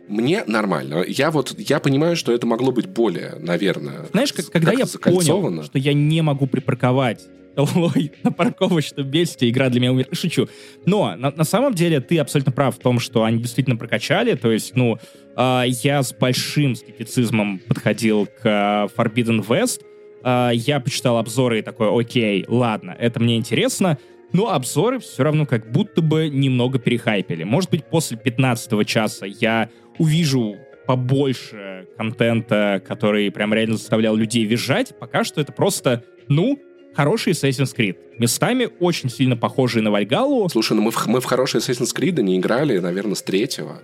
Мне 0.10 0.44
нормально. 0.48 1.04
Я 1.08 1.32
вот, 1.32 1.54
я 1.60 1.80
понимаю, 1.80 2.16
что 2.16 2.32
это 2.32 2.48
могло 2.48 2.72
быть 2.72 2.88
более, 2.88 3.36
наверное... 3.40 4.06
Знаешь, 4.12 4.32
как- 4.34 4.50
когда 4.50 4.72
я 4.72 4.86
понял, 4.86 5.64
что 5.64 5.78
я 5.78 5.94
не 5.94 6.22
могу 6.22 6.48
припарковать 6.48 7.22
Эллой 7.58 8.12
на 8.24 8.32
парковочном 8.32 9.10
месте, 9.10 9.50
игра 9.50 9.70
для 9.70 9.82
меня 9.82 9.92
умерла. 9.92 10.14
Шучу. 10.14 10.48
Но 10.86 11.16
на, 11.16 11.32
на 11.32 11.44
самом 11.44 11.74
деле 11.74 12.00
ты 12.00 12.20
абсолютно 12.20 12.52
прав 12.52 12.76
в 12.76 12.80
том, 12.80 13.00
что 13.00 13.24
они 13.24 13.40
действительно 13.40 13.76
прокачали. 13.76 14.36
То 14.36 14.52
есть, 14.52 14.76
ну, 14.76 15.00
а, 15.36 15.64
я 15.66 16.04
с 16.04 16.14
большим 16.14 16.76
скептицизмом 16.76 17.60
подходил 17.60 18.28
к 18.28 18.42
а, 18.46 18.88
Forbidden 18.96 19.46
West. 19.46 19.82
А, 20.24 20.52
я 20.52 20.80
почитал 20.80 21.18
обзоры 21.18 21.60
и 21.60 21.62
такой, 21.62 21.90
окей, 22.00 22.46
ладно, 22.48 22.96
это 22.98 23.20
мне 23.20 23.38
интересно. 23.38 23.98
Но 24.34 24.52
обзоры 24.52 25.00
все 25.00 25.24
равно 25.24 25.46
как 25.46 25.72
будто 25.72 26.02
бы 26.02 26.30
немного 26.30 26.80
перехайпили. 26.80 27.44
Может 27.44 27.70
быть, 27.72 27.86
после 27.86 28.18
15 28.18 28.86
часа 28.86 29.26
я 29.26 29.70
увижу 29.98 30.58
побольше 30.86 31.88
контента, 31.98 32.82
который 32.86 33.30
прям 33.32 33.54
реально 33.54 33.78
заставлял 33.78 34.16
людей 34.16 34.46
визжать. 34.46 34.94
Пока 34.98 35.24
что 35.24 35.42
это 35.42 35.52
просто, 35.52 36.04
ну, 36.28 36.58
хороший 36.98 37.34
Assassin's 37.34 37.76
Creed. 37.76 37.96
Местами 38.18 38.70
очень 38.80 39.10
сильно 39.10 39.38
похожий 39.38 39.84
на 39.84 39.92
Вальгалу. 39.92 40.50
Слушай, 40.50 40.74
ну 40.74 40.82
мы 40.82 40.92
в, 40.92 41.08
мы 41.08 41.22
в 41.22 41.26
хорошие 41.26 41.62
Assassin's 41.62 41.96
Creed 41.96 42.20
не 42.24 42.38
играли, 42.40 42.80
наверное, 42.80 43.14
с 43.14 43.22
третьего. 43.22 43.82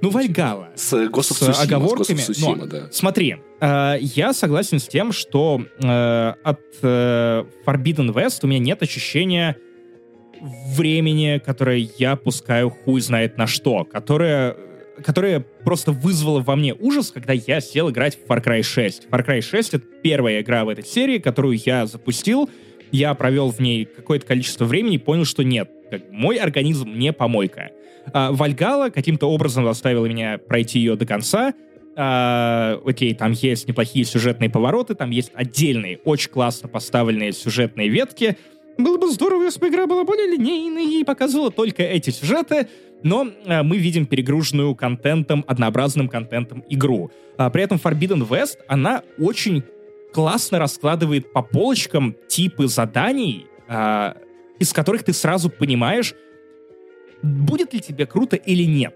Ну, 0.00 0.10
Вальгала. 0.10 0.70
С 0.74 0.92
Ghost 0.92 1.30
of 1.30 1.34
С 1.34 1.42
Tsushima. 1.42 1.52
с 1.52 1.62
оговорками. 1.62 2.18
Ghost 2.18 2.30
of 2.30 2.34
Tsushima, 2.34 2.56
но 2.56 2.66
да. 2.66 2.88
Смотри, 2.90 3.36
э, 3.60 3.94
я 4.00 4.32
согласен 4.32 4.80
с 4.80 4.88
тем, 4.88 5.12
что 5.12 5.62
э, 5.80 6.34
от 6.42 6.60
э, 6.82 7.44
Forbidden 7.64 8.12
West 8.12 8.40
у 8.42 8.48
меня 8.48 8.58
нет 8.58 8.82
ощущения 8.82 9.56
времени, 10.76 11.40
которое 11.46 11.88
я 11.98 12.16
пускаю 12.16 12.70
хуй 12.70 13.00
знает 13.00 13.38
на 13.38 13.46
что, 13.46 13.84
которое 13.84 14.56
которая 15.02 15.40
просто 15.40 15.92
вызвала 15.92 16.40
во 16.40 16.56
мне 16.56 16.74
ужас, 16.74 17.10
когда 17.10 17.32
я 17.32 17.60
сел 17.60 17.90
играть 17.90 18.18
в 18.18 18.30
Far 18.30 18.42
Cry 18.42 18.62
6. 18.62 19.08
Far 19.10 19.26
Cry 19.26 19.40
6— 19.40 19.74
это 19.74 19.86
первая 20.02 20.40
игра 20.40 20.64
в 20.64 20.68
этой 20.68 20.84
серии, 20.84 21.18
которую 21.18 21.58
я 21.64 21.86
запустил, 21.86 22.48
я 22.90 23.14
провел 23.14 23.50
в 23.50 23.60
ней 23.60 23.84
какое-то 23.84 24.26
количество 24.26 24.64
времени 24.64 24.96
и 24.96 24.98
понял, 24.98 25.24
что 25.24 25.42
нет, 25.42 25.70
мой 26.10 26.36
организм 26.36 26.92
не 26.94 27.12
помойка. 27.12 27.70
А, 28.12 28.32
Вальгала 28.32 28.90
каким-то 28.90 29.26
образом 29.30 29.64
заставила 29.64 30.06
меня 30.06 30.38
пройти 30.38 30.78
ее 30.78 30.96
до 30.96 31.06
конца, 31.06 31.54
а, 31.94 32.80
окей, 32.84 33.14
там 33.14 33.32
есть 33.32 33.68
неплохие 33.68 34.04
сюжетные 34.04 34.50
повороты, 34.50 34.94
там 34.94 35.10
есть 35.10 35.30
отдельные, 35.34 35.98
очень 36.04 36.30
классно 36.30 36.68
поставленные 36.68 37.32
сюжетные 37.32 37.88
ветки. 37.88 38.36
Было 38.78 38.96
бы 38.96 39.10
здорово, 39.10 39.44
если 39.44 39.60
бы 39.60 39.68
игра 39.68 39.86
была 39.86 40.04
более 40.04 40.26
линейной 40.26 41.00
и 41.00 41.04
показывала 41.04 41.50
только 41.50 41.82
эти 41.82 42.10
сюжеты, 42.10 42.68
но 43.02 43.28
а, 43.46 43.62
мы 43.62 43.78
видим 43.78 44.06
перегруженную 44.06 44.74
контентом, 44.74 45.44
однообразным 45.46 46.08
контентом 46.08 46.64
игру. 46.68 47.10
А, 47.36 47.50
при 47.50 47.62
этом 47.62 47.78
Forbidden 47.82 48.26
West, 48.28 48.58
она 48.68 49.02
очень 49.18 49.62
классно 50.12 50.58
раскладывает 50.58 51.32
по 51.32 51.42
полочкам 51.42 52.16
типы 52.28 52.68
заданий, 52.68 53.46
а, 53.68 54.16
из 54.58 54.72
которых 54.72 55.02
ты 55.04 55.12
сразу 55.12 55.50
понимаешь, 55.50 56.14
будет 57.22 57.72
ли 57.72 57.80
тебе 57.80 58.06
круто 58.06 58.36
или 58.36 58.64
нет 58.64 58.94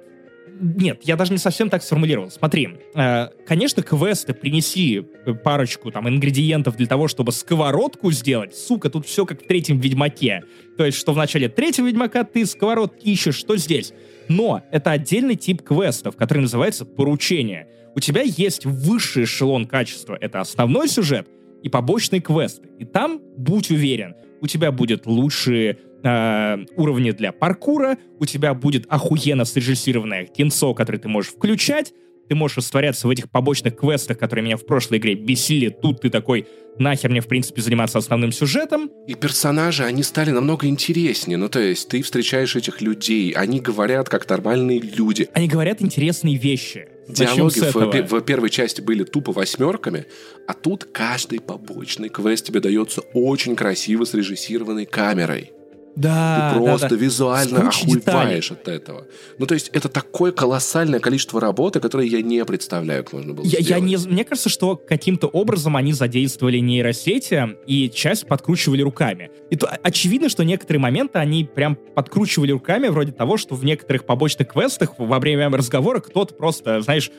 нет, 0.58 1.00
я 1.02 1.16
даже 1.16 1.32
не 1.32 1.38
совсем 1.38 1.68
так 1.68 1.82
сформулировал. 1.82 2.30
Смотри, 2.30 2.70
э, 2.94 3.28
конечно, 3.46 3.82
квесты 3.82 4.32
принеси 4.32 5.02
парочку 5.44 5.90
там 5.90 6.08
ингредиентов 6.08 6.76
для 6.76 6.86
того, 6.86 7.08
чтобы 7.08 7.32
сковородку 7.32 8.10
сделать. 8.10 8.56
Сука, 8.56 8.90
тут 8.90 9.06
все 9.06 9.26
как 9.26 9.42
в 9.42 9.46
третьем 9.46 9.78
Ведьмаке. 9.78 10.44
То 10.76 10.84
есть, 10.84 10.98
что 10.98 11.12
в 11.12 11.16
начале 11.16 11.48
третьего 11.48 11.86
Ведьмака 11.86 12.24
ты 12.24 12.46
сковородки 12.46 13.06
ищешь, 13.06 13.36
что 13.36 13.56
здесь. 13.56 13.92
Но 14.28 14.62
это 14.70 14.92
отдельный 14.92 15.36
тип 15.36 15.62
квестов, 15.62 16.16
который 16.16 16.40
называется 16.40 16.84
поручение. 16.84 17.68
У 17.94 18.00
тебя 18.00 18.22
есть 18.22 18.66
высший 18.66 19.24
эшелон 19.24 19.66
качества. 19.66 20.16
Это 20.20 20.40
основной 20.40 20.88
сюжет 20.88 21.28
и 21.62 21.68
побочные 21.68 22.20
квесты. 22.20 22.68
И 22.78 22.84
там, 22.84 23.20
будь 23.36 23.70
уверен, 23.70 24.14
у 24.40 24.46
тебя 24.46 24.70
будет 24.72 25.06
лучшие 25.06 25.78
э, 26.02 26.64
уровни 26.76 27.10
для 27.10 27.32
паркура, 27.32 27.96
у 28.18 28.26
тебя 28.26 28.54
будет 28.54 28.86
охуенно 28.88 29.44
срежиссированное 29.44 30.26
кинцо, 30.26 30.74
которое 30.74 30.98
ты 30.98 31.08
можешь 31.08 31.32
включать, 31.32 31.92
ты 32.28 32.34
можешь 32.34 32.58
растворяться 32.58 33.06
в 33.06 33.10
этих 33.10 33.30
побочных 33.30 33.76
квестах, 33.76 34.18
которые 34.18 34.44
меня 34.44 34.56
в 34.56 34.66
прошлой 34.66 34.98
игре 34.98 35.14
бесили. 35.14 35.68
Тут 35.68 36.00
ты 36.00 36.10
такой, 36.10 36.46
нахер 36.78 37.10
мне, 37.10 37.20
в 37.20 37.28
принципе, 37.28 37.62
заниматься 37.62 37.98
основным 37.98 38.32
сюжетом. 38.32 38.90
И 39.06 39.14
персонажи, 39.14 39.84
они 39.84 40.02
стали 40.02 40.30
намного 40.30 40.66
интереснее. 40.66 41.36
Ну, 41.36 41.48
то 41.48 41.60
есть, 41.60 41.88
ты 41.88 42.02
встречаешь 42.02 42.56
этих 42.56 42.80
людей, 42.80 43.30
они 43.30 43.60
говорят 43.60 44.08
как 44.08 44.28
нормальные 44.28 44.80
люди. 44.80 45.28
Они 45.34 45.48
говорят 45.48 45.82
интересные 45.82 46.36
вещи. 46.36 46.88
Диалоги 47.08 47.60
в, 47.60 48.10
в 48.10 48.20
первой 48.22 48.50
части 48.50 48.80
были 48.80 49.04
тупо 49.04 49.30
восьмерками, 49.30 50.06
а 50.48 50.54
тут 50.54 50.88
каждый 50.92 51.38
побочный 51.38 52.08
квест 52.08 52.44
тебе 52.44 52.58
дается 52.58 53.02
очень 53.14 53.54
красиво 53.54 54.04
срежиссированной 54.04 54.86
камерой. 54.86 55.52
Да, 55.96 56.52
Ты 56.52 56.60
просто 56.60 56.90
да, 56.90 56.96
да. 56.96 57.02
визуально 57.02 57.68
охуеваешь 57.68 58.50
от 58.50 58.68
этого. 58.68 59.06
Ну, 59.38 59.46
то 59.46 59.54
есть, 59.54 59.70
это 59.72 59.88
такое 59.88 60.30
колоссальное 60.30 61.00
количество 61.00 61.40
работы, 61.40 61.80
которое 61.80 62.06
я 62.06 62.20
не 62.20 62.44
представляю, 62.44 63.02
как 63.02 63.14
можно 63.14 63.32
было 63.32 63.44
я, 63.44 63.62
сделать. 63.62 63.68
Я 63.68 63.80
не, 63.80 63.96
мне 63.96 64.24
кажется, 64.24 64.50
что 64.50 64.76
каким-то 64.76 65.26
образом 65.26 65.74
они 65.74 65.94
задействовали 65.94 66.58
нейросети 66.58 67.56
и 67.66 67.88
часть 67.88 68.26
подкручивали 68.26 68.82
руками. 68.82 69.30
И 69.48 69.56
то 69.56 69.66
очевидно, 69.82 70.28
что 70.28 70.44
некоторые 70.44 70.80
моменты 70.80 71.18
они 71.18 71.44
прям 71.44 71.76
подкручивали 71.76 72.52
руками, 72.52 72.88
вроде 72.88 73.12
того, 73.12 73.38
что 73.38 73.54
в 73.54 73.64
некоторых 73.64 74.04
побочных 74.04 74.48
квестах 74.48 74.98
во 74.98 75.18
время 75.18 75.48
разговора 75.48 76.00
кто-то 76.00 76.34
просто, 76.34 76.82
знаешь, 76.82 77.10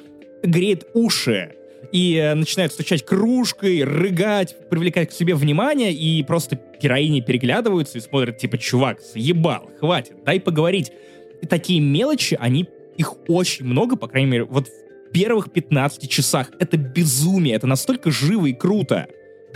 греет 0.43 0.87
уши 0.93 1.55
и 1.91 2.15
э, 2.15 2.33
начинают 2.33 2.73
стучать 2.73 3.05
кружкой, 3.05 3.83
рыгать, 3.83 4.55
привлекать 4.69 5.09
к 5.09 5.13
себе 5.13 5.35
внимание, 5.35 5.93
и 5.93 6.23
просто 6.23 6.59
героини 6.81 7.21
переглядываются 7.21 7.97
и 7.97 8.01
смотрят, 8.01 8.37
типа, 8.37 8.57
чувак, 8.57 8.99
заебал, 9.01 9.69
хватит, 9.79 10.23
дай 10.25 10.39
поговорить. 10.39 10.91
И 11.41 11.45
такие 11.45 11.79
мелочи, 11.79 12.37
они, 12.39 12.67
их 12.97 13.13
очень 13.27 13.65
много, 13.65 13.95
по 13.95 14.07
крайней 14.07 14.31
мере, 14.31 14.43
вот 14.43 14.67
в 14.67 15.11
первых 15.11 15.51
15 15.51 16.09
часах. 16.09 16.51
Это 16.59 16.77
безумие, 16.77 17.55
это 17.55 17.67
настолько 17.67 18.11
живо 18.11 18.47
и 18.47 18.53
круто. 18.53 19.07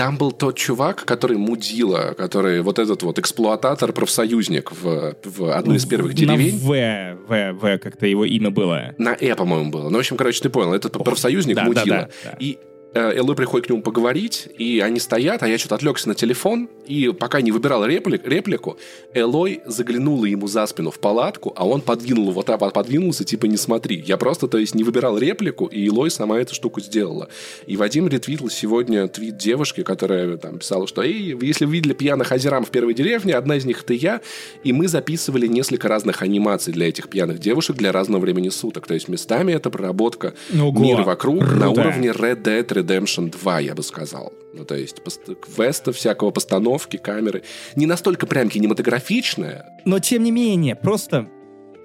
Там 0.02 0.18
был 0.18 0.32
тот 0.32 0.58
чувак, 0.58 1.06
который 1.06 1.38
мудила, 1.38 2.16
который 2.18 2.64
вот 2.64 2.80
этот 2.80 3.04
вот 3.04 3.20
эксплуататор-профсоюзник 3.20 4.72
в, 4.72 5.16
в 5.24 5.56
одной 5.56 5.78
из 5.78 5.86
первых 5.86 6.16
деревень. 6.16 6.56
На 6.56 7.18
В, 7.20 7.28
В, 7.28 7.60
В, 7.60 7.78
как-то 7.78 8.08
его 8.08 8.26
имя 8.26 8.50
было. 8.50 8.96
На 8.98 9.16
Э, 9.20 9.36
по-моему, 9.36 9.70
было. 9.70 9.90
Ну, 9.90 9.98
в 9.98 10.00
общем, 10.00 10.18
короче, 10.18 10.42
ты 10.42 10.50
понял, 10.50 10.74
этот 10.74 10.94
профсоюзник 10.94 11.56
да, 11.56 11.66
мудила. 11.66 11.86
Да, 11.86 12.02
да, 12.02 12.32
да. 12.32 12.38
И 12.40 12.58
Э, 12.94 13.18
Элой 13.18 13.36
приходит 13.36 13.68
к 13.68 13.70
нему 13.70 13.82
поговорить, 13.82 14.50
и 14.58 14.82
они 14.82 15.00
стоят, 15.00 15.44
а 15.44 15.48
я 15.48 15.58
что-то 15.58 15.76
отвлекся 15.76 16.10
на 16.10 16.16
телефон, 16.16 16.68
и 16.86 17.10
пока 17.18 17.40
не 17.40 17.52
выбирал 17.52 17.86
реплик, 17.86 18.28
реплику, 18.28 18.78
Элой 19.14 19.62
заглянула 19.66 20.26
ему 20.26 20.48
за 20.48 20.66
спину 20.66 20.92
в 20.92 21.00
палатку, 21.00 21.54
а 21.56 21.66
он 21.66 21.80
подвинул 21.82 22.32
вот 22.32 22.48
так, 22.48 22.60
подвинулся, 22.74 23.24
типа 23.24 23.46
не 23.46 23.56
смотри. 23.56 24.04
Я 24.06 24.18
просто, 24.18 24.48
то 24.50 24.58
есть, 24.58 24.76
не 24.76 24.84
выбирал 24.84 25.18
реплику, 25.18 25.68
и 25.68 25.88
Элой 25.88 26.12
сама 26.12 26.40
эту 26.40 26.54
штуку 26.54 26.82
сделала. 26.82 27.30
И 27.66 27.78
Вадим 27.78 28.10
ретвитил 28.10 28.50
сегодня 28.50 29.08
твит 29.08 29.38
девушки, 29.38 29.84
которая 29.84 30.36
там 30.36 30.60
писала, 30.60 30.86
что 30.86 31.02
«Эй, 31.02 31.38
если 31.42 31.64
вы 31.64 31.74
видели 31.74 31.94
пьяных 31.94 32.34
озерам 32.34 32.66
в 32.66 32.72
первой 32.72 32.94
деревне, 32.94 33.36
одна 33.36 33.56
из 33.56 33.64
них 33.64 33.84
это 33.84 33.94
я», 33.94 34.20
и 34.66 34.74
мы 34.74 34.90
записывали 34.90 35.48
несколько 35.48 35.88
разных 35.88 36.22
анимаций 36.22 36.74
для 36.74 36.90
этих 36.90 37.08
пьяных 37.08 37.40
девушек 37.40 37.78
для 37.78 37.94
разного 37.94 38.22
времени 38.22 38.50
суток. 38.50 38.86
То 38.86 38.96
есть 38.96 39.08
местами 39.08 39.54
это 39.54 39.70
проработка 39.70 40.34
Ого, 40.54 40.78
мира 40.78 41.04
вокруг 41.04 41.40
круто. 41.40 41.56
на 41.56 41.70
уровне 41.70 42.10
Red 42.10 42.44
Dead 42.44 42.81
Redemption 42.82 43.30
2, 43.30 43.60
я 43.60 43.76
бы 43.76 43.84
сказал. 43.84 44.34
Ну, 44.54 44.66
то 44.66 44.76
есть 44.76 44.98
квеста 45.42 45.92
всякого, 45.92 46.32
постановки, 46.32 46.98
камеры. 46.98 47.44
Не 47.76 47.86
настолько 47.86 48.28
прям 48.28 48.50
кинематографичная. 48.50 49.66
Но, 49.86 50.00
тем 50.00 50.24
не 50.24 50.32
менее, 50.32 50.76
просто... 50.76 51.28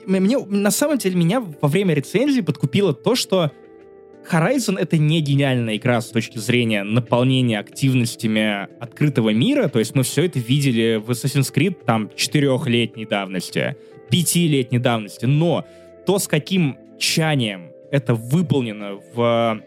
Мне, 0.05 0.38
на 0.38 0.70
самом 0.70 0.99
деле, 0.99 1.16
меня 1.16 1.40
во 1.40 1.68
время 1.68 1.94
рецензии 1.94 2.40
подкупило 2.40 2.94
то, 2.94 3.16
что 3.16 3.51
Horizon— 4.30 4.78
это 4.80 4.99
не 4.99 5.20
гениальная 5.20 5.76
игра 5.76 6.01
с 6.01 6.09
точки 6.09 6.38
зрения 6.38 6.82
наполнения 6.82 7.59
активностями 7.59 8.68
открытого 8.80 9.30
мира. 9.30 9.68
То 9.68 9.78
есть 9.78 9.94
мы 9.94 10.03
все 10.03 10.24
это 10.24 10.38
видели 10.38 10.97
в 10.97 11.11
Assassin's 11.11 11.53
Creed 11.53 11.84
там 11.84 12.11
четырехлетней 12.14 13.07
давности, 13.07 13.76
пятилетней 14.11 14.78
давности. 14.78 15.26
Но 15.26 15.64
то, 16.07 16.18
с 16.18 16.28
каким 16.28 16.76
чанием 16.99 17.70
это 17.90 18.14
выполнено 18.14 19.01
в 19.14 19.61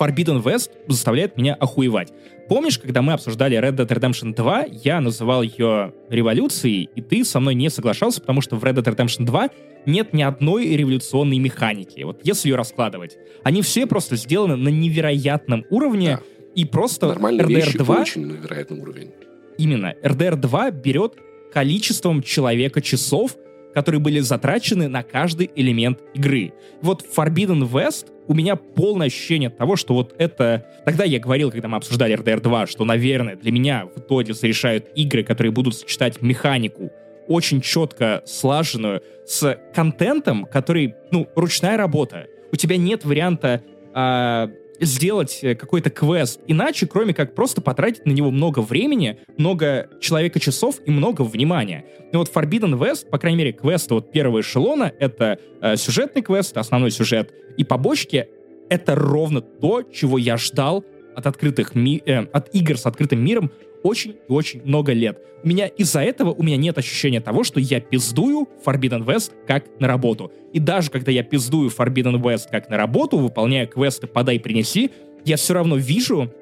Forbidden 0.00 0.42
West 0.42 0.70
заставляет 0.88 1.36
меня 1.36 1.54
охуевать. 1.54 2.12
Помнишь, 2.48 2.78
когда 2.78 3.02
мы 3.02 3.12
обсуждали 3.12 3.58
Red 3.58 3.76
Dead 3.76 3.86
Redemption 3.86 4.34
2, 4.34 4.64
я 4.82 5.00
называл 5.00 5.42
ее 5.42 5.92
революцией, 6.08 6.88
и 6.96 7.02
ты 7.02 7.24
со 7.24 7.38
мной 7.38 7.54
не 7.54 7.68
соглашался, 7.68 8.20
потому 8.20 8.40
что 8.40 8.56
в 8.56 8.64
Red 8.64 8.82
Dead 8.82 8.94
Redemption 8.94 9.24
2 9.24 9.50
нет 9.86 10.12
ни 10.12 10.22
одной 10.22 10.68
революционной 10.74 11.38
механики. 11.38 12.02
Вот 12.02 12.20
если 12.24 12.48
ее 12.48 12.56
раскладывать, 12.56 13.18
они 13.44 13.62
все 13.62 13.86
просто 13.86 14.16
сделаны 14.16 14.56
на 14.56 14.68
невероятном 14.68 15.64
уровне, 15.70 16.18
да. 16.18 16.22
и 16.54 16.64
просто 16.64 17.08
Нормальные 17.08 17.46
RDR 17.46 17.54
вещи 17.54 17.78
2... 17.78 18.00
очень 18.00 18.26
на 18.26 18.32
невероятном 18.32 18.80
уровне. 18.80 19.10
Именно. 19.58 19.94
RDR 20.02 20.36
2 20.36 20.70
берет 20.70 21.14
количеством 21.52 22.22
человека 22.22 22.80
часов, 22.80 23.36
которые 23.74 24.00
были 24.00 24.20
затрачены 24.20 24.88
на 24.88 25.02
каждый 25.02 25.50
элемент 25.54 26.00
игры. 26.14 26.52
Вот 26.82 27.04
Forbidden 27.16 27.70
West 27.70 28.06
у 28.26 28.34
меня 28.34 28.56
полное 28.56 29.08
ощущение 29.08 29.50
того, 29.50 29.76
что 29.76 29.94
вот 29.94 30.14
это... 30.18 30.64
Тогда 30.84 31.04
я 31.04 31.18
говорил, 31.18 31.50
когда 31.50 31.68
мы 31.68 31.76
обсуждали 31.76 32.16
RDR 32.16 32.40
2, 32.40 32.66
что, 32.68 32.84
наверное, 32.84 33.36
для 33.36 33.50
меня 33.50 33.86
в 33.86 33.98
итоге 33.98 34.34
зарешают 34.34 34.86
игры, 34.94 35.24
которые 35.24 35.52
будут 35.52 35.74
сочетать 35.74 36.22
механику, 36.22 36.92
очень 37.26 37.60
четко 37.60 38.22
слаженную, 38.26 39.02
с 39.26 39.58
контентом, 39.74 40.44
который, 40.44 40.94
ну, 41.10 41.28
ручная 41.34 41.76
работа. 41.76 42.26
У 42.52 42.56
тебя 42.56 42.76
нет 42.76 43.04
варианта 43.04 43.62
а, 43.94 44.50
сделать 44.80 45.40
э, 45.42 45.54
какой-то 45.54 45.90
квест 45.90 46.40
иначе, 46.46 46.86
кроме 46.86 47.14
как 47.14 47.34
просто 47.34 47.60
потратить 47.60 48.06
на 48.06 48.12
него 48.12 48.30
много 48.30 48.60
времени, 48.60 49.18
много 49.36 49.88
человека 50.00 50.40
часов 50.40 50.76
и 50.84 50.90
много 50.90 51.22
внимания. 51.22 51.84
И 52.12 52.16
вот 52.16 52.30
Forbidden 52.34 52.78
West, 52.78 53.08
по 53.10 53.18
крайней 53.18 53.38
мере, 53.38 53.52
квесты 53.52 53.94
вот 53.94 54.10
первого 54.10 54.40
эшелона, 54.40 54.92
это 54.98 55.38
э, 55.60 55.76
сюжетный 55.76 56.22
квест, 56.22 56.56
основной 56.56 56.90
сюжет, 56.90 57.32
и 57.56 57.64
побочки— 57.64 58.28
это 58.70 58.94
ровно 58.94 59.40
то, 59.40 59.82
чего 59.82 60.18
я 60.18 60.36
ждал 60.36 60.84
от 61.14 61.26
открытых 61.26 61.74
ми 61.74 62.02
э, 62.06 62.20
от 62.32 62.54
игр 62.54 62.78
с 62.78 62.86
открытым 62.86 63.22
миром 63.22 63.50
очень 63.82 64.16
и 64.28 64.32
очень 64.32 64.62
много 64.64 64.92
лет. 64.92 65.18
У 65.42 65.48
меня 65.48 65.66
из-за 65.66 66.00
этого 66.00 66.32
у 66.32 66.42
меня 66.42 66.56
нет 66.56 66.76
ощущения 66.76 67.20
того, 67.20 67.44
что 67.44 67.60
я 67.60 67.80
пиздую 67.80 68.48
Forbidden 68.64 69.04
West 69.06 69.32
как 69.46 69.64
на 69.80 69.88
работу. 69.88 70.30
И 70.52 70.58
даже 70.58 70.90
когда 70.90 71.10
я 71.10 71.22
пиздую 71.22 71.70
Forbidden 71.70 72.20
West 72.20 72.48
как 72.50 72.68
на 72.68 72.76
работу, 72.76 73.18
выполняя 73.18 73.66
квесты 73.66 74.06
«подай, 74.06 74.38
принеси», 74.38 74.90
я 75.24 75.36
все 75.36 75.54
равно 75.54 75.76
вижу, 75.76 76.32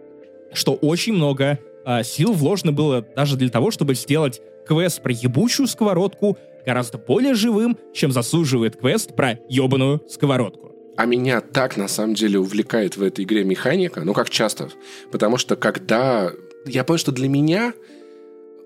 что 0.52 0.74
очень 0.74 1.12
много 1.12 1.58
э, 1.84 2.02
сил 2.02 2.32
вложено 2.32 2.72
было 2.72 3.02
даже 3.02 3.36
для 3.36 3.50
того, 3.50 3.70
чтобы 3.70 3.94
сделать 3.94 4.40
квест 4.66 5.02
про 5.02 5.12
ебучую 5.12 5.66
сковородку, 5.66 6.36
гораздо 6.66 6.98
более 6.98 7.34
живым, 7.34 7.78
чем 7.94 8.12
заслуживает 8.12 8.76
квест 8.76 9.14
про 9.14 9.38
ебаную 9.48 10.02
сковородку. 10.08 10.72
А 10.96 11.06
меня 11.06 11.40
так, 11.40 11.76
на 11.76 11.86
самом 11.86 12.14
деле, 12.14 12.40
увлекает 12.40 12.96
в 12.96 13.02
этой 13.02 13.24
игре 13.24 13.44
механика, 13.44 14.00
ну, 14.00 14.12
как 14.12 14.30
часто. 14.30 14.68
Потому 15.12 15.36
что 15.36 15.54
когда... 15.54 16.32
Я 16.66 16.84
понял, 16.84 16.98
что 16.98 17.12
для 17.12 17.28
меня 17.28 17.72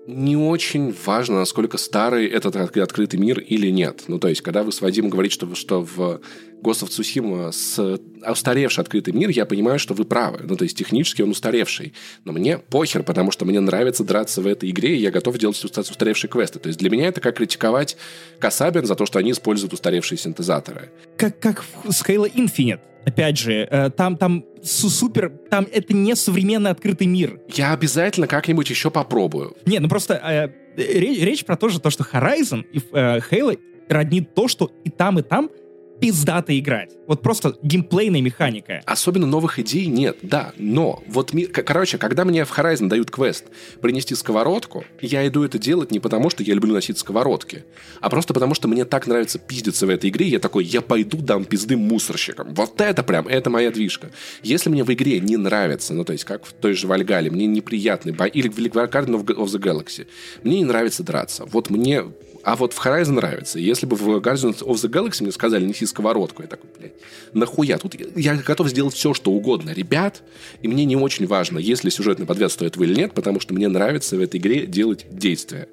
не 0.05 0.35
очень 0.35 0.93
важно, 1.05 1.39
насколько 1.39 1.77
старый 1.77 2.27
этот 2.27 2.55
открытый 2.55 3.19
мир 3.19 3.39
или 3.39 3.69
нет. 3.69 4.03
Ну, 4.07 4.19
то 4.19 4.27
есть, 4.27 4.41
когда 4.41 4.63
вы 4.63 4.71
с 4.71 4.81
Вадимом 4.81 5.09
говорите, 5.09 5.33
что, 5.33 5.55
что 5.55 5.81
в 5.81 6.19
of 6.61 6.89
Tsushima 6.89 7.51
с 7.51 7.99
устаревший 8.29 8.81
открытый 8.81 9.13
мир, 9.13 9.29
я 9.29 9.45
понимаю, 9.45 9.79
что 9.79 9.93
вы 9.93 10.03
правы. 10.03 10.41
Ну, 10.43 10.57
то 10.57 10.63
есть, 10.63 10.77
технически 10.77 11.21
он 11.21 11.31
устаревший. 11.31 11.93
Но 12.25 12.33
мне 12.33 12.57
похер, 12.57 13.03
потому 13.03 13.31
что 13.31 13.45
мне 13.45 13.59
нравится 13.59 14.03
драться 14.03 14.41
в 14.41 14.47
этой 14.47 14.69
игре, 14.69 14.97
и 14.97 14.99
я 14.99 15.11
готов 15.11 15.37
делать 15.37 15.63
устаревшие 15.63 16.29
квесты. 16.29 16.59
То 16.59 16.67
есть, 16.67 16.79
для 16.79 16.89
меня 16.89 17.07
это 17.07 17.21
как 17.21 17.37
критиковать 17.37 17.95
Касабин 18.39 18.85
за 18.85 18.95
то, 18.95 19.05
что 19.05 19.19
они 19.19 19.31
используют 19.31 19.73
устаревшие 19.73 20.17
синтезаторы. 20.17 20.89
Как, 21.17 21.39
как 21.39 21.63
в 21.83 21.89
Halo 21.89 22.31
Infinite. 22.33 22.81
Опять 23.05 23.37
же, 23.37 23.67
э, 23.69 23.89
там, 23.89 24.17
там 24.17 24.45
супер, 24.61 25.29
там 25.49 25.67
это 25.71 25.93
не 25.93 26.15
современный 26.15 26.71
открытый 26.71 27.07
мир. 27.07 27.39
Я 27.49 27.73
обязательно 27.73 28.27
как-нибудь 28.27 28.69
еще 28.69 28.89
попробую. 28.89 29.55
Не, 29.65 29.79
ну 29.79 29.89
просто 29.89 30.13
э, 30.15 30.49
речь, 30.77 31.19
речь 31.19 31.45
про 31.45 31.57
то 31.57 31.69
же, 31.69 31.79
то, 31.79 31.89
что 31.89 32.03
Horizon 32.03 32.63
и 32.71 32.79
э, 32.79 33.19
Halo 33.29 33.59
роднит 33.89 34.33
то, 34.33 34.47
что 34.47 34.71
и 34.83 34.89
там, 34.89 35.19
и 35.19 35.21
там 35.21 35.49
пиздато 36.03 36.57
играть. 36.57 36.91
Вот 37.07 37.21
просто 37.21 37.55
геймплейная 37.61 38.21
механика. 38.21 38.81
Особенно 38.85 39.27
новых 39.27 39.59
идей 39.59 39.87
нет, 39.87 40.17
да. 40.21 40.53
Но 40.57 41.03
вот, 41.07 41.33
короче, 41.51 41.97
когда 41.97 42.25
мне 42.25 42.45
в 42.45 42.57
Horizon 42.57 42.87
дают 42.87 43.11
квест 43.11 43.45
принести 43.81 44.15
сковородку, 44.15 44.85
я 45.01 45.27
иду 45.27 45.43
это 45.43 45.57
делать 45.57 45.91
не 45.91 45.99
потому, 45.99 46.29
что 46.29 46.43
я 46.43 46.53
люблю 46.53 46.73
носить 46.73 46.97
сковородки, 46.97 47.65
а 47.99 48.09
просто 48.09 48.33
потому, 48.33 48.53
что 48.55 48.67
мне 48.67 48.85
так 48.85 49.07
нравится 49.07 49.39
пиздиться 49.39 49.85
в 49.85 49.89
этой 49.89 50.09
игре, 50.09 50.27
я 50.27 50.39
такой, 50.39 50.65
я 50.65 50.81
пойду 50.81 51.17
дам 51.17 51.45
пизды 51.45 51.77
мусорщикам. 51.77 52.53
Вот 52.53 52.79
это 52.81 53.03
прям, 53.03 53.27
это 53.27 53.49
моя 53.49 53.71
движка. 53.71 54.09
Если 54.41 54.69
мне 54.69 54.83
в 54.83 54.93
игре 54.93 55.19
не 55.19 55.37
нравится, 55.37 55.93
ну, 55.93 56.03
то 56.03 56.13
есть, 56.13 56.25
как 56.25 56.45
в 56.45 56.53
той 56.53 56.73
же 56.73 56.87
Вальгале, 56.87 57.29
мне 57.29 57.45
неприятный 57.45 58.13
бой, 58.13 58.29
или 58.29 58.47
в 58.47 58.57
Guardian 58.57 59.23
of 59.23 59.25
the 59.25 59.59
Galaxy, 59.59 60.07
мне 60.43 60.59
не 60.59 60.65
нравится 60.65 61.03
драться. 61.03 61.45
Вот 61.45 61.69
мне 61.69 62.03
а 62.43 62.55
вот 62.55 62.73
в 62.73 62.85
Horizon 62.85 63.13
нравится. 63.13 63.57
Если 63.57 63.85
бы 63.85 63.95
в 63.95 64.07
Guardians 64.17 64.63
of 64.63 64.75
the 64.75 64.89
Galaxy 64.89 65.23
мне 65.23 65.31
сказали, 65.31 65.65
неси 65.65 65.85
сковородку, 65.85 66.41
я 66.41 66.47
такой, 66.47 66.69
блядь, 66.77 66.93
нахуя? 67.33 67.77
Тут 67.77 67.95
я 68.15 68.35
готов 68.35 68.69
сделать 68.69 68.93
все, 68.93 69.13
что 69.13 69.31
угодно, 69.31 69.71
ребят, 69.71 70.23
и 70.61 70.67
мне 70.67 70.85
не 70.85 70.95
очень 70.95 71.25
важно, 71.25 71.57
если 71.57 71.89
сюжетный 71.89 72.25
подвес 72.25 72.53
стоит 72.53 72.75
вы 72.75 72.85
или 72.85 72.95
нет, 72.95 73.13
потому 73.13 73.39
что 73.39 73.53
мне 73.53 73.69
нравится 73.69 74.17
в 74.17 74.19
этой 74.19 74.39
игре 74.39 74.65
делать 74.65 75.05
действия. 75.09 75.69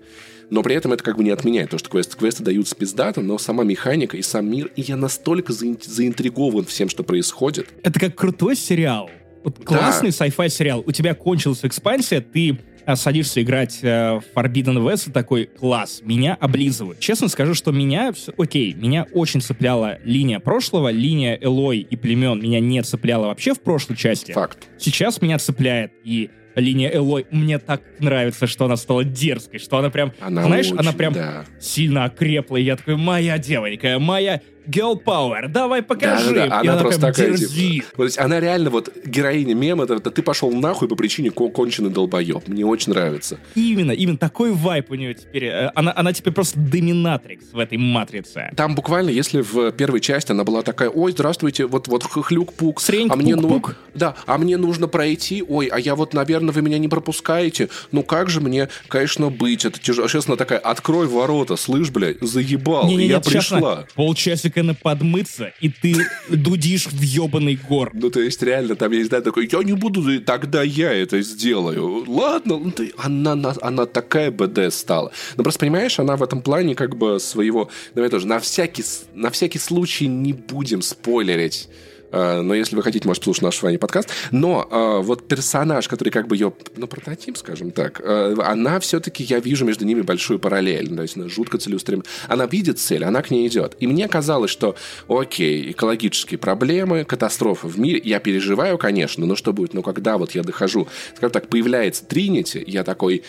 Но 0.49 0.63
при 0.63 0.75
этом 0.75 0.93
это 0.93 1.03
как 1.03 1.17
бы 1.17 1.25
не 1.25 1.31
отменяет 1.31 1.71
то, 1.71 1.79
что 1.79 1.89
квесты, 1.89 2.17
квесты 2.17 2.43
дают 2.43 2.67
с 2.67 2.75
пиздатом, 2.75 3.27
но 3.27 3.39
сама 3.39 3.63
механика 3.63 4.17
и 4.17 4.23
сам 4.23 4.51
мир, 4.51 4.71
и 4.77 4.83
я 4.83 4.97
настолько 4.97 5.53
заинтригован 5.53 6.65
всем, 6.65 6.89
что 6.89 7.05
происходит. 7.05 7.69
Это 7.83 7.99
как 8.01 8.17
крутой 8.17 8.57
сериал. 8.57 9.11
Вот 9.45 9.65
классный 9.65 10.11
да. 10.11 10.27
sci-fi 10.27 10.49
сериал. 10.49 10.83
У 10.85 10.93
тебя 10.93 11.15
кончилась 11.15 11.61
экспансия, 11.63 12.21
ты 12.21 12.59
садишься 12.97 13.43
играть 13.43 13.79
э, 13.83 14.21
в 14.21 14.25
Forbidden 14.35 14.83
West 14.85 15.09
и 15.09 15.13
такой, 15.13 15.47
класс, 15.47 16.01
меня 16.03 16.37
облизывают. 16.41 17.01
Честно 17.01 17.29
скажу, 17.29 17.55
что 17.55 17.73
меня, 17.73 18.13
окей, 18.39 18.75
меня 18.75 19.07
очень 19.13 19.41
цепляла 19.41 19.99
линия 20.05 20.41
прошлого, 20.41 20.91
линия 20.91 21.39
Элой 21.41 21.79
и 21.79 21.97
племен 21.97 22.41
меня 22.41 22.61
не 22.61 22.83
цепляла 22.83 23.27
вообще 23.27 23.55
в 23.55 23.61
прошлой 23.61 23.97
части. 23.97 24.33
Факт. 24.33 24.69
Сейчас 24.79 25.21
меня 25.21 25.39
цепляет, 25.39 25.93
и 26.05 26.31
линия 26.55 26.91
Элой. 26.93 27.27
Мне 27.31 27.59
так 27.59 27.83
нравится, 27.99 28.47
что 28.47 28.65
она 28.67 28.77
стала 28.77 29.05
дерзкой, 29.05 29.61
что 29.61 29.79
она 29.79 29.91
прям, 29.91 30.13
она 30.21 30.45
знаешь, 30.45 30.67
очень, 30.67 30.79
она 30.79 30.93
прям 30.93 31.13
да. 31.13 31.45
сильно 31.61 32.05
окрепла. 32.05 32.57
И 32.57 32.63
я 32.63 32.77
такой, 32.77 32.97
моя 32.97 33.39
девонька, 33.39 33.99
моя 33.99 34.41
girl 34.71 35.03
power, 35.03 35.49
давай 35.49 35.83
покажи. 35.83 36.35
Да, 36.35 36.47
да, 36.47 36.47
да. 36.47 36.61
Она, 36.61 36.73
она 36.73 36.81
просто 36.83 37.01
такая, 37.01 37.37
типа, 37.37 37.87
то 37.97 38.05
есть 38.05 38.19
она 38.19 38.41
реально 38.41 38.71
вот 38.71 38.91
героиня 39.05 39.55
мема, 39.55 39.85
это, 39.85 39.95
это 39.95 40.11
ты 40.11 40.23
пошел 40.23 40.51
нахуй 40.53 40.89
по 40.89 40.97
причине 40.97 41.31
конченый 41.31 41.91
долбоеб. 41.91 42.47
Мне 42.47 42.65
очень 42.65 42.93
нравится. 42.93 43.39
Именно, 43.55 43.93
именно 43.93 44.19
такой 44.19 44.53
вайп 44.53 44.91
у 44.91 44.95
нее 44.95 45.15
теперь. 45.15 45.45
Э, 45.47 45.71
она, 45.75 45.93
она 45.95 46.13
теперь 46.13 46.33
просто 46.33 46.59
доминатрикс 46.59 47.47
в 47.53 47.59
этой 47.59 47.79
матрице. 47.79 48.51
Там 48.57 48.75
буквально, 48.75 49.11
если 49.11 49.41
в 49.41 49.73
первой 49.73 50.01
части 50.01 50.33
она 50.33 50.45
была 50.45 50.63
такая, 50.63 50.89
ой, 50.89 51.13
здравствуйте, 51.13 51.67
вот, 51.67 51.89
вот 51.89 52.05
хлюк-пук. 52.05 52.81
Среньк, 52.81 53.13
а 53.13 53.17
мне 53.17 53.37
ну, 53.37 53.63
Да, 53.95 54.15
а 54.27 54.39
мне 54.39 54.57
нужно 54.57 54.89
пройти, 54.89 55.45
ой, 55.47 55.67
а 55.67 55.79
я 55.79 55.95
вот, 55.95 56.15
наверное, 56.15 56.53
вы 56.53 56.63
меня 56.63 56.79
не 56.79 56.89
пропускаете. 56.89 57.69
Ну 57.93 58.03
как 58.03 58.31
же 58.31 58.41
мне, 58.41 58.69
конечно, 58.89 59.31
быть? 59.31 59.65
Это 59.65 59.81
тяжело. 59.81 60.09
Сейчас 60.09 60.27
она 60.27 60.37
такая, 60.37 60.59
открой 60.59 61.07
ворота, 61.07 61.57
слышь, 61.57 61.91
блядь, 61.91 62.21
заебал, 62.21 62.87
не, 62.87 62.97
не, 62.97 63.07
я 63.07 63.17
нет, 63.17 63.25
пришла. 63.25 63.87
Полчасика 63.95 64.60
только 64.60 64.60
на 64.63 64.75
подмыться, 64.75 65.53
и 65.61 65.69
ты 65.69 65.95
дудишь 66.29 66.87
в 66.87 67.01
ебаный 67.01 67.57
гор. 67.57 67.91
Ну, 67.95 68.11
то 68.11 68.21
есть, 68.21 68.43
реально, 68.43 68.77
там 68.77 68.93
есть, 68.93 69.11
да, 69.11 69.21
такой, 69.21 69.49
я 69.51 69.63
не 69.63 69.73
буду, 69.73 70.21
тогда 70.21 70.63
я 70.63 70.93
это 70.93 71.21
сделаю. 71.23 72.05
Ладно, 72.07 72.59
ну, 72.59 72.71
ты, 72.71 72.93
она, 72.97 73.33
она, 73.33 73.55
она 73.61 73.87
такая 73.87 74.31
БД 74.31 74.73
стала. 74.73 75.13
Ну, 75.37 75.43
просто, 75.43 75.61
понимаешь, 75.61 75.99
она 75.99 76.17
в 76.17 76.23
этом 76.23 76.43
плане 76.43 76.75
как 76.75 76.97
бы 76.97 77.19
своего, 77.21 77.71
давай 77.95 78.11
тоже, 78.11 78.27
на 78.27 78.39
всякий, 78.39 78.85
на 79.15 79.31
всякий 79.31 79.59
случай 79.59 80.07
не 80.07 80.33
будем 80.33 80.83
спойлерить 80.83 81.69
но 82.13 82.55
если 82.55 82.77
вы 82.77 82.83
хотите, 82.83 83.07
можете 83.07 83.25
слушать 83.25 83.43
наш 83.43 83.57
с 83.57 83.63
вами 83.63 83.77
подкаст. 83.77 84.11
Но 84.31 84.67
э, 84.71 85.03
вот 85.03 85.29
персонаж, 85.29 85.89
который 85.89 86.11
как 86.11 86.29
бы 86.29 86.37
ее, 86.37 86.53
ну, 86.77 86.87
прототип, 86.87 87.37
скажем 87.37 87.71
так, 87.71 88.01
э, 88.03 88.37
она 88.43 88.81
все-таки, 88.81 89.23
я 89.25 89.41
вижу 89.41 89.65
между 89.65 89.85
ними 89.85 90.01
большую 90.01 90.39
параллель. 90.39 90.95
То 90.95 91.03
есть 91.03 91.17
она 91.17 91.29
жутко 91.29 91.59
целеустремлена. 91.59 92.05
Она 92.29 92.47
видит 92.47 92.79
цель, 92.79 93.05
она 93.05 93.23
к 93.23 93.31
ней 93.31 93.47
идет. 93.47 93.77
И 93.81 93.87
мне 93.87 94.09
казалось, 94.09 94.51
что, 94.51 94.77
окей, 95.09 95.71
экологические 95.71 96.39
проблемы, 96.39 97.05
катастрофа 97.05 97.69
в 97.69 97.79
мире, 97.79 98.01
я 98.05 98.21
переживаю, 98.21 98.79
конечно, 98.79 99.27
но 99.27 99.37
что 99.37 99.53
будет? 99.53 99.75
Но 99.75 99.83
когда 99.83 100.19
вот 100.19 100.33
я 100.33 100.43
дохожу, 100.43 100.89
скажем 101.17 101.33
так, 101.33 101.49
появляется 101.49 102.05
Тринити, 102.05 102.63
я 102.67 102.85
такой, 102.85 103.23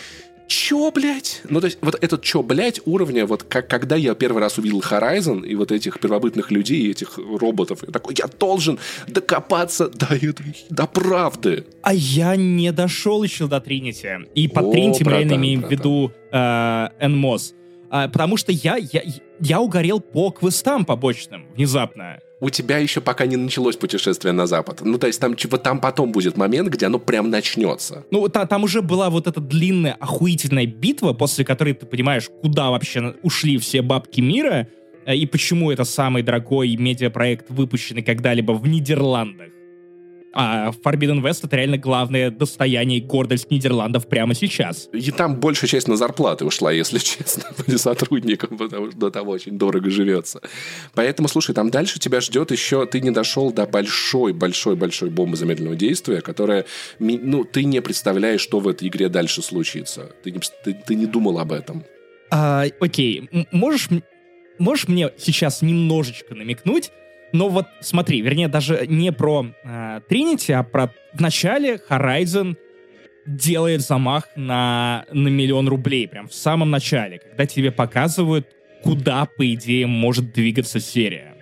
чё, 0.46 0.90
блядь? 0.90 1.42
Ну, 1.48 1.60
то 1.60 1.66
есть, 1.66 1.78
вот 1.80 1.96
этот 2.00 2.22
чё, 2.22 2.42
блядь, 2.42 2.80
уровня, 2.84 3.26
вот 3.26 3.42
как, 3.42 3.68
когда 3.68 3.96
я 3.96 4.14
первый 4.14 4.40
раз 4.40 4.58
увидел 4.58 4.80
Horizon 4.80 5.46
и 5.46 5.54
вот 5.54 5.72
этих 5.72 5.98
первобытных 6.00 6.50
людей, 6.50 6.90
этих 6.90 7.18
роботов, 7.18 7.80
я 7.86 7.92
такой, 7.92 8.14
я 8.18 8.26
должен 8.26 8.78
докопаться 9.06 9.88
до, 9.88 10.08
до 10.70 10.86
правды. 10.86 11.64
А 11.82 11.94
я 11.94 12.36
не 12.36 12.72
дошел 12.72 13.22
еще 13.22 13.46
до 13.46 13.60
Тринити. 13.60 14.26
И 14.34 14.48
по 14.48 14.62
Тринити 14.62 15.04
мы 15.04 15.12
реально 15.12 15.34
имеем 15.34 15.62
в 15.62 15.70
виду 15.70 16.12
э, 16.30 16.36
NMOS. 17.00 17.54
А, 17.92 18.08
потому 18.08 18.38
что 18.38 18.50
я, 18.52 18.76
я, 18.78 19.02
я 19.38 19.60
угорел 19.60 20.00
по 20.00 20.30
квестам 20.30 20.86
побочным 20.86 21.46
внезапно 21.54 22.18
у 22.40 22.50
тебя 22.50 22.78
еще 22.78 23.00
пока 23.00 23.26
не 23.26 23.36
началось 23.36 23.76
путешествие 23.76 24.32
на 24.32 24.48
Запад. 24.48 24.80
Ну, 24.82 24.98
то 24.98 25.06
есть 25.06 25.20
там, 25.20 25.36
типа, 25.36 25.58
там 25.58 25.80
потом 25.80 26.10
будет 26.10 26.36
момент, 26.36 26.70
где 26.70 26.86
оно 26.86 26.98
прям 26.98 27.30
начнется. 27.30 28.04
Ну, 28.10 28.28
та, 28.28 28.46
там 28.46 28.64
уже 28.64 28.82
была 28.82 29.10
вот 29.10 29.28
эта 29.28 29.40
длинная, 29.40 29.92
охуительная 29.92 30.66
битва, 30.66 31.12
после 31.12 31.44
которой 31.44 31.72
ты 31.72 31.86
понимаешь, 31.86 32.28
куда 32.40 32.70
вообще 32.70 33.14
ушли 33.22 33.58
все 33.58 33.80
бабки 33.80 34.20
мира, 34.20 34.66
э, 35.06 35.14
и 35.14 35.24
почему 35.24 35.70
это 35.70 35.84
самый 35.84 36.24
дорогой 36.24 36.74
медиапроект, 36.74 37.46
выпущенный 37.48 38.02
когда-либо 38.02 38.50
в 38.50 38.66
Нидерландах. 38.66 39.50
А 40.34 40.70
Forbidden 40.70 41.22
West— 41.22 41.40
это 41.42 41.56
реально 41.56 41.78
главное 41.78 42.30
достояние 42.30 42.98
и 42.98 43.02
гордость 43.02 43.50
Нидерландов 43.50 44.06
прямо 44.08 44.34
сейчас. 44.34 44.88
И 44.92 45.10
там 45.10 45.36
большая 45.36 45.68
часть 45.68 45.88
на 45.88 45.96
зарплаты 45.96 46.44
ушла, 46.44 46.72
если 46.72 46.98
честно, 46.98 47.44
сотрудникам, 47.78 48.56
потому 48.56 48.90
что 48.90 49.10
там 49.10 49.28
очень 49.28 49.58
дорого 49.58 49.90
живется. 49.90 50.40
Поэтому, 50.94 51.28
слушай, 51.28 51.54
там 51.54 51.70
дальше 51.70 51.98
тебя 51.98 52.20
ждет 52.20 52.50
еще... 52.50 52.86
Ты 52.86 53.00
не 53.00 53.10
дошел 53.10 53.52
до 53.52 53.66
большой-большой-большой 53.66 55.10
бомбы 55.10 55.36
замедленного 55.36 55.76
действия, 55.76 56.20
которая... 56.20 56.64
Ну, 56.98 57.44
ты 57.44 57.64
не 57.64 57.80
представляешь, 57.80 58.40
что 58.40 58.60
в 58.60 58.68
этой 58.68 58.88
игре 58.88 59.08
дальше 59.08 59.42
случится. 59.42 60.10
Ты 60.24 60.30
не, 60.30 60.40
ты, 60.64 60.74
ты 60.74 60.94
не 60.94 61.06
думал 61.06 61.38
об 61.38 61.52
этом. 61.52 61.84
А, 62.30 62.64
окей, 62.80 63.28
можешь, 63.50 63.88
можешь 64.58 64.88
мне 64.88 65.10
сейчас 65.18 65.60
немножечко 65.60 66.34
намекнуть, 66.34 66.90
но 67.32 67.48
вот 67.48 67.66
смотри, 67.80 68.20
вернее, 68.20 68.48
даже 68.48 68.86
не 68.86 69.12
про 69.12 69.46
э, 69.64 70.00
а 70.50 70.62
про 70.62 70.92
в 71.12 71.20
начале 71.20 71.80
Horizon 71.88 72.56
делает 73.26 73.82
замах 73.82 74.28
на, 74.36 75.04
на 75.12 75.28
миллион 75.28 75.68
рублей, 75.68 76.08
прям 76.08 76.28
в 76.28 76.34
самом 76.34 76.70
начале, 76.70 77.18
когда 77.18 77.46
тебе 77.46 77.70
показывают, 77.70 78.46
куда, 78.82 79.26
по 79.26 79.50
идее, 79.54 79.86
может 79.86 80.32
двигаться 80.32 80.80
серия. 80.80 81.36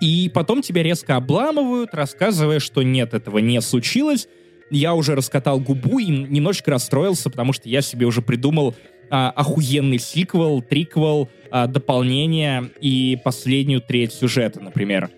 И 0.00 0.30
потом 0.32 0.60
тебя 0.62 0.82
резко 0.82 1.16
обламывают, 1.16 1.94
рассказывая, 1.94 2.58
что 2.58 2.82
нет, 2.82 3.14
этого 3.14 3.38
не 3.38 3.60
случилось. 3.62 4.28
Я 4.70 4.94
уже 4.94 5.14
раскатал 5.14 5.60
губу 5.60 5.98
и 5.98 6.06
немножечко 6.06 6.72
расстроился, 6.72 7.30
потому 7.30 7.52
что 7.52 7.68
я 7.68 7.80
себе 7.80 8.04
уже 8.04 8.20
придумал 8.20 8.74
а, 9.10 9.30
охуенный 9.30 9.98
сиквел, 9.98 10.62
триквел, 10.62 11.28
а, 11.50 11.66
дополнение 11.66 12.70
и 12.80 13.18
последнюю 13.24 13.80
треть 13.80 14.12
сюжета, 14.12 14.60
например. 14.60 15.10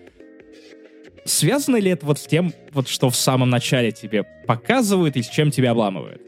Связано 1.25 1.77
ли 1.77 1.91
это 1.91 2.05
вот 2.05 2.19
с 2.19 2.25
тем, 2.25 2.53
вот 2.71 2.87
что 2.87 3.09
в 3.09 3.15
самом 3.15 3.49
начале 3.49 3.91
тебе 3.91 4.23
показывают 4.47 5.15
и 5.15 5.21
с 5.21 5.27
чем 5.27 5.51
тебя 5.51 5.71
обламывают? 5.71 6.21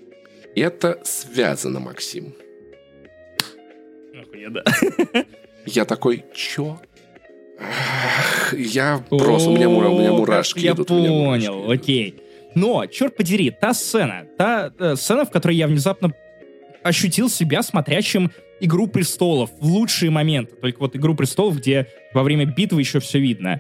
Это 0.55 0.99
связано, 1.03 1.80
Максим. 1.80 2.34
я, 4.34 4.49
да. 4.49 4.64
Я 5.66 5.86
такой, 5.86 6.26
чё? 6.34 6.80
Я 8.53 9.03
просто, 9.09 9.49
у 9.49 9.55
меня, 9.55 9.70
у 9.70 9.99
меня 9.99 10.12
мурашки 10.14 10.59
Я 10.59 10.72
идут. 10.72 10.91
у 10.91 10.95
меня 10.97 11.12
мурашки 11.12 11.47
понял, 11.47 11.72
окей. 11.72 12.16
Но, 12.55 12.86
черт 12.88 13.16
подери, 13.16 13.51
та 13.51 13.74
сцена, 13.74 14.26
та 14.38 14.74
э, 14.78 14.95
сцена, 14.95 15.26
в 15.26 15.32
которой 15.32 15.55
я 15.55 15.68
внезапно 15.68 16.12
ощутил 16.84 17.29
себя 17.29 17.63
смотрящим 17.63 18.32
«Игру 18.59 18.88
престолов» 18.88 19.49
в 19.59 19.65
лучшие 19.65 20.11
моменты. 20.11 20.55
Только 20.55 20.79
вот 20.79 20.95
«Игру 20.95 21.15
престолов», 21.15 21.57
где 21.57 21.88
во 22.13 22.23
время 22.23 22.45
битвы 22.45 22.82
еще 22.82 22.99
все 22.99 23.19
видно. 23.19 23.59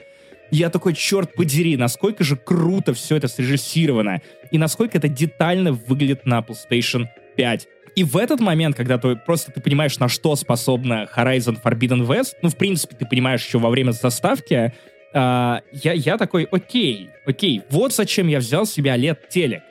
Я 0.51 0.69
такой, 0.69 0.93
черт 0.93 1.33
подери, 1.33 1.77
насколько 1.77 2.23
же 2.23 2.35
круто 2.35 2.93
все 2.93 3.15
это 3.15 3.27
срежиссировано, 3.27 4.21
и 4.51 4.57
насколько 4.57 4.97
это 4.97 5.07
детально 5.07 5.71
выглядит 5.71 6.25
на 6.25 6.39
PlayStation 6.39 7.05
5. 7.37 7.67
И 7.95 8.03
в 8.03 8.17
этот 8.17 8.39
момент, 8.39 8.75
когда 8.75 8.97
ты 8.97 9.15
просто 9.15 9.51
ты 9.51 9.61
понимаешь, 9.61 9.97
на 9.99 10.07
что 10.07 10.35
способна 10.35 11.07
Horizon 11.15 11.57
Forbidden 11.61 12.05
West, 12.05 12.35
ну, 12.41 12.49
в 12.49 12.57
принципе, 12.57 12.95
ты 12.95 13.05
понимаешь 13.05 13.45
еще 13.45 13.59
во 13.59 13.69
время 13.69 13.91
заставки, 13.91 14.73
а, 15.13 15.61
я, 15.71 15.93
я 15.93 16.17
такой, 16.17 16.47
окей, 16.51 17.09
окей, 17.25 17.61
вот 17.69 17.93
зачем 17.93 18.27
я 18.27 18.39
взял 18.39 18.65
себе 18.65 18.91
OLED-телек. 18.91 19.61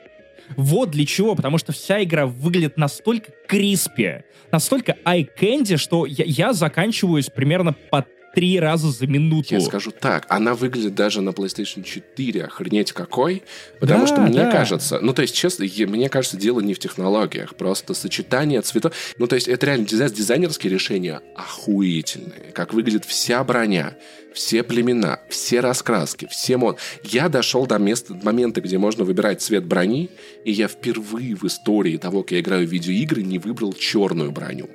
Вот 0.55 0.91
для 0.91 1.05
чего, 1.05 1.35
потому 1.35 1.57
что 1.57 1.71
вся 1.71 2.03
игра 2.03 2.25
выглядит 2.25 2.77
настолько 2.77 3.31
криспи, 3.47 4.23
настолько 4.51 4.97
eye-candy, 5.05 5.77
что 5.77 6.05
я, 6.05 6.25
я 6.25 6.53
заканчиваюсь 6.53 7.29
примерно 7.29 7.73
по 7.73 8.05
три 8.33 8.59
раза 8.59 8.91
за 8.91 9.07
минуту. 9.07 9.53
Я 9.53 9.61
скажу 9.61 9.91
так, 9.91 10.25
она 10.29 10.55
выглядит 10.55 10.95
даже 10.95 11.21
на 11.21 11.29
PlayStation 11.29 11.83
4, 11.83 12.45
охренеть 12.45 12.91
какой, 12.91 13.43
потому 13.79 14.01
Да, 14.01 14.07
что 14.07 14.21
мне 14.21 14.43
да. 14.43 14.51
кажется, 14.51 14.99
ну 15.01 15.13
то 15.13 15.21
есть 15.21 15.35
честно, 15.35 15.65
мне 15.87 16.09
кажется, 16.09 16.37
дело 16.37 16.59
не 16.59 16.73
в 16.73 16.79
технологиях, 16.79 17.55
просто 17.55 17.93
сочетание 17.93 18.61
цветов, 18.61 18.93
ну 19.17 19.27
то 19.27 19.35
есть 19.35 19.47
это 19.47 19.65
реально 19.65 19.85
дизайн, 19.85 20.11
дизайнерские 20.11 20.71
решения 20.71 21.21
охуительные, 21.35 22.51
как 22.53 22.73
выглядит 22.73 23.05
вся 23.05 23.43
броня, 23.43 23.95
все 24.33 24.63
племена, 24.63 25.19
все 25.29 25.59
раскраски, 25.59 26.27
все 26.31 26.57
мод. 26.57 26.79
Я 27.03 27.27
дошел 27.29 27.65
до 27.67 27.77
места, 27.77 28.13
момента, 28.13 28.61
где 28.61 28.77
можно 28.77 29.03
выбирать 29.03 29.41
цвет 29.41 29.65
брони, 29.65 30.09
и 30.45 30.51
я 30.51 30.67
впервые 30.67 31.35
в 31.35 31.43
истории 31.43 31.97
того, 31.97 32.23
как 32.23 32.31
я 32.31 32.39
играю 32.39 32.67
в 32.67 32.71
видеоигры, 32.71 33.23
не 33.23 33.39
выбрал 33.39 33.73
черную 33.73 34.31
броню. 34.31 34.69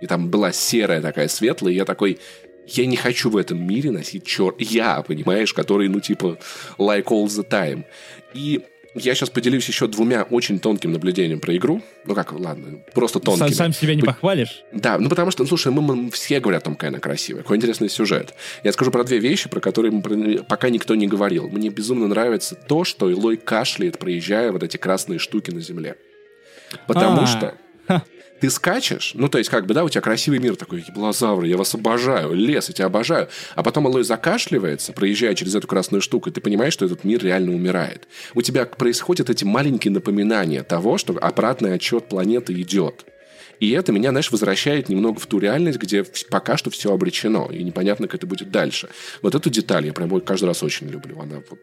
И 0.00 0.06
там 0.06 0.28
была 0.28 0.52
серая 0.52 1.00
такая 1.00 1.28
светлая, 1.28 1.72
и 1.72 1.76
я 1.76 1.84
такой, 1.84 2.18
я 2.66 2.86
не 2.86 2.96
хочу 2.96 3.30
в 3.30 3.36
этом 3.36 3.64
мире 3.66 3.90
носить 3.90 4.24
чер... 4.26 4.54
Я, 4.58 5.02
понимаешь, 5.02 5.52
который, 5.52 5.88
ну, 5.88 6.00
типа, 6.00 6.38
like 6.78 7.04
all 7.04 7.26
the 7.26 7.46
time. 7.48 7.84
И 8.34 8.62
я 8.94 9.14
сейчас 9.14 9.28
поделюсь 9.28 9.66
еще 9.66 9.88
двумя 9.88 10.22
очень 10.22 10.60
тонким 10.60 10.92
наблюдением 10.92 11.40
про 11.40 11.56
игру. 11.56 11.82
Ну 12.06 12.14
как, 12.14 12.32
ладно, 12.32 12.78
просто 12.94 13.18
Сам, 13.18 13.38
тонкими. 13.38 13.54
сам 13.56 13.72
себя 13.72 13.94
не 13.96 14.02
похвалишь? 14.02 14.62
Да, 14.72 14.98
ну 14.98 15.08
потому 15.08 15.32
что, 15.32 15.42
ну, 15.42 15.48
слушай, 15.48 15.72
мы, 15.72 15.82
мы 15.82 16.10
все 16.12 16.38
говорят 16.38 16.62
о 16.62 16.66
том, 16.66 16.74
какая 16.74 16.90
она 16.90 17.00
красивая, 17.00 17.42
какой 17.42 17.56
интересный 17.56 17.88
сюжет. 17.88 18.34
Я 18.62 18.72
скажу 18.72 18.92
про 18.92 19.02
две 19.02 19.18
вещи, 19.18 19.48
про 19.48 19.58
которые 19.60 19.90
мы 19.90 20.44
пока 20.48 20.70
никто 20.70 20.94
не 20.94 21.08
говорил. 21.08 21.48
Мне 21.48 21.70
безумно 21.70 22.06
нравится 22.06 22.54
то, 22.54 22.84
что 22.84 23.10
Илой 23.10 23.36
кашляет, 23.36 23.98
проезжая 23.98 24.52
вот 24.52 24.62
эти 24.62 24.76
красные 24.76 25.18
штуки 25.18 25.50
на 25.50 25.60
земле. 25.60 25.96
Потому 26.86 27.22
А, 27.22 27.26
что 27.26 27.54
ха. 27.88 28.04
Ты 28.44 28.50
скачешь, 28.50 29.12
ну, 29.14 29.30
то 29.30 29.38
есть, 29.38 29.48
как 29.48 29.64
бы, 29.64 29.72
да, 29.72 29.84
у 29.84 29.88
тебя 29.88 30.02
красивый 30.02 30.38
мир 30.38 30.54
такой, 30.54 30.84
еблозавры, 30.86 31.48
я 31.48 31.56
вас 31.56 31.74
обожаю, 31.74 32.34
лес, 32.34 32.68
я 32.68 32.74
тебя 32.74 32.86
обожаю. 32.86 33.28
А 33.54 33.62
потом 33.62 33.88
Элой 33.88 34.04
закашливается, 34.04 34.92
проезжая 34.92 35.34
через 35.34 35.54
эту 35.54 35.66
красную 35.66 36.02
штуку, 36.02 36.28
и 36.28 36.32
ты 36.32 36.42
понимаешь, 36.42 36.74
что 36.74 36.84
этот 36.84 37.04
мир 37.04 37.24
реально 37.24 37.54
умирает. 37.54 38.06
У 38.34 38.42
тебя 38.42 38.66
происходят 38.66 39.30
эти 39.30 39.44
маленькие 39.44 39.92
напоминания 39.94 40.62
того, 40.62 40.98
что 40.98 41.16
обратный 41.18 41.72
отчет 41.72 42.10
планеты 42.10 42.52
идет. 42.60 43.06
И 43.60 43.70
это 43.70 43.92
меня, 43.92 44.10
знаешь, 44.10 44.30
возвращает 44.30 44.90
немного 44.90 45.20
в 45.20 45.26
ту 45.26 45.38
реальность, 45.38 45.78
где 45.78 46.04
пока 46.28 46.58
что 46.58 46.68
все 46.68 46.92
обречено, 46.92 47.48
и 47.50 47.62
непонятно, 47.62 48.08
как 48.08 48.16
это 48.16 48.26
будет 48.26 48.50
дальше. 48.50 48.90
Вот 49.22 49.34
эту 49.34 49.48
деталь 49.48 49.86
я 49.86 49.94
прям 49.94 50.20
каждый 50.20 50.44
раз 50.44 50.62
очень 50.62 50.86
люблю. 50.88 51.18
Она 51.18 51.36
вот 51.48 51.60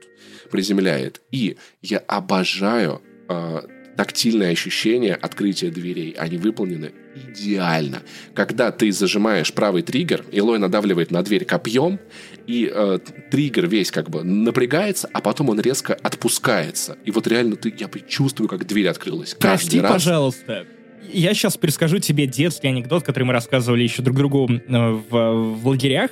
приземляет. 0.50 1.22
И 1.30 1.58
я 1.84 2.00
обожаю 2.00 3.04
э, 3.30 3.62
тактильное 3.96 4.52
ощущение 4.52 5.16
открытия 5.16 5.70
дверей. 5.70 6.16
Они 6.18 6.38
выполнены 6.38 6.92
идеально. 7.16 8.02
Когда 8.34 8.72
ты 8.72 8.92
зажимаешь 8.92 9.54
правый 9.54 9.82
триггер, 9.82 10.26
Илой 10.32 10.60
надавливает 10.60 11.12
на 11.12 11.22
дверь 11.24 11.46
копьем, 11.46 12.00
и 12.48 12.72
э, 12.74 13.00
триггер 13.30 13.68
весь 13.68 13.92
как 13.92 14.10
бы 14.10 14.24
напрягается, 14.24 15.10
а 15.14 15.22
потом 15.22 15.50
он 15.50 15.60
резко 15.60 15.94
отпускается. 15.94 16.98
И 17.06 17.12
вот 17.12 17.28
реально 17.28 17.56
ты, 17.56 17.74
я 17.78 17.90
чувствую, 18.08 18.48
как 18.48 18.66
дверь 18.66 18.88
открылась. 18.88 19.36
Прости, 19.36 19.80
раз. 19.80 19.92
пожалуйста. 19.92 20.66
Я 21.12 21.34
сейчас 21.34 21.58
перескажу 21.58 22.00
тебе 22.00 22.28
детский 22.28 22.68
анекдот, 22.68 23.04
который 23.04 23.24
мы 23.24 23.34
рассказывали 23.34 23.84
еще 23.84 24.02
друг 24.02 24.18
другу 24.18 24.50
э, 24.50 24.60
в, 24.70 25.10
в 25.10 25.68
лагерях. 25.68 26.12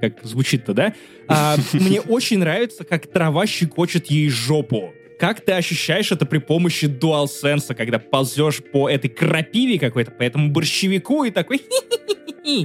Как 0.00 0.22
звучит-то, 0.22 0.74
да? 0.74 0.94
А, 1.28 1.56
мне 1.72 2.00
очень 2.00 2.38
нравится, 2.38 2.84
как 2.84 3.06
трава 3.06 3.46
щекочет 3.46 4.06
ей 4.06 4.28
жопу. 4.28 4.92
Как 5.18 5.40
ты 5.40 5.52
ощущаешь 5.52 6.10
это 6.12 6.26
при 6.26 6.38
помощи 6.38 6.86
DualSense, 6.86 7.74
когда 7.74 7.98
ползешь 7.98 8.62
по 8.62 8.88
этой 8.88 9.08
крапиве 9.08 9.78
какой-то, 9.78 10.10
по 10.10 10.22
этому 10.22 10.50
борщевику 10.50 11.24
и 11.24 11.30
такой... 11.30 11.62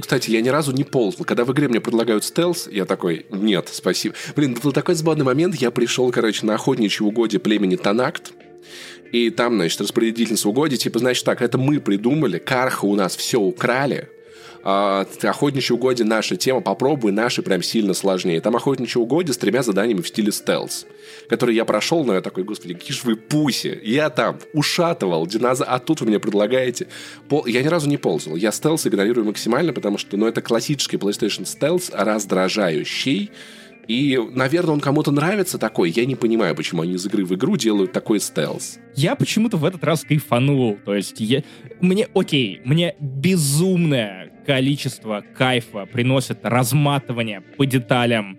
Кстати, 0.00 0.30
я 0.30 0.42
ни 0.42 0.48
разу 0.48 0.72
не 0.72 0.84
ползал. 0.84 1.24
Когда 1.24 1.44
в 1.44 1.52
игре 1.52 1.68
мне 1.68 1.80
предлагают 1.80 2.24
стелс, 2.24 2.68
я 2.70 2.84
такой, 2.84 3.24
нет, 3.30 3.68
спасибо. 3.72 4.14
Блин, 4.36 4.58
был 4.62 4.72
такой 4.72 4.94
забавный 4.94 5.24
момент. 5.24 5.54
Я 5.54 5.70
пришел, 5.70 6.10
короче, 6.10 6.44
на 6.44 6.54
охотничье 6.54 7.06
угодье 7.06 7.40
племени 7.40 7.76
Танакт. 7.76 8.32
И 9.12 9.30
там, 9.30 9.56
значит, 9.56 9.80
распорядительница 9.80 10.48
угодья, 10.48 10.76
типа, 10.76 10.98
значит, 10.98 11.24
так, 11.24 11.42
это 11.42 11.58
мы 11.58 11.80
придумали, 11.80 12.38
Карха 12.38 12.84
у 12.84 12.94
нас 12.94 13.16
все 13.16 13.40
украли, 13.40 14.08
а, 14.62 15.06
охотничье 15.22 15.74
угодье 15.76 16.04
наша 16.04 16.36
тема, 16.36 16.60
попробуй, 16.60 17.12
наши 17.12 17.42
прям 17.42 17.62
сильно 17.62 17.94
сложнее. 17.94 18.40
Там 18.40 18.56
охотничье 18.56 19.00
угодье 19.00 19.32
с 19.32 19.38
тремя 19.38 19.62
заданиями 19.62 20.02
в 20.02 20.08
стиле 20.08 20.32
стелс, 20.32 20.86
которые 21.28 21.56
я 21.56 21.64
прошел, 21.64 22.04
но 22.04 22.14
я 22.14 22.20
такой, 22.20 22.44
господи, 22.44 22.74
какие 22.74 22.96
вы 23.04 23.16
пуси. 23.16 23.80
Я 23.82 24.10
там 24.10 24.38
ушатывал 24.52 25.26
динозавр, 25.26 25.70
а 25.70 25.78
тут 25.78 26.00
вы 26.00 26.08
мне 26.08 26.20
предлагаете... 26.20 26.88
Пол... 27.28 27.46
Я 27.46 27.62
ни 27.62 27.68
разу 27.68 27.88
не 27.88 27.96
ползал. 27.96 28.36
Я 28.36 28.52
стелс 28.52 28.86
игнорирую 28.86 29.26
максимально, 29.26 29.72
потому 29.72 29.98
что, 29.98 30.16
ну, 30.16 30.26
это 30.26 30.42
классический 30.42 30.96
PlayStation 30.96 31.46
стелс, 31.46 31.90
раздражающий. 31.92 33.30
И, 33.90 34.16
наверное, 34.34 34.74
он 34.74 34.80
кому-то 34.80 35.10
нравится 35.10 35.58
такой. 35.58 35.90
Я 35.90 36.06
не 36.06 36.14
понимаю, 36.14 36.54
почему 36.54 36.82
они 36.82 36.92
из 36.92 37.04
игры 37.06 37.24
в 37.24 37.34
игру 37.34 37.56
делают 37.56 37.90
такой 37.90 38.20
стелс. 38.20 38.78
Я 38.94 39.16
почему-то 39.16 39.56
в 39.56 39.64
этот 39.64 39.82
раз 39.82 40.04
кайфанул. 40.04 40.78
То 40.84 40.94
есть 40.94 41.18
я... 41.18 41.42
Мне, 41.80 42.06
окей, 42.14 42.60
мне 42.64 42.94
безумное 43.00 44.30
количество 44.46 45.24
кайфа 45.36 45.86
приносит 45.86 46.38
разматывание 46.44 47.40
по 47.40 47.66
деталям 47.66 48.38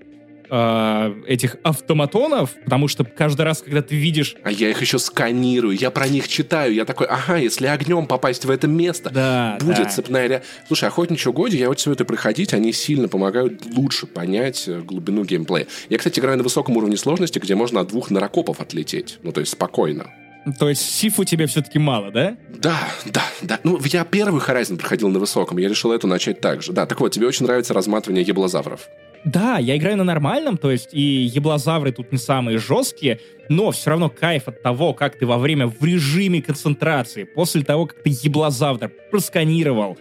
э, 0.51 1.13
этих 1.27 1.55
автоматонов, 1.63 2.51
потому 2.63 2.87
что 2.87 3.03
каждый 3.03 3.41
раз, 3.43 3.61
когда 3.61 3.81
ты 3.81 3.95
видишь... 3.95 4.35
А 4.43 4.51
я 4.51 4.69
их 4.69 4.81
еще 4.81 4.99
сканирую, 4.99 5.75
я 5.75 5.89
про 5.89 6.07
них 6.07 6.27
читаю. 6.27 6.73
Я 6.73 6.85
такой, 6.85 7.07
ага, 7.07 7.37
если 7.37 7.65
огнем 7.67 8.05
попасть 8.05 8.45
в 8.45 8.49
это 8.51 8.67
место, 8.67 9.09
Да, 9.09 9.57
будет 9.61 9.83
да. 9.83 9.89
цепная 9.89 10.27
ря... 10.27 10.41
Слушай, 10.67 10.89
охотничье 10.89 11.31
угодье, 11.31 11.59
я 11.59 11.69
вот 11.69 11.79
все 11.79 11.93
это 11.93 12.05
проходить, 12.05 12.53
они 12.53 12.73
сильно 12.73 13.07
помогают 13.07 13.65
лучше 13.73 14.05
понять 14.05 14.67
э, 14.67 14.81
глубину 14.81 15.23
геймплея. 15.23 15.67
Я, 15.89 15.97
кстати, 15.97 16.19
играю 16.19 16.37
на 16.37 16.43
высоком 16.43 16.77
уровне 16.77 16.97
сложности, 16.97 17.39
где 17.39 17.55
можно 17.55 17.79
от 17.79 17.87
двух 17.87 18.11
наракопов 18.11 18.59
отлететь. 18.59 19.17
Ну, 19.23 19.31
то 19.31 19.39
есть 19.39 19.53
спокойно. 19.53 20.11
То 20.57 20.69
есть 20.69 20.81
сифу 20.81 21.23
тебе 21.23 21.45
все-таки 21.45 21.77
мало, 21.77 22.11
да? 22.11 22.35
Да, 22.49 22.77
да, 23.05 23.23
да. 23.41 23.59
Ну, 23.63 23.79
я 23.85 24.03
первый 24.03 24.41
Horizon 24.41 24.77
проходил 24.77 25.09
на 25.09 25.19
высоком, 25.19 25.57
я 25.57 25.69
решил 25.69 25.91
эту 25.91 26.07
начать 26.07 26.41
так 26.41 26.63
же. 26.63 26.73
Да, 26.73 26.85
так 26.85 26.99
вот, 26.99 27.11
тебе 27.11 27.27
очень 27.27 27.45
нравится 27.45 27.73
разматывание 27.73 28.23
еблозавров. 28.23 28.89
Да, 29.23 29.59
я 29.59 29.77
играю 29.77 29.97
на 29.97 30.03
нормальном, 30.03 30.57
то 30.57 30.71
есть 30.71 30.89
и 30.93 30.99
еблозавры 30.99 31.91
тут 31.91 32.11
не 32.11 32.17
самые 32.17 32.57
жесткие, 32.57 33.19
но 33.49 33.69
все 33.69 33.91
равно 33.91 34.09
кайф 34.09 34.47
от 34.47 34.63
того, 34.63 34.93
как 34.93 35.17
ты 35.17 35.27
во 35.27 35.37
время 35.37 35.67
в 35.67 35.83
режиме 35.83 36.41
концентрации, 36.41 37.23
после 37.23 37.63
того, 37.63 37.85
как 37.85 38.01
ты 38.01 38.09
еблозавр 38.09 38.89
просканировал, 39.11 39.97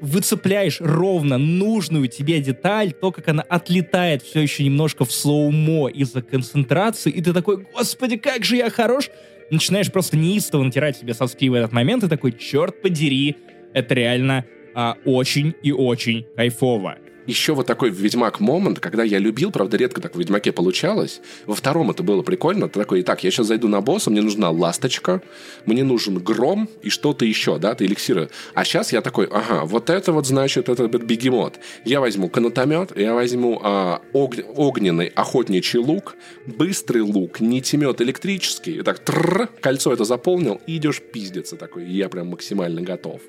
выцепляешь 0.00 0.80
ровно 0.80 1.36
нужную 1.36 2.08
тебе 2.08 2.40
деталь, 2.40 2.92
то, 2.92 3.12
как 3.12 3.28
она 3.28 3.42
отлетает 3.42 4.22
все 4.22 4.40
еще 4.40 4.64
немножко 4.64 5.04
в 5.04 5.12
слоумо 5.12 5.88
из-за 5.88 6.22
концентрации, 6.22 7.12
и 7.12 7.20
ты 7.20 7.34
такой, 7.34 7.66
господи, 7.74 8.16
как 8.16 8.44
же 8.44 8.56
я 8.56 8.70
хорош! 8.70 9.10
Начинаешь 9.52 9.92
просто 9.92 10.16
неистово 10.16 10.62
натирать 10.62 10.96
себе 10.96 11.12
соски 11.12 11.50
в 11.50 11.52
этот 11.52 11.72
момент, 11.72 12.02
и 12.02 12.08
такой, 12.08 12.32
черт 12.32 12.80
подери, 12.80 13.36
это 13.74 13.92
реально 13.92 14.46
а, 14.74 14.96
очень 15.04 15.54
и 15.62 15.72
очень 15.72 16.24
кайфово. 16.34 16.96
Еще 17.26 17.54
вот 17.54 17.66
такой 17.66 17.90
Ведьмак 17.90 18.40
момент, 18.40 18.80
когда 18.80 19.02
я 19.04 19.18
любил, 19.18 19.50
правда, 19.50 19.76
редко 19.76 20.00
так 20.00 20.14
в 20.14 20.18
Ведьмаке 20.18 20.52
получалось. 20.52 21.20
Во 21.46 21.54
втором 21.54 21.90
это 21.90 22.02
было 22.02 22.22
прикольно. 22.22 22.68
Ты 22.68 22.80
такой, 22.80 23.02
итак, 23.02 23.24
я 23.24 23.30
сейчас 23.30 23.46
зайду 23.46 23.68
на 23.68 23.80
босса, 23.80 24.10
мне 24.10 24.22
нужна 24.22 24.50
ласточка, 24.50 25.22
мне 25.66 25.84
нужен 25.84 26.18
гром 26.18 26.68
и 26.82 26.90
что-то 26.90 27.24
еще, 27.24 27.58
да, 27.58 27.74
ты 27.74 27.86
эликсиры. 27.86 28.30
А 28.54 28.64
сейчас 28.64 28.92
я 28.92 29.00
такой, 29.00 29.26
ага, 29.26 29.64
вот 29.64 29.90
это 29.90 30.12
вот 30.12 30.26
значит, 30.26 30.68
это 30.68 30.88
бегемот. 30.88 31.58
Я 31.84 32.00
возьму 32.00 32.28
канатомет, 32.28 32.96
я 32.96 33.14
возьму 33.14 33.60
а, 33.62 34.02
ог, 34.12 34.34
огненный 34.56 35.06
охотничий 35.06 35.78
лук, 35.78 36.16
быстрый 36.46 37.02
лук, 37.02 37.40
нитемет 37.40 38.00
электрический. 38.00 38.78
И 38.78 38.82
так, 38.82 38.98
тррр, 38.98 39.48
кольцо 39.60 39.92
это 39.92 40.04
заполнил, 40.04 40.60
и 40.66 40.76
идешь 40.76 41.00
пиздиться 41.00 41.56
такой. 41.56 41.86
Я 41.86 42.08
прям 42.08 42.28
максимально 42.28 42.82
готов. 42.82 43.20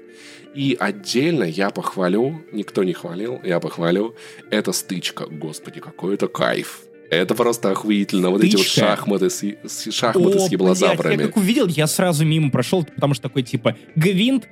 И 0.53 0.77
отдельно 0.79 1.43
я 1.43 1.69
похвалю, 1.71 2.43
никто 2.51 2.83
не 2.83 2.93
хвалил, 2.93 3.39
я 3.43 3.59
похвалю, 3.59 4.15
это 4.51 4.71
стычка. 4.71 5.25
Господи, 5.25 5.79
какой 5.79 6.13
это 6.15 6.27
кайф. 6.27 6.81
Это 7.09 7.35
просто 7.35 7.71
охуительно. 7.71 8.29
Вот 8.29 8.43
эти 8.43 8.55
вот 8.55 8.65
шахматы 8.65 9.29
с, 9.29 9.43
с- 9.43 9.91
шахматы 9.91 10.37
О, 10.37 10.47
с 10.47 10.51
еблозаврами. 10.51 11.15
блядь, 11.15 11.19
я 11.21 11.27
как 11.27 11.37
увидел, 11.37 11.67
я 11.67 11.87
сразу 11.87 12.25
мимо 12.25 12.49
прошел, 12.51 12.83
потому 12.83 13.13
что 13.13 13.23
такой 13.23 13.43
типа 13.43 13.75
Гвинт, 13.95 14.47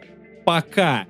пока. 0.45 1.05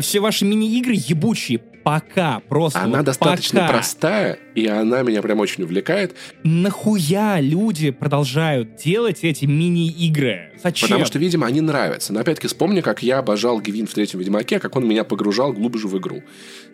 Все 0.00 0.18
ваши 0.20 0.44
мини-игры 0.44 0.94
ебучие, 0.96 1.58
пока. 1.58 2.40
Просто 2.48 2.80
Она 2.82 2.98
вот 2.98 3.06
достаточно 3.06 3.60
пока. 3.60 3.72
простая, 3.74 4.38
и 4.56 4.66
она 4.66 5.02
меня 5.02 5.22
прям 5.22 5.38
очень 5.38 5.62
увлекает, 5.62 6.16
Нахуя 6.42 7.40
люди 7.40 7.90
продолжают 7.90 8.76
делать 8.76 9.18
эти 9.22 9.44
мини-игры? 9.44 10.50
Зачем? 10.62 10.88
потому 10.88 11.04
что, 11.04 11.18
видимо, 11.18 11.46
они 11.46 11.60
нравятся. 11.60 12.12
Но 12.12 12.20
опять-таки 12.20 12.48
вспомни, 12.48 12.80
как 12.80 13.02
я 13.02 13.18
обожал 13.18 13.60
Гвин 13.60 13.86
в 13.86 13.94
третьем 13.94 14.20
Ведьмаке, 14.20 14.58
как 14.58 14.74
он 14.74 14.88
меня 14.88 15.04
погружал 15.04 15.52
глубже 15.52 15.86
в 15.86 15.96
игру. 15.98 16.22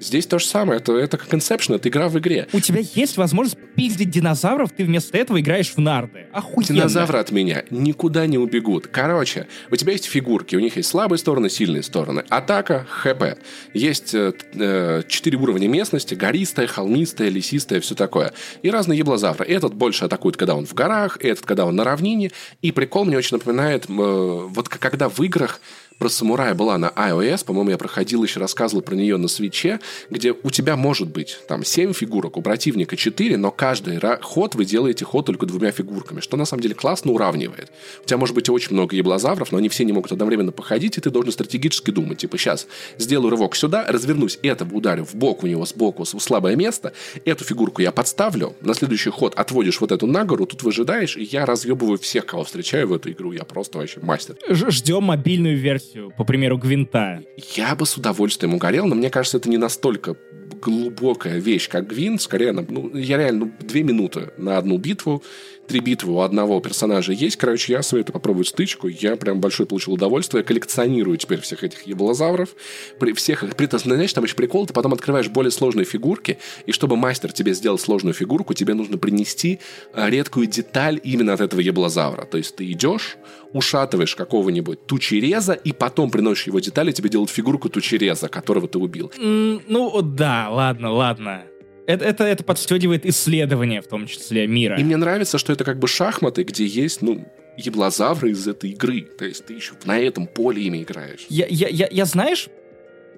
Здесь 0.00 0.26
то 0.26 0.38
же 0.38 0.46
самое. 0.46 0.78
Это, 0.80 0.96
это 0.96 1.18
как 1.18 1.28
Inception, 1.34 1.74
это 1.74 1.88
игра 1.88 2.08
в 2.08 2.18
игре. 2.18 2.46
У 2.52 2.60
тебя 2.60 2.80
есть 2.94 3.16
возможность 3.16 3.58
пиздить 3.74 4.10
динозавров, 4.10 4.70
ты 4.72 4.84
вместо 4.84 5.18
этого 5.18 5.40
играешь 5.40 5.70
в 5.70 5.78
нарды. 5.78 6.26
Охуенно. 6.32 6.68
Динозавры 6.68 7.18
от 7.18 7.32
меня 7.32 7.64
никуда 7.70 8.26
не 8.26 8.38
убегут. 8.38 8.86
Короче, 8.86 9.46
у 9.70 9.76
тебя 9.76 9.92
есть 9.92 10.04
фигурки, 10.04 10.56
у 10.56 10.60
них 10.60 10.76
есть 10.76 10.88
слабые 10.88 11.18
стороны, 11.18 11.50
сильные 11.50 11.82
стороны. 11.82 12.24
Атака, 12.28 12.86
ХП. 12.88 13.38
Есть 13.74 14.14
э, 14.14 14.32
э, 14.54 15.02
четыре 15.08 15.38
уровня 15.38 15.68
местности, 15.68 16.14
гористая, 16.14 16.66
холмистая, 16.66 17.28
лесистая, 17.28 17.71
все 17.80 17.94
такое. 17.94 18.32
И 18.62 18.70
разные 18.70 18.98
еблозавры. 18.98 19.44
Этот 19.46 19.74
больше 19.74 20.04
атакует, 20.04 20.36
когда 20.36 20.54
он 20.54 20.66
в 20.66 20.74
горах, 20.74 21.18
этот, 21.20 21.44
когда 21.46 21.66
он 21.66 21.76
на 21.76 21.84
равнине. 21.84 22.30
И 22.60 22.72
прикол 22.72 23.04
мне 23.04 23.16
очень 23.16 23.36
напоминает, 23.36 23.86
э, 23.88 23.92
вот 23.92 24.68
когда 24.68 25.08
в 25.08 25.20
играх 25.20 25.60
про 26.02 26.08
самурая 26.08 26.52
была 26.52 26.78
на 26.78 26.88
iOS, 26.88 27.44
по-моему, 27.44 27.70
я 27.70 27.78
проходил 27.78 28.24
еще, 28.24 28.40
рассказывал 28.40 28.82
про 28.82 28.96
нее 28.96 29.18
на 29.18 29.28
свече, 29.28 29.78
где 30.10 30.32
у 30.32 30.50
тебя 30.50 30.74
может 30.74 31.06
быть 31.06 31.38
там 31.46 31.64
7 31.64 31.92
фигурок, 31.92 32.36
у 32.36 32.42
противника 32.42 32.96
4, 32.96 33.36
но 33.36 33.52
каждый 33.52 34.00
ход 34.20 34.56
вы 34.56 34.64
делаете 34.64 35.04
ход 35.04 35.26
только 35.26 35.46
двумя 35.46 35.70
фигурками, 35.70 36.18
что 36.18 36.36
на 36.36 36.44
самом 36.44 36.62
деле 36.62 36.74
классно 36.74 37.12
уравнивает. 37.12 37.70
У 38.02 38.08
тебя 38.08 38.16
может 38.16 38.34
быть 38.34 38.48
очень 38.48 38.72
много 38.72 38.96
еблозавров, 38.96 39.52
но 39.52 39.58
они 39.58 39.68
все 39.68 39.84
не 39.84 39.92
могут 39.92 40.10
одновременно 40.10 40.50
походить, 40.50 40.98
и 40.98 41.00
ты 41.00 41.08
должен 41.08 41.30
стратегически 41.30 41.92
думать, 41.92 42.18
типа, 42.18 42.36
сейчас 42.36 42.66
сделаю 42.98 43.30
рывок 43.30 43.54
сюда, 43.54 43.86
развернусь, 43.86 44.40
этого 44.42 44.74
ударю 44.74 45.04
в 45.04 45.14
бок 45.14 45.44
у 45.44 45.46
него 45.46 45.64
сбоку, 45.66 46.02
в 46.02 46.18
слабое 46.18 46.56
место, 46.56 46.94
эту 47.24 47.44
фигурку 47.44 47.80
я 47.80 47.92
подставлю, 47.92 48.56
на 48.60 48.74
следующий 48.74 49.10
ход 49.10 49.34
отводишь 49.36 49.80
вот 49.80 49.92
эту 49.92 50.08
на 50.08 50.24
гору, 50.24 50.46
тут 50.46 50.64
выжидаешь, 50.64 51.16
и 51.16 51.22
я 51.22 51.46
разъебываю 51.46 51.96
всех, 51.96 52.26
кого 52.26 52.42
встречаю 52.42 52.88
в 52.88 52.92
эту 52.92 53.12
игру, 53.12 53.30
я 53.30 53.44
просто 53.44 53.78
вообще 53.78 54.00
мастер. 54.00 54.34
Ждем 54.48 55.04
мобильную 55.04 55.56
версию, 55.56 55.91
по 56.16 56.24
примеру, 56.24 56.58
Гвинта. 56.58 57.22
Я 57.54 57.74
бы 57.74 57.86
с 57.86 57.96
удовольствием 57.96 58.54
угорел, 58.54 58.86
но 58.86 58.94
мне 58.94 59.10
кажется, 59.10 59.38
это 59.38 59.48
не 59.48 59.58
настолько 59.58 60.16
глубокая 60.60 61.38
вещь, 61.38 61.68
как 61.68 61.88
Гвин. 61.88 62.18
Скорее, 62.18 62.52
ну, 62.52 62.96
я 62.96 63.18
реально 63.18 63.46
ну, 63.46 63.52
две 63.66 63.82
минуты 63.82 64.30
на 64.38 64.58
одну 64.58 64.78
битву, 64.78 65.22
три 65.72 65.80
битвы 65.80 66.12
у 66.12 66.20
одного 66.20 66.60
персонажа 66.60 67.12
есть. 67.12 67.36
Короче, 67.36 67.72
я 67.72 67.82
советую 67.82 68.12
попробовать 68.12 68.48
стычку. 68.48 68.88
Я 68.88 69.16
прям 69.16 69.40
большое 69.40 69.66
получил 69.66 69.94
удовольствие. 69.94 70.40
Я 70.42 70.44
коллекционирую 70.44 71.16
теперь 71.16 71.40
всех 71.40 71.64
этих 71.64 71.86
еблозавров. 71.86 72.50
При 72.98 73.14
всех 73.14 73.42
их... 73.42 73.54
Знаешь, 73.80 74.12
там 74.12 74.24
еще 74.24 74.34
прикол, 74.34 74.66
ты 74.66 74.74
потом 74.74 74.92
открываешь 74.92 75.28
более 75.28 75.50
сложные 75.50 75.86
фигурки, 75.86 76.36
и 76.66 76.72
чтобы 76.72 76.96
мастер 76.96 77.32
тебе 77.32 77.54
сделал 77.54 77.78
сложную 77.78 78.12
фигурку, 78.12 78.52
тебе 78.52 78.74
нужно 78.74 78.98
принести 78.98 79.60
а, 79.94 80.10
редкую 80.10 80.46
деталь 80.46 81.00
именно 81.02 81.32
от 81.32 81.40
этого 81.40 81.60
еблозавра. 81.60 82.26
То 82.26 82.36
есть 82.36 82.54
ты 82.56 82.70
идешь, 82.70 83.16
ушатываешь 83.54 84.14
какого-нибудь 84.14 84.86
тучереза, 84.86 85.54
и 85.54 85.72
потом 85.72 86.10
приносишь 86.10 86.48
его 86.48 86.60
детали, 86.60 86.92
тебе 86.92 87.08
делают 87.08 87.30
фигурку 87.30 87.70
тучереза, 87.70 88.28
которого 88.28 88.68
ты 88.68 88.78
убил. 88.78 89.10
М, 89.18 89.62
Ну, 89.68 90.02
да, 90.02 90.50
ладно, 90.50 90.92
ладно. 90.92 91.44
Это, 91.86 92.04
это, 92.04 92.24
это 92.24 92.44
подстегивает 92.44 93.06
исследования, 93.06 93.82
в 93.82 93.86
том 93.86 94.06
числе, 94.06 94.46
мира. 94.46 94.78
И 94.78 94.84
мне 94.84 94.96
нравится, 94.96 95.38
что 95.38 95.52
это 95.52 95.64
как 95.64 95.78
бы 95.78 95.88
шахматы, 95.88 96.44
где 96.44 96.64
есть, 96.64 97.02
ну, 97.02 97.26
еблозавры 97.56 98.30
из 98.30 98.46
этой 98.46 98.70
игры. 98.70 99.02
То 99.02 99.24
есть 99.24 99.46
ты 99.46 99.54
еще 99.54 99.72
на 99.84 99.98
этом 99.98 100.26
поле 100.26 100.62
ими 100.62 100.82
играешь. 100.82 101.26
Я, 101.28 101.46
я, 101.48 101.68
я, 101.68 101.88
я 101.90 102.04
знаешь, 102.04 102.48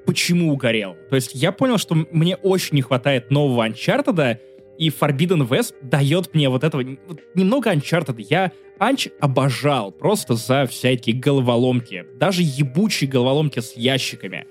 почему 0.07 0.53
угорел? 0.53 0.97
То 1.11 1.17
есть 1.17 1.35
я 1.35 1.53
понял, 1.53 1.79
что 1.79 1.95
мне 1.95 2.37
очень 2.37 2.77
не 2.77 2.83
хватает 2.83 3.31
нового 3.31 3.67
Uncharted, 3.69 4.39
и 4.79 4.89
Forbidden 4.89 5.49
West 5.49 5.75
дает 5.83 6.35
мне 6.35 6.49
вот 6.49 6.65
этого... 6.65 6.85
вот 7.07 7.21
немного 7.35 7.73
Uncharted. 7.73 8.17
Я 8.29 8.51
Анч 8.79 9.09
обожал 9.21 9.93
просто 9.93 10.35
за 10.35 10.67
всякие 10.67 11.17
головоломки. 11.17 12.05
Даже 12.17 12.43
ебучие 12.43 13.09
головоломки 13.09 13.61
с 13.61 13.77
ящиками. 13.77 14.47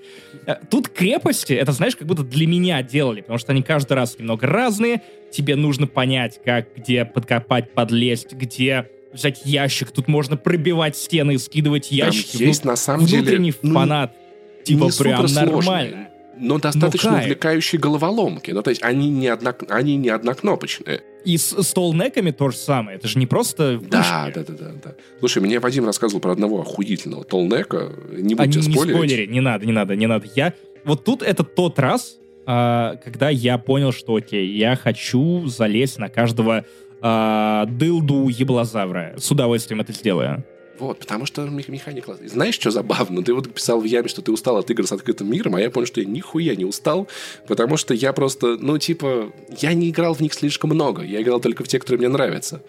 Э, 0.46 0.56
Тут 0.70 0.88
крепости, 0.88 1.52
это, 1.52 1.72
знаешь, 1.72 1.96
как 1.96 2.06
будто 2.06 2.22
для 2.22 2.46
меня 2.46 2.82
делали, 2.82 3.20
потому 3.20 3.38
что 3.38 3.52
они 3.52 3.62
каждый 3.62 3.94
раз 3.94 4.18
немного 4.18 4.46
разные. 4.46 5.02
Тебе 5.32 5.56
нужно 5.56 5.86
понять, 5.86 6.40
как, 6.44 6.68
где 6.76 7.04
подкопать, 7.04 7.72
подлезть, 7.72 8.32
где 8.32 8.88
взять 9.12 9.42
ящик. 9.44 9.90
Тут 9.90 10.08
можно 10.08 10.36
пробивать 10.36 10.96
стены 10.96 11.34
и 11.34 11.38
скидывать 11.38 11.88
Там 11.88 11.98
ящики. 11.98 12.42
есть 12.42 12.64
Ну, 12.64 12.70
на 12.70 12.76
самом 12.76 13.06
деле... 13.06 13.22
внутренний 13.22 13.54
ну, 13.62 13.74
фанат. 13.74 14.16
Типа 14.64 14.84
не 14.84 14.90
прям 14.90 15.26
нормально. 15.26 16.08
Но 16.38 16.58
достаточно 16.58 17.10
кайф. 17.12 17.24
увлекающие 17.24 17.80
головоломки. 17.80 18.50
Ну, 18.50 18.62
то 18.62 18.70
есть 18.70 18.82
они 18.82 19.10
не, 19.10 19.28
одно, 19.28 19.54
они 19.68 19.96
не 19.96 20.08
однокнопочные. 20.08 21.02
И 21.24 21.38
с 21.38 21.62
столнеками 21.62 22.30
то 22.30 22.50
же 22.50 22.56
самое. 22.56 22.98
Это 22.98 23.08
же 23.08 23.18
не 23.18 23.26
просто 23.26 23.78
Да, 23.82 24.30
да, 24.34 24.44
да, 24.44 24.54
да, 24.54 24.70
да. 24.82 24.94
Слушай, 25.20 25.42
мне 25.42 25.58
Вадим 25.58 25.86
рассказывал 25.86 26.20
про 26.20 26.32
одного 26.32 26.60
охуительного 26.60 27.24
толнека. 27.24 27.92
Не 28.12 28.34
А, 28.34 28.44
будьте 28.44 28.60
не, 28.60 28.66
не 28.66 28.72
спойлерить. 28.74 28.96
спойлери, 28.96 29.26
не 29.26 29.40
надо, 29.40 29.66
не 29.66 29.72
надо, 29.72 29.96
не 29.96 30.06
надо. 30.06 30.26
Я... 30.34 30.52
Вот 30.84 31.04
тут 31.04 31.22
это 31.22 31.44
тот 31.44 31.78
раз, 31.78 32.18
а, 32.46 32.96
когда 33.02 33.30
я 33.30 33.56
понял, 33.56 33.92
что 33.92 34.16
окей, 34.16 34.46
я 34.56 34.76
хочу 34.76 35.46
залезть 35.46 35.98
на 35.98 36.08
каждого 36.10 36.64
а, 37.00 37.66
дылду 37.66 38.28
еблозавра. 38.28 39.14
С 39.16 39.30
удовольствием 39.30 39.80
это 39.80 39.92
сделаю. 39.92 40.44
Вот, 40.78 40.98
потому 40.98 41.26
что 41.26 41.42
мех- 41.42 41.68
механик 41.68 42.04
классный. 42.04 42.28
Знаешь, 42.28 42.54
что 42.54 42.70
забавно? 42.70 43.22
Ты 43.22 43.32
вот 43.32 43.52
писал 43.52 43.80
в 43.80 43.84
яме, 43.84 44.08
что 44.08 44.22
ты 44.22 44.32
устал 44.32 44.56
от 44.56 44.70
игр 44.70 44.86
с 44.86 44.92
открытым 44.92 45.30
миром, 45.30 45.54
а 45.54 45.60
я 45.60 45.70
понял, 45.70 45.86
что 45.86 46.00
я 46.00 46.06
нихуя 46.06 46.56
не 46.56 46.64
устал, 46.64 47.08
потому 47.46 47.76
что 47.76 47.94
я 47.94 48.12
просто, 48.12 48.56
ну, 48.60 48.78
типа, 48.78 49.32
я 49.60 49.72
не 49.74 49.90
играл 49.90 50.14
в 50.14 50.20
них 50.20 50.34
слишком 50.34 50.70
много. 50.70 51.02
Я 51.02 51.22
играл 51.22 51.40
только 51.40 51.64
в 51.64 51.68
те, 51.68 51.78
которые 51.78 51.98
мне 52.00 52.08
нравятся. 52.08 52.62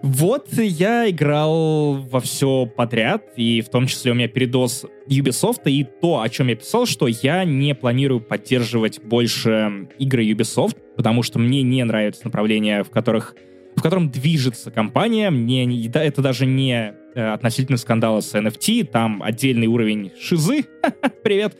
Вот 0.00 0.52
я 0.52 1.10
играл 1.10 1.94
во 1.94 2.20
все 2.20 2.66
подряд, 2.66 3.24
и 3.34 3.60
в 3.62 3.68
том 3.68 3.88
числе 3.88 4.12
у 4.12 4.14
меня 4.14 4.28
передоз 4.28 4.84
Ubisoft, 5.08 5.62
и 5.64 5.84
то, 5.84 6.20
о 6.20 6.28
чем 6.28 6.46
я 6.48 6.54
писал, 6.54 6.86
что 6.86 7.08
я 7.08 7.42
не 7.44 7.74
планирую 7.74 8.20
поддерживать 8.20 9.02
больше 9.02 9.88
игры 9.98 10.24
Ubisoft, 10.24 10.76
потому 10.96 11.24
что 11.24 11.40
мне 11.40 11.62
не 11.62 11.82
нравится 11.82 12.20
направление, 12.24 12.84
в 12.84 12.90
которых 12.90 13.34
в 13.74 13.82
котором 13.82 14.10
движется 14.10 14.70
компания. 14.72 15.30
Мне 15.30 15.86
это 15.86 16.20
даже 16.20 16.46
не 16.46 16.94
относительно 17.18 17.78
скандала 17.78 18.20
с 18.20 18.34
NFT, 18.34 18.84
там 18.84 19.22
отдельный 19.22 19.66
уровень 19.66 20.12
шизы. 20.20 20.64
Привет. 21.22 21.56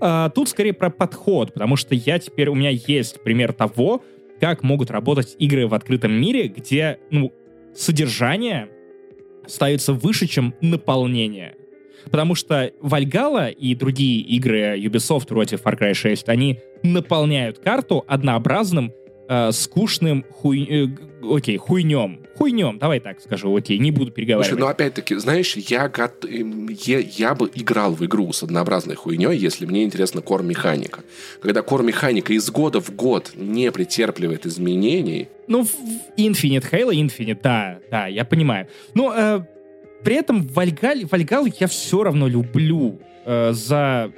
А, 0.00 0.30
тут 0.30 0.48
скорее 0.48 0.72
про 0.72 0.90
подход, 0.90 1.52
потому 1.52 1.76
что 1.76 1.94
я 1.94 2.18
теперь, 2.18 2.48
у 2.48 2.54
меня 2.54 2.70
есть 2.70 3.22
пример 3.22 3.52
того, 3.52 4.02
как 4.40 4.62
могут 4.62 4.90
работать 4.90 5.36
игры 5.38 5.68
в 5.68 5.74
открытом 5.74 6.12
мире, 6.12 6.48
где, 6.48 6.98
ну, 7.10 7.32
содержание 7.74 8.68
ставится 9.46 9.92
выше, 9.92 10.26
чем 10.26 10.54
наполнение. 10.60 11.54
Потому 12.10 12.34
что 12.34 12.72
Вальгала 12.80 13.48
и 13.48 13.74
другие 13.74 14.20
игры 14.20 14.78
Ubisoft 14.78 15.26
вроде 15.30 15.56
Far 15.56 15.78
Cry 15.78 15.94
6, 15.94 16.28
они 16.28 16.58
наполняют 16.82 17.58
карту 17.58 18.04
однообразным, 18.08 18.92
э, 19.28 19.52
скучным 19.52 20.24
хуй... 20.30 20.64
э, 20.64 20.86
окей, 21.34 21.56
хуйнем. 21.56 22.20
Хуйнем, 22.36 22.78
давай 22.78 22.98
так 22.98 23.20
скажу, 23.20 23.54
окей, 23.54 23.78
не 23.78 23.90
буду 23.90 24.10
переговаривать. 24.10 24.48
Слушай, 24.48 24.60
ну 24.60 24.66
опять-таки, 24.66 25.14
знаешь, 25.16 25.54
я, 25.56 25.86
гот- 25.88 26.24
эм, 26.24 26.68
я, 26.70 26.98
я 26.98 27.34
бы 27.34 27.50
играл 27.54 27.92
в 27.94 28.04
игру 28.06 28.32
с 28.32 28.42
однообразной 28.42 28.94
хуйней, 28.94 29.36
если 29.36 29.66
мне 29.66 29.84
интересна 29.84 30.22
кор-механика. 30.22 31.00
Когда 31.40 31.62
кор-механика 31.62 32.32
из 32.32 32.50
года 32.50 32.80
в 32.80 32.90
год 32.96 33.32
не 33.36 33.70
претерпливает 33.70 34.46
изменений, 34.46 35.28
Ну, 35.46 35.64
в 35.64 35.70
Infinite, 36.16 36.70
Halo 36.70 36.90
Infinite, 36.92 37.38
да, 37.42 37.78
да, 37.90 38.06
я 38.06 38.24
понимаю. 38.24 38.66
Но 38.94 39.12
э, 39.14 39.40
при 40.02 40.16
этом 40.16 40.46
Вальгаль, 40.48 41.04
Вальгал 41.04 41.46
я 41.60 41.66
все 41.68 42.02
равно 42.02 42.26
люблю 42.28 42.98
э, 43.26 43.52
за 43.52 44.10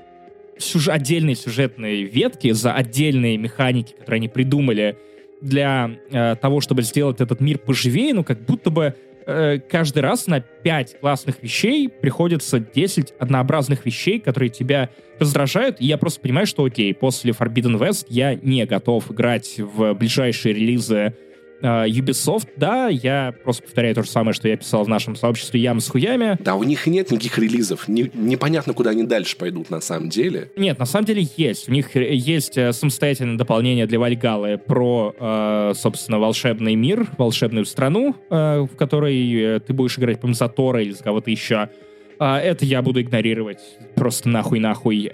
сюж... 0.59 0.89
отдельные 0.89 1.37
сюжетные 1.37 2.05
ветки, 2.05 2.53
за 2.53 2.75
отдельные 2.75 3.37
механики, 3.37 3.93
которые 3.93 4.19
они 4.19 4.29
придумали 4.29 4.97
для 5.41 5.91
э, 6.11 6.37
того, 6.41 6.61
чтобы 6.61 6.83
сделать 6.83 7.21
этот 7.21 7.41
мир 7.41 7.59
поживее, 7.59 8.15
ну, 8.15 8.25
как 8.25 8.45
будто 8.45 8.71
бы 8.71 8.95
э, 9.27 9.59
каждый 9.59 10.01
раз 10.01 10.27
на 10.27 10.41
5 10.41 11.01
классных 11.01 11.43
вещей 11.43 11.89
приходится 11.89 12.59
10 12.59 13.15
однообразных 13.19 13.85
вещей, 13.85 14.21
которые 14.21 14.49
тебя 14.49 14.91
раздражают, 15.19 15.81
и 15.81 15.87
я 15.87 15.99
просто 15.99 16.21
понимаю, 16.21 16.47
что 16.47 16.65
окей, 16.65 16.95
после 16.95 17.33
Forbidden 17.33 17.79
West 17.79 18.07
я 18.09 18.35
не 18.35 18.65
готов 18.65 19.11
играть 19.11 19.57
в 19.59 19.95
ближайшие 19.95 20.55
релизы 20.55 21.15
Uh, 21.63 21.89
Ubisoft, 21.89 22.49
да, 22.57 22.89
я 22.89 23.33
просто 23.43 23.63
повторяю 23.63 23.95
то 23.95 24.03
же 24.03 24.11
самое, 24.11 24.35
что 24.35 24.49
я 24.49 24.57
писал 24.57 24.85
в 24.85 24.89
нашем 24.89 25.17
сообществе 25.17 25.61
Ям 25.61 25.81
с 25.81 25.89
хуями. 25.89 26.37
Да, 26.41 26.57
у 26.57 26.63
них 26.63 26.87
нет 26.87 27.11
никаких 27.11 27.39
релизов. 27.39 27.89
Не, 27.89 28.11
непонятно, 28.13 28.75
куда 28.75 28.91
они 28.91 29.05
дальше 29.05 29.37
пойдут 29.39 29.71
на 29.71 29.81
самом 29.81 30.11
деле. 30.11 30.51
Нет, 30.57 30.79
на 30.79 30.85
самом 30.85 31.07
деле 31.07 31.27
есть. 31.37 31.69
У 31.69 31.73
них 31.73 31.97
есть 31.97 32.59
э, 32.59 32.73
самостоятельное 32.73 33.39
дополнение 33.39 33.87
для 33.87 33.99
Вальгалы 33.99 34.59
про, 34.59 35.15
э, 35.19 35.73
собственно, 35.75 36.19
волшебный 36.19 36.75
мир, 36.75 37.07
волшебную 37.17 37.65
страну, 37.65 38.15
э, 38.29 38.67
в 38.71 38.77
которой 38.77 39.61
ты 39.61 39.73
будешь 39.73 39.99
играть, 39.99 40.21
по-моему, 40.21 40.35
за 40.35 40.49
Тора 40.49 40.83
или 40.83 40.91
за 40.91 41.03
кого-то 41.03 41.31
еще. 41.31 41.71
Uh, 42.19 42.39
это 42.39 42.65
я 42.65 42.81
буду 42.81 43.01
игнорировать. 43.01 43.59
Просто 43.97 44.29
нахуй-нахуй. 44.29 45.11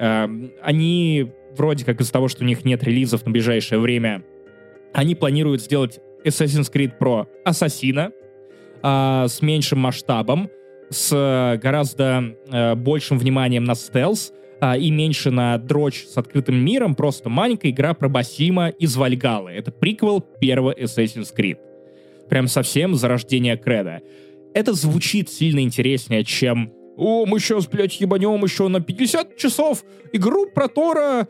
Они 0.62 1.30
вроде 1.56 1.84
как 1.84 2.00
из-за 2.00 2.12
того, 2.12 2.28
что 2.28 2.44
у 2.44 2.46
них 2.46 2.64
нет 2.64 2.84
релизов 2.84 3.24
на 3.24 3.30
ближайшее 3.30 3.78
время, 3.78 4.22
они 4.92 5.14
планируют 5.14 5.62
сделать 5.62 6.00
Assassin's 6.24 6.72
Creed 6.72 6.92
Pro 6.98 7.26
Ассасина 7.44 8.12
э, 8.82 9.26
с 9.28 9.42
меньшим 9.42 9.80
масштабом, 9.80 10.50
с 10.90 11.12
э, 11.12 11.58
гораздо 11.58 12.36
э, 12.50 12.74
большим 12.74 13.18
вниманием 13.18 13.64
на 13.64 13.74
стелс 13.74 14.32
э, 14.60 14.78
и 14.78 14.90
меньше 14.90 15.30
на 15.30 15.58
дрочь 15.58 16.04
с 16.06 16.16
открытым 16.16 16.56
миром, 16.56 16.94
просто 16.94 17.28
маленькая 17.28 17.70
игра 17.70 17.94
про 17.94 18.08
Басима 18.08 18.68
из 18.68 18.96
Вальгалы. 18.96 19.52
Это 19.52 19.70
приквел 19.70 20.20
первого 20.20 20.72
Assassin's 20.72 21.34
Creed. 21.36 21.58
Прям 22.28 22.48
совсем 22.48 22.94
зарождение 22.94 23.56
креда. 23.56 24.00
Это 24.54 24.72
звучит 24.72 25.30
сильно 25.30 25.60
интереснее, 25.60 26.24
чем 26.24 26.72
«О, 26.96 27.24
мы 27.24 27.40
сейчас, 27.40 27.66
блядь, 27.66 27.98
ебанем 28.00 28.44
еще 28.44 28.68
на 28.68 28.80
50 28.80 29.36
часов 29.36 29.84
игру 30.12 30.46
про 30.46 30.68
Тора 30.68 31.28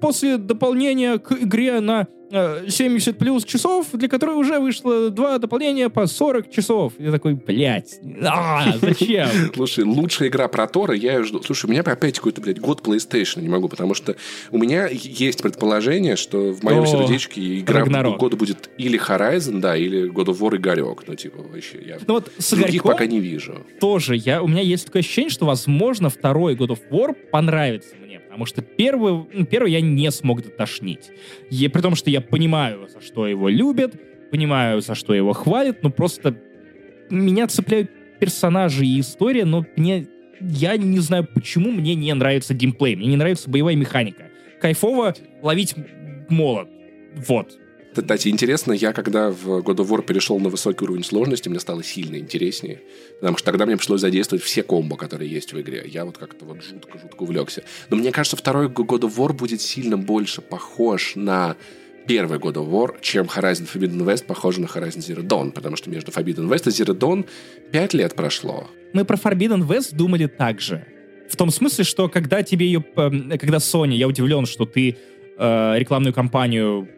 после 0.00 0.36
дополнения 0.38 1.18
к 1.18 1.32
игре 1.32 1.80
на 1.80 2.06
70 2.30 3.08
э, 3.08 3.12
плюс 3.12 3.44
часов, 3.44 3.88
для 3.92 4.08
которой 4.08 4.36
уже 4.36 4.60
вышло 4.60 5.10
два 5.10 5.38
дополнения 5.38 5.88
по 5.88 6.06
40 6.06 6.50
часов. 6.50 6.92
Я 6.98 7.10
такой, 7.10 7.34
блядь, 7.34 7.98
а, 8.24 8.72
зачем? 8.80 9.28
Слушай, 9.54 9.84
лучшая 9.84 10.28
игра 10.28 10.46
про 10.46 10.66
Тора, 10.68 10.94
я 10.94 11.14
ее 11.14 11.24
жду. 11.24 11.42
Слушай, 11.42 11.66
у 11.66 11.68
меня 11.70 11.80
опять 11.80 12.16
какой-то, 12.16 12.40
блядь, 12.40 12.60
год 12.60 12.86
PlayStation, 12.86 13.42
не 13.42 13.48
могу, 13.48 13.68
потому 13.68 13.94
что 13.94 14.14
у 14.52 14.58
меня 14.58 14.88
есть 14.90 15.42
предположение, 15.42 16.16
что 16.16 16.52
в 16.52 16.62
моем 16.62 16.86
сердечке 16.86 17.60
игра 17.60 17.84
года 17.84 18.36
будет 18.36 18.70
или 18.78 19.00
Horizon, 19.00 19.60
да, 19.60 19.76
или 19.76 20.08
God 20.10 20.26
of 20.26 20.38
War 20.38 20.56
Игорек. 20.56 21.02
Ну, 21.06 21.14
типа, 21.16 21.42
вообще, 21.42 21.82
я 21.84 21.98
ну, 22.06 22.14
вот 22.14 22.30
с 22.38 22.52
других 22.52 22.84
пока 22.84 23.06
не 23.06 23.18
вижу. 23.18 23.66
Тоже, 23.80 24.14
я, 24.14 24.42
у 24.42 24.46
меня 24.46 24.62
есть 24.62 24.86
такое 24.86 25.00
ощущение, 25.00 25.30
что, 25.30 25.46
возможно, 25.46 26.10
второй 26.10 26.54
God 26.54 26.68
of 26.68 26.80
War 26.90 27.12
понравится 27.14 27.94
потому 28.30 28.46
что 28.46 28.62
первый, 28.62 29.26
ну, 29.32 29.44
первый 29.44 29.72
я 29.72 29.80
не 29.80 30.08
смог 30.12 30.42
дотошнить. 30.42 31.10
И, 31.50 31.66
при 31.66 31.80
том, 31.80 31.96
что 31.96 32.10
я 32.10 32.20
понимаю, 32.20 32.86
за 32.88 33.00
что 33.00 33.26
его 33.26 33.48
любят, 33.48 33.94
понимаю, 34.30 34.80
за 34.80 34.94
что 34.94 35.14
его 35.14 35.32
хвалят, 35.32 35.82
но 35.82 35.90
просто 35.90 36.36
меня 37.10 37.48
цепляют 37.48 37.90
персонажи 38.20 38.86
и 38.86 39.00
история, 39.00 39.44
но 39.44 39.66
мне 39.74 40.06
я 40.40 40.76
не 40.76 41.00
знаю, 41.00 41.26
почему 41.34 41.72
мне 41.72 41.96
не 41.96 42.14
нравится 42.14 42.54
геймплей, 42.54 42.94
мне 42.94 43.08
не 43.08 43.16
нравится 43.16 43.50
боевая 43.50 43.74
механика. 43.74 44.30
Кайфово 44.60 45.14
ловить 45.42 45.74
молот. 46.28 46.68
Вот. 47.16 47.58
Кстати, 47.92 48.28
интересно, 48.28 48.72
я 48.72 48.92
когда 48.92 49.30
в 49.30 49.60
God 49.60 49.76
of 49.76 49.88
War 49.88 50.02
перешел 50.02 50.38
на 50.38 50.48
высокий 50.48 50.84
уровень 50.84 51.02
сложности, 51.02 51.48
мне 51.48 51.58
стало 51.58 51.82
сильно 51.82 52.16
интереснее, 52.16 52.82
потому 53.20 53.36
что 53.36 53.46
тогда 53.46 53.66
мне 53.66 53.76
пришлось 53.76 54.00
задействовать 54.00 54.44
все 54.44 54.62
комбо, 54.62 54.96
которые 54.96 55.28
есть 55.28 55.52
в 55.52 55.60
игре. 55.60 55.84
Я 55.86 56.04
вот 56.04 56.16
как-то 56.16 56.44
вот 56.44 56.62
жутко-жутко 56.62 57.22
увлекся. 57.22 57.64
Но 57.90 57.96
мне 57.96 58.12
кажется, 58.12 58.36
второй 58.36 58.68
God 58.68 59.00
of 59.00 59.16
War 59.16 59.32
будет 59.32 59.60
сильно 59.60 59.98
больше 59.98 60.40
похож 60.40 61.16
на 61.16 61.56
первый 62.06 62.38
God 62.38 62.54
of 62.54 62.70
War, 62.70 62.96
чем 63.00 63.26
Horizon 63.26 63.68
Forbidden 63.72 64.04
West 64.04 64.24
похож 64.26 64.58
на 64.58 64.66
Horizon 64.66 64.98
Zero 64.98 65.22
Dawn, 65.22 65.50
потому 65.50 65.76
что 65.76 65.90
между 65.90 66.12
Forbidden 66.12 66.48
West 66.48 66.68
и 66.68 66.70
Zero 66.70 66.96
Dawn 66.96 67.26
пять 67.72 67.94
лет 67.94 68.14
прошло. 68.14 68.68
Мы 68.92 69.04
про 69.04 69.16
Forbidden 69.16 69.66
West 69.66 69.96
думали 69.96 70.26
так 70.26 70.60
же. 70.60 70.84
В 71.28 71.36
том 71.36 71.50
смысле, 71.50 71.84
что 71.84 72.08
когда 72.08 72.42
тебе 72.42 72.66
ее... 72.66 72.84
Эм, 72.96 73.30
когда 73.38 73.58
Sony, 73.58 73.94
я 73.94 74.08
удивлен, 74.08 74.46
что 74.46 74.64
ты 74.64 74.96
э, 75.38 75.78
рекламную 75.78 76.12
кампанию 76.12 76.88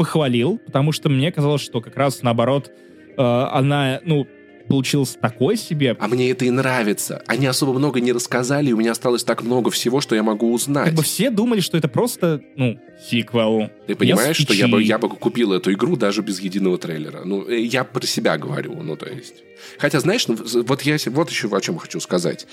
похвалил, 0.00 0.56
потому 0.64 0.92
что 0.92 1.10
мне 1.10 1.30
казалось, 1.30 1.60
что 1.60 1.82
как 1.82 1.94
раз 1.94 2.22
наоборот 2.22 2.72
э, 3.18 3.22
она, 3.22 4.00
ну, 4.02 4.26
получилось 4.66 5.18
такой 5.20 5.58
себе. 5.58 5.94
А 6.00 6.08
мне 6.08 6.30
это 6.30 6.46
и 6.46 6.50
нравится. 6.50 7.22
Они 7.26 7.44
особо 7.44 7.74
много 7.74 8.00
не 8.00 8.12
рассказали, 8.12 8.70
и 8.70 8.72
у 8.72 8.78
меня 8.78 8.92
осталось 8.92 9.24
так 9.24 9.42
много 9.42 9.70
всего, 9.70 10.00
что 10.00 10.14
я 10.14 10.22
могу 10.22 10.54
узнать. 10.54 10.86
Как 10.86 10.94
бы 10.94 11.02
все 11.02 11.28
думали, 11.28 11.60
что 11.60 11.76
это 11.76 11.88
просто, 11.88 12.40
ну, 12.56 12.80
сиквел. 13.10 13.68
Ты 13.86 13.94
понимаешь, 13.94 14.38
что 14.38 14.54
я 14.54 14.68
бы, 14.68 14.82
я 14.82 14.96
бы 14.96 15.10
купил 15.10 15.52
эту 15.52 15.70
игру 15.74 15.96
даже 15.96 16.22
без 16.22 16.40
единого 16.40 16.78
трейлера? 16.78 17.20
Ну, 17.26 17.46
э, 17.46 17.60
я 17.60 17.84
про 17.84 18.06
себя 18.06 18.38
говорю, 18.38 18.80
ну, 18.82 18.96
то 18.96 19.06
есть... 19.06 19.44
Хотя, 19.76 20.00
знаешь, 20.00 20.26
ну, 20.28 20.38
вот 20.66 20.80
я 20.80 20.96
вот 21.08 21.28
еще 21.28 21.54
о 21.54 21.60
чем 21.60 21.76
хочу 21.76 22.00
сказать. 22.00 22.46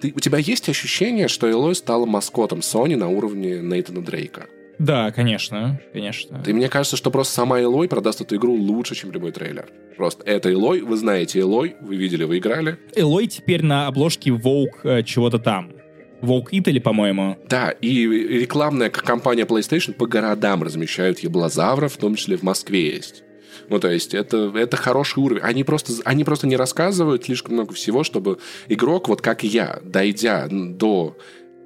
Ты, 0.00 0.14
у 0.16 0.20
тебя 0.20 0.38
есть 0.38 0.70
ощущение, 0.70 1.28
что 1.28 1.50
Элой 1.50 1.74
стала 1.74 2.06
маскотом 2.06 2.60
Sony 2.60 2.96
на 2.96 3.08
уровне 3.08 3.58
Нейтана 3.60 4.02
Дрейка? 4.02 4.46
Да, 4.78 5.10
конечно, 5.12 5.80
конечно. 5.92 6.42
И 6.46 6.52
мне 6.52 6.68
кажется, 6.68 6.96
что 6.96 7.10
просто 7.10 7.34
сама 7.34 7.60
Элой 7.60 7.88
продаст 7.88 8.20
эту 8.20 8.36
игру 8.36 8.54
лучше, 8.54 8.94
чем 8.94 9.12
любой 9.12 9.32
трейлер. 9.32 9.68
Просто 9.96 10.24
это 10.24 10.50
Элой, 10.52 10.80
вы 10.80 10.96
знаете 10.96 11.40
Элой, 11.40 11.76
вы 11.80 11.96
видели, 11.96 12.24
вы 12.24 12.38
играли. 12.38 12.78
Элой 12.94 13.26
теперь 13.26 13.62
на 13.62 13.86
обложке 13.86 14.30
Vogue 14.30 14.82
э, 14.82 15.02
чего-то 15.04 15.38
там. 15.38 15.72
Vogue 16.20 16.50
Italy, 16.50 16.80
по-моему. 16.80 17.36
Да, 17.48 17.70
и 17.70 18.06
рекламная 18.06 18.90
компания 18.90 19.44
PlayStation 19.44 19.92
по 19.92 20.06
городам 20.06 20.62
размещают 20.62 21.20
еблозавров, 21.20 21.92
в 21.92 21.96
том 21.98 22.14
числе 22.16 22.36
в 22.36 22.42
Москве 22.42 22.94
есть. 22.94 23.22
Ну, 23.68 23.78
то 23.78 23.90
есть, 23.90 24.14
это, 24.14 24.52
это 24.54 24.76
хороший 24.76 25.20
уровень. 25.20 25.42
Они 25.42 25.64
просто, 25.64 25.92
они 26.04 26.24
просто 26.24 26.46
не 26.46 26.56
рассказывают 26.56 27.24
слишком 27.24 27.54
много 27.54 27.74
всего, 27.74 28.04
чтобы 28.04 28.38
игрок, 28.68 29.08
вот 29.08 29.22
как 29.22 29.42
я, 29.42 29.80
дойдя 29.84 30.48
до 30.50 31.16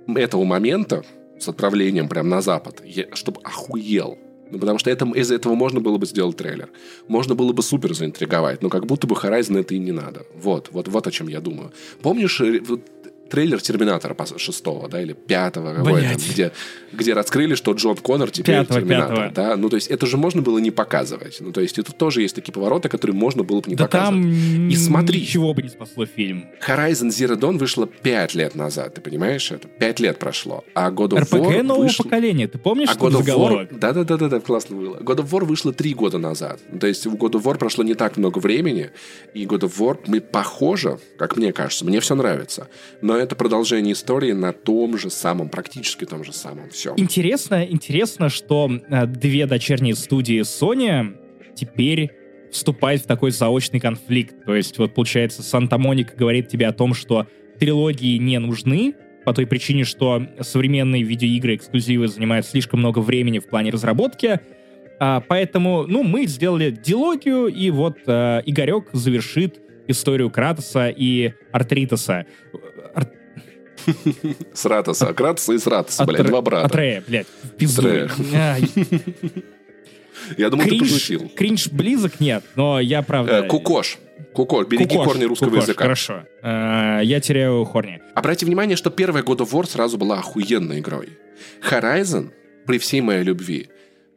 этого 0.07 0.45
момента, 0.45 1.05
с 1.39 1.48
отправлением 1.48 2.09
прямо 2.09 2.28
на 2.28 2.40
запад, 2.40 2.82
чтобы 3.15 3.40
охуел. 3.43 4.19
Ну, 4.51 4.59
потому 4.59 4.78
что 4.78 4.90
это, 4.90 5.05
из 5.15 5.31
этого 5.31 5.55
можно 5.55 5.81
было 5.81 5.98
бы 5.98 6.06
сделать 6.06 6.36
трейлер. 6.36 6.70
Можно 7.06 7.35
было 7.35 7.52
бы 7.52 7.62
супер 7.62 7.94
заинтриговать, 7.94 8.62
но 8.62 8.70
как 8.70 8.86
будто 8.86 9.06
бы 9.06 9.15
Horizon 9.15 9.60
это 9.60 9.74
и 9.74 9.78
не 9.78 9.93
надо. 9.93 10.27
Вот, 10.35 10.70
вот, 10.73 10.89
вот 10.89 11.06
о 11.06 11.10
чем 11.10 11.28
я 11.28 11.40
думаю. 11.40 11.73
Помнишь, 12.02 12.40
э, 12.40 12.60
трейлер 13.29 13.61
Терминатора 13.61 14.17
шестого, 14.37 14.89
да, 14.89 15.01
или 15.01 15.13
пятого, 15.13 15.75
там, 15.75 16.17
где, 16.31 16.53
где 16.93 17.13
раскрыли, 17.13 17.55
что 17.55 17.73
Джон 17.73 17.97
Коннор 17.97 18.31
теперь 18.31 18.57
пятого, 18.57 18.81
Терминатор, 18.81 19.17
пятого. 19.17 19.33
да, 19.35 19.57
ну, 19.57 19.69
то 19.69 19.77
есть 19.77 19.89
это 19.89 20.07
же 20.07 20.17
можно 20.17 20.43
было 20.43 20.59
не 20.59 20.71
показывать, 20.71 21.39
ну, 21.41 21.53
то 21.53 21.61
есть 21.61 21.79
это 21.79 21.93
тоже 21.93 22.23
есть 22.23 22.35
такие 22.35 22.53
повороты, 22.53 22.89
которые 22.89 23.17
можно 23.17 23.43
было 23.43 23.61
бы 23.61 23.71
не 23.71 23.77
да 23.77 23.85
показывать. 23.85 24.23
Там 24.23 24.69
И 24.69 24.77
смотри. 24.77 25.21
Ничего 25.21 25.55
бы 25.55 25.63
не 25.63 25.69
спасло 25.69 26.07
фильм. 26.07 26.47
Horizon 26.67 27.09
Zero 27.09 27.39
Dawn 27.39 27.59
вышла 27.59 27.87
пять 27.87 28.35
лет 28.35 28.55
назад, 28.55 28.95
ты 28.95 29.01
понимаешь 29.01 29.51
это? 29.51 29.69
Пять 29.69 30.01
лет 30.01 30.19
прошло. 30.19 30.65
А 30.75 30.91
God 30.91 31.11
of 31.11 31.31
RPG 31.31 31.41
War 31.41 31.63
нового 31.63 31.85
вышла... 31.85 32.05
поколения, 32.05 32.49
ты 32.49 32.59
помнишь, 32.59 32.89
а 32.91 32.95
что 32.95 33.09
God 33.09 33.23
of 33.23 33.27
War... 33.27 33.79
Да-да-да, 33.79 34.41
классно 34.41 34.77
было. 34.77 34.97
God 34.99 35.19
of 35.19 35.31
War 35.31 35.45
вышла 35.45 35.73
три 35.73 35.95
года 35.95 36.19
назад. 36.19 36.61
То 36.81 36.87
есть 36.87 37.07
в 37.07 37.15
God 37.15 37.33
of 37.33 37.43
War 37.43 37.59
прошло 37.59 37.85
не 37.85 37.95
так 37.95 38.17
много 38.17 38.39
времени, 38.39 38.91
и 39.35 39.45
God 39.45 39.61
of 39.61 39.79
War, 39.79 39.99
мы 40.07 40.21
похоже, 40.21 40.99
как 41.19 41.37
мне 41.37 41.53
кажется, 41.53 41.85
мне 41.85 42.01
все 42.01 42.15
нравится, 42.15 42.69
но 43.03 43.18
это 43.19 43.36
продолжение 43.36 43.93
истории 43.93 44.32
на 44.32 44.53
том 44.53 44.97
же 44.99 45.11
самом, 45.11 45.49
практически 45.49 46.05
том 46.05 46.24
же 46.24 46.32
самом. 46.32 46.70
Все. 46.70 46.95
Интересно, 46.97 47.65
интересно, 47.65 48.28
что 48.28 48.70
э, 48.70 49.07
две 49.07 49.47
дочерние 49.47 49.95
студии 49.95 50.40
Sony 50.40 51.16
теперь 51.55 52.12
вступают 52.51 53.03
в 53.03 53.07
такой 53.07 53.31
заочный 53.31 53.81
конфликт. 53.81 54.45
То 54.45 54.55
есть, 54.55 54.78
вот 54.78 54.95
получается, 54.95 55.43
Санта-Моника 55.43 56.16
говорит 56.16 56.49
тебе 56.49 56.66
о 56.66 56.73
том, 56.73 56.95
что 56.95 57.27
трилогии 57.59 58.16
не 58.19 58.39
нужны, 58.39 58.95
по 59.24 59.35
той 59.35 59.47
причине, 59.47 59.85
что 59.85 60.27
современные 60.40 61.03
видеоигры 61.03 61.57
эксклюзивы 61.57 62.09
занимают 62.09 62.47
слишком 62.47 62.81
много 62.81 63.01
времени 63.01 63.40
в 63.40 63.47
плане 63.47 63.70
разработки, 63.70 64.40
а, 65.01 65.20
поэтому, 65.20 65.85
ну, 65.86 66.03
мы 66.03 66.27
сделали 66.27 66.70
дилогию, 66.70 67.47
и 67.47 67.70
вот 67.70 67.99
а, 68.07 68.40
Игорек 68.47 68.89
завершит 68.93 69.61
историю 69.89 70.31
Кратоса 70.31 70.89
и 70.89 71.32
Артритоса. 71.52 72.27
Ар... 72.94 73.09
С 74.52 74.65
Ратоса. 74.66 75.12
Кратоса 75.15 75.52
и 75.55 75.59
с 75.59 75.66
Ратоса, 75.66 76.05
блядь, 76.05 76.27
два 76.27 76.40
брата. 76.43 76.66
Атрея, 76.66 77.02
блядь, 77.06 77.27
в 77.43 77.51
пизду. 77.56 77.89
Я 80.36 80.51
думал, 80.51 80.65
ты 80.66 80.78
пошутил. 80.78 81.31
Кринж 81.35 81.69
близок 81.69 82.20
нет, 82.20 82.44
но 82.56 82.81
я 82.81 83.02
правда... 83.02 83.44
Э, 83.44 83.48
кукош. 83.48 83.98
Кукор, 84.35 84.66
береги 84.66 84.89
Кукош, 84.97 85.06
корни 85.06 85.24
русского 85.24 85.48
Кукош, 85.48 85.62
языка. 85.65 85.85
Хорошо. 85.85 86.24
Э, 86.43 87.01
Я 87.02 87.20
теряю 87.20 87.65
корни. 87.66 88.01
Обратите 88.15 88.47
внимание, 88.47 88.77
что 88.77 88.90
первая 88.90 89.23
God 89.23 89.39
of 89.39 89.52
War 89.52 89.66
сразу 89.69 89.97
была 89.97 90.19
охуенной 90.19 90.81
игрой. 90.81 91.10
Horizon, 91.70 92.31
при 92.66 92.78
всей 92.78 93.01
моей 93.01 93.23
любви, 93.23 93.69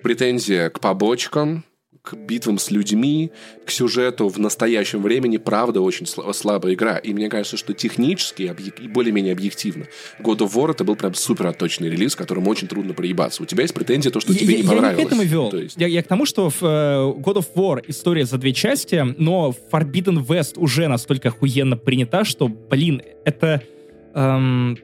претензия 0.01 0.69
к 0.69 0.79
побочкам, 0.79 1.63
к 2.01 2.15
битвам 2.15 2.57
с 2.57 2.71
людьми, 2.71 3.31
к 3.65 3.69
сюжету 3.69 4.27
в 4.27 4.39
настоящем 4.39 5.03
времени, 5.03 5.37
правда, 5.37 5.81
очень 5.81 6.05
сла- 6.07 6.33
слабая 6.33 6.73
игра. 6.73 6.97
И 6.97 7.13
мне 7.13 7.29
кажется, 7.29 7.57
что 7.57 7.73
технически 7.73 8.43
объек- 8.43 8.79
и 8.83 8.87
более-менее 8.87 9.33
объективно 9.33 9.85
God 10.19 10.39
of 10.39 10.53
War 10.55 10.71
это 10.71 10.83
был 10.83 10.95
прям 10.95 11.13
супер 11.13 11.45
отточенный 11.47 11.89
релиз, 11.91 12.15
которому 12.15 12.49
очень 12.49 12.67
трудно 12.67 12.93
проебаться. 12.93 13.43
У 13.43 13.45
тебя 13.45 13.61
есть 13.61 13.73
претензия, 13.75 14.11
то, 14.11 14.19
что 14.19 14.33
Я- 14.33 14.39
тебе 14.39 14.53
я, 14.53 14.57
не 14.57 14.63
я 14.63 14.69
понравилось. 14.69 14.97
не 14.97 15.03
к 15.03 15.07
этому 15.07 15.21
вел. 15.23 15.49
То 15.51 15.57
есть- 15.57 15.77
Я, 15.79 15.87
я 15.87 16.01
к 16.01 16.07
тому, 16.07 16.25
что 16.25 16.49
в 16.49 16.63
э, 16.63 16.65
God 17.19 17.35
of 17.35 17.45
War 17.55 17.83
история 17.87 18.25
за 18.25 18.37
две 18.39 18.53
части, 18.53 19.05
но 19.19 19.53
Forbidden 19.71 20.25
West 20.25 20.53
уже 20.57 20.87
настолько 20.87 21.27
охуенно 21.29 21.77
принята, 21.77 22.23
что, 22.23 22.47
блин, 22.47 23.01
это... 23.25 23.61
эм, 24.15 24.77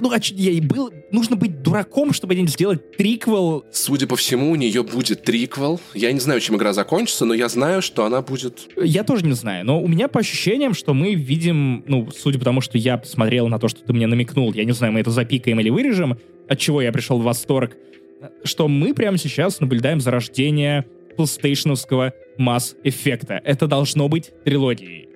ну, 0.00 0.14
оч- 0.14 0.34
я 0.34 0.52
и 0.52 0.60
был, 0.60 0.92
нужно 1.10 1.36
быть 1.36 1.62
дураком, 1.62 2.12
чтобы 2.12 2.34
сделать 2.46 2.96
триквел. 2.96 3.64
Судя 3.72 4.06
по 4.06 4.16
всему, 4.16 4.50
у 4.50 4.54
нее 4.54 4.82
будет 4.82 5.24
триквел. 5.24 5.80
Я 5.94 6.12
не 6.12 6.20
знаю, 6.20 6.40
чем 6.40 6.56
игра 6.56 6.72
закончится, 6.72 7.24
но 7.24 7.34
я 7.34 7.48
знаю, 7.48 7.82
что 7.82 8.04
она 8.04 8.22
будет... 8.22 8.68
Я 8.76 9.04
тоже 9.04 9.24
не 9.24 9.32
знаю, 9.32 9.64
но 9.66 9.82
у 9.82 9.88
меня 9.88 10.08
по 10.08 10.20
ощущениям, 10.20 10.74
что 10.74 10.94
мы 10.94 11.14
видим, 11.14 11.84
ну, 11.86 12.08
судя 12.10 12.38
по 12.38 12.44
тому, 12.44 12.60
что 12.60 12.78
я 12.78 12.96
посмотрел 12.96 13.48
на 13.48 13.58
то, 13.58 13.68
что 13.68 13.82
ты 13.82 13.92
мне 13.92 14.06
намекнул, 14.06 14.52
я 14.54 14.64
не 14.64 14.72
знаю, 14.72 14.92
мы 14.92 15.00
это 15.00 15.10
запикаем 15.10 15.60
или 15.60 15.70
вырежем, 15.70 16.18
от 16.48 16.58
чего 16.58 16.80
я 16.82 16.92
пришел 16.92 17.18
в 17.18 17.24
восторг, 17.24 17.76
что 18.44 18.68
мы 18.68 18.94
прямо 18.94 19.18
сейчас 19.18 19.60
наблюдаем 19.60 20.00
зарождение 20.00 20.86
PlayStationовского 21.16 22.12
масс-эффекта. 22.38 23.40
Это 23.44 23.66
должно 23.66 24.08
быть 24.08 24.30
трилогией. 24.44 25.08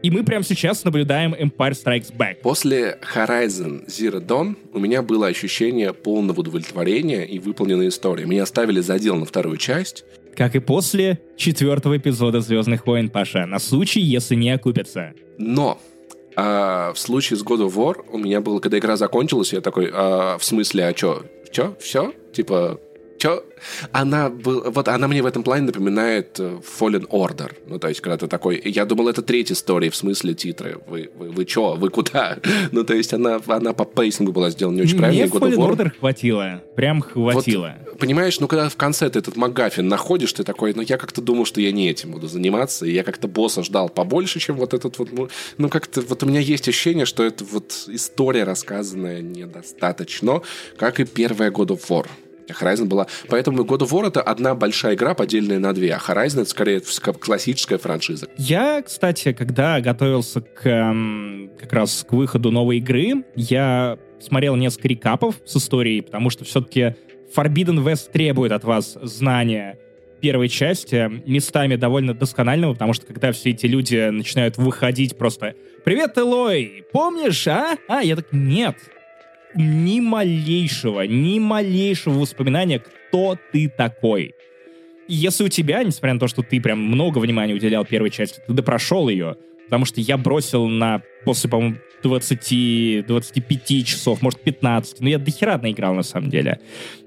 И 0.00 0.10
мы 0.10 0.22
прямо 0.22 0.44
сейчас 0.44 0.84
наблюдаем 0.84 1.34
Empire 1.34 1.72
Strikes 1.72 2.16
Back. 2.16 2.36
После 2.42 2.98
Horizon 3.14 3.86
Zero 3.86 4.24
Dawn 4.24 4.56
у 4.72 4.78
меня 4.78 5.02
было 5.02 5.26
ощущение 5.26 5.92
полного 5.92 6.40
удовлетворения 6.40 7.24
и 7.24 7.40
выполненной 7.40 7.88
истории. 7.88 8.24
Меня 8.24 8.44
оставили 8.44 8.80
задел 8.80 9.16
на 9.16 9.24
вторую 9.24 9.56
часть. 9.56 10.04
Как 10.36 10.54
и 10.54 10.60
после 10.60 11.18
четвертого 11.36 11.96
эпизода 11.96 12.40
«Звездных 12.40 12.86
войн», 12.86 13.08
Паша, 13.08 13.44
на 13.46 13.58
случай, 13.58 14.00
если 14.00 14.36
не 14.36 14.50
окупятся. 14.50 15.14
Но 15.36 15.80
а, 16.36 16.92
в 16.92 16.98
случае 17.00 17.36
с 17.36 17.42
God 17.42 17.66
of 17.66 17.74
War 17.74 17.96
у 18.12 18.18
меня 18.18 18.40
было, 18.40 18.60
когда 18.60 18.78
игра 18.78 18.96
закончилась, 18.96 19.52
я 19.52 19.60
такой, 19.60 19.90
а, 19.92 20.38
в 20.38 20.44
смысле, 20.44 20.86
а 20.86 20.92
чё? 20.92 21.24
Чё? 21.50 21.76
Все? 21.80 22.12
Типа, 22.32 22.78
чё? 23.18 23.44
Она, 23.92 24.30
был, 24.30 24.70
вот 24.70 24.88
она 24.88 25.08
мне 25.08 25.22
в 25.22 25.26
этом 25.26 25.42
плане 25.42 25.66
напоминает 25.66 26.38
э, 26.38 26.58
Fallen 26.78 27.06
Order. 27.08 27.52
Ну, 27.66 27.78
то 27.78 27.88
есть, 27.88 28.00
когда 28.00 28.16
ты 28.16 28.28
такой... 28.28 28.60
Я 28.64 28.84
думал, 28.84 29.08
это 29.08 29.22
третья 29.22 29.54
история, 29.54 29.90
в 29.90 29.96
смысле 29.96 30.34
титры. 30.34 30.78
Вы, 30.86 31.10
вы, 31.16 31.30
вы 31.30 31.44
чё? 31.44 31.74
Вы 31.74 31.90
куда? 31.90 32.38
ну, 32.72 32.84
то 32.84 32.94
есть, 32.94 33.12
она, 33.12 33.40
она 33.46 33.72
по 33.72 33.84
пейсингу 33.84 34.32
была 34.32 34.50
сделана 34.50 34.76
не 34.76 34.82
очень 34.82 34.98
правильно. 34.98 35.26
Мне 35.26 35.32
Fallen 35.32 35.56
War- 35.56 35.76
Order 35.76 35.90
хватило. 35.98 36.62
Прям 36.76 37.00
хватило. 37.02 37.74
Понимаешь, 37.98 38.38
ну 38.38 38.46
когда 38.46 38.68
в 38.68 38.76
конце 38.76 39.10
ты 39.10 39.18
этот 39.18 39.36
МакГаффин 39.36 39.88
находишь, 39.88 40.32
ты 40.32 40.44
такой, 40.44 40.72
ну 40.74 40.82
я 40.82 40.96
как-то 40.96 41.20
думал, 41.20 41.44
что 41.44 41.60
я 41.60 41.72
не 41.72 41.90
этим 41.90 42.12
буду 42.12 42.28
заниматься, 42.28 42.86
и 42.86 42.92
я 42.92 43.02
как-то 43.02 43.26
босса 43.26 43.64
ждал 43.64 43.88
побольше, 43.88 44.38
чем 44.38 44.56
вот 44.56 44.72
этот 44.74 44.98
вот... 44.98 45.10
ну, 45.12 45.28
Ну 45.56 45.68
как-то 45.68 46.00
вот 46.02 46.22
у 46.22 46.26
меня 46.26 46.40
есть 46.40 46.68
ощущение, 46.68 47.06
что 47.06 47.24
это 47.24 47.44
вот 47.44 47.72
история 47.88 48.44
рассказанная 48.44 49.20
недостаточно, 49.20 50.42
как 50.76 51.00
и 51.00 51.04
первая 51.04 51.50
God 51.50 51.68
of 51.68 51.80
War. 51.88 52.06
Horizon 52.52 52.86
была... 52.86 53.06
Поэтому 53.28 53.64
God 53.64 53.80
of 53.80 53.90
War— 53.90 54.06
это 54.08 54.22
одна 54.22 54.54
большая 54.54 54.94
игра, 54.94 55.14
поделенная 55.14 55.58
на 55.58 55.72
две, 55.72 55.94
а 55.94 55.98
Horizon— 55.98 56.40
это 56.42 56.50
скорее 56.50 56.80
классическая 57.20 57.78
франшиза. 57.78 58.28
Я, 58.36 58.82
кстати, 58.82 59.32
когда 59.32 59.80
готовился 59.80 60.40
к 60.40 60.66
эм, 60.66 61.50
как 61.58 61.72
раз 61.72 62.04
к 62.08 62.12
выходу 62.12 62.50
новой 62.50 62.78
игры, 62.78 63.24
я 63.34 63.98
смотрел 64.20 64.56
несколько 64.56 64.88
рекапов 64.88 65.36
с 65.44 65.56
историей, 65.56 66.00
потому 66.00 66.30
что 66.30 66.44
все-таки 66.44 66.96
Forbidden 67.34 67.84
West 67.84 68.10
требует 68.12 68.52
от 68.52 68.64
вас 68.64 68.96
знания 69.02 69.78
первой 70.20 70.48
части, 70.48 71.22
местами 71.26 71.76
довольно 71.76 72.14
досконального, 72.14 72.72
потому 72.72 72.92
что 72.92 73.06
когда 73.06 73.32
все 73.32 73.50
эти 73.50 73.66
люди 73.66 74.08
начинают 74.08 74.56
выходить 74.56 75.16
просто 75.16 75.54
«Привет, 75.84 76.18
Элой! 76.18 76.84
Помнишь, 76.92 77.46
а?» 77.46 77.76
А, 77.88 78.02
я 78.02 78.16
так 78.16 78.26
«Нет, 78.32 78.76
ни 79.54 80.00
малейшего, 80.00 81.02
ни 81.02 81.38
малейшего 81.38 82.18
воспоминания, 82.18 82.80
кто 82.80 83.38
ты 83.52 83.68
такой. 83.68 84.34
Если 85.08 85.44
у 85.44 85.48
тебя, 85.48 85.82
несмотря 85.82 86.14
на 86.14 86.20
то, 86.20 86.28
что 86.28 86.42
ты 86.42 86.60
прям 86.60 86.78
много 86.80 87.18
внимания 87.18 87.54
уделял 87.54 87.84
первой 87.84 88.10
части, 88.10 88.40
ты 88.46 88.52
допрошел 88.52 89.08
ее, 89.08 89.36
потому 89.64 89.84
что 89.84 90.00
я 90.00 90.18
бросил 90.18 90.66
на 90.66 91.02
после, 91.24 91.48
по-моему, 91.48 91.76
20, 92.02 93.06
25 93.06 93.86
часов, 93.86 94.22
может, 94.22 94.40
15, 94.40 95.00
но 95.00 95.08
я 95.08 95.18
дохера 95.18 95.58
наиграл 95.58 95.94
на 95.94 96.02
самом 96.02 96.30
деле. 96.30 96.60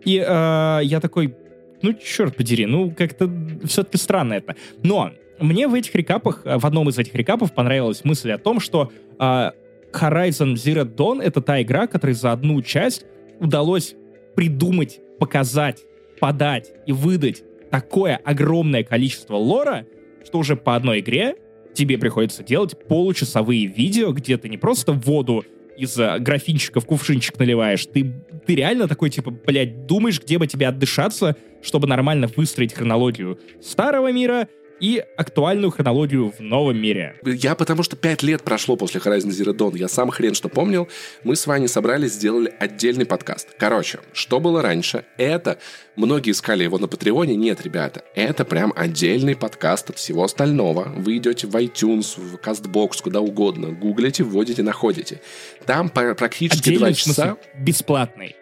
И 0.04 0.18
э, 0.18 0.80
я 0.84 1.00
такой, 1.00 1.36
ну, 1.82 1.94
черт 1.94 2.36
подери, 2.36 2.66
ну, 2.66 2.92
как-то 2.92 3.32
все-таки 3.66 3.98
странно 3.98 4.34
это. 4.34 4.56
Но 4.84 5.12
мне 5.40 5.68
в 5.68 5.74
этих 5.74 5.96
рекапах, 5.96 6.42
э, 6.46 6.58
в 6.58 6.66
одном 6.66 6.90
из 6.90 6.98
этих 6.98 7.16
рекапов 7.16 7.54
понравилась 7.54 8.04
мысль 8.04 8.32
о 8.32 8.38
том, 8.38 8.60
что 8.60 8.92
э, 9.20 9.52
Horizon 9.94 10.54
Zero 10.54 10.84
Dawn— 10.84 11.22
это 11.24 11.42
та 11.42 11.62
игра, 11.62 11.88
которой 11.88 12.14
за 12.14 12.32
одну 12.32 12.62
часть 12.62 13.06
удалось 13.40 13.96
придумать, 14.36 15.00
показать, 15.20 15.84
подать 16.20 16.72
и 16.86 16.92
выдать 16.92 17.44
такое 17.70 18.20
огромное 18.24 18.84
количество 18.84 19.36
лора, 19.36 19.86
что 20.26 20.40
уже 20.40 20.56
по 20.56 20.76
одной 20.76 21.00
игре 21.00 21.36
тебе 21.74 21.98
приходится 21.98 22.44
делать 22.44 22.78
получасовые 22.88 23.66
видео, 23.66 24.12
где 24.12 24.38
ты 24.38 24.50
не 24.50 24.58
просто 24.58 24.92
воду 24.92 25.44
из 25.78 25.98
э, 25.98 26.20
графинчика 26.20 26.80
в 26.80 26.86
кувшинчик 26.86 27.40
наливаешь, 27.40 27.86
ты, 27.86 28.14
ты 28.46 28.56
реально 28.56 28.88
такой, 28.88 29.10
типа, 29.10 29.32
блядь, 29.32 29.88
думаешь, 29.88 30.22
где 30.22 30.38
бы 30.38 30.46
тебе 30.46 30.68
отдышаться, 30.68 31.36
чтобы 31.62 31.88
нормально 31.88 32.30
выстроить 32.36 32.74
хронологию 32.74 33.40
старого 33.62 34.12
мира 34.12 34.48
и 34.82 35.04
актуальную 35.16 35.72
хронологию 35.72 36.32
в 36.32 36.42
новом 36.42 36.82
мире. 36.82 37.16
Я 37.24 37.56
потому 37.56 37.84
что 37.84 37.96
пять 37.96 38.24
лет 38.24 38.44
прошло 38.44 38.76
после 38.76 39.00
Horizon 39.00 39.30
Zero 39.30 39.56
Dawn, 39.56 39.78
я 39.78 39.88
сам 39.88 40.10
хрен 40.10 40.34
что 40.34 40.50
помнил, 40.50 40.90
мы 41.24 41.36
с 41.36 41.48
Ваней 41.48 41.68
собрались, 41.68 42.14
сделали 42.14 42.54
отдельный 42.60 43.06
подкаст. 43.06 43.50
Короче, 43.58 44.00
что 44.12 44.40
было 44.40 44.62
раньше? 44.62 45.06
Это, 45.18 45.60
многие 45.96 46.32
искали 46.32 46.64
его 46.64 46.80
на 46.80 46.88
Патреоне, 46.88 47.36
нет, 47.36 47.62
ребята, 47.62 48.04
это 48.16 48.44
прям 48.44 48.74
отдельный 48.76 49.36
подкаст 49.36 49.92
от 49.92 49.98
всего 49.98 50.24
остального. 50.24 50.92
Вы 50.98 51.18
идете 51.18 51.46
в 51.46 51.56
iTunes, 51.56 52.20
в 52.20 52.36
CastBox, 52.38 53.04
куда 53.04 53.22
угодно, 53.22 53.70
гуглите, 53.70 54.24
вводите, 54.24 54.64
находите. 54.64 55.22
Там 55.66 55.90
практически 55.90 56.76
два 56.76 56.88
в 56.90 57.00
смысле, 57.00 57.14
часа... 57.14 57.38
бесплатный. 57.56 58.36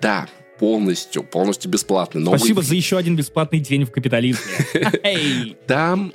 Да, 0.00 0.28
полностью, 0.62 1.24
полностью 1.24 1.72
бесплатно. 1.72 2.20
Новый 2.20 2.38
Спасибо 2.38 2.62
за 2.62 2.76
еще 2.76 2.96
один 2.96 3.16
бесплатный 3.16 3.58
день 3.58 3.84
в 3.84 3.90
капитализме. 3.90 4.40
Там 5.66 6.12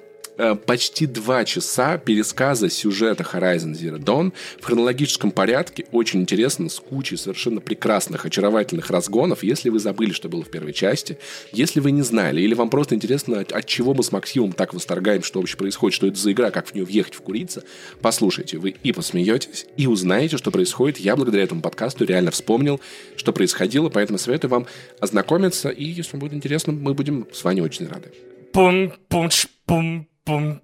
почти 0.66 1.06
два 1.06 1.46
часа 1.46 1.98
пересказа 1.98 2.70
сюжета 2.70 3.24
Horizon 3.24 3.74
Zero 3.74 4.00
Dawn 4.00 4.34
в 4.60 4.66
хронологическом 4.66 5.32
порядке. 5.32 5.86
Очень 5.92 6.22
интересно, 6.22 6.70
с 6.70 6.80
кучей 6.80 7.18
совершенно 7.18 7.62
прекрасных, 7.62 8.26
очаровательных 8.26 8.90
разгонов. 8.90 9.44
Если 9.44 9.70
вы 9.70 9.80
забыли, 9.80 10.12
что 10.12 10.30
было 10.30 10.44
в 10.44 10.50
первой 10.50 10.74
части, 10.74 11.18
если 11.52 11.80
вы 11.80 11.92
не 11.92 12.02
знали, 12.02 12.42
или 12.42 12.54
вам 12.54 12.70
просто 12.70 12.96
интересно, 12.96 13.40
от, 13.40 13.66
чего 13.66 13.94
мы 13.94 14.04
с 14.04 14.12
Максимом 14.12 14.54
так 14.54 14.74
восторгаем, 14.74 15.24
что 15.24 15.40
вообще 15.40 15.58
происходит, 15.58 15.96
что 15.96 16.08
это 16.08 16.18
за 16.18 16.32
игра, 16.32 16.52
как 16.52 16.68
в 16.68 16.74
нее 16.74 16.86
въехать, 16.86 17.16
вкуриться, 17.16 17.64
послушайте, 18.02 18.58
вы 18.58 18.76
и 18.84 18.92
посмеетесь, 18.92 19.66
и 19.78 19.88
узнаете, 19.88 20.38
что 20.38 20.52
происходит. 20.52 20.98
Я 20.98 21.16
благодаря 21.16 21.44
этому 21.44 21.62
подкасту 21.62 22.06
реально 22.06 22.32
вспомнил, 22.32 22.80
что 23.16 23.34
происходило, 23.34 23.90
поэтому 23.90 24.20
советую 24.20 24.52
вам 24.52 24.68
ознакомиться, 25.00 25.70
и 25.70 25.84
если 25.84 26.14
вам 26.14 26.22
будет 26.22 26.34
интересно, 26.34 26.74
мы 26.74 26.94
будем 26.94 27.28
с 27.34 27.44
вами 27.44 27.62
очень 27.62 27.88
рады. 27.88 28.12
пум 29.66 30.08
boom. 30.28 30.60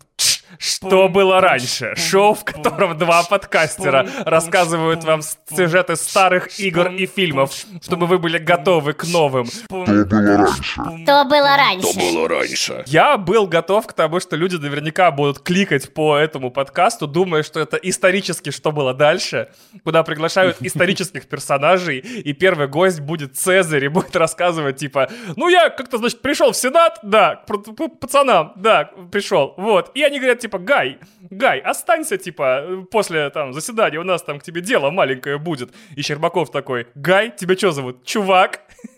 Что 0.58 1.08
было 1.10 1.42
раньше? 1.42 1.96
Шоу, 1.96 2.34
в 2.34 2.44
котором 2.44 2.98
два 2.98 3.24
подкастера 3.24 4.08
рассказывают 4.26 5.04
вам 5.04 5.22
сюжеты 5.22 5.96
старых 5.96 6.60
игр 6.60 6.88
и 6.90 7.06
фильмов, 7.06 7.52
чтобы 7.82 8.08
вы 8.08 8.20
были 8.20 8.38
готовы 8.38 8.94
к 8.94 9.06
новым. 9.06 9.48
Что 9.48 11.26
было 11.26 11.58
раньше? 11.58 11.94
было 12.14 12.28
раньше? 12.28 12.84
Я 12.88 13.18
был 13.18 13.48
готов 13.48 13.88
к 13.88 13.94
тому, 13.94 14.20
что 14.20 14.36
люди 14.36 14.56
наверняка 14.56 15.12
будут 15.12 15.40
кликать 15.40 15.94
по 15.94 16.18
этому 16.18 16.52
подкасту, 16.52 17.08
думая, 17.08 17.44
что 17.44 17.60
это 17.60 17.78
исторически, 17.78 18.52
что 18.52 18.72
было 18.72 18.94
дальше, 18.94 19.50
куда 19.84 20.04
приглашают 20.04 20.58
исторических 20.62 21.28
персонажей, 21.28 22.00
и 22.00 22.34
первый 22.34 22.68
гость 22.68 23.00
будет 23.00 23.38
Цезарь 23.38 23.86
и 23.86 23.88
будет 23.88 24.16
рассказывать, 24.16 24.78
типа, 24.78 25.10
ну 25.36 25.50
я 25.50 25.70
как-то, 25.70 25.98
значит, 25.98 26.22
пришел 26.22 26.52
в 26.52 26.58
Сенат, 26.58 27.00
да, 27.04 27.44
к 27.48 28.00
пацанам, 28.00 28.54
да, 28.56 28.92
пришел, 29.12 29.54
вот. 29.58 29.92
И 29.94 30.04
они 30.04 30.20
говорят, 30.20 30.40
типа, 30.44 30.60
Гай, 30.60 30.98
Гай, 31.30 31.60
останься, 31.60 32.18
типа, 32.18 32.86
после 32.92 33.30
там 33.30 33.54
заседания, 33.54 34.00
у 34.00 34.04
нас 34.04 34.22
там 34.22 34.40
к 34.40 34.44
тебе 34.44 34.62
дело 34.62 34.92
маленькое 34.92 35.38
будет. 35.38 35.72
И 35.96 36.02
Щербаков 36.02 36.52
такой, 36.52 36.88
Гай, 36.96 37.32
тебя 37.36 37.56
что 37.56 37.72
зовут? 37.72 38.04
Чувак. 38.04 38.60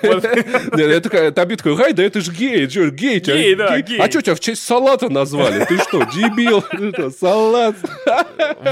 Табит 0.00 1.58
такой, 1.58 1.76
Гай, 1.76 1.92
да 1.92 2.02
это 2.02 2.22
же 2.22 2.32
гей, 2.32 2.66
гей, 2.66 3.20
Гей, 3.20 3.54
да, 3.54 3.80
гей. 3.82 4.00
А 4.00 4.10
что 4.10 4.22
тебя 4.22 4.34
в 4.34 4.40
честь 4.40 4.64
салата 4.64 5.10
назвали? 5.10 5.64
Ты 5.66 5.76
что, 5.78 6.04
дебил? 6.04 6.64
Салат. 7.10 7.76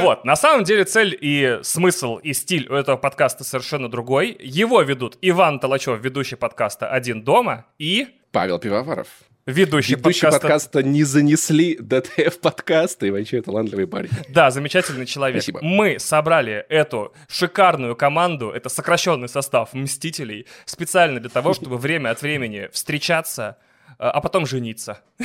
Вот, 0.01 0.25
на 0.25 0.37
самом 0.37 0.65
деле 0.65 0.85
цель 0.85 1.17
и 1.21 1.59
смысл, 1.63 2.17
и 2.17 2.33
стиль 2.33 2.67
у 2.71 2.75
этого 2.75 2.97
подкаста 2.97 3.45
совершенно 3.45 3.91
другой. 3.91 4.35
Его 4.41 4.81
ведут 4.81 5.19
Иван 5.21 5.61
Толачев, 5.61 6.01
ведущий 6.03 6.37
подкаста 6.37 6.89
«Один 6.89 7.23
дома», 7.23 7.67
и... 7.79 8.07
Павел 8.33 8.59
Пивоваров. 8.59 9.09
Ведущий, 9.47 9.97
Ведущий 9.97 10.23
подкаста... 10.23 10.41
подкаста 10.41 10.83
не 10.83 11.05
занесли 11.05 11.77
ДТФ 11.79 12.39
подкаста 12.41 13.05
и 13.05 13.11
вообще 13.11 13.43
талантливый 13.43 13.87
парень. 13.87 14.09
Да, 14.31 14.51
замечательный 14.51 15.05
человек. 15.05 15.43
Спасибо. 15.43 15.61
Мы 15.63 15.99
собрали 15.99 16.65
эту 16.71 17.13
шикарную 17.29 17.95
команду, 17.95 18.51
это 18.51 18.71
сокращенный 18.71 19.29
состав 19.29 19.75
Мстителей, 19.75 20.47
специально 20.65 21.21
для 21.21 21.29
того, 21.29 21.53
чтобы 21.55 21.77
время 21.77 22.09
от 22.11 22.23
времени 22.23 22.71
встречаться, 22.73 23.59
а 24.05 24.11
а 24.11 24.21
потом 24.21 24.45
жениться. 24.45 25.01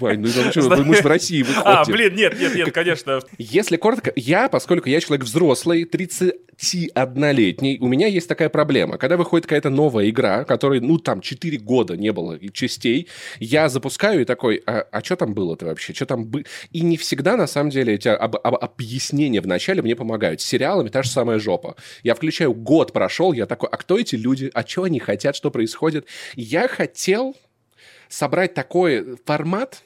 Вань, 0.00 0.20
ну 0.20 0.28
это 0.28 0.50
что, 0.50 0.84
мы 0.84 0.96
же 0.96 1.02
в 1.02 1.06
России 1.06 1.42
выходим. 1.44 1.62
А, 1.64 1.84
блин, 1.86 2.14
нет, 2.14 2.38
нет, 2.38 2.54
нет, 2.54 2.72
конечно. 2.72 3.20
Если 3.38 3.78
коротко, 3.78 4.12
я, 4.16 4.50
поскольку 4.50 4.90
я 4.90 5.00
человек 5.00 5.24
взрослый, 5.24 5.84
31-летний, 5.84 7.78
у 7.80 7.88
меня 7.88 8.06
есть 8.06 8.28
такая 8.28 8.50
проблема. 8.50 8.98
Когда 8.98 9.16
выходит 9.16 9.46
какая-то 9.46 9.70
новая 9.70 10.10
игра, 10.10 10.44
которой, 10.44 10.80
ну, 10.80 10.98
там, 10.98 11.22
4 11.22 11.56
года 11.58 11.96
не 11.96 12.12
было 12.12 12.38
частей, 12.50 13.08
я 13.40 13.70
запускаю 13.70 14.20
и 14.20 14.24
такой, 14.26 14.62
а, 14.66 15.02
что 15.02 15.16
там 15.16 15.32
было-то 15.32 15.64
вообще? 15.64 15.94
Что 15.94 16.04
там 16.04 16.26
бы... 16.26 16.44
И 16.70 16.82
не 16.82 16.98
всегда, 16.98 17.38
на 17.38 17.46
самом 17.46 17.70
деле, 17.70 17.94
эти 17.94 18.08
об- 18.08 18.36
об- 18.36 18.62
объяснения 18.62 19.40
в 19.40 19.46
начале 19.46 19.80
мне 19.80 19.96
помогают. 19.96 20.42
С 20.42 20.44
сериалами 20.44 20.90
та 20.90 21.02
же 21.02 21.08
самая 21.08 21.38
жопа. 21.38 21.76
Я 22.02 22.14
включаю, 22.14 22.52
год 22.52 22.92
прошел, 22.92 23.32
я 23.32 23.46
такой, 23.46 23.70
а 23.72 23.76
кто 23.78 23.98
эти 23.98 24.16
люди? 24.16 24.50
А 24.52 24.66
что 24.66 24.82
они 24.82 24.98
хотят? 25.00 25.34
Что 25.34 25.50
происходит? 25.50 26.06
Я 26.34 26.68
хотел 26.68 27.34
собрать 28.08 28.54
такой 28.54 29.16
формат, 29.24 29.82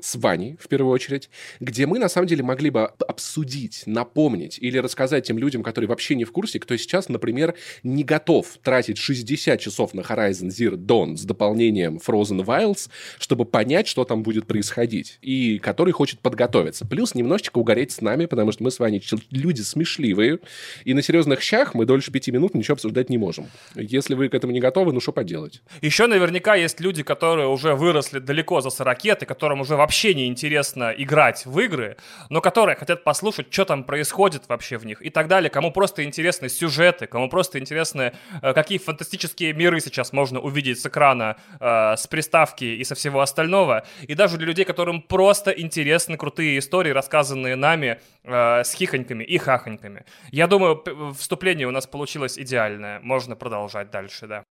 с 0.00 0.16
Ваней, 0.16 0.56
в 0.60 0.68
первую 0.68 0.92
очередь, 0.92 1.30
где 1.60 1.86
мы, 1.86 1.98
на 1.98 2.08
самом 2.08 2.26
деле, 2.26 2.42
могли 2.42 2.70
бы 2.70 2.84
обсудить, 2.84 3.82
напомнить 3.86 4.58
или 4.60 4.78
рассказать 4.78 5.26
тем 5.26 5.38
людям, 5.38 5.62
которые 5.62 5.88
вообще 5.88 6.14
не 6.14 6.24
в 6.24 6.32
курсе, 6.32 6.58
кто 6.60 6.76
сейчас, 6.76 7.08
например, 7.08 7.54
не 7.82 8.04
готов 8.04 8.46
тратить 8.62 8.98
60 8.98 9.60
часов 9.60 9.94
на 9.94 10.00
Horizon 10.00 10.48
Zero 10.48 10.76
Dawn 10.76 11.16
с 11.16 11.24
дополнением 11.24 11.98
Frozen 12.04 12.44
Wilds, 12.44 12.88
чтобы 13.18 13.44
понять, 13.44 13.88
что 13.88 14.04
там 14.04 14.22
будет 14.22 14.46
происходить, 14.46 15.18
и 15.22 15.58
который 15.58 15.92
хочет 15.92 16.20
подготовиться. 16.20 16.86
Плюс 16.86 17.14
немножечко 17.14 17.58
угореть 17.58 17.92
с 17.92 18.00
нами, 18.00 18.26
потому 18.26 18.52
что 18.52 18.62
мы 18.64 18.70
с 18.70 18.76
чел- 18.76 19.20
люди 19.30 19.62
смешливые, 19.62 20.38
и 20.84 20.94
на 20.94 21.02
серьезных 21.02 21.40
щах 21.42 21.74
мы 21.74 21.86
дольше 21.86 22.10
пяти 22.12 22.32
минут 22.32 22.54
ничего 22.54 22.74
обсуждать 22.74 23.10
не 23.10 23.18
можем. 23.18 23.46
Если 23.74 24.14
вы 24.14 24.28
к 24.28 24.34
этому 24.34 24.52
не 24.52 24.60
готовы, 24.60 24.92
ну 24.92 25.00
что 25.00 25.12
поделать? 25.12 25.62
Еще 25.82 26.06
наверняка 26.06 26.54
есть 26.54 26.80
люди, 26.80 27.02
которые 27.02 27.48
уже 27.48 27.74
выросли 27.74 28.18
далеко 28.18 28.60
за 28.60 28.70
40 28.70 28.96
и 29.04 29.24
которым 29.26 29.60
уже 29.60 29.76
вообще 29.76 29.95
не 30.04 30.26
интересно 30.26 30.92
играть 30.96 31.46
в 31.46 31.58
игры, 31.60 31.96
но 32.28 32.40
которые 32.40 32.76
хотят 32.76 33.04
послушать, 33.04 33.52
что 33.52 33.64
там 33.64 33.84
происходит 33.84 34.48
вообще 34.48 34.76
в 34.78 34.86
них 34.86 35.00
и 35.02 35.10
так 35.10 35.28
далее, 35.28 35.50
кому 35.50 35.72
просто 35.72 36.04
интересны 36.04 36.48
сюжеты, 36.48 37.06
кому 37.06 37.28
просто 37.28 37.58
интересны, 37.58 38.12
э, 38.42 38.52
какие 38.52 38.78
фантастические 38.78 39.52
миры 39.52 39.80
сейчас 39.80 40.12
можно 40.12 40.40
увидеть 40.40 40.80
с 40.80 40.86
экрана, 40.86 41.36
э, 41.60 41.96
с 41.96 42.06
приставки 42.06 42.64
и 42.64 42.84
со 42.84 42.94
всего 42.94 43.20
остального, 43.20 43.86
и 44.02 44.14
даже 44.14 44.36
для 44.36 44.46
людей, 44.46 44.64
которым 44.64 45.02
просто 45.02 45.50
интересны 45.50 46.16
крутые 46.16 46.58
истории, 46.58 46.90
рассказанные 46.90 47.56
нами 47.56 48.00
э, 48.24 48.64
с 48.64 48.74
хихоньками 48.74 49.24
и 49.24 49.38
хахоньками. 49.38 50.04
Я 50.30 50.46
думаю, 50.46 50.84
вступление 51.18 51.66
у 51.66 51.72
нас 51.72 51.86
получилось 51.86 52.38
идеальное, 52.38 53.00
можно 53.00 53.36
продолжать 53.36 53.90
дальше, 53.90 54.26
да. 54.26 54.44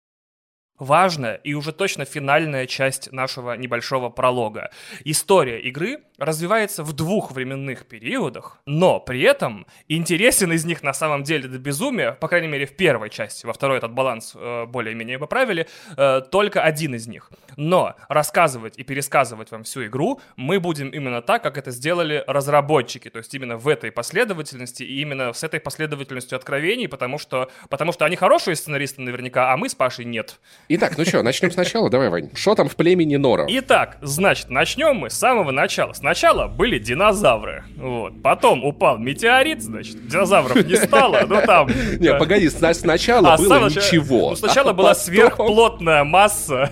Важная 0.79 1.37
и 1.37 1.55
уже 1.55 1.73
точно 1.73 2.05
финальная 2.05 2.67
часть 2.67 3.13
нашего 3.13 3.55
небольшого 3.57 4.11
пролога. 4.11 4.71
История 5.05 5.61
игры 5.61 6.01
развивается 6.19 6.83
в 6.83 6.93
двух 6.93 7.31
временных 7.31 7.87
периодах, 7.87 8.59
но 8.67 8.99
при 8.99 9.23
этом 9.23 9.67
интересен 9.89 10.53
из 10.53 10.65
них 10.65 10.83
на 10.83 10.93
самом 10.93 11.23
деле 11.23 11.49
до 11.49 11.59
безумия, 11.59 12.13
по 12.13 12.27
крайней 12.27 12.49
мере 12.49 12.67
в 12.67 12.77
первой 12.77 13.11
части, 13.11 13.47
во 13.47 13.53
второй 13.53 13.79
этот 13.79 13.93
баланс 13.93 14.33
э, 14.35 14.67
более-менее 14.67 15.21
поправили, 15.21 15.69
э, 15.97 16.23
только 16.31 16.63
один 16.63 16.95
из 16.97 17.07
них. 17.07 17.31
Но 17.57 17.95
рассказывать 18.09 18.77
и 18.77 18.83
пересказывать 18.83 19.53
вам 19.53 19.63
всю 19.63 19.87
игру 19.87 20.21
мы 20.37 20.59
будем 20.59 20.89
именно 20.89 21.23
так, 21.23 21.43
как 21.43 21.57
это 21.57 21.71
сделали 21.71 22.25
разработчики, 22.27 23.11
то 23.11 23.19
есть 23.19 23.33
именно 23.33 23.57
в 23.57 23.69
этой 23.69 23.93
последовательности 23.93 24.83
и 24.83 25.01
именно 25.03 25.33
с 25.33 25.45
этой 25.45 25.61
последовательностью 25.61 26.37
откровений, 26.37 26.89
потому 26.89 27.19
что, 27.19 27.51
потому 27.71 27.93
что 27.93 28.05
они 28.05 28.17
хорошие 28.17 28.57
сценаристы 28.57 29.03
наверняка, 29.03 29.53
а 29.53 29.57
мы 29.57 29.69
с 29.69 29.75
Пашей 29.77 30.05
нет. 30.05 30.41
Итак, 30.67 30.97
ну 30.97 31.05
что, 31.05 31.23
начнем 31.23 31.51
сначала? 31.51 31.91
Давай, 31.91 32.09
Вань. 32.09 32.31
Что 32.35 32.55
там 32.55 32.71
в 32.71 32.77
племени 32.77 33.17
Нора? 33.17 33.45
Итак, 33.49 33.99
значит, 34.01 34.49
начнем 34.49 34.97
мы 34.97 35.11
с 35.11 35.15
самого 35.15 35.51
начала. 35.51 35.93
Сначала 35.93 36.47
были 36.47 36.79
динозавры. 36.79 37.65
Вот. 37.77 38.23
Потом 38.23 38.65
упал 38.65 38.97
метеорит, 38.97 39.63
значит, 39.63 40.07
динозавров 40.09 40.65
не 40.65 40.77
стало. 40.77 41.21
Ну 41.27 41.43
там... 41.45 41.69
Не, 42.01 42.15
погоди, 42.15 42.49
сна- 42.49 42.73
сначала 42.73 43.35
а 43.35 43.37
было 43.37 43.69
ничего. 43.69 44.31
Ну, 44.31 44.37
сначала 44.37 44.71
А 44.71 44.75
была 44.75 44.95
сверхплотная 44.95 46.03
масса, 46.05 46.71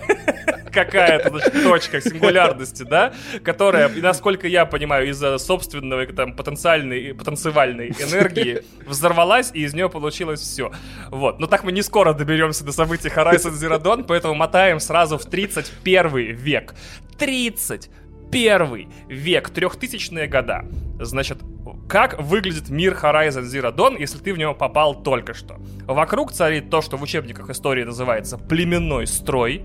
какая-то 0.73 1.29
точка 1.63 2.01
сингулярности, 2.01 2.83
да, 2.83 3.13
которая, 3.43 3.89
насколько 3.89 4.47
я 4.47 4.65
понимаю, 4.65 5.09
из-за 5.09 5.37
собственного 5.37 6.05
там 6.07 6.35
потенциальной, 6.35 7.13
потенциальной 7.13 7.89
энергии 7.89 8.63
взорвалась, 8.85 9.51
и 9.53 9.63
из 9.63 9.73
нее 9.73 9.89
получилось 9.89 10.41
все. 10.41 10.71
Вот. 11.09 11.39
Но 11.39 11.47
так 11.47 11.63
мы 11.63 11.71
не 11.71 11.81
скоро 11.81 12.13
доберемся 12.13 12.63
до 12.63 12.71
событий 12.71 13.09
Horizon 13.09 13.53
Zero 13.53 13.81
Dawn, 13.81 14.05
поэтому 14.07 14.33
мотаем 14.33 14.79
сразу 14.79 15.17
в 15.17 15.25
31 15.25 16.35
век. 16.35 16.73
31 17.17 18.91
век, 19.07 19.49
трехтысячные 19.49 20.27
года. 20.27 20.65
Значит, 20.99 21.39
как 21.87 22.19
выглядит 22.19 22.69
мир 22.69 22.93
Horizon 22.93 23.43
Zero 23.43 23.75
Dawn, 23.75 23.99
если 23.99 24.17
ты 24.17 24.33
в 24.33 24.37
него 24.37 24.53
попал 24.53 24.95
только 25.03 25.33
что? 25.33 25.57
Вокруг 25.85 26.31
царит 26.31 26.69
то, 26.69 26.81
что 26.81 26.97
в 26.97 27.03
учебниках 27.03 27.49
истории 27.49 27.83
называется 27.83 28.37
племенной 28.37 29.05
строй, 29.07 29.63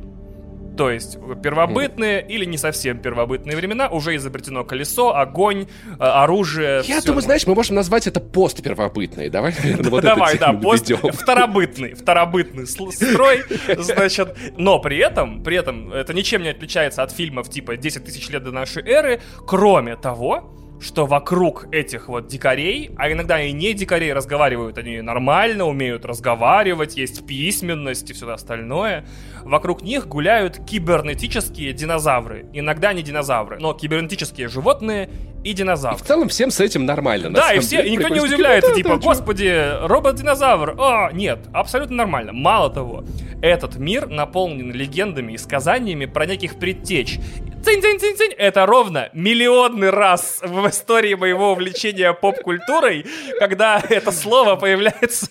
то 0.78 0.92
есть 0.92 1.18
первобытные 1.42 2.24
или 2.24 2.44
не 2.44 2.56
совсем 2.56 3.00
первобытные 3.00 3.56
времена, 3.56 3.88
уже 3.88 4.14
изобретено 4.14 4.62
колесо, 4.62 5.16
огонь, 5.16 5.66
э, 5.98 6.04
оружие. 6.04 6.82
Я 6.84 7.00
думаю, 7.00 7.22
знаешь, 7.22 7.44
мы 7.48 7.56
можем 7.56 7.74
назвать 7.74 8.06
это 8.06 8.20
постпервобытный. 8.20 9.28
Давай, 9.28 9.54
Давай, 10.00 10.38
да, 10.38 10.52
пост... 10.52 10.88
второбытный, 10.88 11.94
второбытный 11.94 12.68
строй, 12.68 13.42
значит, 13.76 14.36
но 14.56 14.78
при 14.78 14.98
этом, 14.98 15.42
при 15.42 15.56
этом 15.56 15.92
это 15.92 16.14
ничем 16.14 16.44
не 16.44 16.50
отличается 16.50 17.02
от 17.02 17.10
фильмов 17.10 17.50
типа 17.50 17.76
10 17.76 18.04
тысяч 18.04 18.28
лет 18.28 18.44
до 18.44 18.52
нашей 18.52 18.88
эры, 18.88 19.20
кроме 19.48 19.96
того, 19.96 20.54
что 20.80 21.06
вокруг 21.06 21.66
этих 21.72 22.08
вот 22.08 22.28
дикарей, 22.28 22.90
а 22.96 23.10
иногда 23.10 23.40
и 23.42 23.52
не 23.52 23.74
дикарей, 23.74 24.12
разговаривают 24.12 24.78
они 24.78 25.00
нормально, 25.00 25.64
умеют 25.64 26.04
разговаривать, 26.04 26.96
есть 26.96 27.26
письменность 27.26 28.10
и 28.10 28.12
все 28.12 28.28
остальное. 28.30 29.06
Вокруг 29.42 29.82
них 29.82 30.06
гуляют 30.06 30.58
кибернетические 30.64 31.72
динозавры. 31.72 32.46
Иногда 32.52 32.92
не 32.92 33.02
динозавры, 33.02 33.58
но 33.58 33.72
кибернетические 33.72 34.48
животные 34.48 35.10
и 35.44 35.52
динозавры. 35.52 35.98
В 35.98 36.06
целом 36.06 36.28
всем 36.28 36.50
с 36.50 36.60
этим 36.60 36.84
нормально. 36.84 37.30
Да, 37.30 37.52
и 37.52 37.60
все, 37.60 37.78
деле. 37.78 37.88
и 37.88 37.96
никто 37.96 38.08
не 38.08 38.20
удивляется, 38.20 38.70
Да, 38.70 38.76
типа, 38.76 38.90
да, 38.90 38.96
господи, 38.96 39.86
робот-динозавр. 39.86 40.76
А, 40.78 41.10
нет, 41.12 41.38
абсолютно 41.52 41.96
нормально. 41.96 42.32
Мало 42.32 42.70
того, 42.70 43.04
этот 43.40 43.76
мир 43.76 44.08
наполнен 44.08 44.72
легендами 44.72 45.32
и 45.32 45.38
сказаниями 45.38 46.06
про 46.06 46.26
неких 46.26 46.58
предтеч. 46.58 47.18
Цинь-цинь-цинь-цинь, 47.64 48.34
это 48.38 48.66
ровно 48.66 49.10
миллионный 49.12 49.90
раз 49.90 50.40
в 50.42 50.68
истории 50.68 51.14
моего 51.14 51.52
увлечения 51.52 52.12
поп-культурой, 52.12 53.04
когда 53.38 53.82
это 53.88 54.12
слово 54.12 54.56
появляется 54.56 55.28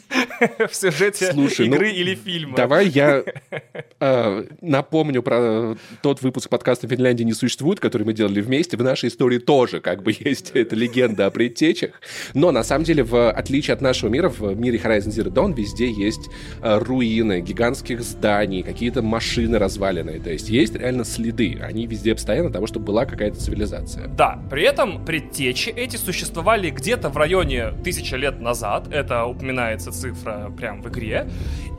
в 0.70 0.76
сюжете 0.76 1.32
Слушай, 1.32 1.70
ну, 1.70 1.76
игры 1.76 1.92
или 1.92 2.16
фильма. 2.16 2.56
Давай 2.56 2.88
я 2.88 3.24
э, 4.00 4.44
напомню 4.62 5.24
про 5.24 5.78
тот 6.02 6.22
выпуск 6.22 6.50
подкаста 6.50 6.88
«Финляндии 6.88 7.24
не 7.24 7.34
существует», 7.34 7.80
который 7.80 8.04
мы 8.04 8.14
делали 8.14 8.42
вместе. 8.42 8.76
В 8.78 8.84
нашей 8.84 9.10
истории 9.10 9.40
тоже 9.40 9.80
как 9.80 10.04
бы 10.04 10.12
есть 10.20 10.52
эта 10.54 10.76
легенда 10.76 11.28
о 11.28 11.32
предтечах. 11.32 12.02
Но 12.34 12.52
на 12.52 12.64
самом 12.64 12.84
деле, 12.84 13.04
в 13.04 13.32
отличие 13.32 13.74
от 13.74 13.82
нашего 13.82 14.10
мира, 14.10 14.30
в 14.30 14.54
мире 14.56 14.78
Horizon 14.84 15.10
Zero 15.10 15.32
Dawn 15.32 15.56
везде 15.56 15.90
есть 15.90 16.30
э, 16.62 16.78
руины 16.78 17.40
гигантских 17.40 18.02
зданий, 18.02 18.64
какие-то 18.64 19.02
машины 19.02 19.58
разваленные. 19.58 20.20
То 20.20 20.32
есть 20.32 20.50
есть 20.50 20.76
реально 20.76 21.06
следы. 21.06 21.60
Они 21.62 21.88
везде 21.88 22.17
постоянно 22.18 22.52
того, 22.52 22.66
чтобы 22.66 22.88
была 22.88 23.06
какая-то 23.06 23.38
цивилизация. 23.40 24.08
Да, 24.08 24.40
при 24.50 24.64
этом 24.64 25.06
предтечи 25.06 25.70
эти 25.70 25.98
существовали 25.98 26.72
где-то 26.72 27.10
в 27.10 27.18
районе 27.18 27.72
тысячи 27.84 28.16
лет 28.16 28.42
назад, 28.42 28.88
это 28.92 29.26
упоминается 29.26 29.92
цифра 29.92 30.52
прям 30.58 30.82
в 30.82 30.90
игре, 30.90 31.30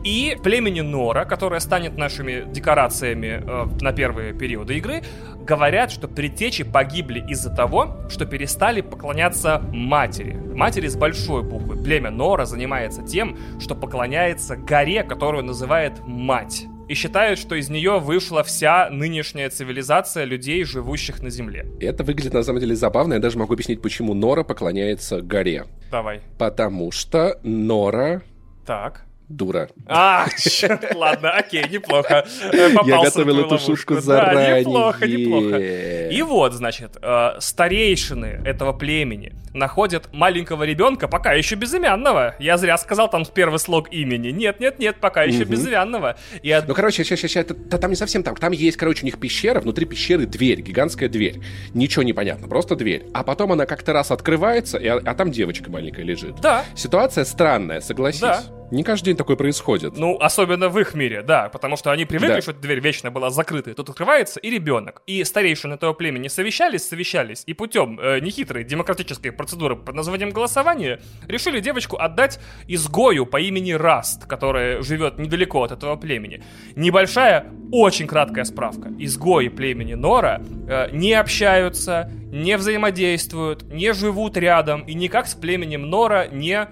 и 0.04 0.38
племени 0.42 0.80
Нора, 0.80 1.24
которое 1.24 1.60
станет 1.60 1.98
нашими 1.98 2.44
декорациями 2.52 3.42
э, 3.44 3.66
на 3.80 3.92
первые 3.92 4.32
периоды 4.32 4.76
игры, 4.76 5.02
говорят, 5.40 5.90
что 5.90 6.06
предтечи 6.06 6.62
погибли 6.62 7.24
из-за 7.28 7.50
того, 7.50 7.96
что 8.08 8.24
перестали 8.24 8.80
поклоняться 8.80 9.60
матери. 9.72 10.34
Матери 10.34 10.86
с 10.86 10.94
большой 10.94 11.42
буквы. 11.42 11.82
Племя 11.82 12.10
Нора 12.10 12.44
занимается 12.44 13.02
тем, 13.02 13.36
что 13.58 13.74
поклоняется 13.74 14.56
горе, 14.56 15.02
которую 15.02 15.44
называет 15.44 15.94
мать 16.06 16.66
и 16.88 16.94
считают, 16.94 17.38
что 17.38 17.54
из 17.54 17.68
нее 17.68 17.98
вышла 17.98 18.42
вся 18.42 18.88
нынешняя 18.90 19.50
цивилизация 19.50 20.24
людей, 20.24 20.64
живущих 20.64 21.22
на 21.22 21.30
Земле. 21.30 21.66
Это 21.80 22.02
выглядит 22.04 22.32
на 22.32 22.42
самом 22.42 22.60
деле 22.60 22.74
забавно. 22.74 23.14
Я 23.14 23.20
даже 23.20 23.38
могу 23.38 23.52
объяснить, 23.52 23.82
почему 23.82 24.14
Нора 24.14 24.42
поклоняется 24.42 25.20
горе. 25.20 25.66
Давай. 25.90 26.20
Потому 26.38 26.90
что 26.90 27.38
Нора 27.42 28.22
Так. 28.66 29.04
Дура. 29.28 29.68
А, 29.86 30.26
черт, 30.38 30.94
ладно, 30.94 31.30
окей, 31.32 31.64
неплохо. 31.70 32.24
Э, 32.52 32.70
попался 32.70 32.90
Я 32.90 33.02
готовил 33.02 33.38
эту 33.40 33.48
ловушку. 33.50 33.76
шутку 33.76 33.94
Да, 33.96 34.00
заранее. 34.00 34.60
неплохо, 34.60 35.06
неплохо. 35.06 35.56
И 35.58 36.22
вот, 36.22 36.52
значит, 36.54 36.96
э, 37.02 37.30
старейшины 37.40 38.40
этого 38.44 38.72
племени 38.72 39.32
находят 39.54 40.08
маленького 40.12 40.62
ребенка, 40.64 41.08
пока 41.08 41.32
еще 41.32 41.54
безымянного. 41.56 42.36
Я 42.38 42.56
зря 42.58 42.78
сказал 42.78 43.10
там 43.10 43.24
первый 43.26 43.58
слог 43.58 43.92
имени. 43.92 44.28
Нет, 44.28 44.60
нет, 44.60 44.78
нет, 44.78 44.96
пока 45.00 45.22
еще 45.24 45.40
Мгм. 45.40 45.50
безымянного. 45.50 46.16
И 46.42 46.50
от- 46.50 46.68
Ну, 46.68 46.74
короче, 46.74 47.02
сейчас, 47.04 47.20
сейчас, 47.20 47.46
та- 47.46 47.78
там 47.78 47.90
не 47.90 47.96
совсем 47.96 48.22
так. 48.22 48.38
Там 48.38 48.52
есть, 48.52 48.76
короче, 48.76 49.02
у 49.02 49.04
них 49.06 49.18
пещера, 49.18 49.60
внутри 49.60 49.84
пещеры 49.86 50.26
дверь, 50.26 50.60
гигантская 50.60 51.08
дверь. 51.08 51.40
Ничего 51.74 52.02
не 52.02 52.12
понятно, 52.12 52.46
просто 52.48 52.76
дверь. 52.76 53.06
А 53.14 53.24
потом 53.24 53.52
она 53.52 53.66
как-то 53.66 53.92
раз 53.92 54.10
открывается, 54.10 54.78
и, 54.78 54.86
а, 54.86 55.00
а 55.04 55.14
там 55.14 55.30
девочка 55.30 55.70
маленькая 55.70 56.02
лежит. 56.04 56.36
Да. 56.40 56.64
Ситуация 56.74 57.24
странная, 57.24 57.80
согласись. 57.80 58.20
Да. 58.20 58.42
Не 58.70 58.82
каждый 58.82 59.06
день 59.06 59.16
такое 59.16 59.36
происходит. 59.36 59.96
Ну, 59.96 60.16
особенно 60.20 60.68
в 60.68 60.78
их 60.78 60.94
мире, 60.94 61.22
да, 61.22 61.48
потому 61.48 61.76
что 61.76 61.90
они 61.90 62.04
привыкли, 62.04 62.34
Да. 62.34 62.40
что 62.42 62.50
эта 62.50 62.60
дверь 62.60 62.80
вечно 62.80 63.10
была 63.10 63.30
закрытой. 63.30 63.74
Тут 63.74 63.88
открывается 63.88 64.40
и 64.40 64.50
ребенок. 64.50 65.02
И 65.06 65.24
старейшины 65.24 65.74
этого 65.74 65.94
племени 65.94 66.28
совещались, 66.28 66.86
совещались, 66.86 67.44
и 67.46 67.54
путем 67.54 67.98
э, 67.98 68.20
нехитрой 68.20 68.64
демократической 68.64 69.30
процедуры 69.30 69.76
под 69.76 69.94
названием 69.94 70.30
голосования 70.30 71.00
решили 71.26 71.60
девочку 71.60 71.96
отдать 71.96 72.38
изгою 72.66 73.24
по 73.26 73.40
имени 73.40 73.72
Раст, 73.72 74.26
которая 74.26 74.82
живет 74.82 75.18
недалеко 75.18 75.62
от 75.62 75.72
этого 75.72 75.96
племени. 75.96 76.42
Небольшая, 76.76 77.46
очень 77.72 78.06
краткая 78.06 78.44
справка. 78.44 78.90
Изгои 78.98 79.48
племени 79.48 79.94
Нора 79.94 80.42
э, 80.68 80.90
не 80.92 81.14
общаются, 81.14 82.10
не 82.30 82.56
взаимодействуют, 82.58 83.62
не 83.64 83.94
живут 83.94 84.36
рядом 84.36 84.82
и 84.82 84.94
никак 84.94 85.26
с 85.26 85.34
племенем 85.34 85.88
Нора 85.88 86.26
не 86.26 86.68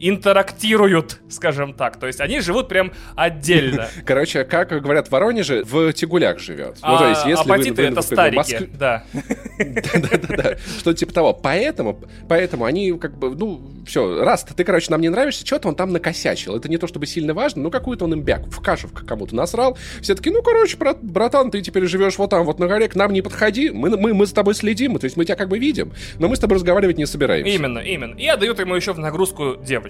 интерактируют, 0.00 1.20
скажем 1.28 1.74
так. 1.74 1.98
То 1.98 2.06
есть 2.06 2.20
они 2.20 2.40
живут 2.40 2.68
прям 2.68 2.92
отдельно. 3.16 3.88
Короче, 4.04 4.44
как 4.44 4.68
говорят 4.82 5.08
в 5.08 5.12
Воронеже, 5.12 5.64
в 5.64 5.92
Тигулях 5.92 6.38
живет. 6.38 6.76
Ну, 6.82 6.94
А 6.94 6.98
то 6.98 7.08
есть, 7.08 7.26
если 7.26 7.48
вы, 7.48 7.54
апатиты 7.54 7.82
вы, 7.82 7.88
это 7.88 7.94
например, 7.96 8.02
в 8.02 8.04
старики, 8.04 8.36
Москве- 8.36 8.70
да. 8.78 9.04
Да-да-да, 9.58 10.56
что 10.78 10.94
типа 10.94 11.12
того. 11.12 11.34
Поэтому, 11.34 12.00
поэтому 12.28 12.64
они 12.64 12.92
как 12.92 13.16
бы, 13.18 13.34
ну, 13.34 13.60
все, 13.86 14.22
раз 14.22 14.44
ты, 14.44 14.64
короче, 14.64 14.90
нам 14.90 15.00
не 15.00 15.08
нравишься, 15.08 15.46
что-то 15.46 15.68
он 15.68 15.74
там 15.74 15.92
накосячил. 15.92 16.56
Это 16.56 16.68
не 16.68 16.78
то 16.78 16.86
чтобы 16.86 17.06
сильно 17.06 17.34
важно, 17.34 17.62
но 17.62 17.70
какую-то 17.70 18.04
он 18.04 18.14
имбяк 18.14 18.46
в 18.46 18.60
кашу 18.60 18.88
кому-то 18.88 19.34
насрал. 19.34 19.76
Все 20.00 20.14
таки 20.14 20.30
ну, 20.30 20.42
короче, 20.42 20.76
брат, 20.76 20.98
братан, 21.02 21.50
ты 21.50 21.60
теперь 21.60 21.86
живешь 21.86 22.18
вот 22.18 22.30
там, 22.30 22.44
вот 22.44 22.58
на 22.58 22.66
горе, 22.66 22.88
к 22.88 22.94
нам 22.94 23.12
не 23.12 23.22
подходи, 23.22 23.70
мы, 23.70 23.96
мы, 23.96 24.14
мы 24.14 24.26
с 24.26 24.32
тобой 24.32 24.54
следим, 24.54 24.98
то 24.98 25.04
есть 25.04 25.16
мы 25.16 25.24
тебя 25.24 25.36
как 25.36 25.48
бы 25.48 25.58
видим, 25.58 25.92
но 26.18 26.28
мы 26.28 26.36
с 26.36 26.38
тобой 26.38 26.56
разговаривать 26.56 26.98
не 26.98 27.06
собираемся. 27.06 27.50
Именно, 27.52 27.78
именно. 27.78 28.14
И 28.16 28.26
отдают 28.26 28.58
ему 28.58 28.74
еще 28.74 28.92
в 28.92 28.98
нагрузку 28.98 29.56
девочку. 29.56 29.87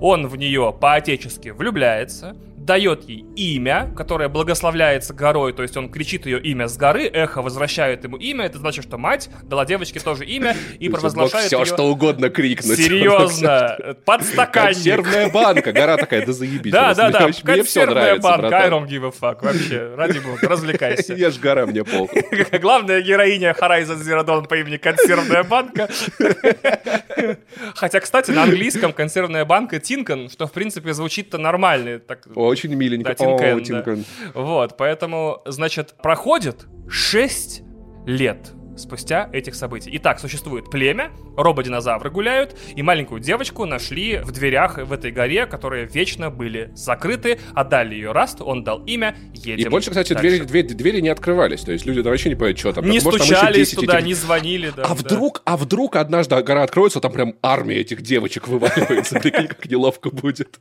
Он 0.00 0.26
в 0.26 0.36
нее 0.36 0.74
по-отечески 0.78 1.50
влюбляется, 1.50 2.36
дает 2.64 3.08
ей 3.08 3.24
имя, 3.36 3.92
которое 3.96 4.28
благословляется 4.28 5.12
горой, 5.12 5.52
то 5.52 5.62
есть 5.62 5.76
он 5.76 5.90
кричит 5.90 6.26
ее 6.26 6.40
имя 6.40 6.68
с 6.68 6.76
горы, 6.76 7.06
эхо 7.06 7.42
возвращает 7.42 8.04
ему 8.04 8.16
имя, 8.16 8.46
это 8.46 8.58
значит, 8.58 8.84
что 8.84 8.98
мать 8.98 9.28
дала 9.42 9.66
девочке 9.66 10.00
тоже 10.00 10.24
имя 10.24 10.56
и 10.78 10.88
провозглашает 10.88 11.46
все, 11.46 11.58
ее... 11.58 11.64
что 11.64 11.84
угодно 11.84 12.30
крикнуть. 12.30 12.76
Серьезно, 12.78 13.96
подстаканник. 14.04 14.74
Консервная 14.74 15.30
банка. 15.30 15.72
Гора 15.72 15.96
такая, 15.96 16.24
да 16.24 16.32
заебись. 16.32 16.72
Да, 16.72 16.94
да, 16.94 17.10
да, 17.10 17.28
консервная 17.42 18.18
банка, 18.18 18.56
I 18.56 18.70
don't 18.70 18.88
give 18.88 19.06
a 19.06 19.10
fuck, 19.10 19.44
вообще, 19.44 19.94
ради 19.94 20.18
бога, 20.18 20.48
развлекайся. 20.48 21.14
Я 21.24 21.30
ж 21.30 21.38
гора, 21.38 21.66
мне 21.66 21.84
похуй. 21.84 22.24
Главная 22.60 23.02
героиня 23.02 23.54
Horizon 23.58 24.00
Zero 24.02 24.24
Dawn 24.24 24.48
по 24.48 24.56
имени 24.56 24.76
Консервная 24.78 25.42
банка. 25.42 25.88
Хотя, 27.74 28.00
кстати, 28.00 28.30
на 28.30 28.44
английском 28.44 28.92
консервная 28.92 29.44
банка 29.44 29.80
Тинкан, 29.80 30.28
что, 30.30 30.46
в 30.46 30.52
принципе, 30.52 30.92
звучит-то 30.92 31.38
нормально. 31.38 31.98
Так, 31.98 32.26
Очень 32.54 32.74
миленько. 32.74 33.10
Да, 33.10 33.14
Тинкан, 33.14 33.56
О, 33.56 33.58
да. 33.58 33.64
Тинкан. 33.64 34.04
Вот, 34.34 34.76
поэтому, 34.76 35.42
значит, 35.46 35.94
проходит 36.02 36.66
6 36.88 37.62
лет 38.06 38.52
спустя 38.76 39.30
этих 39.32 39.54
событий. 39.54 39.88
Итак, 39.94 40.18
существует 40.18 40.68
племя, 40.68 41.12
рободинозавры 41.36 42.10
гуляют, 42.10 42.56
и 42.74 42.82
маленькую 42.82 43.20
девочку 43.20 43.66
нашли 43.66 44.18
в 44.18 44.32
дверях 44.32 44.78
в 44.78 44.92
этой 44.92 45.12
горе, 45.12 45.46
которые 45.46 45.86
вечно 45.86 46.28
были 46.28 46.72
закрыты, 46.74 47.38
отдали 47.54 47.94
ее 47.94 48.10
Раст, 48.10 48.40
он 48.40 48.64
дал 48.64 48.82
имя, 48.84 49.16
едем 49.32 49.66
И 49.66 49.70
больше, 49.70 49.90
кстати, 49.90 50.12
дальше. 50.12 50.28
двери, 50.28 50.44
двери, 50.44 50.66
двери 50.74 51.00
не 51.02 51.08
открывались. 51.08 51.60
То 51.60 51.70
есть 51.70 51.86
люди 51.86 52.00
вообще 52.00 52.30
не 52.30 52.34
понимают, 52.34 52.58
что 52.58 52.72
там. 52.72 52.84
Не 52.90 52.98
Так, 52.98 53.04
может, 53.04 53.22
стучались 53.22 53.56
10 53.68 53.76
туда, 53.78 53.98
этих- 53.98 54.06
не 54.08 54.14
звонили. 54.14 54.72
Да, 54.76 54.82
А 54.82 54.88
да. 54.88 54.94
вдруг, 54.94 55.42
а 55.44 55.56
вдруг 55.56 55.94
однажды 55.94 56.42
гора 56.42 56.64
откроется, 56.64 57.00
там 57.00 57.12
прям 57.12 57.36
армия 57.42 57.76
этих 57.76 58.02
девочек 58.02 58.48
вываливается. 58.48 59.20
Прикинь, 59.20 59.46
как 59.46 59.64
неловко 59.70 60.10
будет. 60.10 60.58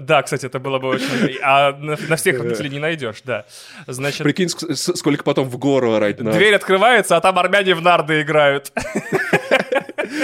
Да, 0.00 0.22
кстати, 0.22 0.46
это 0.46 0.58
было 0.58 0.78
бы 0.78 0.88
очень... 0.88 1.38
А 1.42 1.72
на, 1.72 1.96
на 2.08 2.16
всех 2.16 2.40
родителей 2.40 2.70
не 2.70 2.78
найдешь, 2.78 3.22
да. 3.24 3.44
Значит, 3.86 4.22
Прикинь, 4.22 4.48
сколько 4.48 5.24
потом 5.24 5.48
в 5.48 5.56
гору 5.58 5.92
орать 5.92 6.20
надо. 6.20 6.36
дверь 6.36 6.54
открывается, 6.54 7.16
а 7.16 7.20
там 7.20 7.38
армяне 7.38 7.74
в 7.74 7.82
нарды 7.82 8.22
играют. 8.22 8.72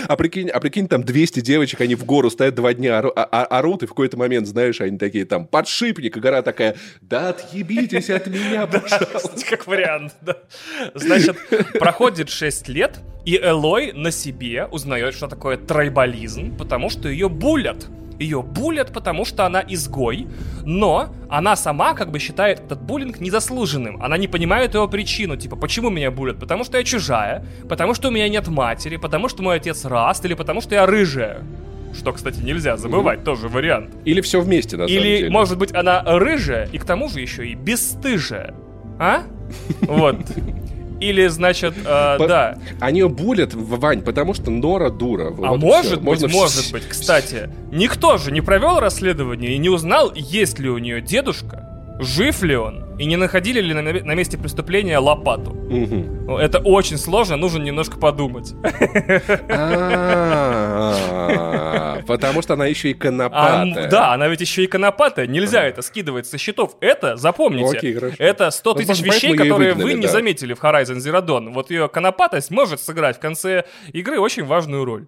А 0.08 0.16
прикинь, 0.16 0.48
а 0.50 0.58
прикинь, 0.60 0.88
там 0.88 1.02
200 1.04 1.40
девочек, 1.40 1.80
они 1.80 1.94
в 1.94 2.04
гору 2.04 2.30
стоят 2.30 2.54
два 2.54 2.72
дня, 2.74 2.98
ору- 2.98 3.12
а- 3.14 3.24
а- 3.30 3.44
орут, 3.58 3.82
и 3.82 3.86
в 3.86 3.90
какой-то 3.90 4.16
момент, 4.16 4.46
знаешь, 4.46 4.80
они 4.80 4.98
такие 4.98 5.24
там, 5.24 5.46
подшипник, 5.46 6.16
и 6.16 6.20
гора 6.20 6.42
такая, 6.42 6.76
да 7.00 7.30
отъебитесь 7.30 8.10
от 8.10 8.26
меня, 8.26 8.66
пожалуйста. 8.72 9.30
Как 9.48 9.66
вариант, 9.66 10.14
да. 10.22 10.36
Значит, 10.94 11.36
проходит 11.78 12.30
6 12.30 12.68
лет, 12.68 12.98
и 13.24 13.36
Элой 13.36 13.92
на 13.92 14.10
себе 14.10 14.66
узнает, 14.66 15.14
что 15.14 15.28
такое 15.28 15.56
трайбализм, 15.56 16.56
потому 16.56 16.90
что 16.90 17.08
ее 17.08 17.28
булят. 17.28 17.86
Ее 18.18 18.42
булят, 18.42 18.92
потому 18.92 19.24
что 19.24 19.44
она 19.44 19.62
изгой, 19.66 20.26
но 20.64 21.08
она 21.28 21.56
сама 21.56 21.94
как 21.94 22.10
бы 22.10 22.18
считает 22.18 22.60
этот 22.60 22.80
буллинг 22.82 23.20
незаслуженным. 23.20 24.02
Она 24.02 24.16
не 24.16 24.28
понимает 24.28 24.74
его 24.74 24.88
причину, 24.88 25.36
типа, 25.36 25.56
почему 25.56 25.90
меня 25.90 26.10
булят? 26.10 26.38
Потому 26.38 26.64
что 26.64 26.78
я 26.78 26.84
чужая, 26.84 27.44
потому 27.68 27.94
что 27.94 28.08
у 28.08 28.10
меня 28.10 28.28
нет 28.28 28.48
матери, 28.48 28.96
потому 28.96 29.28
что 29.28 29.42
мой 29.42 29.56
отец 29.56 29.84
раст, 29.84 30.24
или 30.24 30.34
потому 30.34 30.60
что 30.60 30.74
я 30.74 30.86
рыжая. 30.86 31.42
Что, 31.94 32.12
кстати, 32.12 32.40
нельзя 32.40 32.76
забывать, 32.76 33.24
тоже 33.24 33.48
вариант. 33.48 33.90
Или 34.04 34.20
все 34.20 34.40
вместе, 34.40 34.76
на 34.76 34.86
самом 34.86 35.00
Или, 35.00 35.16
деле. 35.18 35.30
может 35.30 35.56
быть, 35.56 35.74
она 35.74 36.02
рыжая 36.04 36.68
и 36.70 36.78
к 36.78 36.84
тому 36.84 37.08
же 37.08 37.20
еще 37.20 37.46
и 37.46 37.54
бесстыжая. 37.54 38.54
А? 38.98 39.22
Вот. 39.82 40.16
Или, 41.00 41.26
значит, 41.26 41.74
э, 41.84 42.16
По- 42.18 42.26
да. 42.26 42.58
Они 42.80 43.00
ее 43.00 43.08
булят, 43.08 43.54
Вань, 43.54 44.02
потому 44.02 44.34
что 44.34 44.50
Нора 44.50 44.90
дура. 44.90 45.28
А 45.28 45.30
Вот 45.30 45.60
может 45.60 45.96
быть, 45.96 46.04
Можно 46.04 46.28
может 46.28 46.72
быть, 46.72 46.88
кстати, 46.88 47.50
никто 47.70 48.16
же 48.16 48.32
не 48.32 48.40
провел 48.40 48.80
расследование 48.80 49.54
и 49.54 49.58
не 49.58 49.68
узнал, 49.68 50.12
есть 50.14 50.58
ли 50.58 50.70
у 50.70 50.78
нее 50.78 51.00
дедушка, 51.00 51.75
жив 51.98 52.42
ли 52.42 52.56
он, 52.56 52.84
и 52.98 53.04
не 53.06 53.16
находили 53.16 53.60
ли 53.60 53.74
на, 53.74 53.82
на 53.82 54.14
месте 54.14 54.36
преступления 54.38 54.98
лопату. 54.98 55.52
Ну, 55.52 56.38
Это 56.38 56.58
очень 56.58 56.96
сложно, 56.98 57.36
нужно 57.36 57.62
немножко 57.62 57.98
подумать. 57.98 58.54
А, 60.68 62.00
Потому 62.06 62.42
что 62.42 62.54
она 62.54 62.66
еще 62.66 62.90
и 62.90 62.94
А, 62.94 62.98
конопатая. 62.98 63.88
да, 63.90 64.12
она 64.12 64.28
ведь 64.28 64.40
еще 64.40 64.64
и 64.64 64.66
конопатая, 64.66 65.26
нельзя 65.26 65.64
это 65.64 65.82
скидывать 65.82 66.26
со 66.26 66.38
счетов. 66.38 66.76
Это, 66.80 67.16
запомните, 67.16 68.14
это 68.18 68.50
100 68.50 68.70
Ну, 68.70 68.76
тысяч 68.80 69.02
вещей, 69.02 69.36
которые 69.36 69.74
вы 69.74 69.94
не 69.94 70.06
заметили 70.06 70.54
в 70.54 70.62
Horizon 70.62 70.96
Zero 70.96 71.24
Dawn. 71.24 71.52
Вот 71.52 71.70
ее 71.70 71.88
конопатость 71.88 72.50
может 72.50 72.80
сыграть 72.80 73.16
в 73.16 73.20
конце 73.20 73.64
игры 73.92 74.18
очень 74.20 74.44
важную 74.44 74.84
роль. 74.84 75.06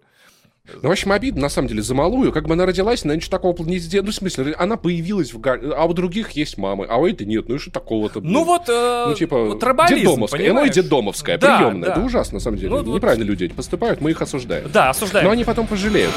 Ну, 0.82 0.89
в 0.89 0.93
общем, 0.93 1.12
обидно, 1.12 1.43
на 1.43 1.49
самом 1.49 1.69
деле, 1.69 1.82
за 1.82 1.95
малую. 1.95 2.32
Как 2.32 2.47
бы 2.47 2.55
она 2.55 2.66
родилась, 2.66 3.05
она 3.05 3.16
ничего 3.16 3.31
такого 3.31 3.57
не 3.65 3.78
сделала. 3.78 4.07
Ну, 4.07 4.12
в 4.12 4.15
смысле, 4.15 4.55
она 4.59 4.77
появилась 4.77 5.32
в 5.32 5.40
А 5.47 5.85
у 5.85 5.93
других 5.93 6.32
есть 6.32 6.59
мамы, 6.59 6.86
а 6.89 6.97
у 6.99 7.07
этой 7.07 7.27
нет. 7.27 7.49
Ну, 7.49 7.57
и 7.57 7.59
что 7.59 7.70
такого-то? 7.70 8.20
Ну 8.20 8.45
вот, 8.45 8.69
э, 8.69 9.05
Ну, 9.09 9.15
типа, 9.15 9.45
вот 9.45 9.61
трабализм, 9.61 10.01
детдомовская. 10.03 10.39
Ну, 10.40 10.45
и 10.45 10.49
понимаешь? 10.49 10.74
детдомовская, 10.74 11.39
Да, 11.39 11.57
приемная. 11.59 11.86
да. 11.89 11.93
Это 11.95 12.01
ужасно, 12.03 12.35
на 12.35 12.40
самом 12.40 12.59
деле. 12.59 12.70
Ну, 12.70 12.82
вот- 12.82 12.95
Неправильно 12.95 13.24
люди 13.24 13.45
эти 13.45 13.53
поступают, 13.53 14.01
мы 14.01 14.11
их 14.11 14.20
осуждаем. 14.23 14.69
Да, 14.73 14.90
осуждаем. 14.90 15.24
Но 15.27 15.32
они 15.32 15.45
потом 15.45 15.66
пожалеют. 15.66 16.12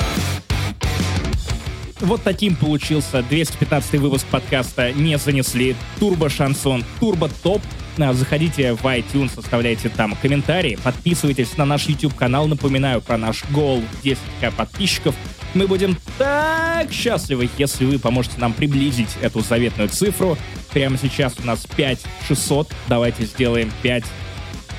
Вот 2.01 2.23
таким 2.23 2.55
получился 2.55 3.21
215 3.21 3.99
выпуск 3.99 4.25
подкаста 4.25 4.91
«Не 4.91 5.17
занесли». 5.19 5.75
Турбо 5.99 6.29
Шансон, 6.29 6.83
Турбо 6.99 7.29
Топ. 7.43 7.61
А, 7.99 8.13
Заходите 8.13 8.73
в 8.73 8.83
iTunes, 8.85 9.37
оставляйте 9.37 9.89
там 9.89 10.15
комментарии, 10.19 10.79
подписывайтесь 10.83 11.57
на 11.57 11.65
наш 11.65 11.87
YouTube-канал. 11.87 12.47
Напоминаю 12.47 13.01
про 13.01 13.17
наш 13.17 13.43
гол 13.51 13.83
10к 14.03 14.51
подписчиков. 14.57 15.13
Мы 15.53 15.67
будем 15.67 15.95
так 16.17 16.91
счастливы, 16.91 17.49
если 17.57 17.85
вы 17.85 17.99
поможете 17.99 18.39
нам 18.39 18.53
приблизить 18.53 19.09
эту 19.21 19.41
заветную 19.41 19.89
цифру. 19.89 20.37
Прямо 20.73 20.97
сейчас 20.97 21.35
у 21.43 21.45
нас 21.45 21.67
5600. 21.75 22.73
Давайте 22.87 23.25
сделаем 23.25 23.71
5 23.83 24.03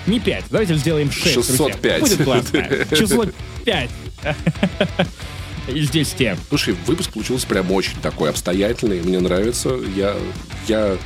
не 0.09 0.19
5, 0.19 0.47
давайте 0.51 0.75
сделаем 0.75 1.13
6, 1.13 1.35
605. 1.35 1.81
друзья. 1.81 2.01
Будет 2.01 2.25
классно. 2.25 2.97
Число 2.97 3.27
5. 3.65 3.91
Из 5.69 5.91
10. 5.91 6.39
Слушай, 6.49 6.75
выпуск 6.87 7.13
получился 7.13 7.47
прям 7.47 7.71
очень 7.71 8.01
такой 8.03 8.31
обстоятельный. 8.31 9.01
Мне 9.01 9.21
нравится. 9.21 9.79
Я... 9.97 10.15
я... 10.67 10.97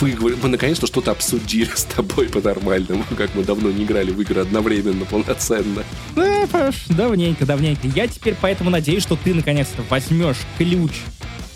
Вы, 0.00 0.12
вы 0.12 0.48
наконец-то 0.48 0.86
что-то 0.86 1.10
обсудили 1.10 1.68
с 1.74 1.84
тобой 1.84 2.28
по-нормальному, 2.28 3.04
как 3.16 3.34
мы 3.34 3.44
давно 3.44 3.70
не 3.70 3.84
играли 3.84 4.10
в 4.10 4.20
игры 4.20 4.40
одновременно, 4.40 5.04
полноценно. 5.04 5.84
Да, 6.16 6.46
Паш, 6.50 6.86
давненько, 6.88 7.44
давненько. 7.44 7.86
Я 7.88 8.06
теперь 8.08 8.34
поэтому 8.40 8.70
надеюсь, 8.70 9.02
что 9.02 9.16
ты 9.16 9.34
наконец-то 9.34 9.82
возьмешь 9.90 10.38
ключ 10.56 10.92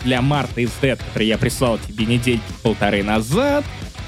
для 0.03 0.21
Марта 0.21 0.61
из 0.61 0.69
Dead, 0.81 0.97
который 0.97 1.27
я 1.27 1.39
прислал 1.39 1.79
тебе 1.79 2.05
недельки 2.05 2.43
полторы 2.61 3.03
назад, 3.03 3.65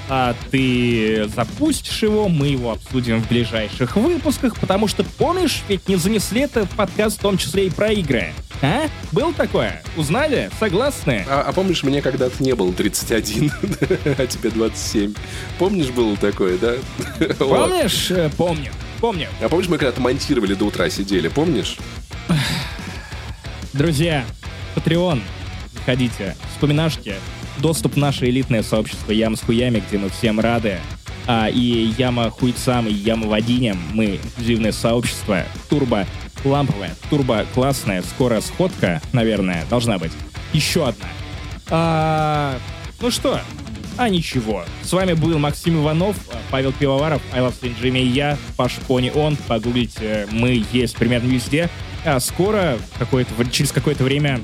а 0.08 0.34
ты 0.50 1.28
запустишь 1.34 2.02
его, 2.02 2.28
мы 2.28 2.48
его 2.48 2.72
обсудим 2.72 3.22
в 3.22 3.28
ближайших 3.28 3.96
выпусках, 3.96 4.58
потому 4.58 4.88
что, 4.88 5.04
помнишь, 5.04 5.62
ведь 5.68 5.88
не 5.88 5.96
занесли 5.96 6.42
этот 6.42 6.70
подкаст 6.70 7.18
в 7.18 7.22
том 7.22 7.36
числе 7.36 7.66
и 7.66 7.70
про 7.70 7.92
игры. 7.92 8.32
А? 8.62 8.88
Был 9.12 9.32
такое? 9.32 9.82
Узнали? 9.96 10.50
Согласны? 10.58 11.24
А, 11.28 11.42
а 11.42 11.52
помнишь, 11.52 11.82
мне 11.82 12.02
когда-то 12.02 12.42
не 12.42 12.54
было 12.54 12.72
31, 12.72 13.52
а 14.18 14.26
тебе 14.26 14.50
27? 14.50 15.14
Помнишь, 15.58 15.90
было 15.90 16.16
такое, 16.16 16.58
да? 16.58 16.74
Помнишь? 17.38 18.10
Э, 18.10 18.30
Помню. 18.36 18.72
Помню. 19.00 19.28
А 19.40 19.48
помнишь, 19.48 19.68
мы 19.68 19.78
когда-то 19.78 20.00
монтировали 20.00 20.54
до 20.54 20.64
утра 20.64 20.90
сидели, 20.90 21.28
помнишь? 21.28 21.76
Друзья, 23.72 24.24
Patreon, 24.74 25.22
заходите, 25.72 26.34
вспоминашки, 26.52 27.14
доступ 27.60 27.94
в 27.94 27.96
наше 27.96 28.26
элитное 28.26 28.62
сообщество 28.62 29.12
Яма 29.12 29.36
с 29.36 29.40
хуями, 29.40 29.82
где 29.86 29.98
мы 29.98 30.08
всем 30.08 30.40
рады. 30.40 30.78
А, 31.26 31.48
и 31.48 31.92
Яма 31.98 32.30
хуйцам, 32.30 32.88
и 32.88 32.92
Яма 32.92 33.26
водиням, 33.26 33.78
мы 33.92 34.16
инклюзивное 34.16 34.72
сообщество, 34.72 35.44
турбо 35.68 36.06
ламповое, 36.44 36.94
турбо 37.10 37.44
классное, 37.54 38.02
скоро 38.02 38.40
сходка, 38.40 39.02
наверное, 39.12 39.66
должна 39.68 39.98
быть. 39.98 40.12
Еще 40.52 40.88
одна. 40.88 41.08
А, 41.70 42.58
ну 43.00 43.10
что, 43.10 43.40
а 43.98 44.08
ничего. 44.08 44.64
С 44.82 44.92
вами 44.92 45.12
был 45.12 45.38
Максим 45.38 45.82
Иванов, 45.82 46.16
Павел 46.50 46.72
Пивоваров, 46.72 47.20
I 47.32 47.40
Love 47.40 47.54
Strange 47.60 47.82
Jimmy 47.82 48.06
я, 48.06 48.38
Паша 48.56 48.80
Пони 48.86 49.12
Он. 49.14 49.36
Погуглите, 49.48 50.28
мы 50.30 50.64
есть 50.72 50.96
примерно 50.96 51.28
везде. 51.28 51.68
А 52.04 52.20
скоро, 52.20 52.78
какое-то, 52.98 53.32
через 53.50 53.72
какое-то 53.72 54.04
время, 54.04 54.40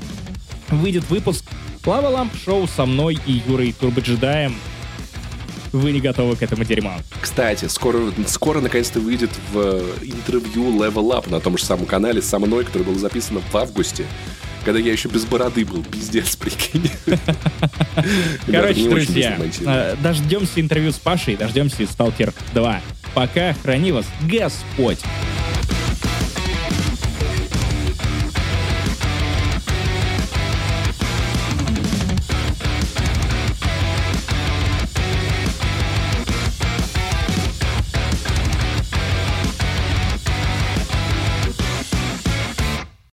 выйдет 0.69 1.09
выпуск 1.09 1.45
Лава 1.85 2.07
Ламп 2.07 2.33
Шоу 2.43 2.67
со 2.67 2.87
мной 2.87 3.19
и 3.27 3.43
Юрой 3.47 3.71
Турбоджедаем. 3.71 4.55
Вы 5.71 5.91
не 5.91 5.99
готовы 5.99 6.35
к 6.35 6.41
этому 6.41 6.63
дерьму. 6.63 6.93
Кстати, 7.21 7.65
скоро, 7.65 7.99
скоро 8.25 8.59
наконец-то 8.59 8.99
выйдет 8.99 9.29
в 9.51 9.59
э, 9.59 9.93
интервью 10.01 10.75
Level 10.79 11.11
Up 11.11 11.29
на 11.29 11.39
том 11.39 11.59
же 11.59 11.65
самом 11.65 11.85
канале 11.85 12.23
со 12.23 12.39
мной, 12.39 12.65
которое 12.65 12.85
было 12.85 12.97
записано 12.97 13.41
в 13.51 13.55
августе, 13.55 14.05
когда 14.63 14.79
я 14.79 14.91
еще 14.91 15.09
без 15.09 15.25
бороды 15.25 15.63
был. 15.63 15.83
Пиздец, 15.83 16.35
прикинь. 16.37 16.89
Короче, 18.47 18.89
друзья, 18.89 19.37
э, 19.61 19.95
дождемся 20.01 20.61
интервью 20.61 20.91
с 20.91 20.97
Пашей, 20.97 21.35
дождемся 21.35 21.85
Сталкер 21.85 22.33
2. 22.55 22.81
Пока, 23.13 23.53
храни 23.61 23.91
вас 23.91 24.05
Господь. 24.23 24.99